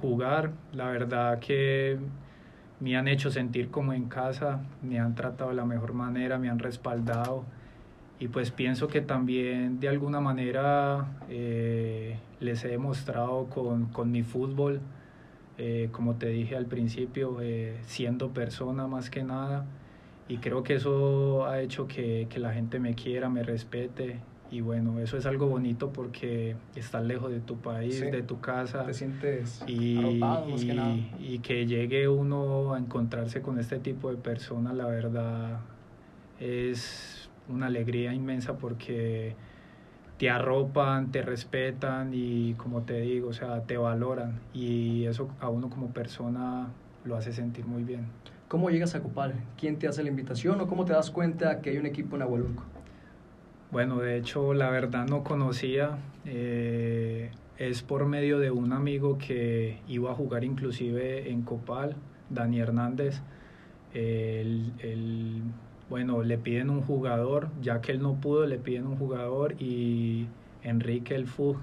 jugar. 0.00 0.52
La 0.72 0.88
verdad 0.88 1.40
que 1.40 1.98
me 2.78 2.96
han 2.96 3.08
hecho 3.08 3.30
sentir 3.32 3.70
como 3.70 3.92
en 3.92 4.08
casa, 4.08 4.60
me 4.82 5.00
han 5.00 5.16
tratado 5.16 5.50
de 5.50 5.56
la 5.56 5.64
mejor 5.64 5.94
manera, 5.94 6.38
me 6.38 6.48
han 6.48 6.60
respaldado 6.60 7.44
y 8.20 8.28
pues 8.28 8.52
pienso 8.52 8.86
que 8.86 9.00
también 9.00 9.80
de 9.80 9.88
alguna 9.88 10.20
manera 10.20 11.08
eh, 11.28 12.18
les 12.38 12.64
he 12.64 12.68
demostrado 12.68 13.46
con, 13.46 13.86
con 13.86 14.12
mi 14.12 14.22
fútbol, 14.22 14.80
eh, 15.58 15.88
como 15.90 16.14
te 16.14 16.28
dije 16.28 16.54
al 16.54 16.66
principio, 16.66 17.38
siendo 17.82 18.30
persona 18.30 18.86
más 18.86 19.10
que 19.10 19.24
nada 19.24 19.66
y 20.28 20.38
creo 20.38 20.62
que 20.62 20.74
eso 20.74 21.46
ha 21.46 21.60
hecho 21.60 21.86
que, 21.86 22.26
que, 22.30 22.38
la 22.38 22.52
gente 22.52 22.78
me 22.78 22.94
quiera, 22.94 23.28
me 23.28 23.42
respete 23.42 24.20
y 24.50 24.60
bueno, 24.60 24.98
eso 25.00 25.16
es 25.16 25.26
algo 25.26 25.46
bonito 25.46 25.92
porque 25.92 26.56
estás 26.76 27.04
lejos 27.04 27.30
de 27.30 27.40
tu 27.40 27.56
país, 27.56 27.98
Sí. 27.98 28.06
de 28.10 28.22
tu 28.22 28.40
casa. 28.40 28.86
Te 28.86 28.94
sientes 28.94 29.64
y, 29.66 29.98
arropado, 29.98 30.46
más 30.48 30.62
y- 30.62 30.66
que 30.66 30.74
nada. 30.74 30.96
y 31.18 31.38
que 31.40 31.66
llegue 31.66 32.08
uno 32.08 32.74
a 32.74 32.78
encontrarse 32.78 33.42
con 33.42 33.58
este 33.58 33.78
tipo 33.78 34.10
de 34.10 34.16
personas, 34.16 34.74
la 34.74 34.86
verdad 34.86 35.60
es 36.40 37.28
una 37.48 37.66
alegría 37.66 38.14
inmensa 38.14 38.56
porque 38.58 39.36
te 40.18 40.30
arropan, 40.30 41.10
te 41.10 41.22
respetan 41.22 42.12
y 42.14 42.54
como 42.54 42.82
te 42.82 43.00
digo, 43.00 43.28
o 43.28 43.32
sea, 43.32 43.62
te 43.64 43.76
valoran 43.76 44.40
y 44.54 45.04
eso 45.06 45.28
a 45.40 45.48
uno 45.48 45.68
como 45.68 45.90
persona 45.92 46.72
lo 47.04 47.16
hace 47.16 47.32
sentir 47.32 47.66
muy 47.66 47.82
bien. 47.84 48.06
¿Cómo 48.48 48.70
llegas 48.70 48.94
a 48.94 49.02
Copal? 49.02 49.50
¿Quién 49.56 49.78
te 49.78 49.88
hace 49.88 50.02
la 50.02 50.08
invitación 50.10 50.60
o 50.60 50.66
cómo 50.66 50.84
te 50.84 50.92
das 50.92 51.10
cuenta 51.10 51.60
que 51.60 51.70
hay 51.70 51.78
un 51.78 51.86
equipo 51.86 52.16
en 52.16 52.22
Agualulco? 52.22 52.64
Bueno, 53.70 53.98
de 54.00 54.16
hecho, 54.16 54.54
la 54.54 54.70
verdad 54.70 55.06
no 55.06 55.24
conocía. 55.24 55.98
eh, 56.24 57.36
es 57.56 57.82
por 57.82 58.06
medio 58.06 58.38
de 58.38 58.50
un 58.50 58.72
amigo 58.72 59.18
que 59.18 59.82
iba 59.86 60.10
a 60.10 60.14
jugar 60.14 60.42
inclusive 60.44 61.30
en 61.30 61.42
Copal, 61.44 62.02
Dani 62.28 62.60
Hernández. 62.60 63.22
Él- 63.90 64.74
él, 64.78 65.54
bueno, 65.88 66.22
le 66.22 66.38
piden 66.38 66.70
un 66.70 66.82
jugador, 66.82 67.52
ya 67.60 67.80
que 67.80 67.92
él 67.92 68.00
no 68.02 68.20
pudo, 68.20 68.46
le 68.46 68.58
piden 68.58 68.86
un 68.86 68.96
jugador 68.96 69.54
y 69.60 70.34
Enrique 70.62 71.14
El 71.14 71.26
Fug 71.26 71.58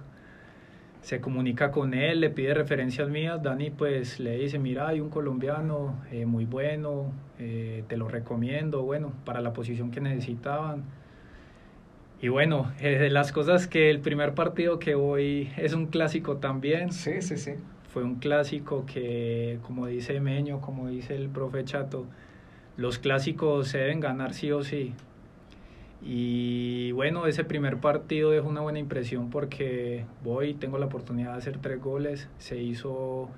se 1.01 1.19
comunica 1.19 1.71
con 1.71 1.93
él, 1.93 2.21
le 2.21 2.29
pide 2.29 2.53
referencias 2.53 3.09
mías. 3.09 3.41
Dani 3.41 3.71
pues 3.71 4.19
le 4.19 4.37
dice, 4.37 4.59
mira, 4.59 4.87
hay 4.87 4.99
un 5.01 5.09
colombiano 5.09 5.99
eh, 6.11 6.25
muy 6.25 6.45
bueno, 6.45 7.11
eh, 7.39 7.83
te 7.87 7.97
lo 7.97 8.07
recomiendo, 8.07 8.83
bueno, 8.83 9.11
para 9.25 9.41
la 9.41 9.51
posición 9.53 9.91
que 9.91 9.99
necesitaban. 9.99 10.83
Y 12.21 12.27
bueno, 12.27 12.71
eh, 12.79 12.99
de 12.99 13.09
las 13.09 13.31
cosas 13.31 13.67
que 13.67 13.89
el 13.89 13.99
primer 13.99 14.33
partido 14.35 14.79
que 14.79 14.95
voy 14.95 15.49
es 15.57 15.73
un 15.73 15.87
clásico 15.87 16.37
también. 16.37 16.91
Sí, 16.91 17.21
sí, 17.21 17.37
sí. 17.37 17.53
Fue 17.91 18.03
un 18.03 18.15
clásico 18.15 18.85
que, 18.85 19.59
como 19.63 19.87
dice 19.87 20.19
Meño, 20.21 20.61
como 20.61 20.87
dice 20.87 21.15
el 21.15 21.27
profe 21.27 21.65
Chato, 21.65 22.05
los 22.77 22.99
clásicos 22.99 23.67
se 23.67 23.79
deben 23.79 23.99
ganar 23.99 24.33
sí 24.33 24.51
o 24.51 24.63
sí. 24.63 24.93
Y 26.03 26.91
bueno, 26.93 27.27
ese 27.27 27.43
primer 27.43 27.77
partido 27.77 28.31
dejó 28.31 28.49
una 28.49 28.61
buena 28.61 28.79
impresión 28.79 29.29
porque 29.29 30.05
voy, 30.23 30.55
tengo 30.55 30.77
la 30.77 30.87
oportunidad 30.87 31.33
de 31.33 31.37
hacer 31.37 31.59
tres 31.59 31.79
goles, 31.79 32.27
se 32.39 32.57
hizo 32.57 33.29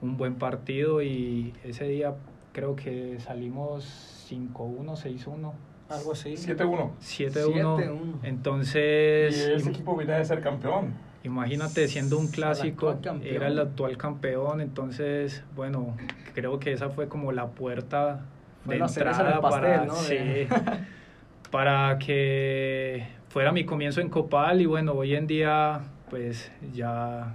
un 0.00 0.16
buen 0.16 0.36
partido 0.36 1.02
y 1.02 1.52
ese 1.64 1.88
día 1.88 2.14
creo 2.52 2.76
que 2.76 3.18
salimos 3.18 4.28
5-1, 4.30 4.54
6-1. 4.54 5.52
Algo 5.88 6.12
así. 6.12 6.34
7-1. 6.34 6.90
7-1. 7.00 7.52
7-1. 7.52 8.14
Entonces... 8.22 9.36
Y 9.36 9.52
ese 9.52 9.70
equipo 9.70 9.96
venía 9.96 10.16
de 10.16 10.24
ser 10.24 10.40
campeón. 10.40 10.94
Imagínate 11.24 11.86
siendo 11.86 12.18
un 12.18 12.28
clásico, 12.28 12.98
era 13.22 13.46
el 13.46 13.58
actual 13.58 13.96
campeón, 13.96 14.60
entonces, 14.60 15.44
bueno, 15.54 15.96
creo 16.34 16.58
que 16.58 16.72
esa 16.72 16.90
fue 16.90 17.06
como 17.06 17.30
la 17.30 17.46
puerta 17.50 18.22
Fue 18.64 18.74
de 18.74 18.80
en 18.80 18.88
entrada 18.88 19.40
pastel, 19.40 19.62
para, 19.62 19.84
¿no? 19.84 19.94
sí, 19.94 20.16
para 21.52 21.98
que 21.98 23.06
fuera 23.28 23.52
mi 23.52 23.64
comienzo 23.64 24.00
en 24.00 24.08
Copal 24.08 24.62
y 24.62 24.66
bueno, 24.66 24.94
hoy 24.94 25.14
en 25.14 25.26
día 25.26 25.82
pues 26.08 26.50
ya, 26.72 27.34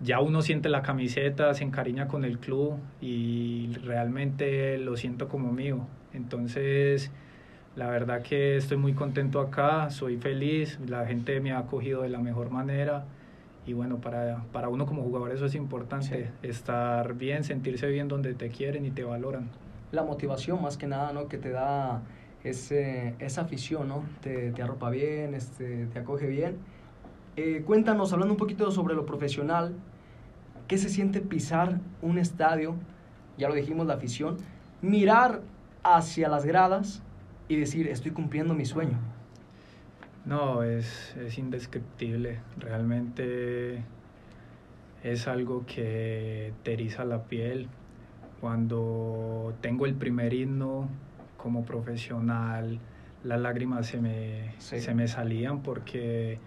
ya 0.00 0.20
uno 0.20 0.42
siente 0.42 0.68
la 0.68 0.82
camiseta, 0.82 1.54
se 1.54 1.64
encariña 1.64 2.06
con 2.06 2.24
el 2.24 2.38
club 2.38 2.74
y 3.00 3.72
realmente 3.82 4.76
lo 4.76 4.96
siento 4.96 5.28
como 5.28 5.52
mío. 5.52 5.86
Entonces, 6.12 7.10
la 7.76 7.88
verdad 7.88 8.20
que 8.22 8.58
estoy 8.58 8.76
muy 8.76 8.92
contento 8.92 9.40
acá, 9.40 9.88
soy 9.88 10.18
feliz, 10.18 10.78
la 10.86 11.06
gente 11.06 11.40
me 11.40 11.52
ha 11.52 11.58
acogido 11.58 12.02
de 12.02 12.10
la 12.10 12.18
mejor 12.18 12.50
manera 12.50 13.06
y 13.66 13.72
bueno, 13.72 14.02
para, 14.02 14.44
para 14.52 14.68
uno 14.68 14.84
como 14.84 15.02
jugador 15.02 15.32
eso 15.32 15.46
es 15.46 15.54
importante, 15.54 16.30
estar 16.42 17.14
bien, 17.14 17.42
sentirse 17.42 17.86
bien 17.88 18.06
donde 18.06 18.34
te 18.34 18.50
quieren 18.50 18.84
y 18.84 18.90
te 18.90 19.02
valoran. 19.02 19.48
La 19.92 20.04
motivación 20.04 20.60
más 20.60 20.76
que 20.76 20.86
nada, 20.86 21.14
¿no? 21.14 21.28
Que 21.28 21.38
te 21.38 21.50
da 21.50 22.02
ese, 22.50 23.14
esa 23.18 23.42
afición, 23.42 23.88
¿no? 23.88 24.04
Te, 24.20 24.52
arropa 24.62 24.90
bien, 24.90 25.34
este, 25.34 25.86
te 25.86 25.98
acoge 25.98 26.26
bien. 26.26 26.56
Eh, 27.36 27.62
cuéntanos, 27.64 28.12
hablando 28.12 28.34
un 28.34 28.38
poquito 28.38 28.70
sobre 28.70 28.94
lo 28.94 29.06
profesional, 29.06 29.74
¿qué 30.66 30.78
se 30.78 30.88
siente 30.88 31.20
pisar 31.20 31.80
un 32.02 32.18
estadio? 32.18 32.74
Ya 33.36 33.48
lo 33.48 33.54
dijimos, 33.54 33.86
la 33.86 33.94
afición. 33.94 34.36
Mirar 34.82 35.42
hacia 35.82 36.28
las 36.28 36.44
gradas 36.44 37.02
y 37.48 37.56
decir, 37.56 37.88
estoy 37.88 38.10
cumpliendo 38.10 38.54
mi 38.54 38.64
sueño. 38.64 38.98
No, 40.24 40.62
es, 40.62 41.16
es 41.16 41.38
indescriptible. 41.38 42.40
Realmente 42.58 43.82
es 45.02 45.28
algo 45.28 45.64
que 45.64 46.52
te 46.64 46.72
eriza 46.74 47.04
la 47.04 47.24
piel. 47.24 47.68
Cuando 48.40 49.54
tengo 49.60 49.86
el 49.86 49.94
primer 49.94 50.34
himno 50.34 50.88
como 51.38 51.64
profesional, 51.64 52.78
las 53.24 53.40
lágrimas 53.40 53.86
se 53.86 53.98
me, 53.98 54.52
Sí. 54.58 54.80
se 54.80 54.94
me 54.94 55.08
salían 55.08 55.62
porque 55.62 56.38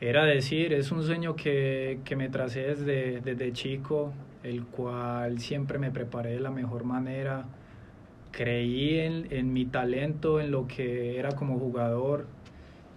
era 0.00 0.24
decir, 0.24 0.72
es 0.72 0.90
un 0.90 1.04
sueño 1.04 1.36
que, 1.36 2.00
que 2.04 2.16
me 2.16 2.28
tracé 2.28 2.62
desde, 2.62 3.20
desde 3.20 3.52
chico, 3.52 4.12
el 4.42 4.64
cual 4.64 5.38
siempre 5.38 5.78
me 5.78 5.92
preparé 5.92 6.32
de 6.32 6.40
la 6.40 6.50
mejor 6.50 6.82
manera. 6.84 7.44
Creí 8.32 8.98
en, 8.98 9.28
en 9.30 9.52
mi 9.52 9.64
talento, 9.64 10.40
en 10.40 10.50
lo 10.50 10.66
que 10.66 11.18
era 11.18 11.30
como 11.36 11.56
jugador 11.58 12.26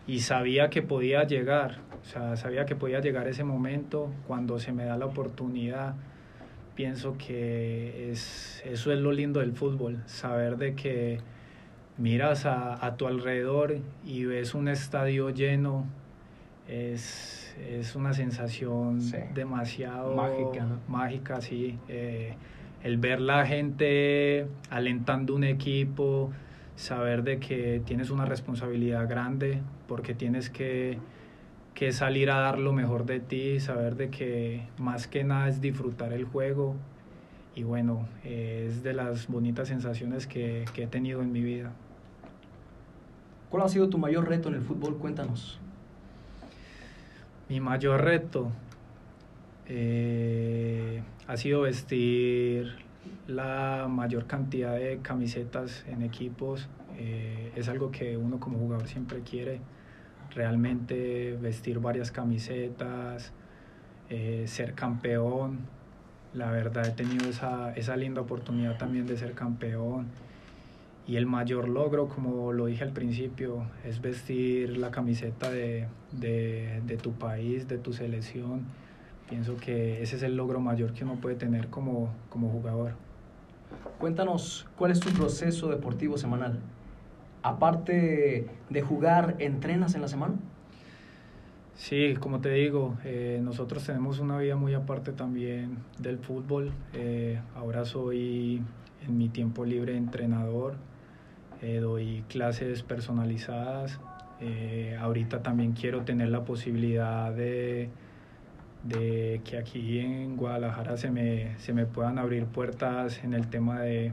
y 0.07 0.21
sabía 0.21 0.69
que 0.69 0.81
podía 0.81 1.25
llegar, 1.25 1.79
o 2.01 2.05
sea, 2.05 2.35
sabía 2.37 2.65
que 2.65 2.75
podía 2.75 3.01
llegar 3.01 3.27
ese 3.27 3.43
momento 3.43 4.09
cuando 4.25 4.57
se 4.57 4.71
me 4.71 4.85
da 4.85 4.97
la 4.97 5.05
oportunidad. 5.05 5.93
Pienso 6.77 7.17
que 7.17 8.11
es, 8.11 8.61
eso 8.65 8.93
es 8.93 8.99
lo 8.99 9.11
lindo 9.11 9.39
del 9.41 9.51
fútbol, 9.53 10.01
saber 10.05 10.57
de 10.57 10.75
que 10.75 11.19
miras 11.97 12.45
a, 12.45 12.85
a 12.85 12.95
tu 12.95 13.07
alrededor 13.07 13.79
y 14.05 14.25
ves 14.25 14.53
un 14.53 14.67
estadio 14.67 15.31
lleno, 15.31 15.85
es, 16.67 17.55
es 17.67 17.95
una 17.95 18.13
sensación 18.13 19.01
Sí. 19.01 19.17
demasiado 19.33 20.15
Mágica, 20.15 20.65
¿no? 20.65 20.79
mágica, 20.87 21.41
sí. 21.41 21.79
Eh, 21.87 22.35
el 22.83 22.97
ver 22.97 23.21
la 23.21 23.45
gente 23.47 24.45
alentando 24.69 25.33
un 25.33 25.43
equipo, 25.45 26.31
saber 26.75 27.23
de 27.23 27.39
que 27.39 27.81
tienes 27.85 28.11
una 28.11 28.25
responsabilidad 28.25 29.09
grande 29.09 29.61
porque 29.87 30.13
tienes 30.13 30.51
que, 30.51 30.99
que 31.77 31.91
salir 31.91 32.31
a 32.31 32.39
dar 32.39 32.57
lo 32.57 32.73
mejor 32.73 33.05
de 33.05 33.19
ti, 33.19 33.59
saber 33.59 33.97
de 33.97 34.09
que 34.09 34.63
más 34.79 35.05
que 35.05 35.23
nada 35.23 35.47
es 35.47 35.61
disfrutar 35.61 36.11
el 36.11 36.25
juego 36.25 36.75
y 37.53 37.61
bueno, 37.61 38.07
eh, 38.23 38.65
es 38.67 38.81
de 38.81 38.93
las 38.93 39.27
bonitas 39.27 39.67
sensaciones 39.67 40.25
que, 40.25 40.65
que 40.73 40.85
he 40.85 40.87
tenido 40.87 41.21
en 41.21 41.31
mi 41.31 41.43
vida. 41.43 41.71
¿Cuál 43.51 43.61
ha 43.61 43.69
sido 43.69 43.89
tu 43.89 43.99
mayor 43.99 44.27
reto 44.27 44.49
en 44.49 44.55
el 44.55 44.63
fútbol? 44.63 44.97
Cuéntanos. 44.97 45.59
Mi 47.47 47.59
mayor 47.59 48.03
reto 48.03 48.51
eh, 49.67 51.03
ha 51.27 51.37
sido 51.37 51.61
vestir 51.61 52.73
la 53.27 53.85
mayor 53.87 54.25
cantidad 54.25 54.73
de 54.73 54.97
camisetas 55.03 55.85
en 55.87 56.01
equipos. 56.01 56.69
Eh, 56.97 57.51
es 57.55 57.69
algo 57.69 57.91
que 57.91 58.17
uno 58.17 58.39
como 58.39 58.57
jugador 58.57 58.87
siempre 58.87 59.19
quiere. 59.21 59.61
Realmente 60.37 61.35
vestir 61.41 61.79
varias 61.79 62.11
camisetas, 62.11 63.31
eh, 64.11 64.43
ser 64.45 64.75
campeón. 64.75 65.61
La 66.35 66.51
verdad 66.51 66.85
he 66.85 66.91
tenido 66.91 67.27
esa, 67.27 67.73
esa 67.73 67.97
linda 67.97 68.21
oportunidad 68.21 68.77
también 68.77 69.07
de 69.07 69.17
ser 69.17 69.33
campeón. 69.33 70.05
Y 71.07 71.15
el 71.15 71.25
mayor 71.25 71.67
logro, 71.67 72.07
como 72.07 72.53
lo 72.53 72.67
dije 72.67 72.83
al 72.83 72.91
principio, 72.91 73.63
es 73.83 73.99
vestir 73.99 74.77
la 74.77 74.91
camiseta 74.91 75.49
de, 75.49 75.87
de, 76.11 76.83
de 76.85 76.97
tu 76.97 77.13
país, 77.13 77.67
de 77.67 77.79
tu 77.79 77.91
selección. 77.91 78.61
Pienso 79.27 79.57
que 79.57 80.03
ese 80.03 80.17
es 80.17 80.21
el 80.21 80.37
logro 80.37 80.59
mayor 80.59 80.93
que 80.93 81.03
uno 81.03 81.15
puede 81.15 81.35
tener 81.35 81.69
como, 81.69 82.13
como 82.29 82.51
jugador. 82.51 82.91
Cuéntanos, 83.97 84.67
¿cuál 84.77 84.91
es 84.91 84.99
tu 84.99 85.09
proceso 85.09 85.67
deportivo 85.69 86.15
semanal? 86.15 86.59
Aparte 87.47 88.45
de 88.69 88.81
jugar, 88.81 89.37
¿entrenas 89.39 89.95
en 89.95 90.01
la 90.01 90.09
semana? 90.09 90.35
Sí, 91.75 92.15
como 92.19 92.41
te 92.41 92.49
digo, 92.49 92.97
eh, 93.05 93.39
nosotros 93.41 93.85
tenemos 93.85 94.19
una 94.19 94.37
vida 94.37 94.57
muy 94.57 94.73
aparte 94.73 95.13
también 95.13 95.77
del 95.97 96.17
fútbol. 96.17 96.73
Eh, 96.93 97.39
ahora 97.55 97.85
soy 97.85 98.61
en 99.05 99.17
mi 99.17 99.29
tiempo 99.29 99.63
libre 99.63 99.95
entrenador, 99.95 100.75
eh, 101.61 101.77
doy 101.77 102.25
clases 102.27 102.83
personalizadas. 102.83 103.97
Ahorita 104.99 105.41
también 105.41 105.71
quiero 105.71 106.01
tener 106.01 106.27
la 106.27 106.43
posibilidad 106.43 107.31
de, 107.31 107.89
de 108.83 109.39
que 109.45 109.57
aquí 109.57 109.99
en 109.99 110.35
Guadalajara 110.35 110.97
se 110.97 111.11
me, 111.11 111.57
se 111.59 111.73
me 111.73 111.85
puedan 111.85 112.19
abrir 112.19 112.45
puertas 112.45 113.23
en 113.23 113.33
el 113.33 113.47
tema 113.47 113.79
de, 113.79 114.11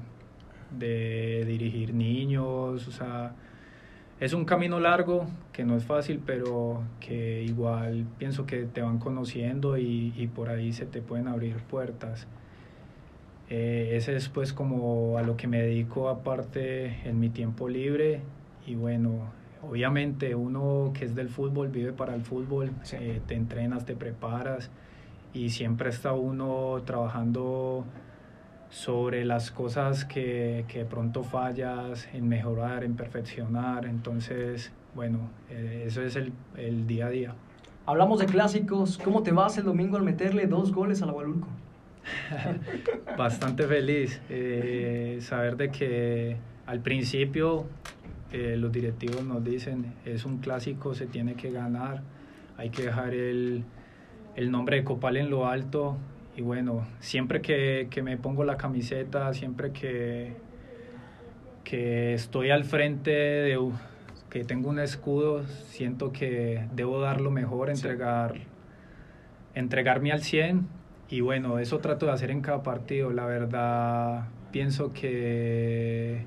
de 0.70 1.44
dirigir 1.46 1.94
niños, 1.94 2.88
o 2.88 2.90
sea, 2.92 3.34
es 4.20 4.32
un 4.32 4.44
camino 4.44 4.80
largo, 4.80 5.26
que 5.52 5.64
no 5.64 5.76
es 5.76 5.84
fácil, 5.84 6.20
pero 6.24 6.82
que 7.00 7.42
igual 7.42 8.06
pienso 8.18 8.46
que 8.46 8.64
te 8.64 8.80
van 8.82 8.98
conociendo 8.98 9.76
y, 9.76 10.12
y 10.16 10.26
por 10.28 10.48
ahí 10.48 10.72
se 10.72 10.86
te 10.86 11.02
pueden 11.02 11.28
abrir 11.28 11.56
puertas. 11.56 12.26
Eh, 13.50 13.90
ese 13.96 14.16
es 14.16 14.28
pues 14.28 14.52
como 14.52 15.18
a 15.18 15.22
lo 15.22 15.36
que 15.36 15.46
me 15.46 15.60
dedico 15.60 16.08
aparte 16.08 17.06
en 17.08 17.20
mi 17.20 17.28
tiempo 17.28 17.68
libre 17.68 18.22
y 18.66 18.74
bueno, 18.74 19.30
obviamente 19.62 20.34
uno 20.34 20.92
que 20.94 21.04
es 21.04 21.14
del 21.14 21.28
fútbol 21.28 21.68
vive 21.68 21.92
para 21.92 22.14
el 22.14 22.22
fútbol, 22.22 22.70
eh, 22.92 23.20
te 23.26 23.34
entrenas, 23.34 23.84
te 23.84 23.96
preparas 23.96 24.70
y 25.34 25.50
siempre 25.50 25.90
está 25.90 26.14
uno 26.14 26.80
trabajando 26.86 27.84
sobre 28.70 29.24
las 29.24 29.50
cosas 29.50 30.04
que, 30.04 30.64
que 30.68 30.84
pronto 30.84 31.22
fallas, 31.22 32.08
en 32.12 32.28
mejorar, 32.28 32.84
en 32.84 32.96
perfeccionar. 32.96 33.86
Entonces, 33.86 34.72
bueno, 34.94 35.30
eh, 35.50 35.84
eso 35.86 36.02
es 36.02 36.16
el, 36.16 36.32
el, 36.56 36.86
día 36.86 37.06
a 37.06 37.10
día. 37.10 37.34
Hablamos 37.86 38.18
de 38.18 38.26
clásicos. 38.26 38.98
¿Cómo 38.98 39.22
te 39.22 39.32
vas 39.32 39.58
el 39.58 39.64
domingo 39.64 39.96
al 39.96 40.02
meterle 40.02 40.46
dos 40.46 40.72
goles 40.72 41.02
al 41.02 41.10
Agualulco? 41.10 41.48
Bastante 43.18 43.66
feliz. 43.66 44.20
Eh, 44.28 45.18
saber 45.20 45.56
de 45.56 45.70
que 45.70 46.36
al 46.66 46.80
principio 46.80 47.66
eh, 48.32 48.56
los 48.56 48.72
directivos 48.72 49.24
nos 49.24 49.44
dicen, 49.44 49.94
es 50.04 50.24
un 50.24 50.38
clásico, 50.38 50.94
se 50.94 51.06
tiene 51.06 51.34
que 51.34 51.50
ganar, 51.50 52.02
hay 52.56 52.70
que 52.70 52.84
dejar 52.84 53.14
el, 53.14 53.64
el 54.34 54.50
nombre 54.50 54.78
de 54.78 54.84
Copal 54.84 55.16
en 55.16 55.30
lo 55.30 55.46
alto 55.46 55.96
y 56.36 56.42
bueno, 56.42 56.86
siempre 56.98 57.40
que, 57.40 57.88
que, 57.90 58.02
me 58.02 58.16
pongo 58.16 58.44
la 58.44 58.56
camiseta, 58.56 59.32
siempre 59.34 59.70
que, 59.72 60.32
que 61.62 62.14
estoy 62.14 62.50
al 62.50 62.64
frente 62.64 63.10
de 63.10 63.58
que 64.30 64.42
tengo 64.42 64.68
un 64.68 64.80
escudo, 64.80 65.44
siento 65.46 66.10
que 66.10 66.66
debo 66.74 67.00
dar 67.00 67.20
lo 67.20 67.30
mejor, 67.30 67.70
entregar, 67.70 68.34
entregarme 69.54 70.10
al 70.10 70.22
100 70.22 70.66
y 71.08 71.20
bueno, 71.20 71.60
eso 71.60 71.78
trato 71.78 72.06
de 72.06 72.12
hacer 72.12 72.32
en 72.32 72.40
cada 72.40 72.64
partido. 72.64 73.12
La 73.12 73.26
verdad, 73.26 74.26
pienso 74.50 74.92
que, 74.92 76.26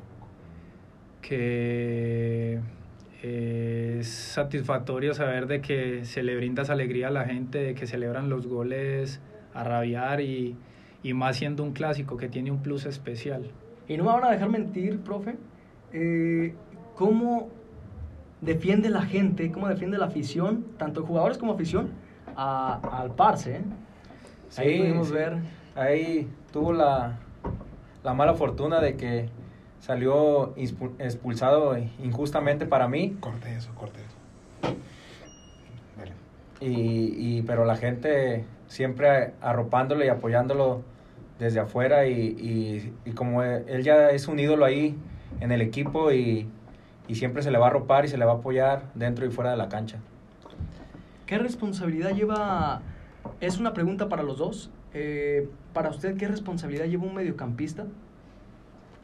que 1.21 2.61
es 3.23 4.07
satisfactorio 4.07 5.13
saber 5.13 5.47
de 5.47 5.59
que 5.59 6.05
se 6.05 6.23
le 6.23 6.37
brindas 6.37 6.69
alegría 6.69 7.09
a 7.09 7.11
la 7.11 7.25
gente, 7.25 7.59
de 7.59 7.75
que 7.75 7.87
celebran 7.87 8.29
los 8.29 8.47
goles 8.47 9.19
a 9.59 9.63
rabiar 9.63 10.21
y, 10.21 10.55
y 11.03 11.13
más 11.13 11.37
siendo 11.37 11.63
un 11.63 11.73
clásico 11.73 12.17
que 12.17 12.29
tiene 12.29 12.51
un 12.51 12.61
plus 12.61 12.85
especial. 12.85 13.49
Y 13.87 13.97
no 13.97 14.03
me 14.03 14.11
van 14.11 14.25
a 14.25 14.31
dejar 14.31 14.49
mentir, 14.49 14.99
profe, 14.99 15.35
eh, 15.93 16.53
¿cómo 16.95 17.49
defiende 18.41 18.89
la 18.89 19.01
gente, 19.01 19.51
cómo 19.51 19.67
defiende 19.67 19.97
la 19.97 20.05
afición, 20.05 20.65
tanto 20.77 21.03
jugadores 21.03 21.37
como 21.37 21.53
afición, 21.53 21.89
a, 22.35 22.99
al 23.01 23.11
Parse? 23.11 23.57
Eh? 23.57 23.61
Sí, 24.49 24.61
ahí 24.61 24.79
pudimos 24.79 25.11
ver. 25.11 25.37
Ahí 25.75 26.27
tuvo 26.51 26.73
la, 26.73 27.19
la 28.03 28.13
mala 28.13 28.33
fortuna 28.33 28.79
de 28.79 28.95
que 28.95 29.29
salió 29.79 30.53
expulsado 30.99 31.77
injustamente 32.03 32.65
para 32.65 32.87
mí. 32.87 33.15
Corte 33.19 33.55
eso, 33.55 33.73
corte 33.75 33.99
eso. 34.01 34.17
Y, 36.59 37.37
y, 37.37 37.41
pero 37.43 37.65
la 37.65 37.75
gente 37.75 38.43
siempre 38.67 39.33
arropándolo 39.41 40.05
y 40.05 40.09
apoyándolo 40.09 40.83
desde 41.39 41.59
afuera 41.59 42.07
y, 42.07 42.13
y, 42.13 42.93
y, 43.05 43.11
como 43.11 43.43
él 43.43 43.83
ya 43.83 44.09
es 44.09 44.27
un 44.27 44.39
ídolo 44.39 44.65
ahí 44.65 44.97
en 45.39 45.51
el 45.51 45.61
equipo 45.61 46.11
y, 46.11 46.49
y 47.07 47.15
siempre 47.15 47.41
se 47.43 47.51
le 47.51 47.57
va 47.57 47.67
a 47.67 47.69
arropar 47.69 48.05
y 48.05 48.07
se 48.07 48.17
le 48.17 48.25
va 48.25 48.33
a 48.33 48.35
apoyar 48.35 48.83
dentro 48.95 49.25
y 49.25 49.29
fuera 49.29 49.51
de 49.51 49.57
la 49.57 49.69
cancha. 49.69 49.97
¿Qué 51.25 51.37
responsabilidad 51.37 52.11
lleva? 52.11 52.81
Es 53.39 53.59
una 53.59 53.73
pregunta 53.73 54.09
para 54.09 54.23
los 54.23 54.37
dos. 54.37 54.71
Eh, 54.93 55.49
para 55.73 55.89
usted, 55.89 56.17
¿qué 56.17 56.27
responsabilidad 56.27 56.85
lleva 56.85 57.03
un 57.03 57.13
mediocampista 57.13 57.85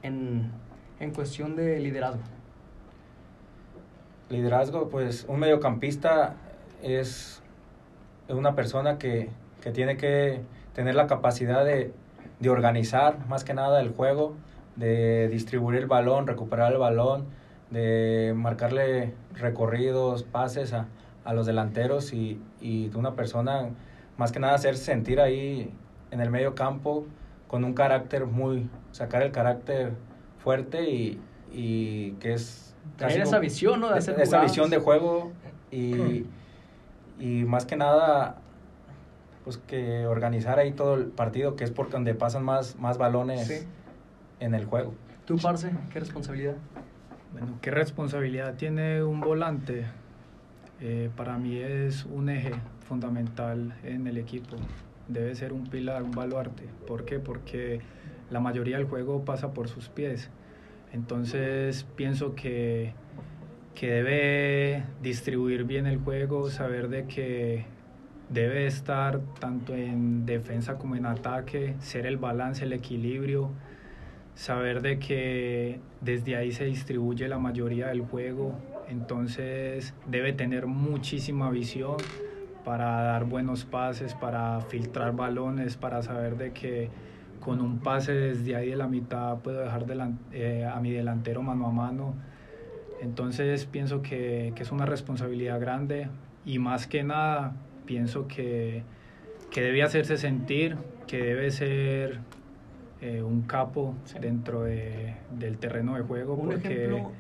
en, 0.01 0.51
en 0.99 1.11
cuestión 1.11 1.55
de 1.55 1.79
liderazgo? 1.79 2.21
Liderazgo, 4.29 4.89
pues 4.89 5.25
un 5.27 5.39
mediocampista 5.39 6.35
es 6.81 7.41
una 8.29 8.55
persona 8.55 8.97
que, 8.97 9.29
que 9.63 9.71
tiene 9.71 9.95
que 9.95 10.41
tener 10.73 10.93
la 10.93 11.07
capacidad 11.07 11.63
de, 11.63 11.93
de, 12.39 12.49
organizar 12.49 13.25
más 13.27 13.45
que 13.45 13.53
nada 13.53 13.79
el 13.79 13.93
juego, 13.93 14.35
de 14.75 15.29
distribuir 15.29 15.79
el 15.79 15.85
balón, 15.85 16.27
recuperar 16.27 16.73
el 16.73 16.79
balón, 16.79 17.27
de 17.71 18.33
marcarle 18.35 19.13
recorridos, 19.33 20.23
pases 20.23 20.73
a, 20.73 20.87
a 21.23 21.33
los 21.33 21.45
delanteros 21.45 22.11
y, 22.11 22.41
y 22.59 22.91
una 22.93 23.15
persona 23.15 23.69
más 24.17 24.33
que 24.33 24.39
nada 24.39 24.55
hacer 24.55 24.75
sentir 24.75 25.21
ahí 25.21 25.73
en 26.11 26.19
el 26.19 26.29
medio 26.29 26.55
campo 26.55 27.05
con 27.47 27.63
un 27.63 27.73
carácter 27.73 28.25
muy, 28.25 28.69
sacar 28.91 29.23
el 29.23 29.31
carácter 29.31 29.93
fuerte 30.39 30.89
y, 30.89 31.21
y 31.53 32.11
que 32.13 32.33
es... 32.33 32.75
Tener 32.97 33.21
esa 33.21 33.39
visión, 33.39 33.79
¿no? 33.79 33.89
De 33.89 33.97
hacer 33.97 34.19
esa 34.19 34.41
visión 34.41 34.69
de 34.69 34.77
juego 34.77 35.31
y, 35.71 36.25
y 37.19 37.45
más 37.45 37.65
que 37.65 37.77
nada 37.77 38.42
pues 39.43 39.57
que 39.57 40.05
organizar 40.07 40.59
ahí 40.59 40.71
todo 40.71 40.95
el 40.95 41.05
partido, 41.07 41.55
que 41.55 41.63
es 41.63 41.71
por 41.71 41.89
donde 41.89 42.15
pasan 42.15 42.43
más, 42.43 42.77
más 42.77 42.97
balones 42.97 43.47
sí. 43.47 43.67
en 44.39 44.55
el 44.55 44.65
juego. 44.65 44.93
¿Tú, 45.25 45.37
Parce, 45.37 45.71
qué 45.91 45.99
responsabilidad? 45.99 46.55
Bueno, 47.31 47.57
¿qué 47.61 47.71
responsabilidad 47.71 48.55
tiene 48.55 49.03
un 49.03 49.21
volante? 49.21 49.85
Eh, 50.81 51.09
para 51.15 51.37
mí 51.37 51.57
es 51.57 52.05
un 52.05 52.29
eje 52.29 52.51
fundamental 52.87 53.75
en 53.83 54.07
el 54.07 54.17
equipo. 54.17 54.57
Debe 55.07 55.33
ser 55.35 55.53
un 55.53 55.67
pilar, 55.67 56.03
un 56.03 56.11
baluarte. 56.11 56.63
¿Por 56.85 57.05
qué? 57.05 57.19
Porque 57.19 57.81
la 58.29 58.39
mayoría 58.39 58.77
del 58.77 58.85
juego 58.85 59.23
pasa 59.25 59.53
por 59.53 59.67
sus 59.67 59.89
pies. 59.89 60.29
Entonces 60.91 61.85
pienso 61.95 62.35
que, 62.35 62.93
que 63.75 63.91
debe 63.91 64.83
distribuir 65.01 65.63
bien 65.63 65.87
el 65.87 65.97
juego, 65.97 66.49
saber 66.49 66.89
de 66.89 67.07
que 67.07 67.65
debe 68.33 68.65
estar 68.65 69.19
tanto 69.39 69.75
en 69.75 70.25
defensa 70.25 70.77
como 70.77 70.95
en 70.95 71.05
ataque, 71.05 71.75
ser 71.79 72.07
el 72.07 72.17
balance, 72.17 72.65
el 72.65 72.73
equilibrio, 72.73 73.51
saber 74.33 74.81
de 74.81 74.97
que 74.97 75.79
desde 76.01 76.35
ahí 76.35 76.51
se 76.51 76.65
distribuye 76.65 77.27
la 77.27 77.37
mayoría 77.37 77.87
del 77.87 78.01
juego, 78.01 78.55
entonces 78.89 79.93
debe 80.07 80.33
tener 80.33 80.65
muchísima 80.65 81.51
visión 81.51 81.97
para 82.65 83.03
dar 83.03 83.25
buenos 83.25 83.65
pases, 83.65 84.15
para 84.15 84.61
filtrar 84.61 85.15
balones, 85.15 85.77
para 85.77 86.01
saber 86.01 86.37
de 86.37 86.53
que 86.53 86.89
con 87.39 87.61
un 87.61 87.79
pase 87.79 88.13
desde 88.13 88.55
ahí 88.55 88.69
de 88.69 88.77
la 88.77 88.87
mitad 88.87 89.37
puedo 89.39 89.59
dejar 89.59 89.85
eh, 90.31 90.65
a 90.65 90.79
mi 90.79 90.91
delantero 90.91 91.43
mano 91.43 91.67
a 91.67 91.71
mano. 91.71 92.15
Entonces 93.01 93.65
pienso 93.65 94.01
que, 94.01 94.53
que 94.55 94.63
es 94.63 94.71
una 94.71 94.85
responsabilidad 94.85 95.59
grande 95.59 96.07
y 96.45 96.57
más 96.57 96.87
que 96.87 97.03
nada 97.03 97.53
pienso 97.85 98.27
que, 98.27 98.83
que 99.51 99.61
debe 99.61 99.83
hacerse 99.83 100.17
sentir, 100.17 100.77
que 101.07 101.23
debe 101.23 101.51
ser 101.51 102.19
eh, 103.01 103.21
un 103.21 103.41
capo 103.41 103.95
sí. 104.05 104.17
dentro 104.19 104.63
de, 104.63 105.15
del 105.37 105.57
terreno 105.57 105.95
de 105.95 106.01
juego. 106.03 106.35
¿Un 106.35 106.49
porque, 106.51 106.85
ejemplo? 106.85 107.11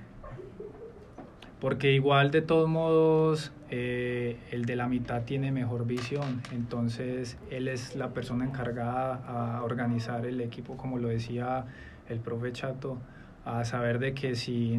porque 1.63 1.93
igual 1.93 2.29
de 2.31 2.41
todos 2.41 2.67
modos 2.67 3.53
eh, 3.69 4.37
el 4.51 4.65
de 4.65 4.75
la 4.75 4.89
mitad 4.89 5.23
tiene 5.23 5.51
mejor 5.53 5.85
visión, 5.87 6.41
entonces 6.51 7.37
él 7.51 7.69
es 7.69 7.95
la 7.95 8.09
persona 8.09 8.43
encargada 8.43 9.23
a 9.25 9.63
organizar 9.63 10.25
el 10.25 10.41
equipo, 10.41 10.75
como 10.75 10.97
lo 10.97 11.07
decía 11.07 11.65
el 12.09 12.19
profe 12.19 12.51
Chato, 12.51 12.97
a 13.45 13.63
saber 13.63 13.99
de 13.99 14.13
que 14.13 14.35
si 14.35 14.77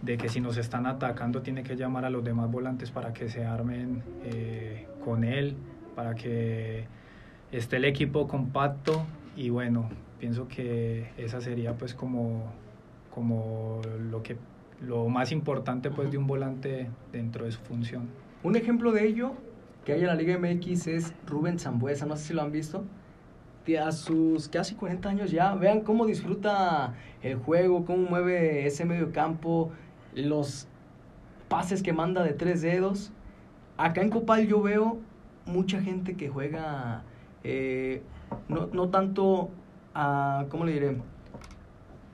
de 0.00 0.16
que 0.16 0.30
si 0.30 0.40
nos 0.40 0.56
están 0.56 0.86
atacando 0.86 1.42
tiene 1.42 1.62
que 1.62 1.76
llamar 1.76 2.06
a 2.06 2.10
los 2.10 2.24
demás 2.24 2.50
volantes 2.50 2.90
para 2.90 3.12
que 3.12 3.28
se 3.28 3.44
armen 3.44 4.02
eh, 4.24 4.86
con 5.04 5.24
él, 5.24 5.56
para 5.94 6.14
que 6.14 6.84
esté 7.52 7.76
el 7.76 7.84
equipo 7.84 8.28
compacto 8.28 9.04
y 9.36 9.50
bueno, 9.50 9.88
pienso 10.18 10.48
que 10.48 11.10
esa 11.16 11.40
sería 11.40 11.74
pues 11.74 11.94
como, 11.94 12.44
como 13.12 13.80
lo, 14.10 14.22
que, 14.22 14.36
lo 14.80 15.08
más 15.08 15.32
importante 15.32 15.90
pues 15.90 16.10
de 16.10 16.18
un 16.18 16.26
volante 16.26 16.90
dentro 17.12 17.44
de 17.44 17.52
su 17.52 17.60
función. 17.60 18.08
Un 18.42 18.56
ejemplo 18.56 18.92
de 18.92 19.06
ello 19.06 19.32
que 19.84 19.92
hay 19.92 20.00
en 20.00 20.06
la 20.06 20.14
Liga 20.14 20.38
MX 20.38 20.86
es 20.86 21.14
Rubén 21.26 21.58
Zambuesa, 21.58 22.06
no 22.06 22.16
sé 22.16 22.28
si 22.28 22.34
lo 22.34 22.42
han 22.42 22.52
visto. 22.52 22.84
A 23.84 23.92
sus 23.92 24.48
casi 24.48 24.74
40 24.74 25.08
años 25.08 25.30
ya, 25.30 25.54
vean 25.54 25.82
cómo 25.82 26.04
disfruta 26.04 26.94
el 27.22 27.36
juego, 27.36 27.84
cómo 27.84 28.08
mueve 28.10 28.66
ese 28.66 28.84
medio 28.84 29.12
campo, 29.12 29.70
los 30.12 30.66
pases 31.48 31.80
que 31.80 31.92
manda 31.92 32.24
de 32.24 32.32
tres 32.32 32.62
dedos. 32.62 33.12
Acá 33.84 34.02
en 34.02 34.10
Copal 34.10 34.46
yo 34.46 34.60
veo 34.60 34.98
mucha 35.46 35.80
gente 35.80 36.14
que 36.16 36.28
juega, 36.28 37.02
eh, 37.44 38.02
no, 38.48 38.68
no, 38.72 38.88
tanto 38.90 39.50
a, 39.94 40.44
¿cómo 40.50 40.64
le 40.64 40.72
diré? 40.72 40.96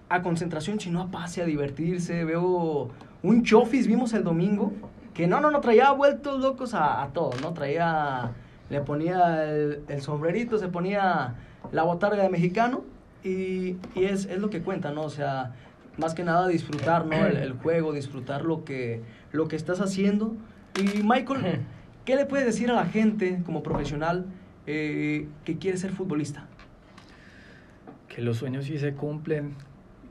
a 0.09 0.23
concentración, 0.23 0.79
sino 0.79 1.03
a 1.03 1.11
pase, 1.11 1.43
a 1.43 1.45
divertirse. 1.45 2.25
Veo 2.25 2.91
un 3.23 3.43
Chofis, 3.43 3.87
vimos 3.87 4.13
el 4.13 4.25
domingo, 4.25 4.73
que 5.15 5.27
no, 5.27 5.41
no, 5.41 5.51
no, 5.51 5.61
traía 5.61 5.91
vueltos 5.91 6.41
locos 6.41 6.75
a, 6.75 7.03
a 7.03 7.09
todo, 7.09 7.33
¿no? 7.43 7.53
Traía, 7.53 8.31
le 8.71 8.81
ponía 8.81 9.45
el, 9.45 9.83
el 9.89 10.01
sombrerito, 10.03 10.59
se 10.59 10.69
ponía 10.69 11.35
la 11.73 11.83
botarga 11.83 12.23
de 12.23 12.29
mexicano 12.29 12.85
y, 13.25 13.77
y 13.95 14.05
es, 14.05 14.27
es 14.27 14.39
lo 14.39 14.51
que 14.51 14.63
cuenta, 14.63 14.93
¿no? 14.93 15.03
O 15.03 15.11
sea, 15.11 15.55
más 15.97 16.15
que 16.15 16.23
nada 16.23 16.47
disfrutar, 16.47 17.07
¿no? 17.07 17.17
El, 17.27 17.37
el 17.39 17.55
juego, 17.55 17.93
disfrutar 17.93 18.45
lo 18.45 18.65
que, 18.65 19.03
lo 19.33 19.49
que 19.49 19.57
estás 19.57 19.81
haciendo. 19.81 20.35
Y 20.79 21.03
Michael, 21.03 21.61
¿qué 22.05 22.17
le 22.17 22.27
puedes 22.27 22.45
decir 22.45 22.71
a 22.71 22.75
la 22.75 22.85
gente 22.85 23.41
como 23.47 23.63
profesional 23.63 24.27
eh, 24.67 25.27
que 25.45 25.57
quiere 25.57 25.79
ser 25.79 25.91
futbolista? 25.91 26.49
Que 28.09 28.21
los 28.21 28.37
sueños 28.37 28.67
sí 28.67 28.79
se 28.79 28.93
cumplen, 28.93 29.55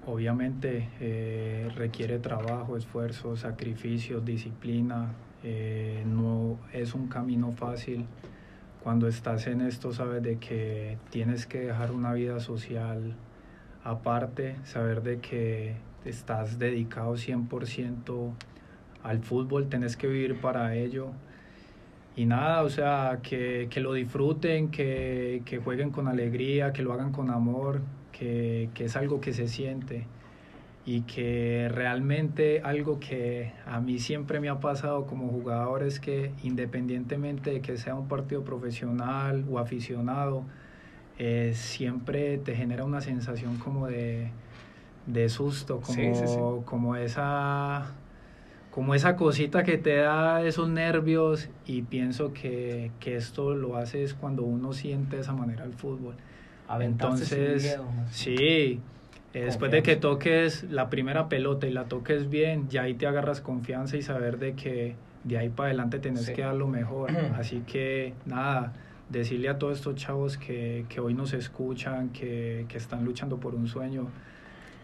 obviamente 0.07 0.89
eh, 0.99 1.69
requiere 1.75 2.17
trabajo, 2.17 2.77
esfuerzo, 2.77 3.35
sacrificio, 3.35 4.21
disciplina, 4.21 5.13
eh, 5.43 6.03
no 6.07 6.57
es 6.73 6.95
un 6.95 7.09
camino 7.09 7.51
fácil. 7.51 8.07
Cuando 8.81 9.07
estás 9.07 9.45
en 9.45 9.61
esto 9.61 9.93
sabes 9.93 10.23
de 10.23 10.39
que 10.39 10.97
tienes 11.11 11.45
que 11.45 11.59
dejar 11.59 11.91
una 11.91 12.11
vida 12.13 12.39
social 12.39 13.15
aparte, 13.83 14.55
saber 14.63 15.03
de 15.03 15.19
que 15.19 15.75
estás 16.05 16.57
dedicado 16.57 17.13
100% 17.13 18.33
al 19.05 19.19
fútbol, 19.19 19.69
tenés 19.69 19.95
que 19.95 20.07
vivir 20.07 20.35
para 20.41 20.75
ello. 20.75 21.09
Y 22.15 22.25
nada, 22.25 22.63
o 22.63 22.69
sea, 22.69 23.19
que, 23.21 23.67
que 23.69 23.79
lo 23.81 23.93
disfruten, 23.93 24.71
que, 24.71 25.41
que, 25.45 25.59
jueguen 25.59 25.91
con 25.91 26.07
alegría, 26.07 26.73
que 26.73 26.81
lo 26.81 26.93
hagan 26.93 27.11
con 27.11 27.29
amor, 27.29 27.81
que, 28.11 28.69
que 28.73 28.85
es 28.85 28.95
algo 28.95 29.21
que 29.21 29.33
se 29.33 29.47
siente 29.47 30.05
y 30.85 31.01
que 31.01 31.67
realmente 31.71 32.61
algo 32.63 32.99
que 32.99 33.51
a 33.65 33.79
mí 33.79 33.99
siempre 33.99 34.39
me 34.39 34.49
ha 34.49 34.59
pasado 34.59 35.07
como 35.07 35.29
jugador 35.29 35.83
es 35.83 35.99
que 35.99 36.31
independientemente 36.43 37.51
de 37.51 37.61
que 37.61 37.77
sea 37.77 37.95
un 37.95 38.07
partido 38.07 38.43
profesional 38.43 39.45
o 39.49 39.57
aficionado, 39.59 40.43
eh, 41.17 41.53
siempre 41.55 42.37
te 42.37 42.55
genera 42.55 42.83
una 42.85 43.01
sensación 43.01 43.57
como 43.57 43.87
de, 43.87 44.29
de 45.07 45.29
susto, 45.29 45.81
como, 45.81 45.93
Sí, 45.93 46.13
sí, 46.13 46.27
sí. 46.27 46.39
como 46.65 46.95
esa 46.95 47.91
como 48.75 48.93
esa 48.93 49.15
cosita 49.15 49.63
que 49.63 49.77
te 49.77 49.95
da 49.95 50.43
esos 50.45 50.67
nervios 50.67 51.47
y 51.65 51.83
pienso 51.83 52.33
que, 52.33 52.91
que 52.99 53.15
esto 53.15 53.55
lo 53.55 53.77
haces 53.77 54.13
cuando 54.13 54.43
uno 54.43 54.73
siente 54.73 55.15
de 55.15 55.21
esa 55.21 55.31
manera 55.31 55.63
el 55.63 55.71
fútbol. 55.71 56.15
Aventarse 56.67 57.23
sin 57.25 57.37
Entonces, 57.37 57.63
miedo, 57.63 57.85
¿no? 57.85 58.03
sí, 58.11 58.81
eh, 59.33 59.45
después 59.45 59.71
de 59.71 59.81
que 59.81 59.95
toques 59.95 60.63
la 60.69 60.89
primera 60.89 61.29
pelota 61.29 61.67
y 61.67 61.71
la 61.71 61.85
toques 61.85 62.29
bien, 62.29 62.67
ya 62.67 62.81
ahí 62.83 62.95
te 62.95 63.07
agarras 63.07 63.39
confianza 63.39 63.95
y 63.95 64.01
saber 64.01 64.39
de 64.39 64.55
que 64.55 64.95
de 65.23 65.37
ahí 65.37 65.47
para 65.47 65.69
adelante 65.69 65.99
tenés 65.99 66.25
Sí. 66.25 66.33
que 66.33 66.41
dar 66.41 66.55
lo 66.55 66.67
mejor. 66.67 67.11
Así 67.39 67.61
que 67.65 68.13
nada, 68.25 68.73
decirle 69.09 69.47
a 69.47 69.57
todos 69.57 69.77
estos 69.77 69.95
chavos 69.95 70.37
que, 70.37 70.85
que 70.89 70.99
hoy 70.99 71.13
nos 71.13 71.31
escuchan, 71.31 72.09
que, 72.09 72.65
que 72.67 72.77
están 72.77 73.05
luchando 73.05 73.37
por 73.39 73.55
un 73.55 73.67
sueño, 73.67 74.07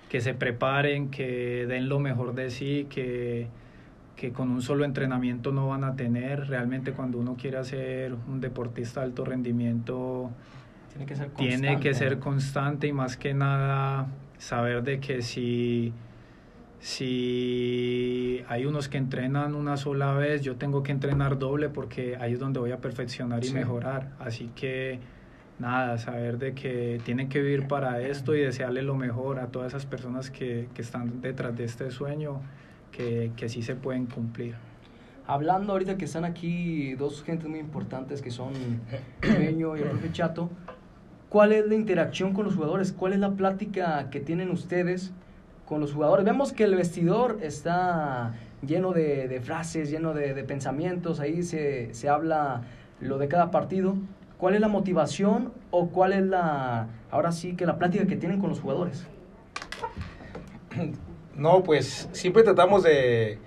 que 0.07 0.21
se 0.21 0.33
preparen, 0.33 1.09
que 1.11 1.65
den 1.67 1.89
lo 1.89 1.99
mejor 1.99 2.33
de 2.35 2.49
sí, 2.51 2.87
que, 2.89 3.47
que 4.21 4.31
con 4.31 4.51
un 4.51 4.61
solo 4.61 4.85
entrenamiento 4.85 5.51
no 5.51 5.67
van 5.69 5.83
a 5.83 5.95
tener. 5.95 6.47
Realmente 6.47 6.91
cuando 6.91 7.17
uno 7.17 7.35
quiere 7.35 7.63
ser 7.63 8.13
un 8.29 8.39
deportista 8.39 8.99
de 8.99 9.07
alto 9.07 9.25
rendimiento, 9.25 10.29
Tiene 10.91 11.07
que 11.07 11.15
ser 11.15 11.29
tiene 11.31 11.67
que 11.79 11.89
constante. 11.89 11.93
ser 11.95 12.19
constante 12.19 12.87
y 12.87 12.93
más 12.93 13.17
que 13.17 13.33
nada 13.33 14.05
saber 14.37 14.83
de 14.83 14.99
que 14.99 15.23
si, 15.23 15.91
si 16.79 18.43
hay 18.47 18.65
unos 18.67 18.89
que 18.89 18.97
entrenan 18.99 19.55
una 19.55 19.75
sola 19.75 20.13
vez, 20.13 20.43
yo 20.43 20.55
tengo 20.55 20.83
que 20.83 20.91
entrenar 20.91 21.39
doble 21.39 21.69
porque 21.69 22.15
ahí 22.17 22.33
es 22.33 22.39
donde 22.39 22.59
voy 22.59 22.71
a 22.73 22.77
perfeccionar 22.77 23.43
y 23.43 23.47
Sí. 23.47 23.53
mejorar. 23.55 24.09
Así 24.19 24.51
que 24.55 24.99
nada, 25.57 25.97
saber 25.97 26.37
de 26.37 26.53
que 26.53 27.01
tienen 27.05 27.27
que 27.27 27.41
vivir 27.41 27.67
para 27.67 28.01
esto 28.01 28.35
y 28.35 28.41
desearle 28.41 28.83
lo 28.83 28.95
mejor 28.95 29.39
a 29.39 29.47
todas 29.47 29.69
esas 29.69 29.87
personas 29.87 30.29
que, 30.29 30.69
que 30.75 30.81
están 30.83 31.21
detrás 31.21 31.55
de 31.57 31.63
este 31.63 31.89
sueño, 31.91 32.41
que, 32.91 33.31
que 33.35 33.49
sí 33.49 33.61
se 33.61 33.75
pueden 33.75 34.05
cumplir. 34.05 34.55
Hablando 35.27 35.73
ahorita 35.73 35.97
que 35.97 36.05
están 36.05 36.25
aquí 36.25 36.93
dos 36.95 37.23
gentes 37.23 37.47
muy 37.47 37.59
importantes 37.59 38.21
que 38.21 38.31
son 38.31 38.53
Meño 39.21 39.77
y 39.77 39.81
el 39.81 39.89
profe 39.89 40.11
Chato, 40.11 40.49
¿cuál 41.29 41.51
es 41.53 41.65
la 41.67 41.75
interacción 41.75 42.33
con 42.33 42.45
los 42.45 42.55
jugadores? 42.55 42.91
¿Cuál 42.91 43.13
es 43.13 43.19
la 43.19 43.31
plática 43.31 44.09
que 44.09 44.19
tienen 44.19 44.49
ustedes 44.49 45.13
con 45.65 45.79
los 45.79 45.93
jugadores? 45.93 46.25
Vemos 46.25 46.53
que 46.53 46.63
el 46.63 46.75
vestidor 46.75 47.39
está 47.41 48.33
lleno 48.65 48.91
de, 48.93 49.27
de 49.27 49.41
frases, 49.41 49.89
lleno 49.89 50.13
de, 50.13 50.33
de 50.33 50.43
pensamientos, 50.43 51.19
ahí 51.19 51.43
se, 51.43 51.93
se 51.93 52.09
habla 52.09 52.63
lo 52.99 53.17
de 53.17 53.27
cada 53.27 53.51
partido. 53.51 53.95
¿Cuál 54.37 54.55
es 54.55 54.61
la 54.61 54.67
motivación 54.67 55.53
o 55.69 55.89
cuál 55.89 56.13
es 56.13 56.23
la, 56.23 56.87
ahora 57.11 57.31
sí, 57.31 57.55
que 57.55 57.65
la 57.67 57.77
plática 57.77 58.07
que 58.07 58.15
tienen 58.15 58.39
con 58.39 58.49
los 58.49 58.59
jugadores? 58.59 59.07
No, 61.35 61.63
pues 61.63 62.09
siempre 62.11 62.43
tratamos 62.43 62.83
de, 62.83 63.37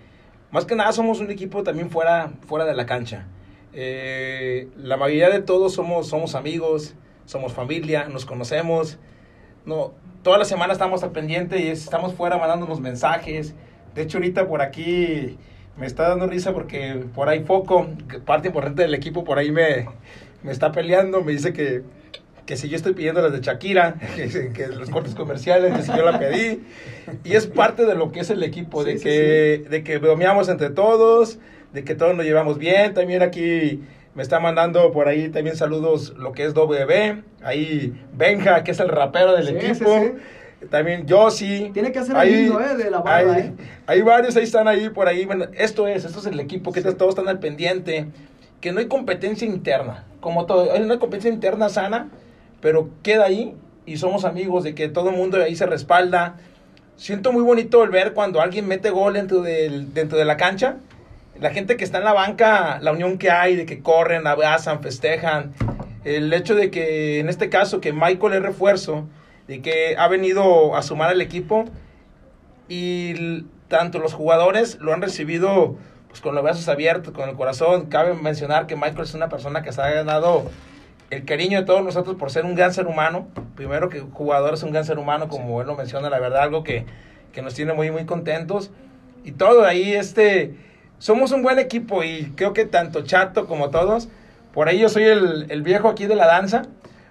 más 0.51 0.65
que 0.65 0.75
nada 0.75 0.93
somos 0.93 1.21
un 1.21 1.31
equipo 1.31 1.63
también 1.63 1.91
fuera, 1.91 2.33
fuera 2.47 2.65
de 2.65 2.75
la 2.75 2.87
cancha. 2.87 3.27
Eh, 3.73 4.69
la 4.77 4.97
mayoría 4.97 5.29
de 5.31 5.41
todos 5.43 5.75
somos, 5.75 6.09
somos 6.09 6.35
amigos, 6.35 6.95
somos 7.27 7.53
familia, 7.53 8.07
nos 8.09 8.25
conocemos. 8.25 8.99
No, 9.67 9.93
toda 10.23 10.39
la 10.39 10.45
semana 10.45 10.73
estamos 10.73 11.03
al 11.03 11.11
pendiente 11.13 11.61
y 11.61 11.69
es- 11.69 11.85
estamos 11.85 12.15
fuera 12.15 12.39
mandándonos 12.39 12.81
mensajes. 12.81 13.55
De 13.95 14.03
hecho, 14.03 14.19
ahorita 14.19 14.47
por 14.49 14.63
aquí 14.63 15.37
me 15.77 15.87
está 15.87 16.09
dando 16.09 16.27
risa 16.27 16.53
porque 16.53 17.05
por 17.15 17.29
ahí 17.29 17.45
Foco, 17.45 17.89
parte 18.25 18.49
importante 18.49 18.83
del 18.83 18.95
equipo, 18.95 19.25
por 19.25 19.39
ahí 19.39 19.51
me, 19.51 19.87
me 20.43 20.53
está 20.53 20.73
peleando, 20.73 21.23
me 21.23 21.33
dice 21.33 21.53
que, 21.53 21.83
que 22.47 22.57
si 22.57 22.69
yo 22.69 22.77
estoy 22.77 22.93
pidiendo 22.95 23.23
las 23.23 23.33
de 23.33 23.41
Shakira, 23.41 23.95
que, 24.17 24.53
que 24.53 24.67
los 24.69 24.91
cortes 24.91 25.15
comerciales, 25.15 25.75
que 25.75 25.83
si 25.83 25.97
yo 25.97 26.05
la 26.05 26.19
pedí. 26.19 26.63
Y 27.25 27.35
es 27.35 27.47
parte 27.47 27.87
de 27.87 27.95
lo 27.95 28.13
que 28.13 28.21
es 28.21 28.31
el 28.31 28.43
equipo, 28.43 28.85
de, 28.85 28.93
Sí, 28.93 28.99
sí, 28.99 29.05
que, 29.05 29.67
de 29.71 29.83
que 29.85 29.99
bromeamos 29.99 30.49
entre 30.49 30.71
todos, 30.71 31.39
de 31.73 31.85
que 31.85 31.95
todos 31.95 32.15
nos 32.15 32.25
llevamos 32.25 32.59
bien. 32.59 32.95
También 32.95 33.23
aquí 33.23 33.83
me 34.15 34.23
está 34.23 34.39
mandando 34.41 34.93
por 34.93 35.09
ahí 35.09 35.29
también 35.29 35.57
saludos 35.57 36.15
lo 36.19 36.33
que 36.33 36.45
es 36.45 36.55
WB. 36.55 37.23
Ahí 37.43 37.93
Benja, 38.13 38.63
que 38.63 38.71
es 38.73 38.81
el 38.81 38.89
rapero 38.89 39.35
del 39.35 39.47
Sí, 39.47 39.57
equipo. 39.57 40.01
sí, 40.01 40.67
También 40.71 41.07
Josie. 41.09 41.71
Tiene 41.75 41.93
que 41.93 41.99
hacer 41.99 42.17
el 42.17 42.47
himno, 42.47 42.61
¿eh? 42.61 42.77
De 42.77 42.91
la 42.91 43.01
barra, 43.01 43.35
hay, 43.35 43.41
¿eh? 43.41 43.53
hay 43.87 44.03
varios, 44.03 44.37
ahí 44.37 44.45
están 44.45 44.69
ahí 44.69 44.89
por 44.91 45.09
ahí. 45.09 45.25
Bueno, 45.25 45.47
esto 45.55 45.89
es, 45.89 46.05
esto 46.05 46.21
es 46.21 46.27
el 46.27 46.39
equipo, 46.41 46.73
que 46.73 46.81
todos 46.83 47.11
están 47.11 47.29
al 47.29 47.39
pendiente. 47.39 48.07
Que 48.61 48.73
no 48.73 48.79
hay 48.79 48.87
competencia 48.87 49.47
interna, 49.47 50.05
como 50.21 50.47
todo. 50.47 50.73
Hay 50.73 50.81
una 50.81 50.99
competencia 50.99 51.31
interna 51.31 51.69
sana, 51.69 52.09
pero 52.65 52.89
queda 53.03 53.27
ahí 53.27 53.55
y 53.85 53.99
somos 53.99 54.25
amigos 54.25 54.65
de 54.65 54.75
que 54.75 54.89
todo 54.89 55.11
el 55.11 55.17
mundo 55.17 55.37
ahí 55.37 55.55
se 55.55 55.67
respalda. 55.67 56.37
Siento 56.97 57.31
muy 57.31 57.43
bonito 57.43 57.85
el 57.85 57.91
ver 57.91 58.15
cuando 58.15 58.41
alguien 58.41 58.67
mete 58.67 58.89
gol 58.89 59.13
dentro, 59.13 59.43
del, 59.43 59.93
dentro 59.93 60.17
de 60.17 60.25
la 60.25 60.39
cancha. 60.39 60.77
La 61.39 61.51
gente 61.51 61.77
que 61.77 61.85
está 61.85 61.99
en 61.99 62.05
la 62.05 62.15
banca, 62.15 62.79
la 62.81 62.93
unión 62.93 63.19
que 63.19 63.31
hay, 63.31 63.55
de 63.55 63.67
que 63.67 63.83
corren, 63.83 64.27
abrazan, 64.27 64.81
festejan. 64.81 65.53
El 66.05 66.33
hecho 66.33 66.55
de 66.55 66.71
que, 66.71 67.21
en 67.21 67.29
este 67.29 67.51
caso, 67.51 67.83
que 67.83 67.93
Michael 67.93 68.33
es 68.33 68.43
refuerzo, 68.43 69.07
de 69.47 69.61
que 69.61 69.97
ha 69.99 70.09
venido 70.09 70.75
a 70.75 70.81
sumar 70.81 71.11
al 71.11 71.21
equipo 71.21 71.67
y 72.67 73.43
tanto 73.69 73.99
los 73.99 74.15
jugadores 74.15 74.79
lo 74.81 74.95
han 74.95 75.03
recibido 75.03 75.77
pues 76.09 76.23
con 76.23 76.35
los 76.35 76.43
brazos 76.43 76.67
abiertos, 76.69 77.13
con 77.13 77.29
el 77.29 77.37
corazón. 77.37 77.91
Cabe 77.91 78.15
mencionar 78.15 78.67
que 78.67 78.75
Michael 78.75 79.03
es 79.03 79.13
una 79.13 79.29
persona 79.29 79.63
que 79.63 79.71
se 79.71 79.83
ha 79.83 79.91
ganado 79.91 80.51
el 81.11 81.25
cariño 81.25 81.61
de 81.61 81.65
todos 81.67 81.85
nosotros 81.85 82.17
por 82.17 82.31
ser 82.31 82.45
un 82.45 82.55
gran 82.55 82.73
ser 82.73 82.87
humano. 82.87 83.29
Primero 83.57 83.89
que 83.89 84.01
jugador 84.01 84.55
es 84.55 84.63
un 84.63 84.73
gran 84.73 84.85
ser 84.85 84.99
humano, 84.99 85.29
como 85.29 85.61
él 85.61 85.67
lo 85.67 85.77
menciona, 85.77 86.11
la 86.11 86.19
verdad, 86.19 86.43
algo 86.43 86.65
que, 86.65 86.87
que 87.33 87.43
nos 87.43 87.55
tiene 87.55 87.73
muy, 87.73 87.91
muy 87.91 88.05
contentos. 88.05 88.71
Y 89.25 89.33
todo 89.33 89.65
ahí, 89.65 89.93
este, 89.93 90.55
somos 90.99 91.33
un 91.33 91.43
buen 91.43 91.59
equipo 91.59 92.03
y 92.03 92.33
creo 92.37 92.53
que 92.53 92.65
tanto 92.65 93.03
Chato 93.03 93.47
como 93.47 93.71
todos, 93.71 94.09
por 94.53 94.69
ahí 94.69 94.79
yo 94.79 94.89
soy 94.89 95.05
el, 95.05 95.47
el 95.51 95.63
viejo 95.63 95.89
aquí 95.89 96.07
de 96.07 96.15
la 96.15 96.27
danza, 96.27 96.63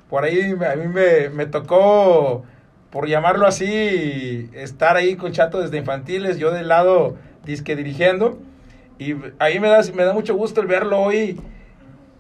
por 0.10 0.24
ahí 0.24 0.54
me- 0.56 0.68
a 0.68 0.76
mí 0.76 0.88
me, 0.88 1.30
me 1.30 1.46
tocó, 1.46 2.44
por 2.92 3.08
llamarlo 3.08 3.48
así, 3.48 4.50
estar 4.54 4.96
ahí 4.96 5.16
con 5.16 5.32
Chato 5.32 5.60
desde 5.60 5.78
infantiles, 5.78 6.38
yo 6.38 6.52
del 6.52 6.68
lado 6.68 7.16
disque 7.44 7.76
dirigiendo, 7.76 8.38
y 9.00 9.16
ahí 9.40 9.60
me 9.60 9.68
da, 9.70 9.82
me 9.96 10.04
da 10.06 10.14
mucho 10.14 10.36
gusto 10.36 10.62
el 10.62 10.68
verlo 10.68 11.02
hoy, 11.02 11.40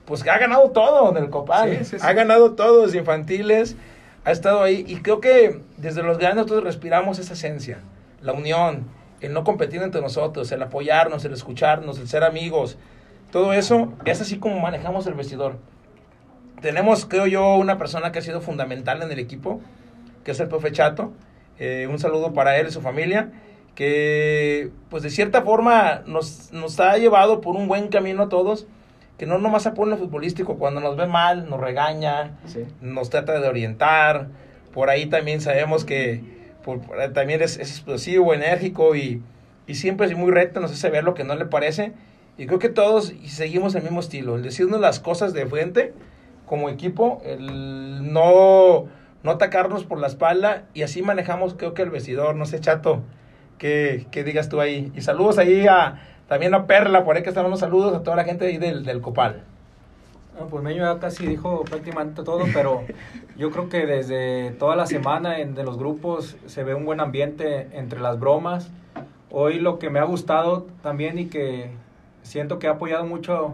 pues 0.05 0.27
ha 0.27 0.37
ganado 0.37 0.69
todo 0.71 1.09
en 1.11 1.23
el 1.23 1.29
Copal, 1.29 1.77
Sí, 1.79 1.85
sí, 1.85 1.99
sí. 1.99 2.05
ha 2.05 2.13
ganado 2.13 2.53
todo 2.53 2.85
desde 2.85 2.99
infantiles, 2.99 3.75
ha 4.25 4.31
estado 4.31 4.63
ahí, 4.63 4.83
y 4.87 4.97
creo 4.97 5.19
que 5.21 5.61
desde 5.77 6.03
los 6.03 6.17
grandes 6.17 6.45
nosotros 6.45 6.63
respiramos 6.63 7.19
esa 7.19 7.33
esencia, 7.33 7.79
la 8.21 8.33
unión, 8.33 8.85
el 9.21 9.33
no 9.33 9.43
competir 9.43 9.81
entre 9.81 10.01
nosotros, 10.01 10.51
el 10.51 10.61
apoyarnos, 10.61 11.23
el 11.25 11.33
escucharnos, 11.33 11.99
el 11.99 12.07
ser 12.07 12.23
amigos, 12.23 12.77
todo 13.31 13.53
eso 13.53 13.91
es 14.05 14.21
así 14.21 14.37
como 14.37 14.59
manejamos 14.59 15.07
el 15.07 15.13
vestidor. 15.15 15.57
Tenemos, 16.61 17.05
creo 17.05 17.25
yo, 17.27 17.55
una 17.55 17.77
persona 17.77 18.11
que 18.11 18.19
ha 18.19 18.21
sido 18.21 18.41
fundamental 18.41 19.01
en 19.01 19.11
el 19.11 19.19
equipo, 19.19 19.59
que 20.23 20.31
es 20.31 20.39
el 20.39 20.47
profe 20.47 20.71
Chato. 20.71 21.11
Eh, 21.59 21.87
un 21.89 21.99
saludo 21.99 22.33
para 22.33 22.57
él 22.57 22.67
y 22.67 22.71
su 22.71 22.81
familia, 22.81 23.31
que 23.75 24.71
pues 24.89 25.03
de 25.03 25.09
cierta 25.09 25.41
forma 25.41 26.03
nos, 26.05 26.51
nos 26.53 26.79
ha 26.79 26.97
llevado 26.97 27.41
por 27.41 27.55
un 27.55 27.67
buen 27.67 27.87
camino 27.87 28.23
a 28.23 28.29
todos, 28.29 28.67
que 29.17 29.25
no 29.25 29.37
nomás 29.37 29.63
se 29.63 29.71
pone 29.71 29.91
lo 29.91 29.97
futbolístico, 29.97 30.57
cuando 30.57 30.81
nos 30.81 30.97
ve 30.97 31.05
mal, 31.07 31.49
nos 31.49 31.59
regaña, 31.59 32.37
nos 32.81 33.09
trata 33.09 33.39
de 33.39 33.47
orientar, 33.47 34.27
por 34.73 34.89
ahí 34.89 35.05
también 35.05 35.39
sabemos 35.41 35.85
que 35.85 36.23
por- 36.63 36.81
también 37.13 37.41
es, 37.41 37.57
es 37.59 37.69
explosivo, 37.71 38.33
enérgico 38.33 38.95
y, 38.95 39.21
y 39.67 39.75
siempre 39.75 40.07
es 40.07 40.15
muy 40.17 40.31
recto, 40.31 40.59
nos 40.59 40.71
hace 40.71 40.89
ver 40.89 41.03
lo 41.03 41.13
que 41.13 41.23
no 41.23 41.35
le 41.35 41.45
parece. 41.45 41.93
Y 42.37 42.47
creo 42.47 42.57
que 42.57 42.69
todos 42.69 43.13
seguimos 43.25 43.75
el 43.75 43.83
mismo 43.83 43.99
estilo, 43.99 44.35
el 44.35 44.41
decirnos 44.41 44.79
las 44.81 44.99
cosas 44.99 45.33
de 45.33 45.45
frente 45.45 45.93
como 46.47 46.69
equipo, 46.69 47.21
el 47.23 48.11
no, 48.11 48.85
no 49.21 49.31
atacarnos 49.31 49.83
por 49.85 49.99
la 49.99 50.07
espalda 50.07 50.63
y 50.73 50.81
así 50.81 51.03
manejamos 51.03 51.53
creo 51.53 51.73
que 51.75 51.83
el 51.83 51.91
vestidor, 51.91 52.35
no 52.35 52.45
sé, 52.45 52.59
Chato, 52.59 53.03
que, 53.59 54.07
que 54.09 54.23
digas 54.23 54.49
tú 54.49 54.59
ahí. 54.59 54.91
Y 54.95 55.01
saludos 55.01 55.37
ahí 55.37 55.67
a, 55.67 56.01
también 56.33 56.55
a 56.55 56.65
Perla, 56.65 57.05
por 57.05 57.15
ahí 57.15 57.21
que 57.21 57.29
están 57.29 57.45
unos 57.45 57.59
saludos 57.59 57.95
a 57.95 58.01
toda 58.01 58.15
la 58.15 58.23
gente 58.23 58.47
ahí 58.47 58.57
del, 58.57 58.83
del 58.83 59.01
Copal. 59.01 59.43
No, 60.39 60.47
pues 60.47 60.63
Meño 60.63 60.81
ya 60.81 60.99
casi 60.99 61.27
dijo 61.27 61.63
prácticamente 61.63 62.23
todo, 62.23 62.45
pero 62.51 62.81
yo 63.37 63.51
creo 63.51 63.69
que 63.69 63.85
desde 63.85 64.49
toda 64.57 64.75
la 64.75 64.87
semana 64.87 65.37
en, 65.37 65.53
de 65.53 65.63
los 65.63 65.77
grupos 65.77 66.35
se 66.47 66.63
ve 66.63 66.73
un 66.73 66.85
buen 66.85 67.01
ambiente 67.01 67.69
entre 67.73 67.99
las 67.99 68.19
bromas. 68.19 68.71
Hoy 69.29 69.59
lo 69.59 69.77
que 69.77 69.91
me 69.91 69.99
ha 69.99 70.05
gustado 70.05 70.65
también 70.81 71.19
y 71.19 71.27
que 71.27 71.69
siento 72.23 72.57
que 72.57 72.67
ha 72.67 72.71
apoyado 72.71 73.05
mucho 73.05 73.53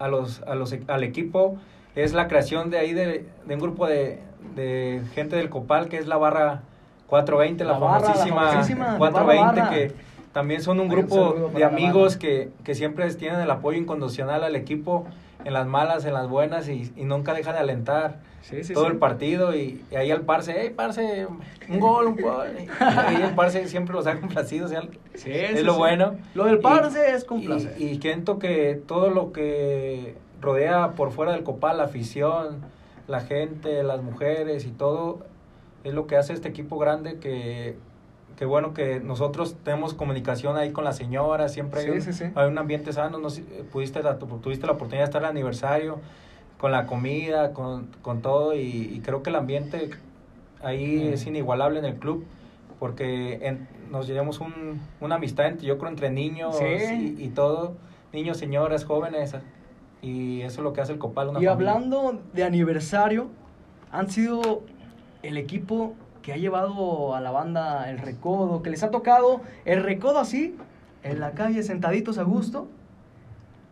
a 0.00 0.08
los, 0.08 0.42
a 0.42 0.56
los, 0.56 0.74
al 0.88 1.04
equipo 1.04 1.56
es 1.94 2.14
la 2.14 2.26
creación 2.26 2.70
de 2.70 2.78
ahí 2.78 2.94
de, 2.94 3.28
de 3.46 3.54
un 3.54 3.60
grupo 3.60 3.86
de, 3.86 4.18
de 4.56 5.02
gente 5.14 5.36
del 5.36 5.50
Copal 5.50 5.88
que 5.88 5.98
es 5.98 6.08
la 6.08 6.16
barra 6.16 6.62
420, 7.06 7.62
la, 7.62 7.72
La 7.74 7.78
barra, 7.78 8.00
la 8.00 8.06
famosísima, 8.06 8.48
famosísima, 8.48 8.92
de 8.94 8.98
420 8.98 9.44
barra, 9.44 9.62
barra. 9.62 9.70
que 9.70 10.11
también 10.32 10.62
son 10.62 10.80
un 10.80 10.88
grupo 10.88 11.50
de 11.54 11.64
amigos 11.64 12.16
que, 12.16 12.50
que 12.64 12.74
siempre 12.74 13.12
tienen 13.14 13.40
el 13.40 13.50
apoyo 13.50 13.78
incondicional 13.78 14.44
al 14.44 14.56
equipo 14.56 15.06
en 15.44 15.52
las 15.52 15.66
malas, 15.66 16.04
en 16.04 16.14
las 16.14 16.28
buenas 16.28 16.68
y, 16.68 16.92
y 16.96 17.04
nunca 17.04 17.34
deja 17.34 17.52
de 17.52 17.58
alentar 17.58 18.20
sí, 18.42 18.60
todo 18.72 18.84
sí. 18.84 18.92
el 18.92 18.98
partido 18.98 19.54
y, 19.54 19.84
y 19.90 19.96
ahí 19.96 20.10
al 20.10 20.22
Parse, 20.22 20.54
hey 20.56 20.72
Parse, 20.74 21.26
un 21.68 21.80
gol, 21.80 22.06
un 22.06 22.16
gol. 22.16 22.48
Y 22.60 22.82
ahí 22.82 23.22
el 23.22 23.34
Parse 23.34 23.66
siempre 23.68 23.94
los 23.94 24.06
ha 24.06 24.18
complacido, 24.20 24.66
o 24.66 24.68
sea, 24.68 24.82
es 25.12 25.62
lo 25.62 25.76
bueno. 25.76 26.16
Lo 26.34 26.44
del 26.44 26.60
Parse 26.60 27.14
es 27.14 27.24
complacer. 27.24 27.74
Y, 27.78 27.84
y 27.84 28.00
siento 28.00 28.38
que 28.38 28.80
todo 28.86 29.10
lo 29.10 29.32
que 29.32 30.16
rodea 30.40 30.92
por 30.92 31.12
fuera 31.12 31.32
del 31.32 31.42
copal, 31.44 31.78
la 31.78 31.84
afición, 31.84 32.62
la 33.06 33.20
gente, 33.20 33.82
las 33.82 34.02
mujeres 34.02 34.64
y 34.64 34.70
todo, 34.70 35.20
es 35.84 35.94
lo 35.94 36.06
que 36.06 36.16
hace 36.16 36.32
este 36.32 36.48
equipo 36.48 36.78
grande 36.78 37.18
que, 37.18 37.76
que 38.42 38.46
bueno 38.46 38.74
que 38.74 38.98
nosotros 38.98 39.54
tenemos 39.62 39.94
comunicación 39.94 40.56
ahí 40.56 40.72
con 40.72 40.82
la 40.82 40.92
señora, 40.92 41.48
siempre 41.48 41.82
hay, 41.82 41.90
un, 41.90 42.02
sí, 42.02 42.12
sí. 42.12 42.24
hay 42.34 42.48
un 42.48 42.58
ambiente 42.58 42.92
sano, 42.92 43.18
no 43.18 43.30
sé, 43.30 43.42
pudiste 43.70 44.02
la- 44.02 44.18
tuviste 44.18 44.66
la 44.66 44.72
oportunidad 44.72 45.02
de 45.02 45.04
estar 45.04 45.22
en 45.22 45.26
el 45.26 45.30
aniversario, 45.30 46.00
con 46.58 46.72
la 46.72 46.86
comida, 46.86 47.52
con, 47.52 47.86
con 48.02 48.20
todo, 48.20 48.56
y, 48.56 48.60
y 48.92 49.00
creo 49.00 49.22
que 49.22 49.30
el 49.30 49.36
ambiente 49.36 49.90
ahí 50.60 51.06
es 51.12 51.24
inigualable 51.28 51.78
en 51.78 51.84
el 51.84 51.94
club, 51.94 52.24
porque 52.80 53.38
en- 53.46 53.68
nos 53.92 54.08
llevamos 54.08 54.40
un, 54.40 54.80
una 55.00 55.14
amistad, 55.14 55.46
entre, 55.46 55.64
yo 55.68 55.78
creo, 55.78 55.90
entre 55.90 56.10
niños 56.10 56.56
y, 57.00 57.14
y 57.24 57.28
todo, 57.28 57.76
niños, 58.12 58.38
señoras, 58.38 58.84
jóvenes, 58.84 59.36
y 60.02 60.40
eso 60.40 60.62
es 60.62 60.64
lo 60.64 60.72
que 60.72 60.80
hace 60.80 60.90
el 60.94 60.98
Copal, 60.98 61.28
una 61.28 61.40
Y 61.40 61.46
familia. 61.46 61.74
hablando 61.74 62.18
de 62.32 62.42
aniversario, 62.42 63.28
han 63.92 64.10
sido 64.10 64.62
el 65.22 65.36
equipo 65.36 65.94
que 66.22 66.32
ha 66.32 66.36
llevado 66.36 67.14
a 67.14 67.20
la 67.20 67.30
banda 67.30 67.90
el 67.90 67.98
recodo, 67.98 68.62
que 68.62 68.70
les 68.70 68.82
ha 68.82 68.90
tocado 68.90 69.40
el 69.64 69.82
recodo 69.82 70.18
así, 70.20 70.56
en 71.02 71.20
la 71.20 71.32
calle, 71.32 71.62
sentaditos 71.62 72.18
a 72.18 72.22
gusto, 72.22 72.68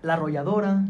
la 0.02 0.14
arrolladora, 0.14 0.84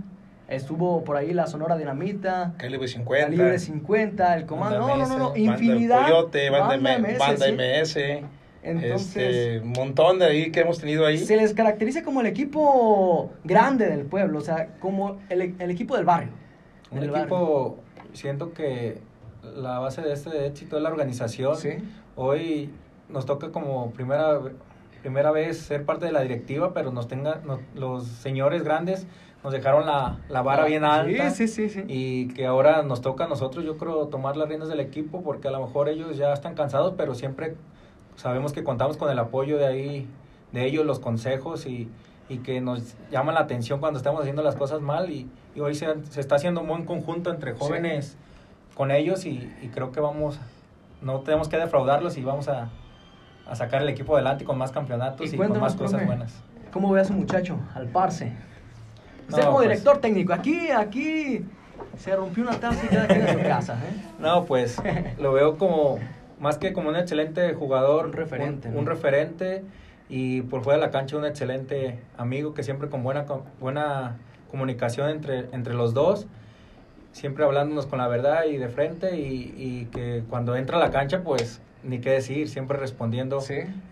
estuvo 0.48 1.04
por 1.04 1.16
ahí 1.16 1.32
la 1.32 1.46
Sonora 1.46 1.76
Dinamita, 1.76 2.54
Calibre 2.56 2.88
50. 2.88 3.26
Calibre 3.26 3.58
50, 3.58 4.36
el 4.36 4.46
comando, 4.46 4.78
no, 4.80 4.96
no, 4.96 5.06
no, 5.06 5.18
no, 5.18 5.24
Banda 5.30 5.38
infinidad. 5.38 6.02
Coyote, 6.04 6.50
banda, 6.50 6.68
banda 6.68 6.94
M- 6.96 7.08
MS, 7.12 7.18
banda 7.18 7.46
sí. 7.46 7.52
MS. 7.52 8.24
Entonces- 8.62 9.16
este, 9.16 9.60
un 9.60 9.72
montón 9.72 10.18
de 10.18 10.26
ahí 10.26 10.50
que 10.50 10.60
hemos 10.60 10.78
tenido 10.78 11.06
ahí. 11.06 11.18
Se 11.18 11.36
les 11.36 11.54
caracteriza 11.54 12.02
como 12.02 12.20
el 12.20 12.26
equipo 12.26 13.30
grande 13.44 13.86
del 13.88 14.04
pueblo, 14.06 14.38
o 14.38 14.42
sea, 14.42 14.68
como 14.80 15.18
el, 15.28 15.54
el 15.58 15.70
equipo 15.70 15.96
del 15.96 16.04
barrio. 16.04 16.30
Un 16.90 17.00
del 17.00 17.14
equipo, 17.14 17.78
siento 18.12 18.52
que 18.52 18.98
la 19.42 19.78
base 19.78 20.02
de 20.02 20.12
este 20.12 20.46
éxito 20.46 20.76
es 20.76 20.82
la 20.82 20.88
organización. 20.90 21.56
Hoy 22.16 22.70
nos 23.08 23.26
toca 23.26 23.50
como 23.50 23.90
primera, 23.92 24.40
primera 25.02 25.30
vez 25.30 25.58
ser 25.58 25.84
parte 25.84 26.06
de 26.06 26.12
la 26.12 26.20
directiva, 26.20 26.72
pero 26.74 26.92
nos 26.92 27.08
tenga, 27.08 27.40
nos- 27.44 27.60
los 27.74 28.04
señores 28.06 28.62
grandes 28.62 29.06
nos 29.42 29.52
dejaron 29.54 29.86
la, 29.86 30.18
la 30.28 30.42
vara 30.42 30.64
Ah, 30.64 30.66
bien 30.66 30.84
alta. 30.84 31.30
sí, 31.30 31.48
sí, 31.48 31.70
sí. 31.70 31.82
Y 31.88 32.28
que 32.28 32.44
ahora 32.46 32.82
nos 32.82 33.00
toca 33.00 33.24
a 33.24 33.26
nosotros, 33.28 33.64
yo 33.64 33.78
creo, 33.78 34.06
tomar 34.08 34.36
las 34.36 34.48
riendas 34.48 34.68
del 34.68 34.80
equipo, 34.80 35.22
porque 35.22 35.48
a 35.48 35.50
lo 35.50 35.60
mejor 35.64 35.88
ellos 35.88 36.16
ya 36.18 36.32
están 36.34 36.54
cansados, 36.54 36.92
pero 36.96 37.14
siempre 37.14 37.54
sabemos 38.16 38.52
que 38.52 38.62
contamos 38.62 38.98
con 38.98 39.10
el 39.10 39.18
apoyo 39.18 39.56
de 39.56 39.66
ahí, 39.66 40.06
de 40.52 40.66
ellos, 40.66 40.84
los 40.84 40.98
consejos 40.98 41.64
y, 41.64 41.88
y 42.28 42.38
que 42.38 42.60
nos 42.60 42.96
llaman 43.10 43.34
la 43.34 43.40
atención 43.40 43.80
cuando 43.80 43.96
estamos 43.96 44.20
haciendo 44.20 44.42
las 44.42 44.56
cosas 44.56 44.82
mal 44.82 45.08
y, 45.10 45.26
y 45.54 45.60
hoy 45.60 45.74
se, 45.74 45.86
se 46.10 46.20
está 46.20 46.34
haciendo 46.34 46.60
un 46.60 46.68
buen 46.68 46.84
conjunto 46.84 47.30
entre 47.30 47.54
jóvenes 47.54 48.18
con 48.80 48.90
ellos 48.90 49.26
y, 49.26 49.52
y 49.60 49.68
creo 49.68 49.92
que 49.92 50.00
vamos, 50.00 50.40
no 51.02 51.20
tenemos 51.20 51.50
que 51.50 51.58
defraudarlos 51.58 52.16
y 52.16 52.22
vamos 52.22 52.48
a, 52.48 52.70
a 53.46 53.54
sacar 53.54 53.82
el 53.82 53.90
equipo 53.90 54.14
adelante 54.14 54.42
con 54.46 54.56
más 54.56 54.72
campeonatos 54.72 55.26
y, 55.26 55.36
con 55.36 55.36
cuéntanos, 55.48 55.60
más 55.60 55.74
cosas 55.74 55.90
profe, 55.90 56.06
buenas. 56.06 56.32
¿Cómo 56.72 56.90
ve 56.90 57.02
a 57.02 57.04
su 57.04 57.12
muchacho, 57.12 57.58
al 57.74 57.88
Parse? 57.88 58.32
Usted 59.28 59.40
No, 59.42 59.48
como 59.48 59.56
pues- 59.58 59.68
director 59.68 59.98
técnico, 59.98 60.32
aquí, 60.32 60.70
aquí 60.70 61.44
se 61.98 62.16
rompió 62.16 62.42
una 62.42 62.58
taza 62.58 62.82
y 62.86 62.88
cada 62.88 63.06
quien 63.06 63.20
en 63.28 63.34
su 63.38 63.42
casa, 63.42 63.74
¿eh? 63.74 64.02
No, 64.18 64.46
pues 64.46 64.78
lo 65.18 65.34
veo 65.34 65.58
como 65.58 65.98
más 66.40 66.56
que 66.56 66.72
como 66.72 66.88
un 66.88 66.96
excelente 66.96 67.52
jugador, 67.52 68.06
un 68.06 68.12
referente, 68.14 68.68
un, 68.68 68.74
¿no? 68.76 68.80
un 68.80 68.86
referente 68.86 69.62
y 70.08 70.40
por 70.40 70.62
fuera 70.64 70.78
de 70.80 70.86
la 70.86 70.90
cancha 70.90 71.18
un 71.18 71.26
excelente 71.26 71.98
amigo 72.16 72.54
que 72.54 72.62
siempre 72.62 72.88
con 72.88 73.02
buena 73.02 73.26
co- 73.26 73.44
buena 73.60 74.16
comunicación 74.50 75.10
entre 75.10 75.48
entre 75.52 75.74
los 75.74 75.92
dos, 75.92 76.26
siempre 77.12 77.44
hablándonos 77.44 77.86
con 77.86 77.98
la 77.98 78.08
verdad 78.08 78.44
y 78.44 78.56
de 78.56 78.68
frente 78.68 79.18
y, 79.18 79.54
y 79.56 79.88
que 79.92 80.22
cuando 80.28 80.56
entra 80.56 80.76
a 80.76 80.80
la 80.80 80.90
cancha 80.90 81.22
pues 81.22 81.60
ni 81.82 82.00
qué 82.00 82.10
decir, 82.10 82.48
siempre 82.48 82.78
respondiendo 82.78 83.40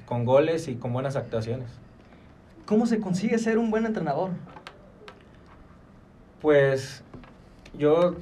con 0.06 0.24
goles 0.24 0.68
y 0.68 0.76
con 0.76 0.92
buenas 0.92 1.16
actuaciones. 1.16 1.68
¿Cómo 2.66 2.86
se 2.86 3.00
consigue 3.00 3.38
ser 3.38 3.58
un 3.58 3.70
buen 3.70 3.86
entrenador? 3.86 4.30
Pues 6.40 7.02
yo 7.76 8.14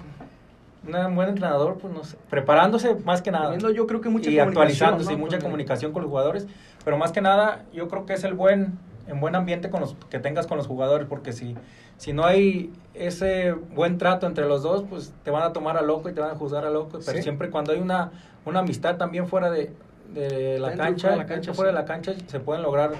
un 0.89 1.17
buen 1.17 1.29
entrenador, 1.29 1.79
pues 1.79 1.93
no 1.93 2.05
sé, 2.05 2.17
preparándose 2.31 2.95
más 3.05 3.21
que 3.23 3.33
nada. 3.33 3.47
Teniendo 3.47 3.71
yo 3.71 3.87
creo 3.89 4.01
que 4.01 4.09
mucha 4.09 4.31
y 4.31 4.37
comunicación, 4.37 4.49
actualizándose 4.49 5.17
mucha 5.17 5.39
comunicación 5.41 5.93
con 5.93 6.03
los 6.03 6.09
jugadores, 6.09 6.47
pero 6.85 6.97
más 6.97 7.11
que 7.11 7.21
nada 7.21 7.65
yo 7.73 7.89
creo 7.89 8.07
que 8.07 8.13
es 8.13 8.23
el 8.23 8.35
buen 8.35 8.79
en 9.09 9.21
buen 9.21 9.35
ambiente 9.35 9.71
con 9.71 9.81
los 9.81 9.95
que 10.11 10.19
tengas 10.19 10.47
con 10.47 10.57
los 10.59 10.67
jugadores, 10.67 11.07
porque 11.09 11.33
si 11.33 11.57
si 11.97 12.13
no 12.13 12.25
hay 12.27 12.73
ese 12.95 13.53
buen 13.53 13.97
trato 13.99 14.27
entre 14.27 14.47
los 14.47 14.63
dos, 14.63 14.85
pues 14.89 15.15
te 15.25 15.31
van 15.31 15.43
a 15.45 15.53
tomar 15.53 15.77
a 15.79 15.83
loco 15.83 16.09
y 16.11 16.13
te 16.13 16.21
van 16.21 16.31
a 16.31 16.35
juzgar 16.35 16.65
a 16.67 16.71
loco, 16.71 16.99
pero 17.05 17.17
Sí. 17.19 17.23
siempre 17.23 17.51
cuando 17.51 17.73
hay 17.73 17.81
una 17.81 18.11
una 18.45 18.61
amistad 18.61 18.97
también 18.97 19.27
fuera 19.27 19.51
de, 19.51 19.73
de 20.15 20.59
la 20.59 20.75
cancha, 20.75 21.09
fuera 21.09 21.11
de 21.11 21.17
la 21.17 21.17
dentro 21.17 21.25
y 21.25 21.27
cancha, 21.37 21.55
fuera 21.55 21.71
sí. 21.71 21.75
de 21.75 21.81
la 21.81 21.85
cancha 21.87 22.15
se 22.27 22.41
pueden 22.41 22.63
lograr 22.63 22.93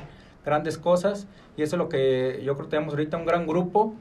grandes 0.45 0.79
cosas 0.79 1.27
y 1.57 1.63
eso 1.63 1.77
es 1.77 1.79
lo 1.79 1.89
que 1.89 2.41
yo 2.45 2.55
creo 2.55 2.67
que 2.67 2.71
tenemos 2.71 2.95
ahorita 2.95 3.17
un 3.17 3.27
gran 3.27 3.47
grupo 3.47 3.95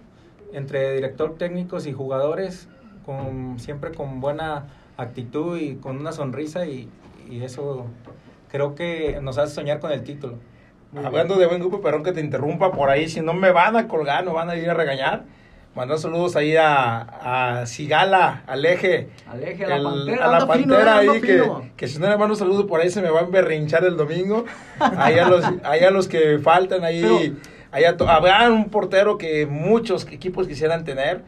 entre 0.54 0.94
director 0.94 1.36
técnicos 1.38 1.86
y 1.88 1.92
jugadores 1.94 2.68
con 3.06 3.60
siempre 3.60 3.92
con 3.92 4.22
buena 4.22 4.66
actitud 4.98 5.58
y 5.60 5.76
con 5.76 5.98
una 5.98 6.12
sonrisa 6.14 6.66
y, 6.66 6.90
y 7.30 7.44
eso 7.44 7.86
creo 8.50 8.74
que 8.76 9.20
nos 9.22 9.38
hace 9.38 9.54
soñar 9.54 9.80
con 9.80 9.92
el 9.92 10.04
título. 10.04 10.36
Hablando 11.04 11.36
de 11.36 11.46
buen 11.48 11.60
grupo, 11.60 11.82
perdón 11.82 12.04
que 12.04 12.12
te 12.12 12.22
interrumpa 12.22 12.72
por 12.72 12.90
ahí, 12.90 13.08
si 13.10 13.22
no 13.22 13.34
me 13.34 13.52
van 13.52 13.76
a 13.76 13.88
colgar, 13.88 14.24
no 14.24 14.34
van 14.34 14.50
a 14.50 14.56
ir 14.56 14.70
a 14.70 14.74
regañar. 14.74 15.24
Mandar 15.76 15.98
saludos 15.98 16.38
ahí 16.38 16.56
a, 16.56 17.60
a 17.62 17.66
Sigala, 17.66 18.44
Aleje. 18.48 19.10
Aleje, 19.28 19.66
a 19.66 19.78
la 19.78 19.84
Pantera, 19.90 20.26
a 20.26 20.28
la 20.32 20.40
fino, 20.40 20.48
pantera 20.48 20.98
anda 21.00 21.12
ahí 21.12 21.20
que, 21.22 21.28
fino. 21.34 21.70
que 21.76 21.88
si 21.90 22.00
no 22.00 22.08
le 22.08 22.16
mando 22.18 22.34
un 22.34 22.40
saludo 22.40 22.66
por 22.66 22.80
ahí 22.80 22.90
se 22.90 23.02
me 23.02 23.10
va 23.10 23.20
a 23.20 23.24
emberrinchar 23.24 23.84
el 23.84 23.98
domingo. 23.98 24.46
Ahí 24.80 25.20
a 25.20 25.28
los, 25.28 25.44
ahí 25.64 25.82
a 25.84 25.92
los 25.92 26.08
que 26.08 26.40
faltan, 26.40 26.86
ahí, 26.86 27.02
Pero- 27.02 27.36
ahí 27.72 27.84
a 27.84 27.98
to- 27.98 28.08
habrá 28.08 28.50
un 28.50 28.70
portero 28.70 29.18
que 29.18 29.46
muchos 29.48 30.08
equipos 30.10 30.48
quisieran 30.48 30.86
tener. 30.86 31.24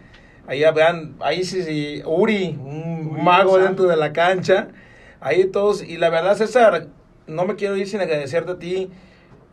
Ahí 0.47 0.63
habrán, 0.63 1.15
ahí 1.19 1.43
sí, 1.43 1.61
sí, 1.63 2.01
Uri, 2.05 2.57
un 2.57 3.09
Uri, 3.11 3.21
mago 3.21 3.49
Santos. 3.55 3.63
dentro 3.67 3.85
de 3.87 3.97
la 3.97 4.13
cancha. 4.13 4.69
Ahí 5.19 5.43
todos, 5.45 5.83
y 5.83 5.97
la 5.97 6.09
verdad 6.09 6.37
César, 6.37 6.87
no 7.27 7.43
me 7.43 7.55
quiero 7.55 7.75
ir 7.75 7.85
sin 7.85 7.99
agradecerte 7.99 8.51
a 8.53 8.57
ti 8.59 8.89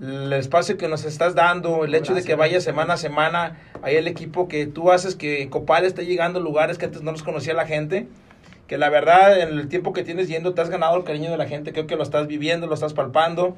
el 0.00 0.32
espacio 0.32 0.76
que 0.76 0.88
nos 0.88 1.04
estás 1.04 1.34
dando, 1.34 1.84
el 1.84 1.94
hecho 1.94 2.14
de 2.14 2.22
que 2.24 2.34
vaya 2.34 2.60
semana 2.60 2.94
a 2.94 2.96
semana, 2.96 3.58
ahí 3.82 3.96
el 3.96 4.08
equipo 4.08 4.48
que 4.48 4.66
tú 4.66 4.90
haces 4.90 5.14
que 5.14 5.48
Copal 5.50 5.84
esté 5.84 6.04
llegando 6.04 6.40
a 6.40 6.42
lugares 6.42 6.78
que 6.78 6.86
antes 6.86 7.02
no 7.02 7.12
los 7.12 7.22
conocía 7.22 7.54
la 7.54 7.66
gente. 7.66 8.06
que 8.66 8.78
la 8.78 8.88
verdad 8.88 9.40
en 9.40 9.50
el 9.58 9.68
tiempo 9.68 9.92
que 9.92 10.02
tienes 10.04 10.26
yendo 10.26 10.54
te 10.54 10.62
has 10.62 10.70
ganado 10.70 10.96
el 10.96 11.04
cariño 11.04 11.30
de 11.30 11.36
la 11.36 11.46
gente, 11.46 11.72
creo 11.72 11.86
que 11.86 11.96
lo 11.96 12.02
estás 12.02 12.26
viviendo, 12.26 12.66
lo 12.66 12.72
estás 12.72 12.94
palpando. 12.94 13.56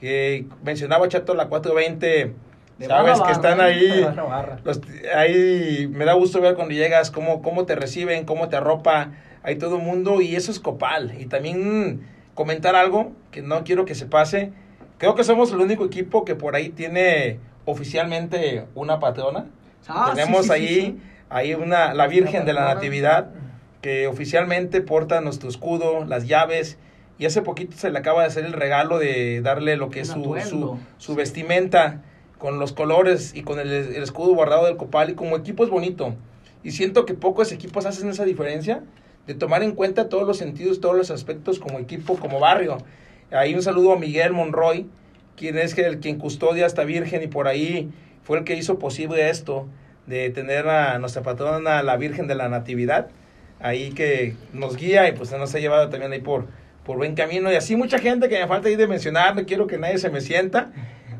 Eh, 0.00 0.46
mencionaba 0.64 1.06
Chato 1.08 1.34
la 1.34 1.48
420, 1.48 2.32
De 2.78 2.86
sabes 2.86 3.18
barra 3.18 3.26
que 3.26 3.32
están 3.32 3.60
ahí, 3.60 3.86
de 3.86 4.04
barra 4.04 4.22
barra. 4.24 4.58
los- 4.64 4.80
ahí 5.14 5.86
me 5.92 6.06
da 6.06 6.14
gusto 6.14 6.40
ver 6.40 6.54
cuando 6.54 6.72
llegas 6.72 7.10
cómo, 7.10 7.42
cómo 7.42 7.66
te 7.66 7.74
reciben, 7.74 8.24
cómo 8.24 8.48
te 8.48 8.56
arropa, 8.56 9.10
hay 9.42 9.56
todo 9.56 9.76
el 9.76 9.82
mundo 9.82 10.22
y 10.22 10.36
eso 10.36 10.50
es 10.50 10.58
Copal. 10.58 11.14
Y 11.20 11.26
también 11.26 12.00
comentar 12.34 12.76
algo 12.76 13.12
que 13.30 13.42
no 13.42 13.62
quiero 13.62 13.84
que 13.84 13.94
se 13.94 14.06
pase, 14.06 14.52
creo 14.98 15.14
que 15.14 15.24
somos 15.24 15.52
el 15.52 15.60
único 15.60 15.84
equipo 15.84 16.24
que 16.24 16.34
por 16.34 16.54
ahí 16.56 16.70
tiene 16.70 17.38
oficialmente 17.64 18.64
una 18.74 18.98
patrona. 18.98 19.46
Ah, 19.88 20.12
Tenemos 20.14 20.42
sí, 20.42 20.48
sí, 20.48 20.52
ahí, 20.52 20.68
sí. 20.68 21.00
ahí 21.30 21.54
una, 21.54 21.94
la 21.94 22.06
Virgen 22.06 22.44
de 22.44 22.52
la. 22.52 22.74
Natividad, 22.74 23.30
que 23.82 24.06
oficialmente 24.06 24.80
porta 24.80 25.20
nuestro 25.20 25.48
escudo, 25.48 26.04
las 26.04 26.26
llaves, 26.26 26.78
y 27.18 27.26
hace 27.26 27.42
poquito 27.42 27.76
se 27.76 27.90
le 27.90 27.98
acaba 27.98 28.22
de 28.22 28.28
hacer 28.28 28.44
el 28.44 28.52
regalo 28.52 28.98
de 28.98 29.40
darle 29.42 29.76
lo 29.76 29.90
que 29.90 30.00
es 30.00 30.08
su, 30.08 30.36
su, 30.44 30.78
su 30.98 31.14
vestimenta 31.14 32.02
con 32.38 32.58
los 32.58 32.72
colores 32.72 33.34
y 33.34 33.42
con 33.42 33.58
el, 33.58 33.70
el 33.70 34.02
escudo 34.02 34.34
guardado 34.34 34.66
del 34.66 34.76
Copal, 34.76 35.10
y 35.10 35.14
como 35.14 35.36
equipo 35.36 35.64
es 35.64 35.70
bonito. 35.70 36.14
Y 36.62 36.72
siento 36.72 37.06
que 37.06 37.14
pocos 37.14 37.52
equipos 37.52 37.86
hacen 37.86 38.08
esa 38.08 38.24
diferencia 38.24 38.82
de 39.26 39.34
tomar 39.34 39.62
en 39.62 39.72
cuenta 39.72 40.08
todos 40.08 40.26
los 40.26 40.36
sentidos, 40.36 40.80
todos 40.80 40.96
los 40.96 41.10
aspectos 41.10 41.58
como 41.58 41.78
equipo, 41.78 42.16
como 42.16 42.40
barrio. 42.40 42.78
Ahí 43.30 43.54
un 43.54 43.62
saludo 43.62 43.92
a 43.92 43.98
Miguel 43.98 44.32
Monroy, 44.32 44.86
quien 45.36 45.58
es 45.58 45.76
el 45.78 45.98
quien 45.98 46.18
custodia 46.18 46.66
esta 46.66 46.84
Virgen 46.84 47.22
y 47.22 47.26
por 47.26 47.48
ahí 47.48 47.90
fue 48.22 48.38
el 48.38 48.44
que 48.44 48.54
hizo 48.54 48.78
posible 48.78 49.28
esto 49.30 49.66
de 50.06 50.30
tener 50.30 50.68
a 50.68 50.98
nuestra 50.98 51.22
patrona, 51.22 51.82
la 51.82 51.96
Virgen 51.96 52.28
de 52.28 52.36
la 52.36 52.48
Natividad, 52.48 53.08
ahí 53.60 53.90
que 53.90 54.36
nos 54.52 54.76
guía 54.76 55.08
y 55.08 55.12
pues 55.12 55.32
nos 55.32 55.54
ha 55.54 55.58
llevado 55.58 55.88
también 55.88 56.12
ahí 56.12 56.20
por, 56.20 56.46
por 56.84 56.96
buen 56.98 57.16
camino. 57.16 57.50
Y 57.50 57.56
así 57.56 57.74
mucha 57.74 57.98
gente 57.98 58.28
que 58.28 58.38
me 58.38 58.46
falta 58.46 58.68
ahí 58.68 58.76
de 58.76 58.86
mencionar, 58.86 59.34
no 59.34 59.44
quiero 59.44 59.66
que 59.66 59.78
nadie 59.78 59.98
se 59.98 60.10
me 60.10 60.20
sienta. 60.20 60.70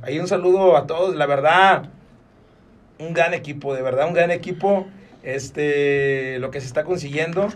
Ahí 0.02 0.20
un 0.20 0.28
saludo 0.28 0.76
a 0.76 0.86
todos, 0.86 1.16
la 1.16 1.26
verdad, 1.26 1.90
un 3.00 3.12
gran 3.12 3.34
equipo, 3.34 3.74
de 3.74 3.82
verdad, 3.82 4.06
un 4.06 4.14
gran 4.14 4.30
equipo, 4.30 4.86
este, 5.24 6.38
lo 6.38 6.52
que 6.52 6.60
se 6.60 6.68
está 6.68 6.84
consiguiendo. 6.84 7.48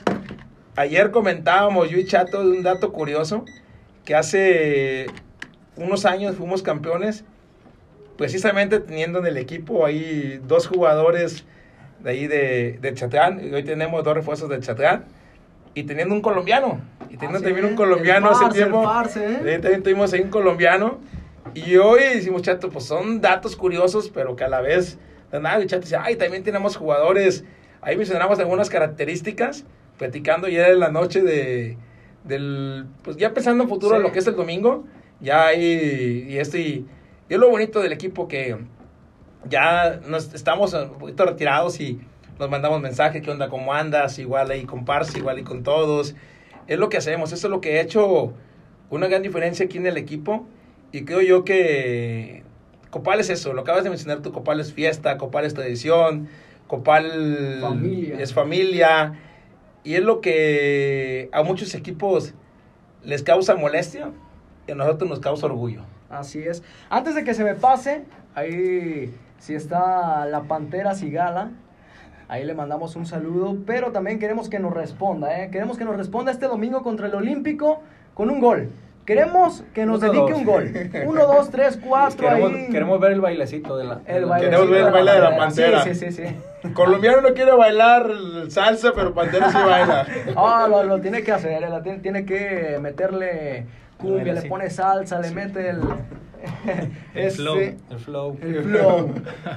Ayer 0.74 1.12
comentábamos 1.12 1.90
yo 1.90 1.98
y 1.98 2.04
Chato 2.04 2.42
de 2.44 2.50
un 2.50 2.62
dato 2.64 2.92
curioso, 2.92 3.44
que 4.04 4.14
hace 4.14 5.06
unos 5.76 6.04
años 6.04 6.36
fuimos 6.36 6.62
campeones, 6.62 7.24
precisamente 8.16 8.80
teniendo 8.80 9.18
en 9.18 9.26
el 9.26 9.36
equipo 9.36 9.86
ahí 9.86 10.40
dos 10.46 10.66
jugadores 10.66 11.44
de 12.00 12.10
ahí 12.10 12.26
de, 12.26 12.78
de 12.80 12.94
Chatlán, 12.94 13.40
y 13.44 13.52
hoy 13.52 13.62
tenemos 13.62 14.02
dos 14.04 14.14
refuerzos 14.14 14.48
de 14.48 14.60
Chatlán, 14.60 15.04
y 15.74 15.84
teniendo 15.84 16.14
un 16.14 16.22
colombiano, 16.22 16.80
y 17.08 17.16
teniendo 17.16 17.38
Así 17.38 17.44
también 17.44 17.66
un 17.66 17.76
colombiano 17.76 18.30
hace 18.30 18.44
parce, 18.44 18.58
tiempo. 18.58 18.82
parce, 18.82 19.24
¿eh? 19.24 19.58
También 19.58 19.82
tuvimos 19.82 20.12
ahí 20.12 20.20
un 20.20 20.30
colombiano, 20.30 20.98
y 21.54 21.76
hoy 21.76 22.00
decimos, 22.14 22.42
Chato, 22.42 22.70
pues 22.70 22.84
son 22.84 23.20
datos 23.20 23.56
curiosos, 23.56 24.10
pero 24.12 24.36
que 24.36 24.44
a 24.44 24.48
la 24.48 24.60
vez, 24.60 24.98
de 25.30 25.40
nada, 25.40 25.62
y 25.62 25.66
Chato 25.66 25.82
dice, 25.82 25.96
ay, 25.96 26.16
también 26.16 26.42
tenemos 26.42 26.76
jugadores, 26.76 27.44
ahí 27.82 27.96
mencionamos 27.96 28.38
algunas 28.38 28.70
características, 28.70 29.64
platicando 29.98 30.48
ya 30.48 30.68
en 30.68 30.80
la 30.80 30.90
noche 30.90 31.22
de, 31.22 31.76
del, 32.24 32.86
pues 33.02 33.16
ya 33.16 33.32
pensando 33.32 33.64
en 33.64 33.68
futuro 33.68 33.96
Sí. 33.96 34.02
lo 34.02 34.12
que 34.12 34.18
es 34.18 34.26
el 34.26 34.36
domingo, 34.36 34.84
ya 35.20 35.46
hay, 35.48 36.26
y 36.28 36.38
esto, 36.38 36.56
y, 36.58 36.86
y 37.28 37.34
es 37.34 37.38
lo 37.38 37.50
bonito 37.50 37.80
del 37.80 37.92
equipo 37.92 38.28
que 38.28 38.56
ya 39.48 40.00
nos, 40.06 40.34
estamos 40.34 40.74
un 40.74 40.98
poquito 40.98 41.24
retirados 41.24 41.80
y 41.80 42.00
nos 42.38 42.50
mandamos 42.50 42.80
mensajes, 42.80 43.22
¿qué 43.22 43.30
onda? 43.30 43.48
¿Cómo 43.48 43.72
andas? 43.72 44.18
Igual 44.18 44.50
ahí 44.50 44.64
con 44.64 44.84
Parsi, 44.84 45.18
igual 45.18 45.38
y 45.38 45.42
con 45.42 45.62
todos. 45.62 46.14
Es 46.66 46.78
lo 46.78 46.88
que 46.88 46.96
hacemos, 46.98 47.32
eso 47.32 47.46
es 47.46 47.50
lo 47.50 47.60
que 47.60 47.78
ha 47.78 47.82
hecho 47.82 48.32
una 48.90 49.08
gran 49.08 49.22
diferencia 49.22 49.66
aquí 49.66 49.78
en 49.78 49.86
el 49.86 49.96
equipo 49.96 50.46
y 50.92 51.04
creo 51.04 51.20
yo 51.20 51.44
que 51.44 52.42
Copal 52.90 53.20
es 53.20 53.30
eso, 53.30 53.52
lo 53.52 53.62
acabas 53.62 53.84
de 53.84 53.90
mencionar 53.90 54.20
tú, 54.20 54.32
Copal 54.32 54.58
es 54.60 54.72
fiesta, 54.72 55.16
Copal 55.16 55.44
es 55.44 55.54
tradición, 55.54 56.28
Copal 56.66 57.58
Familia. 57.60 58.16
es 58.20 58.32
familia 58.34 59.14
y 59.84 59.94
es 59.94 60.02
lo 60.02 60.20
que 60.20 61.28
a 61.32 61.42
muchos 61.42 61.74
equipos 61.74 62.34
les 63.02 63.22
causa 63.22 63.54
molestia 63.54 64.10
y 64.66 64.72
a 64.72 64.74
nosotros 64.74 65.08
nos 65.08 65.20
causa 65.20 65.46
orgullo. 65.46 65.82
Así 66.08 66.40
es. 66.40 66.62
Antes 66.88 67.14
de 67.14 67.24
que 67.24 67.34
se 67.34 67.44
me 67.44 67.54
pase, 67.54 68.04
ahí 68.34 69.14
si 69.38 69.54
está 69.54 70.26
la 70.26 70.42
Pantera 70.42 70.94
Cigala, 70.94 71.50
ahí 72.28 72.44
le 72.44 72.54
mandamos 72.54 72.94
un 72.96 73.06
saludo, 73.06 73.56
pero 73.64 73.90
también 73.90 74.18
queremos 74.18 74.48
que 74.48 74.58
nos 74.58 74.72
responda, 74.72 75.42
¿eh? 75.42 75.50
Queremos 75.50 75.78
que 75.78 75.84
nos 75.84 75.96
responda 75.96 76.30
este 76.30 76.46
domingo 76.46 76.82
contra 76.82 77.06
el 77.06 77.14
Olímpico 77.14 77.80
con 78.14 78.28
un 78.28 78.40
gol. 78.40 78.70
Queremos 79.06 79.64
que 79.74 79.86
nos 79.86 80.00
Uno, 80.02 80.12
dedique 80.12 80.30
dos. 80.32 80.40
un 80.40 80.44
gol. 80.46 80.72
Uno, 81.06 81.26
dos, 81.26 81.50
tres, 81.50 81.80
cuatro, 81.84 82.28
Queremos, 82.28 82.52
ahí. 82.52 82.68
queremos 82.70 83.00
ver 83.00 83.12
el 83.12 83.20
bailecito 83.20 83.76
de 83.76 83.84
la. 83.84 84.00
El 84.06 84.22
la- 84.22 84.28
bailecito 84.28 84.62
Queremos 84.62 84.70
ver 84.70 84.86
el 84.86 84.92
baile 84.92 85.12
de 85.12 85.20
la 85.20 85.36
pantera. 85.36 85.82
Sí, 85.82 85.94
sí, 85.94 86.12
sí. 86.12 86.26
sí. 86.62 86.68
Colombiano 86.74 87.20
no 87.22 87.34
quiere 87.34 87.52
bailar 87.52 88.06
salsa, 88.48 88.92
pero 88.94 89.12
Pantera 89.14 89.50
sí 89.50 89.56
baila. 89.56 90.06
Ah, 90.36 90.66
lo, 90.70 90.84
lo 90.84 91.00
tiene 91.00 91.22
que 91.22 91.32
hacer, 91.32 91.62
él 91.62 91.72
tiene, 91.82 91.98
tiene 92.00 92.24
que 92.24 92.78
meterle 92.80 93.66
cumbia, 93.96 94.24
Baila 94.26 94.40
le 94.42 94.48
pone 94.48 94.70
salsa, 94.70 95.18
le 95.20 95.30
mete 95.30 95.70
el... 95.70 95.80
El 96.64 96.92
ese- 97.26 97.36
flow. 97.36 97.58
El 97.90 97.98
flow. 97.98 98.38
El 98.42 98.62
flow. 98.64 99.14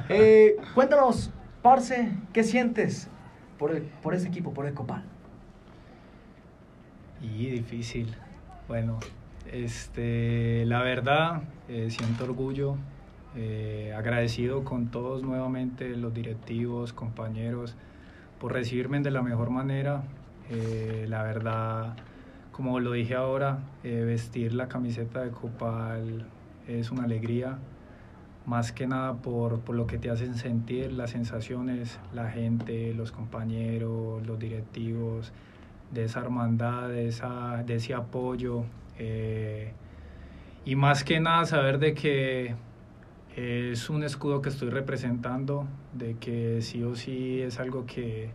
Eh, 0.09 0.55
cuéntanos, 0.73 1.31
Parce, 1.61 2.09
¿qué 2.33 2.43
sientes 2.43 3.07
por, 3.59 3.71
el, 3.71 3.83
por 3.83 4.15
ese 4.15 4.27
equipo, 4.27 4.53
por 4.53 4.65
el 4.65 4.73
Copal? 4.73 5.03
Y 7.21 7.47
difícil. 7.47 8.15
Bueno, 8.67 8.99
este, 9.53 10.65
la 10.65 10.81
verdad, 10.81 11.43
eh, 11.69 11.91
siento 11.91 12.23
orgullo, 12.23 12.75
eh, 13.35 13.93
agradecido 13.95 14.63
con 14.63 14.87
todos 14.87 15.23
nuevamente, 15.23 15.95
los 15.95 16.13
directivos, 16.13 16.91
compañeros, 16.91 17.75
por 18.39 18.51
recibirme 18.53 18.99
de 19.01 19.11
la 19.11 19.21
mejor 19.21 19.51
manera. 19.51 20.03
Eh, 20.49 21.05
la 21.07 21.21
verdad, 21.21 21.95
como 22.51 22.79
lo 22.79 22.93
dije 22.93 23.13
ahora, 23.13 23.59
vestir 23.83 24.53
la 24.53 24.67
camiseta 24.67 25.21
de 25.21 25.29
Copal 25.29 26.25
es 26.67 26.91
una 26.91 27.03
alegría, 27.03 27.59
más 28.45 28.71
que 28.71 28.87
nada 28.87 29.13
por, 29.13 29.59
por 29.59 29.75
lo 29.75 29.85
que 29.85 29.99
te 29.99 30.09
hacen 30.09 30.35
sentir, 30.35 30.91
las 30.91 31.11
sensaciones, 31.11 31.99
la 32.13 32.29
gente, 32.31 32.93
los 32.93 33.11
compañeros, 33.11 34.25
los 34.25 34.39
directivos, 34.39 35.31
de 35.91 36.05
esa 36.05 36.21
hermandad, 36.21 36.89
de, 36.89 37.07
esa, 37.07 37.63
de 37.63 37.75
ese 37.75 37.93
apoyo. 37.93 38.65
Eh, 38.99 39.73
y 40.65 40.75
más 40.75 41.03
que 41.03 41.19
nada 41.19 41.45
saber 41.45 41.79
de 41.79 41.93
que 41.93 42.55
es 43.35 43.89
un 43.89 44.03
escudo 44.03 44.41
que 44.41 44.49
estoy 44.49 44.69
representando, 44.69 45.67
de 45.93 46.15
que 46.17 46.61
sí 46.61 46.83
o 46.83 46.95
sí 46.95 47.41
es 47.41 47.59
algo 47.59 47.85
que, 47.85 48.31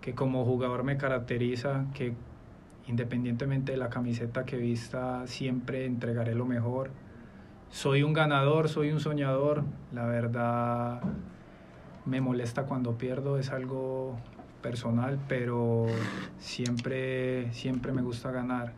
que 0.00 0.14
como 0.14 0.44
jugador 0.44 0.84
me 0.84 0.96
caracteriza, 0.96 1.86
que 1.94 2.14
independientemente 2.86 3.72
de 3.72 3.78
la 3.78 3.90
camiseta 3.90 4.44
que 4.44 4.56
vista, 4.56 5.26
siempre 5.26 5.84
entregaré 5.84 6.34
lo 6.34 6.46
mejor. 6.46 6.90
Soy 7.70 8.02
un 8.02 8.14
ganador, 8.14 8.68
soy 8.68 8.90
un 8.92 9.00
soñador, 9.00 9.64
la 9.92 10.06
verdad 10.06 11.02
me 12.06 12.22
molesta 12.22 12.64
cuando 12.64 12.96
pierdo, 12.96 13.38
es 13.38 13.50
algo 13.50 14.16
personal, 14.62 15.18
pero 15.28 15.86
siempre, 16.38 17.52
siempre 17.52 17.92
me 17.92 18.00
gusta 18.00 18.30
ganar. 18.30 18.72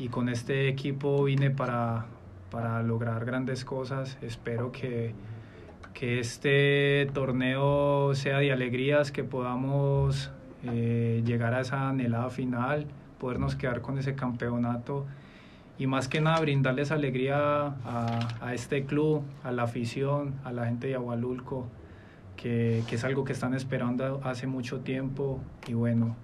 Y 0.00 0.08
con 0.08 0.28
este 0.30 0.68
equipo 0.68 1.22
vine 1.22 1.50
para, 1.50 2.06
para 2.50 2.82
lograr 2.82 3.24
grandes 3.26 3.64
cosas. 3.64 4.16
Espero 4.22 4.72
que, 4.72 5.14
que 5.92 6.18
este 6.18 7.08
torneo 7.12 8.14
sea 8.14 8.38
de 8.38 8.50
alegrías, 8.50 9.12
que 9.12 9.24
podamos 9.24 10.32
eh, 10.64 11.22
llegar 11.24 11.52
a 11.52 11.60
esa 11.60 11.90
anhelada 11.90 12.30
final, 12.30 12.86
podernos 13.18 13.56
quedar 13.56 13.82
con 13.82 13.98
ese 13.98 14.14
campeonato 14.14 15.06
y 15.78 15.86
más 15.86 16.08
que 16.08 16.22
nada 16.22 16.40
brindarles 16.40 16.92
alegría 16.92 17.66
a, 17.84 18.28
a 18.40 18.54
este 18.54 18.84
club, 18.84 19.22
a 19.44 19.52
la 19.52 19.64
afición, 19.64 20.34
a 20.44 20.52
la 20.52 20.64
gente 20.64 20.88
de 20.88 20.94
Agualulco, 20.94 21.68
que, 22.36 22.82
que 22.88 22.96
es 22.96 23.04
algo 23.04 23.24
que 23.24 23.32
están 23.32 23.52
esperando 23.52 24.22
hace 24.24 24.46
mucho 24.46 24.80
tiempo 24.80 25.40
y 25.66 25.74
bueno, 25.74 26.16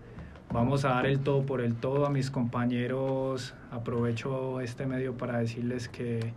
vamos 0.52 0.84
a 0.84 0.90
dar 0.90 1.06
el 1.06 1.20
todo 1.20 1.44
por 1.44 1.60
el 1.60 1.74
todo 1.74 2.06
a 2.06 2.10
mis 2.10 2.30
compañeros, 2.30 3.54
aprovecho 3.70 4.60
este 4.60 4.86
medio 4.86 5.14
para 5.14 5.38
decirles 5.38 5.88
que, 5.88 6.32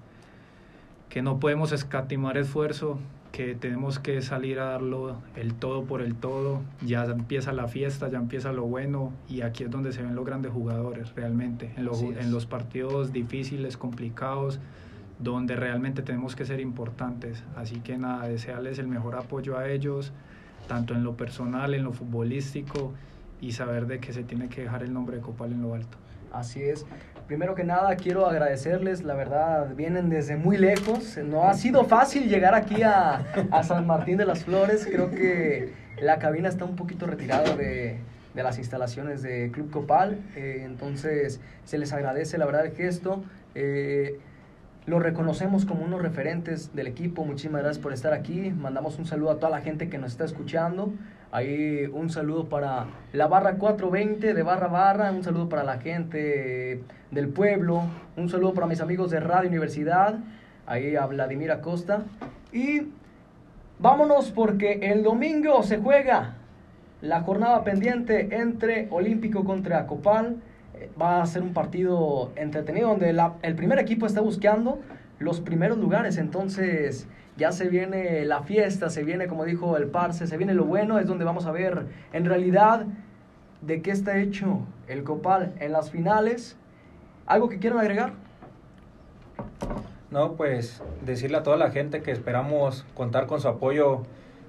que 1.10 1.22
no 1.22 1.40
podemos 1.40 1.72
escatimar 1.72 2.38
esfuerzo, 2.38 3.00
que 3.32 3.56
tenemos 3.56 4.00
que 4.00 4.22
salir 4.22 4.60
a 4.60 4.66
darlo 4.66 5.18
el 5.36 5.54
todo 5.54 5.84
por 5.86 6.02
el 6.02 6.16
todo, 6.16 6.62
ya 6.82 7.06
empieza 7.06 7.54
la 7.54 7.68
fiesta, 7.68 8.10
ya 8.10 8.18
empieza 8.18 8.52
lo 8.52 8.64
bueno 8.64 9.14
y 9.30 9.42
aquí 9.42 9.64
es 9.64 9.72
donde 9.72 9.94
se 9.94 10.02
ven 10.02 10.16
los 10.16 10.26
grandes 10.26 10.52
jugadores 10.52 11.14
realmente, 11.16 11.72
en, 11.78 11.86
los 11.86 12.02
en 12.02 12.32
los 12.32 12.46
partidos 12.46 13.14
difíciles, 13.14 13.78
complicados, 13.78 14.60
donde 15.20 15.56
realmente 15.56 16.02
tenemos 16.02 16.36
que 16.36 16.46
ser 16.46 16.60
importantes. 16.60 17.44
Así 17.56 17.82
que 17.82 17.98
nada, 17.98 18.28
desearles 18.28 18.80
el 18.80 18.88
mejor 18.88 19.16
apoyo 19.16 19.58
a 19.58 19.70
ellos, 19.70 20.12
tanto 20.68 20.96
en 20.96 21.04
lo 21.04 21.16
personal, 21.16 21.74
en 21.74 21.84
lo 21.84 21.94
futbolístico 21.94 22.94
y 23.42 23.54
saber 23.54 23.88
de 23.88 24.00
que 24.00 24.14
se 24.14 24.24
tiene 24.24 24.50
que 24.50 24.62
dejar 24.62 24.84
el 24.84 24.94
nombre 24.94 25.18
de 25.18 25.22
Copal 25.22 25.52
en 25.52 25.62
lo 25.62 25.74
alto. 25.74 25.98
Así 26.32 26.62
es. 26.62 26.86
Primero 27.28 27.54
que 27.54 27.64
nada, 27.64 27.96
quiero 27.96 28.26
agradecerles, 28.26 29.04
la 29.04 29.14
verdad, 29.14 29.76
vienen 29.76 30.10
desde 30.10 30.36
muy 30.36 30.58
lejos. 30.58 31.18
No 31.18 31.44
ha 31.44 31.54
sido 31.54 31.86
fácil 31.86 32.28
llegar 32.28 32.56
aquí 32.56 32.82
a, 32.82 33.24
a 33.52 33.64
San 33.64 33.86
Martín 33.86 34.18
de 34.18 34.26
las 34.26 34.44
Flores. 34.44 34.88
Creo 34.92 35.12
que 35.12 35.72
la 36.02 36.18
cabina 36.18 36.50
está 36.50 36.66
un 36.66 36.76
poquito 36.76 37.06
retirada 37.06 37.56
de, 37.56 38.00
de 38.34 38.44
las 38.44 38.58
instalaciones 38.58 39.22
de 39.22 39.52
Club 39.52 39.70
Copal. 39.70 40.20
Eh, 40.36 40.64
entonces, 40.66 41.40
se 41.66 41.78
les 41.78 41.94
agradece, 41.94 42.40
la 42.40 42.46
verdad, 42.46 42.66
el 42.66 42.72
gesto. 42.74 43.24
Eh, 43.54 44.20
lo 44.88 44.98
reconocemos 44.98 45.66
como 45.66 45.86
unos 45.86 46.02
referentes 46.02 46.74
del 46.76 46.88
equipo. 46.88 47.26
Muchísimas 47.26 47.62
gracias 47.62 47.82
por 47.82 47.94
estar 47.94 48.14
aquí. 48.14 48.50
Mandamos 48.50 48.98
un 48.98 49.06
saludo 49.06 49.30
a 49.30 49.36
toda 49.36 49.52
la 49.52 49.62
gente 49.62 49.88
que 49.88 50.00
nos 50.00 50.14
está 50.14 50.26
escuchando. 50.26 50.92
Ahí 51.32 51.86
un 51.94 52.10
saludo 52.10 52.50
para 52.50 52.88
la 53.14 53.28
barra 53.28 53.56
420 53.56 54.34
de 54.34 54.44
barra 54.44 54.68
barra. 54.68 55.12
Un 55.12 55.24
saludo 55.24 55.48
para 55.48 55.64
la 55.64 55.78
gente 55.78 56.82
del 57.12 57.30
pueblo. 57.30 57.84
Un 58.18 58.30
saludo 58.30 58.54
para 58.56 58.66
mis 58.66 58.82
amigos 58.82 59.12
de 59.12 59.20
Radio 59.20 59.50
Universidad. 59.50 60.18
Ahí 60.66 60.96
a 60.96 61.06
Vladimir 61.06 61.52
Acosta. 61.52 62.04
Y 62.52 62.88
vámonos 63.78 64.32
porque 64.32 64.80
el 64.82 65.04
domingo 65.04 65.62
se 65.62 65.78
juega 65.78 66.36
la 67.02 67.22
jornada 67.22 67.64
pendiente 67.64 68.36
entre 68.36 68.88
Olímpico 68.90 69.46
contra 69.46 69.86
Copal 69.86 70.38
va 71.00 71.22
a 71.22 71.26
ser 71.26 71.44
un 71.44 71.54
partido 71.54 72.32
entretenido 72.36 72.90
donde 72.90 73.16
el 73.42 73.56
primer 73.56 73.80
equipo 73.80 74.06
está 74.06 74.22
buscando 74.22 74.80
los 75.20 75.42
primeros 75.42 75.78
lugares. 75.78 76.18
Entonces 76.18 77.08
ya 77.40 77.52
se 77.52 77.70
viene 77.70 78.26
la 78.26 78.44
fiesta, 78.44 78.90
se 78.90 79.04
viene, 79.04 79.28
como 79.28 79.46
dijo 79.46 79.78
el 79.78 79.88
Parse, 79.88 80.28
se 80.28 80.38
viene 80.38 80.54
lo 80.54 80.66
bueno, 80.66 81.00
es 81.00 81.08
donde 81.08 81.26
vamos 81.26 81.46
a 81.46 81.52
ver 81.52 81.88
en 82.14 82.26
realidad 82.26 82.86
de 83.62 83.82
qué 83.82 83.92
está 83.92 84.20
hecho 84.20 84.60
el 84.88 85.04
Copal 85.04 85.56
en 85.60 85.72
las 85.72 85.90
finales. 85.90 86.58
¿Algo 87.26 87.50
que 87.50 87.58
quieran 87.58 87.80
agregar? 87.80 88.14
No, 90.12 90.34
pues 90.34 90.84
decirle 91.06 91.38
a 91.38 91.44
toda 91.44 91.56
la 91.56 91.72
gente 91.72 92.02
que 92.02 92.12
esperamos 92.12 92.86
contar 92.94 93.26
con 93.28 93.40
su 93.40 93.48
apoyo 93.48 94.04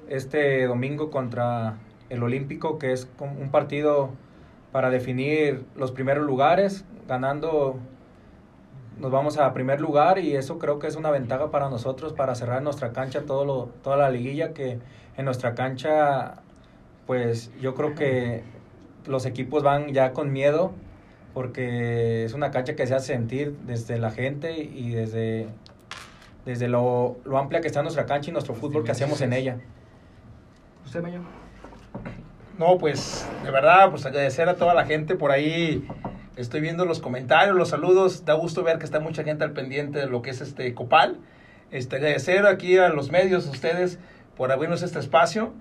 este 0.09 0.67
domingo 0.67 1.11
contra 1.11 1.77
el 2.09 2.23
Olímpico, 2.23 2.79
que 2.79 2.93
es 2.93 3.09
un 3.21 3.51
partido 3.51 4.11
para 4.73 4.91
definir 4.91 5.65
los 5.77 5.93
primeros 5.93 6.27
lugares, 6.27 6.85
ganando 7.07 7.79
nos 9.01 9.11
vamos 9.11 9.39
a 9.39 9.53
primer 9.55 9.81
lugar 9.81 10.19
y 10.19 10.37
eso 10.37 10.59
creo 10.59 10.79
que 10.79 10.87
es 10.87 10.97
una 10.97 11.11
ventaja 11.11 11.51
para 11.51 11.71
nosotros 11.71 12.13
para 12.13 12.35
cerrar 12.35 12.63
nuestra 12.63 12.93
cancha 12.93 13.23
todo 13.23 13.45
lo, 13.45 13.71
toda 13.83 13.97
la 13.97 14.11
liguilla 14.11 14.53
que 14.53 14.79
en 15.17 15.25
nuestra 15.25 15.55
cancha 15.55 16.43
pues 17.07 17.51
yo 17.61 17.75
creo 17.75 17.95
que 17.95 18.43
los 19.07 19.27
equipos 19.27 19.63
van 19.63 19.93
ya 19.93 20.13
con 20.13 20.33
miedo 20.33 20.73
porque 21.33 22.25
es 22.25 22.35
una 22.35 22.51
cancha 22.51 22.77
que 22.77 22.87
se 22.87 22.95
hace 22.95 23.15
sentir 23.15 23.57
desde 23.67 23.99
la 23.99 24.11
gente 24.11 24.59
y 24.59 24.91
desde, 24.91 25.49
desde 26.45 26.69
lo, 26.69 27.19
lo 27.25 27.39
amplia 27.39 27.61
que 27.61 27.69
está 27.69 27.83
nuestra 27.83 28.07
cancha 28.07 28.31
y 28.31 28.33
nuestro 28.33 28.55
fútbol 28.55 28.85
que 28.85 28.91
hacemos 28.91 29.21
en 29.21 29.33
ella. 29.33 29.59
¿Usted, 30.85 31.03
Mayo? 31.03 31.21
No, 32.59 32.79
pues 32.79 33.27
de 33.45 33.51
verdad, 33.51 33.91
pues 33.91 34.05
agradecer 34.05 34.49
a 34.49 34.57
toda 34.57 34.75
la 34.75 34.85
gente 34.85 35.15
por 35.15 35.31
ahí. 35.31 35.87
Estoy 36.41 36.61
viendo 36.61 36.85
los 36.87 37.01
comentarios, 37.01 37.55
los 37.57 37.69
saludos. 37.69 38.25
Da 38.25 38.35
gusto 38.35 38.63
ver 38.63 38.79
que 38.79 38.85
está 38.85 38.99
mucha 38.99 39.25
gente 39.25 39.45
al 39.45 39.53
pendiente 39.53 39.99
de 39.99 40.07
lo 40.07 40.23
que 40.23 40.31
es 40.31 40.41
este 40.41 40.75
Copal. 40.75 41.19
Este, 41.71 41.97
agradecer 41.97 42.47
aquí 42.47 42.79
a 42.79 42.89
los 42.89 43.11
medios, 43.11 43.47
a 43.47 43.51
ustedes, 43.51 43.99
por 44.37 44.51
abrirnos 44.51 44.83
este 44.83 44.99
espacio. 44.99 45.53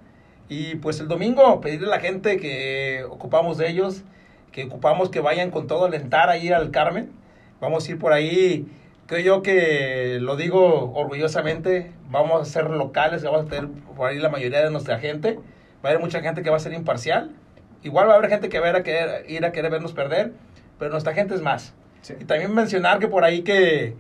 Y 0.48 0.76
pues 0.76 1.00
el 1.00 1.08
domingo 1.08 1.62
pedirle 1.62 1.88
a 1.88 1.92
la 1.92 2.00
gente 2.00 2.38
que 2.38 3.04
ocupamos 3.10 3.58
de 3.58 3.70
ellos, 3.70 4.04
que 4.52 4.64
ocupamos 4.64 5.10
que 5.10 5.20
vayan 5.20 5.52
con 5.52 5.68
todo 5.68 5.86
alentar 5.86 6.30
ahí 6.30 6.50
al 6.50 6.72
Carmen. 6.72 7.12
Vamos 7.60 7.88
a 7.88 7.92
ir 7.92 8.00
por 8.00 8.14
ahí, 8.14 8.66
creo 9.06 9.20
yo 9.20 9.42
que 9.44 10.18
lo 10.22 10.38
digo 10.38 10.94
orgullosamente, 10.94 11.92
vamos 12.10 12.42
a 12.42 12.46
ser 12.46 12.70
locales, 12.70 13.24
vamos 13.24 13.46
a 13.46 13.50
tener 13.50 13.68
por 13.96 14.08
ahí 14.08 14.18
la 14.18 14.30
mayoría 14.30 14.64
de 14.64 14.72
nuestra 14.72 14.98
gente 14.98 15.38
va 15.84 15.90
a 15.90 15.92
haber 15.92 16.04
mucha 16.04 16.22
gente 16.22 16.42
que 16.42 16.50
va 16.50 16.58
a 16.58 16.60
ser 16.60 16.74
imparcial. 16.74 17.32
Igual 17.84 18.10
va 18.10 18.14
a 18.14 18.18
haber 18.18 18.30
gente 18.30 18.50
que 18.50 18.60
va 18.60 18.70
a, 18.70 18.84
querer, 18.84 19.30
ir 19.30 19.46
a 19.46 19.52
querer 19.52 19.72
vernos 19.72 19.94
perder, 19.94 20.34
pero 20.80 20.92
nuestra 20.92 21.14
gente 21.14 21.36
es 21.36 21.42
más. 21.42 21.74
Y 22.20 22.24
también 22.24 22.54
mencionar 22.56 22.98
que 22.98 23.08
por 23.08 23.24
ahí 23.24 23.44
que 23.44 23.96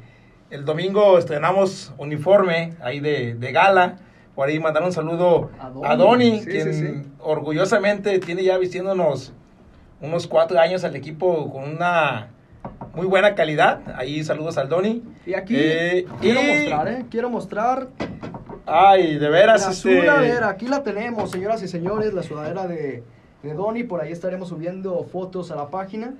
el 0.49 0.65
domingo 0.65 1.19
estrenamos 1.19 1.93
uniforme 1.97 2.73
ahí 2.81 2.99
de, 2.99 3.35
de 3.35 3.51
gala. 3.51 3.97
Por 4.33 4.47
ahí 4.47 4.57
mandar 4.57 4.83
un 4.83 4.93
saludo 4.93 5.51
a 5.83 5.95
Doni, 5.97 6.41
quien 6.45 7.11
orgullosamente 7.19 8.17
tiene 8.19 8.43
ya 8.43 8.57
vistiéndonos 8.57 9.33
unos 9.99 10.27
cuatro 10.27 10.57
años 10.57 10.85
al 10.85 10.95
equipo 10.95 11.51
con 11.51 11.65
una 11.65 12.29
muy 12.95 13.05
buena 13.05 13.35
calidad. 13.35 13.81
Ahí 13.95 14.23
saludos 14.23 14.57
al 14.57 14.69
Doni. 14.69 15.03
Y 15.25 15.33
aquí 15.33 15.55
eh, 15.57 16.05
quiero 16.21 16.41
mostrar, 16.41 16.87
¿eh? 16.87 17.05
Quiero 17.09 17.29
mostrar 17.29 17.87
Ay, 18.65 19.17
de 19.17 19.29
veras. 19.29 19.65
La 19.65 19.71
este... 19.71 20.01
sudadera, 20.01 20.49
aquí 20.49 20.67
la 20.67 20.83
tenemos, 20.83 21.31
señoras 21.31 21.61
y 21.63 21.67
señores, 21.67 22.13
la 22.13 22.23
sudadera 22.23 22.67
de, 22.67 23.03
de 23.43 23.53
Donny. 23.53 23.83
Por 23.83 23.99
ahí 23.99 24.11
estaremos 24.11 24.49
subiendo 24.49 25.03
fotos 25.03 25.51
a 25.51 25.55
la 25.55 25.69
página. 25.69 26.13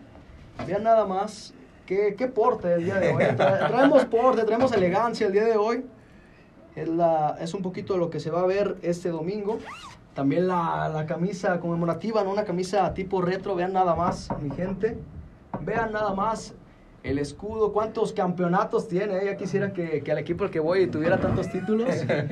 Vean 0.66 0.84
nada 0.84 1.06
más 1.06 1.54
qué, 1.86 2.16
qué 2.18 2.28
porte 2.28 2.74
el 2.74 2.86
día 2.86 3.00
de 3.00 3.14
hoy. 3.14 3.24
traemos 3.36 4.06
porte, 4.06 4.44
traemos 4.44 4.72
elegancia 4.72 5.28
el 5.28 5.34
día 5.34 5.46
de 5.46 5.58
hoy. 5.58 5.86
Es, 6.76 6.88
la, 6.88 7.38
es 7.42 7.54
un 7.54 7.62
poquito 7.62 7.98
lo 7.98 8.10
que 8.10 8.20
se 8.20 8.30
va 8.30 8.42
a 8.42 8.46
ver 8.46 8.78
este 8.82 9.10
domingo. 9.10 9.60
También 10.14 10.48
la, 10.48 10.90
la 10.90 11.06
camisa 11.06 11.60
conmemorativa, 11.60 12.24
¿no? 12.24 12.32
Una 12.32 12.44
camisa 12.44 12.94
tipo 12.94 13.22
retro, 13.22 13.56
vean 13.56 13.74
nada 13.74 13.96
más, 13.96 14.30
mi 14.42 14.50
gente. 14.50 14.98
Vean 15.62 15.92
nada 15.92 16.14
más 16.14 16.54
el 17.04 17.20
escudo, 17.20 17.72
cuántos 17.72 18.14
campeonatos 18.14 18.88
tiene. 18.88 19.26
Ya 19.26 19.38
quisiera 19.38 19.74
que, 19.74 20.02
que, 20.04 20.12
al 20.12 20.18
equipo 20.18 20.44
al 20.44 20.52
que 20.52 20.60
voy 20.60 20.88
tuviera 20.88 21.20
tantos 21.20 21.50
títulos. 21.50 21.90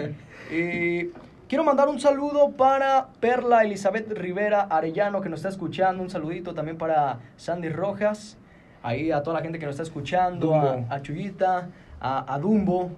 y 0.52 1.12
quiero 1.48 1.64
mandar 1.64 1.90
un 1.90 2.00
saludo 2.00 2.52
para 2.52 3.08
Perla 3.20 3.64
Elizabeth 3.64 4.12
Rivera 4.12 4.62
Arellano, 4.62 5.22
que 5.22 5.30
nos 5.30 5.40
está 5.40 5.50
escuchando. 5.50 6.04
Un 6.04 6.10
saludito 6.10 6.54
también 6.54 6.78
para 6.78 7.20
Sandy 7.36 7.70
Rojas. 7.70 8.38
Ahí 8.84 9.12
a 9.12 9.24
toda 9.24 9.38
la 9.38 9.44
gente 9.44 9.60
que 9.60 9.66
nos 9.66 9.74
está 9.74 9.84
escuchando, 9.84 10.56
a, 10.56 10.86
a, 10.90 11.02
Chuyita, 11.02 11.70
a, 12.00 12.34
a, 12.34 12.40
Dumbo. 12.40 12.92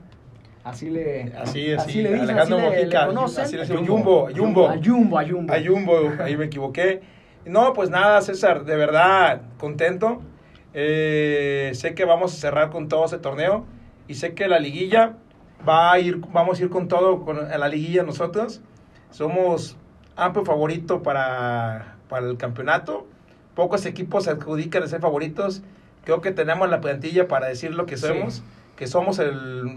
Así 0.64 0.90
le, 0.90 1.34
así, 1.38 1.72
así, 1.72 2.02
le 2.02 2.14
dicen, 2.14 2.38
así 2.38 2.52
le, 2.52 2.86
le, 2.86 3.06
conocen. 3.06 3.46
Así 3.46 3.58
le 3.58 3.66
Jumbo, 3.66 4.28
Jumbo. 4.36 4.68
A 4.68 4.78
Jumbo, 4.78 5.18
a 5.18 5.26
Jumbo. 5.26 5.54
A 5.54 5.58
Jumbo, 5.64 6.12
ahí 6.22 6.36
me 6.36 6.46
equivoqué. 6.46 7.02
No, 7.46 7.74
pues 7.74 7.90
nada, 7.90 8.22
César, 8.22 8.66
de 8.66 8.76
verdad 8.76 9.42
contento 9.58 10.22
eh, 10.74 11.72
sé 11.74 11.96
que 11.96 12.06
vamos 12.06 12.34
a 12.34 12.38
cerrar 12.38 12.70
con 12.70 12.90
todo 12.90 13.06
ese 13.06 13.18
torneo 13.18 13.66
y 14.08 14.16
sé 14.16 14.34
que 14.34 14.48
la 14.48 14.60
liguilla 14.60 15.14
va 15.68 15.92
a 15.92 16.00
ir, 16.00 16.18
vamos 16.32 16.60
a 16.60 16.64
ir 16.64 16.70
con 16.70 16.88
todo 16.88 17.24
con 17.24 17.50
la 17.50 17.68
liguilla 17.68 18.04
nosotros. 18.04 18.62
Somos 19.12 19.78
amplio 20.16 20.46
favorito 20.46 21.02
para, 21.04 21.98
para 22.08 22.28
el 22.28 22.38
campeonato. 22.38 23.08
Pocos 23.56 23.86
equipos 23.86 24.26
se 24.26 24.32
adjudican 24.32 24.84
a 24.84 24.88
ser 24.88 25.02
favoritos. 25.02 25.62
Creo 26.06 26.22
que 26.22 26.32
tenemos 26.32 26.70
la 26.70 26.82
plantilla 26.82 27.28
para 27.28 27.48
decir 27.48 27.74
lo 27.74 27.86
que 27.86 27.98
somos, 27.98 28.44
que 28.76 28.88
somos 28.88 29.20
el, 29.20 29.30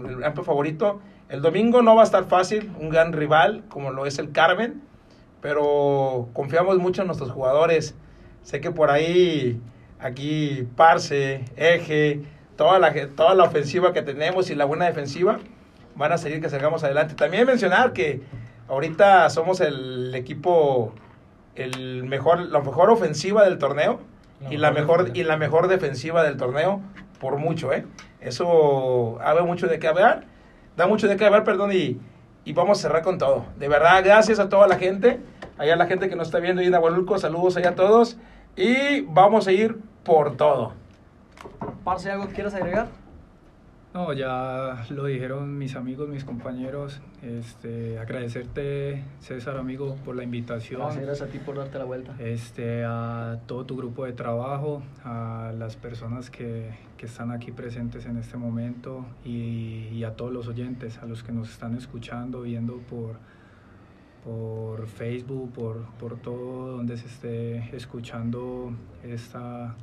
el 0.09 0.23
amplio 0.23 0.43
favorito. 0.43 0.99
El 1.29 1.41
domingo 1.41 1.81
no 1.81 1.95
va 1.95 2.01
a 2.01 2.05
estar 2.05 2.25
fácil, 2.25 2.71
un 2.79 2.89
gran 2.89 3.13
rival 3.13 3.63
como 3.69 3.91
lo 3.91 4.05
es 4.05 4.19
el 4.19 4.31
Carmen, 4.31 4.81
pero 5.41 6.29
confiamos 6.33 6.77
mucho 6.77 7.01
en 7.01 7.07
nuestros 7.07 7.31
jugadores. 7.31 7.95
Sé 8.43 8.61
que 8.61 8.71
por 8.71 8.89
ahí 8.89 9.59
aquí 9.99 10.67
Parse, 10.75 11.45
Eje, 11.55 12.21
toda 12.55 12.79
la, 12.79 12.93
toda 13.15 13.35
la 13.35 13.43
ofensiva 13.43 13.93
que 13.93 14.01
tenemos 14.01 14.49
y 14.49 14.55
la 14.55 14.65
buena 14.65 14.85
defensiva 14.85 15.39
van 15.95 16.11
a 16.11 16.17
seguir 16.17 16.41
que 16.41 16.49
salgamos 16.49 16.83
adelante. 16.83 17.15
También 17.15 17.45
mencionar 17.45 17.93
que 17.93 18.21
ahorita 18.67 19.29
somos 19.29 19.61
el 19.61 20.13
equipo, 20.15 20.93
el 21.55 22.03
mejor, 22.03 22.39
la 22.39 22.59
mejor 22.59 22.89
ofensiva 22.89 23.43
del 23.43 23.57
torneo 23.57 23.99
y, 24.49 24.57
la 24.57 24.71
mejor, 24.71 25.11
y 25.13 25.23
la 25.23 25.37
mejor 25.37 25.67
defensiva 25.67 26.23
del 26.23 26.37
torneo 26.37 26.81
por 27.19 27.37
mucho, 27.37 27.71
¿eh? 27.71 27.85
Eso 28.19 29.19
habla 29.21 29.43
mucho 29.43 29.67
de 29.67 29.79
qué 29.79 29.87
hablar, 29.87 30.25
da 30.75 30.87
mucho 30.87 31.07
de 31.07 31.15
qué 31.15 31.25
hablar, 31.25 31.43
perdón, 31.43 31.71
y, 31.71 31.99
y 32.45 32.53
vamos 32.53 32.79
a 32.79 32.81
cerrar 32.81 33.01
con 33.01 33.17
todo. 33.17 33.45
De 33.57 33.67
verdad, 33.67 34.01
gracias 34.03 34.39
a 34.39 34.49
toda 34.49 34.67
la 34.67 34.77
gente, 34.77 35.19
allá 35.57 35.75
la 35.75 35.85
gente 35.85 36.09
que 36.09 36.15
nos 36.15 36.27
está 36.27 36.39
viendo 36.39 36.61
ahí 36.61 36.67
en 36.67 36.75
Agualulco, 36.75 37.17
saludos 37.17 37.57
allá 37.57 37.69
a 37.69 37.75
todos 37.75 38.17
y 38.55 39.01
vamos 39.01 39.47
a 39.47 39.51
ir 39.51 39.77
por 40.03 40.35
todo. 40.35 40.73
Parce, 41.83 42.11
¿algo 42.11 42.27
que 42.27 42.33
quieras 42.33 42.53
agregar? 42.53 42.87
No, 43.93 44.11
ya 44.11 44.85
lo 44.89 45.05
dijeron 45.05 45.55
mis 45.55 45.75
amigos, 45.75 46.09
mis 46.09 46.23
compañeros. 46.23 46.99
Este, 47.21 47.99
agradecerte, 47.99 49.03
César, 49.19 49.57
amigo, 49.57 49.97
por 50.03 50.15
la 50.15 50.23
invitación. 50.23 50.81
Gracias, 50.81 51.21
a 51.21 51.27
ti 51.27 51.37
por 51.37 51.57
darte 51.57 51.77
la 51.77 51.85
vuelta. 51.85 52.15
Este, 52.17 52.83
a 52.85 53.39
todo 53.45 53.65
tu 53.65 53.77
grupo 53.77 54.05
de 54.05 54.13
trabajo, 54.13 54.81
a 55.03 55.53
las 55.55 55.75
personas 55.75 56.31
que, 56.31 56.71
que 56.97 57.05
están 57.05 57.29
aquí 57.29 57.51
presentes 57.51 58.07
en 58.07 58.17
este 58.17 58.35
momento 58.35 59.05
y, 59.23 59.89
y, 59.91 60.03
a 60.03 60.15
todos 60.15 60.33
los 60.33 60.47
oyentes, 60.47 60.97
a 60.97 61.05
los 61.05 61.21
que 61.21 61.31
nos 61.31 61.51
están 61.51 61.77
escuchando, 61.77 62.41
viendo 62.41 62.77
por, 62.77 63.17
por 64.23 64.87
Facebook, 64.87 65.53
por, 65.53 65.85
por 65.99 66.17
todo 66.17 66.77
donde 66.77 66.97
se 66.97 67.05
esté 67.05 67.75
escuchando 67.75 68.73
esta, 69.03 69.75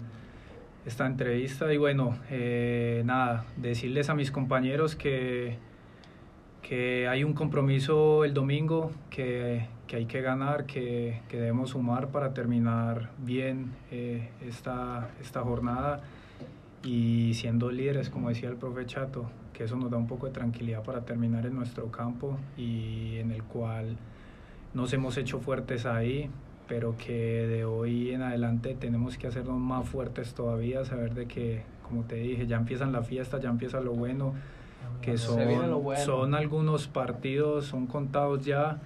esta 0.87 1.07
entrevista. 1.07 1.73
Y 1.73 1.77
bueno, 1.77 2.17
eh, 2.31 3.03
nada, 3.05 3.45
decirles 3.57 4.11
a 4.11 4.15
mis 4.15 4.31
compañeros 4.31 4.97
que, 4.97 5.59
que 6.63 7.09
hay 7.09 7.25
un 7.25 7.35
compromiso 7.35 8.25
el 8.25 8.35
domingo, 8.35 8.91
que, 9.11 9.67
que 9.87 9.97
hay 9.97 10.07
que 10.07 10.21
ganar, 10.21 10.67
que, 10.67 11.21
que, 11.29 11.37
debemos 11.39 11.71
sumar 11.71 12.09
para 12.09 12.33
terminar 12.33 13.11
bien 13.19 13.73
eh, 13.91 14.31
esta, 14.47 15.11
esta 15.21 15.43
jornada 15.43 16.01
y 16.83 17.35
siendo 17.35 17.71
líderes, 17.71 18.09
como 18.09 18.29
decía 18.29 18.49
el 18.49 18.57
profe 18.57 18.87
Chato, 18.87 19.31
que 19.53 19.65
eso 19.65 19.77
nos 19.77 19.91
da 19.91 19.99
un 19.99 20.07
poco 20.07 20.27
de 20.27 20.33
tranquilidad 20.33 20.83
para 20.83 21.05
terminar 21.05 21.45
en 21.45 21.55
nuestro 21.55 21.91
campo 21.91 22.39
y 22.57 23.19
en 23.19 23.33
el 23.33 23.43
cual 23.43 23.97
nos 24.73 24.93
hemos 24.93 25.17
hecho 25.17 25.41
fuertes 25.41 25.85
ahí, 25.85 26.31
pero 26.71 26.95
que 26.97 27.49
de 27.49 27.65
hoy 27.65 28.13
en 28.13 28.23
adelante 28.23 28.77
tenemos 28.79 29.19
que 29.19 29.27
hacernos 29.27 29.59
más 29.59 29.89
fuertes 29.89 30.35
todavía, 30.35 30.85
saber 30.85 31.15
de 31.15 31.27
que, 31.27 31.65
como 31.83 32.05
te 32.05 32.15
dije, 32.15 32.47
ya 32.47 32.59
empiezan 32.59 32.93
la 32.93 33.03
fiesta, 33.03 33.41
ya 33.41 33.49
empieza 33.49 33.81
lo 33.81 33.91
bueno, 33.91 34.35
que 35.03 35.19
son, 35.19 35.83
bueno. 35.83 36.01
son 36.05 36.33
algunos 36.37 36.87
partidos, 36.87 37.65
son 37.65 37.89
contados 37.89 38.45
ya 38.45 38.79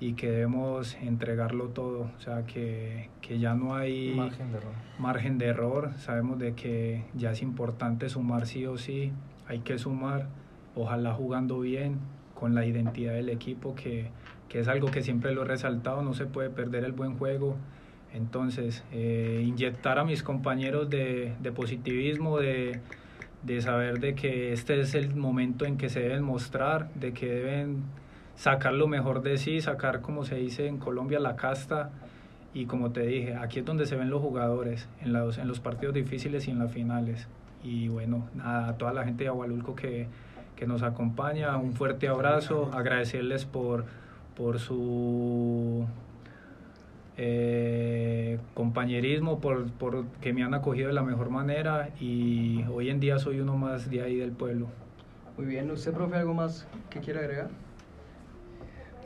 y 0.00 0.14
que 0.14 0.30
debemos 0.30 0.94
entregarlo 1.02 1.66
todo, 1.66 2.10
o 2.16 2.20
sea, 2.20 2.46
que, 2.46 3.10
que 3.20 3.38
ya 3.38 3.52
no 3.52 3.74
hay 3.74 4.14
Margen 4.16 4.52
de 4.52 4.56
error. 4.56 4.72
margen 4.98 5.36
de 5.36 5.44
error, 5.44 5.90
sabemos 5.98 6.38
de 6.38 6.54
que 6.54 7.04
ya 7.14 7.32
es 7.32 7.42
importante 7.42 8.08
sumar 8.08 8.46
sí 8.46 8.64
o 8.64 8.78
sí, 8.78 9.12
hay 9.46 9.58
que 9.58 9.76
sumar, 9.76 10.26
ojalá 10.74 11.12
jugando 11.12 11.60
bien, 11.60 11.98
con 12.34 12.54
la 12.54 12.64
identidad 12.64 13.12
del 13.12 13.28
equipo, 13.28 13.74
que, 13.74 14.08
que 14.48 14.60
es 14.60 14.68
algo 14.68 14.90
que 14.90 15.02
siempre 15.02 15.32
lo 15.32 15.42
he 15.42 15.44
resaltado, 15.46 16.02
no 16.02 16.14
se 16.14 16.26
puede 16.26 16.50
perder 16.50 16.84
el 16.84 16.92
buen 16.92 17.16
juego. 17.18 17.56
Entonces, 18.12 18.84
eh, 18.92 19.42
inyectar 19.44 19.98
a 19.98 20.04
mis 20.04 20.22
compañeros 20.22 20.88
de, 20.88 21.34
de 21.40 21.52
positivismo, 21.52 22.38
de, 22.38 22.80
de 23.42 23.60
saber 23.60 24.00
de 24.00 24.14
que 24.14 24.52
este 24.52 24.80
es 24.80 24.94
el 24.94 25.14
momento 25.14 25.64
en 25.64 25.76
que 25.76 25.88
se 25.88 26.00
deben 26.00 26.22
mostrar, 26.22 26.88
de 26.94 27.12
que 27.12 27.26
deben 27.26 27.82
sacar 28.36 28.72
lo 28.72 28.86
mejor 28.86 29.22
de 29.22 29.38
sí, 29.38 29.60
sacar, 29.60 30.00
como 30.00 30.24
se 30.24 30.36
dice 30.36 30.66
en 30.66 30.78
Colombia, 30.78 31.20
la 31.20 31.36
casta. 31.36 31.90
Y 32.54 32.66
como 32.66 32.90
te 32.90 33.02
dije, 33.02 33.34
aquí 33.34 33.58
es 33.58 33.64
donde 33.64 33.84
se 33.86 33.96
ven 33.96 34.08
los 34.08 34.22
jugadores, 34.22 34.88
en 35.02 35.12
los, 35.12 35.36
en 35.36 35.46
los 35.46 35.60
partidos 35.60 35.94
difíciles 35.94 36.48
y 36.48 36.52
en 36.52 36.58
las 36.58 36.72
finales. 36.72 37.28
Y 37.62 37.88
bueno, 37.88 38.28
nada, 38.34 38.68
a 38.68 38.78
toda 38.78 38.94
la 38.94 39.04
gente 39.04 39.24
de 39.24 39.28
Agualulco 39.28 39.74
que, 39.74 40.06
que 40.56 40.66
nos 40.66 40.82
acompaña, 40.82 41.56
un 41.58 41.74
fuerte 41.74 42.08
abrazo, 42.08 42.70
agradecerles 42.72 43.44
por, 43.44 43.84
por 44.36 44.58
su 44.58 45.86
eh, 47.16 48.38
compañerismo, 48.54 49.40
por, 49.40 49.70
por 49.72 50.04
que 50.20 50.32
me 50.32 50.42
han 50.44 50.54
acogido 50.54 50.88
de 50.88 50.94
la 50.94 51.02
mejor 51.02 51.30
manera 51.30 51.88
y 52.00 52.64
hoy 52.72 52.90
en 52.90 53.00
día 53.00 53.18
soy 53.18 53.40
uno 53.40 53.56
más 53.56 53.90
de 53.90 54.02
ahí 54.02 54.16
del 54.16 54.32
pueblo. 54.32 54.66
Muy 55.36 55.46
bien, 55.46 55.70
¿usted, 55.70 55.92
profe, 55.92 56.16
algo 56.16 56.34
más 56.34 56.66
que 56.90 57.00
quiera 57.00 57.20
agregar? 57.20 57.48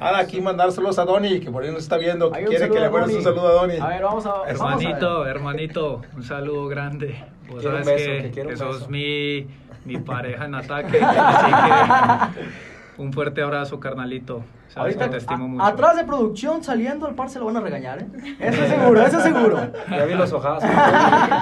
Nada, 0.00 0.18
aquí 0.18 0.40
mandar 0.40 0.72
saludos 0.72 0.98
a 0.98 1.04
Donny, 1.04 1.40
que 1.40 1.50
por 1.50 1.62
ahí 1.62 1.70
nos 1.70 1.82
está 1.82 1.98
viendo, 1.98 2.32
que 2.32 2.44
quiere 2.44 2.70
que 2.70 2.80
le 2.80 2.88
mandes 2.88 3.16
un 3.16 3.22
saludo 3.22 3.48
a 3.48 3.52
Donny. 3.52 3.76
A 3.76 3.88
ver, 3.88 4.02
vamos 4.02 4.24
a 4.24 4.30
vamos 4.30 4.46
a 4.46 4.50
Hermanito, 4.50 5.20
ver. 5.20 5.36
hermanito, 5.36 6.02
un 6.16 6.22
saludo 6.24 6.68
grande. 6.68 7.22
Vos 7.48 7.60
Quiero 7.60 7.76
un 7.76 7.84
sabes 7.84 7.86
beso, 8.06 8.10
que, 8.10 8.22
que 8.22 8.30
quiero 8.30 8.48
que 8.48 8.54
un 8.54 8.58
sos 8.58 8.88
mi, 8.88 9.46
mi 9.84 9.98
pareja 9.98 10.46
en 10.46 10.54
ataque. 10.54 11.00
así 11.02 11.52
que 11.52 12.69
un 13.00 13.12
fuerte 13.12 13.42
abrazo, 13.42 13.80
carnalito. 13.80 14.42
Sabes 14.68 14.94
Ahorita, 14.96 15.04
que 15.06 15.10
te 15.12 15.16
estimo 15.16 15.44
a- 15.44 15.48
mucho. 15.48 15.64
atrás 15.64 15.96
de 15.96 16.04
producción, 16.04 16.62
saliendo, 16.62 17.06
al 17.06 17.14
par 17.14 17.28
se 17.30 17.38
lo 17.40 17.46
van 17.46 17.56
a 17.56 17.60
regañar, 17.60 18.02
¿eh? 18.02 18.36
Eso 18.38 18.62
es 18.62 18.68
seguro, 18.70 19.02
eso 19.02 19.16
es 19.18 19.22
seguro. 19.24 19.58
Ya 19.90 20.04
vi 20.04 20.14
los 20.14 20.32
ojazos. 20.32 20.68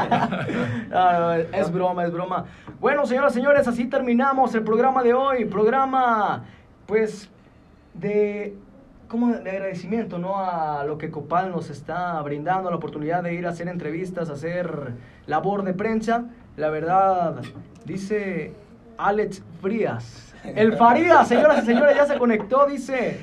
No, 0.91 1.13
no, 1.21 1.33
es 1.35 1.73
broma, 1.73 2.05
es 2.05 2.13
broma. 2.13 2.45
Bueno, 2.81 3.05
señoras 3.07 3.33
y 3.33 3.35
señores, 3.37 3.69
así 3.69 3.85
terminamos 3.87 4.55
el 4.55 4.63
programa 4.63 5.03
de 5.03 5.13
hoy. 5.15 5.45
Programa, 5.45 6.45
pues, 6.87 7.29
de, 7.95 8.57
como 9.09 9.29
de 9.33 9.51
agradecimiento, 9.51 10.19
¿no? 10.19 10.39
A 10.39 10.85
lo 10.85 10.97
que 10.97 11.11
Copal 11.11 11.51
nos 11.51 11.69
está 11.71 12.21
brindando, 12.23 12.71
la 12.71 12.77
oportunidad 12.77 13.23
de 13.23 13.35
ir 13.35 13.47
a 13.47 13.51
hacer 13.51 13.69
entrevistas, 13.69 14.31
hacer 14.31 14.95
labor 15.27 15.63
de 15.65 15.75
prensa. 15.75 16.25
La 16.57 16.71
verdad, 16.71 17.37
dice 17.85 18.55
Alex 18.97 19.43
Frías. 19.61 20.28
El 20.44 20.77
Farías, 20.77 21.27
señoras 21.28 21.62
y 21.62 21.66
señores, 21.66 21.97
ya 21.97 22.06
se 22.06 22.19
conectó, 22.19 22.66
dice 22.66 23.19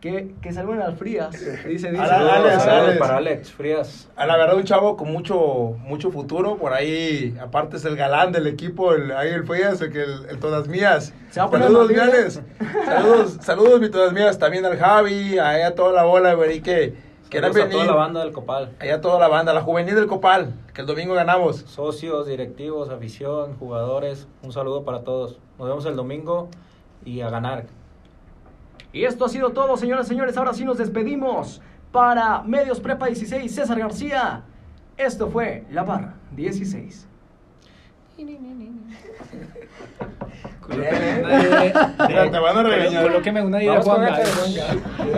que, 0.00 0.34
que 0.40 0.52
saluden 0.52 0.80
al 0.80 0.96
Frías. 0.96 1.32
Dice, 1.32 1.58
dice. 1.66 1.88
Alex, 1.88 2.62
Saludos 2.62 2.66
Alex. 2.66 2.98
para 2.98 3.16
Alex 3.18 3.52
Frías. 3.52 4.08
A 4.16 4.26
la 4.26 4.36
verdad, 4.36 4.56
un 4.56 4.64
chavo 4.64 4.96
con 4.96 5.12
mucho 5.12 5.74
mucho 5.80 6.10
futuro. 6.10 6.56
Por 6.56 6.72
ahí, 6.72 7.36
aparte 7.40 7.76
es 7.76 7.84
el 7.84 7.96
galán 7.96 8.32
del 8.32 8.46
equipo, 8.46 8.94
el, 8.94 9.12
ahí 9.12 9.28
el 9.28 9.44
Frías, 9.44 9.80
el, 9.82 9.92
que 9.92 10.02
el, 10.02 10.26
el 10.30 10.38
Todas 10.38 10.68
Mías. 10.68 11.12
Se 11.30 11.40
va 11.40 11.46
a 11.46 11.50
poner 11.50 11.66
Saludos. 11.66 11.90
Mianes. 11.90 12.42
Saludos, 12.86 13.38
saludos, 13.42 13.80
mi 13.80 13.90
Todas 13.90 14.12
Mías. 14.12 14.38
También 14.38 14.64
al 14.64 14.78
Javi, 14.78 15.38
ahí 15.38 15.62
a 15.62 15.74
toda 15.74 15.92
la 15.92 16.04
bola, 16.04 16.34
güey, 16.34 16.62
que 16.62 16.94
Saludos 17.30 17.56
a 17.58 17.68
toda 17.68 17.84
la 17.84 17.94
banda 17.94 18.20
del 18.24 18.32
Copal. 18.32 18.72
Ahí 18.80 18.88
a 18.88 19.00
toda 19.00 19.18
la 19.20 19.28
banda, 19.28 19.52
la 19.52 19.62
juvenil 19.62 19.94
del 19.94 20.06
Copal, 20.08 20.52
que 20.74 20.80
el 20.80 20.86
domingo 20.86 21.14
ganamos. 21.14 21.58
Socios, 21.58 22.26
directivos, 22.26 22.88
afición, 22.88 23.56
jugadores. 23.56 24.26
Un 24.42 24.52
saludo 24.52 24.84
para 24.84 25.02
todos. 25.04 25.38
Nos 25.60 25.68
vemos 25.68 25.84
el 25.84 25.94
domingo 25.94 26.48
y 27.04 27.20
a 27.20 27.28
ganar. 27.28 27.66
Y 28.94 29.04
esto 29.04 29.26
ha 29.26 29.28
sido 29.28 29.50
todo, 29.50 29.76
señoras 29.76 30.06
y 30.06 30.08
señores. 30.08 30.34
Ahora 30.38 30.54
sí 30.54 30.64
nos 30.64 30.78
despedimos. 30.78 31.60
Para 31.92 32.40
Medios 32.44 32.80
Prepa 32.80 33.08
16, 33.08 33.54
César 33.54 33.78
García. 33.78 34.40
Esto 34.96 35.28
fue 35.28 35.64
La 35.70 35.82
Barra 35.82 36.14
16. 36.34 37.06
Colóqueme 40.62 41.20
una 41.22 41.42
idea- 41.42 41.94
Te 42.30 42.38
van 42.38 42.56
a 42.56 42.62
regañar. 42.62 43.02
Colóqueme 43.02 43.42
una 43.42 43.62
idea, 43.62 43.80
Vamos 43.80 43.86
con 43.86 43.96
Juan. 44.06 45.12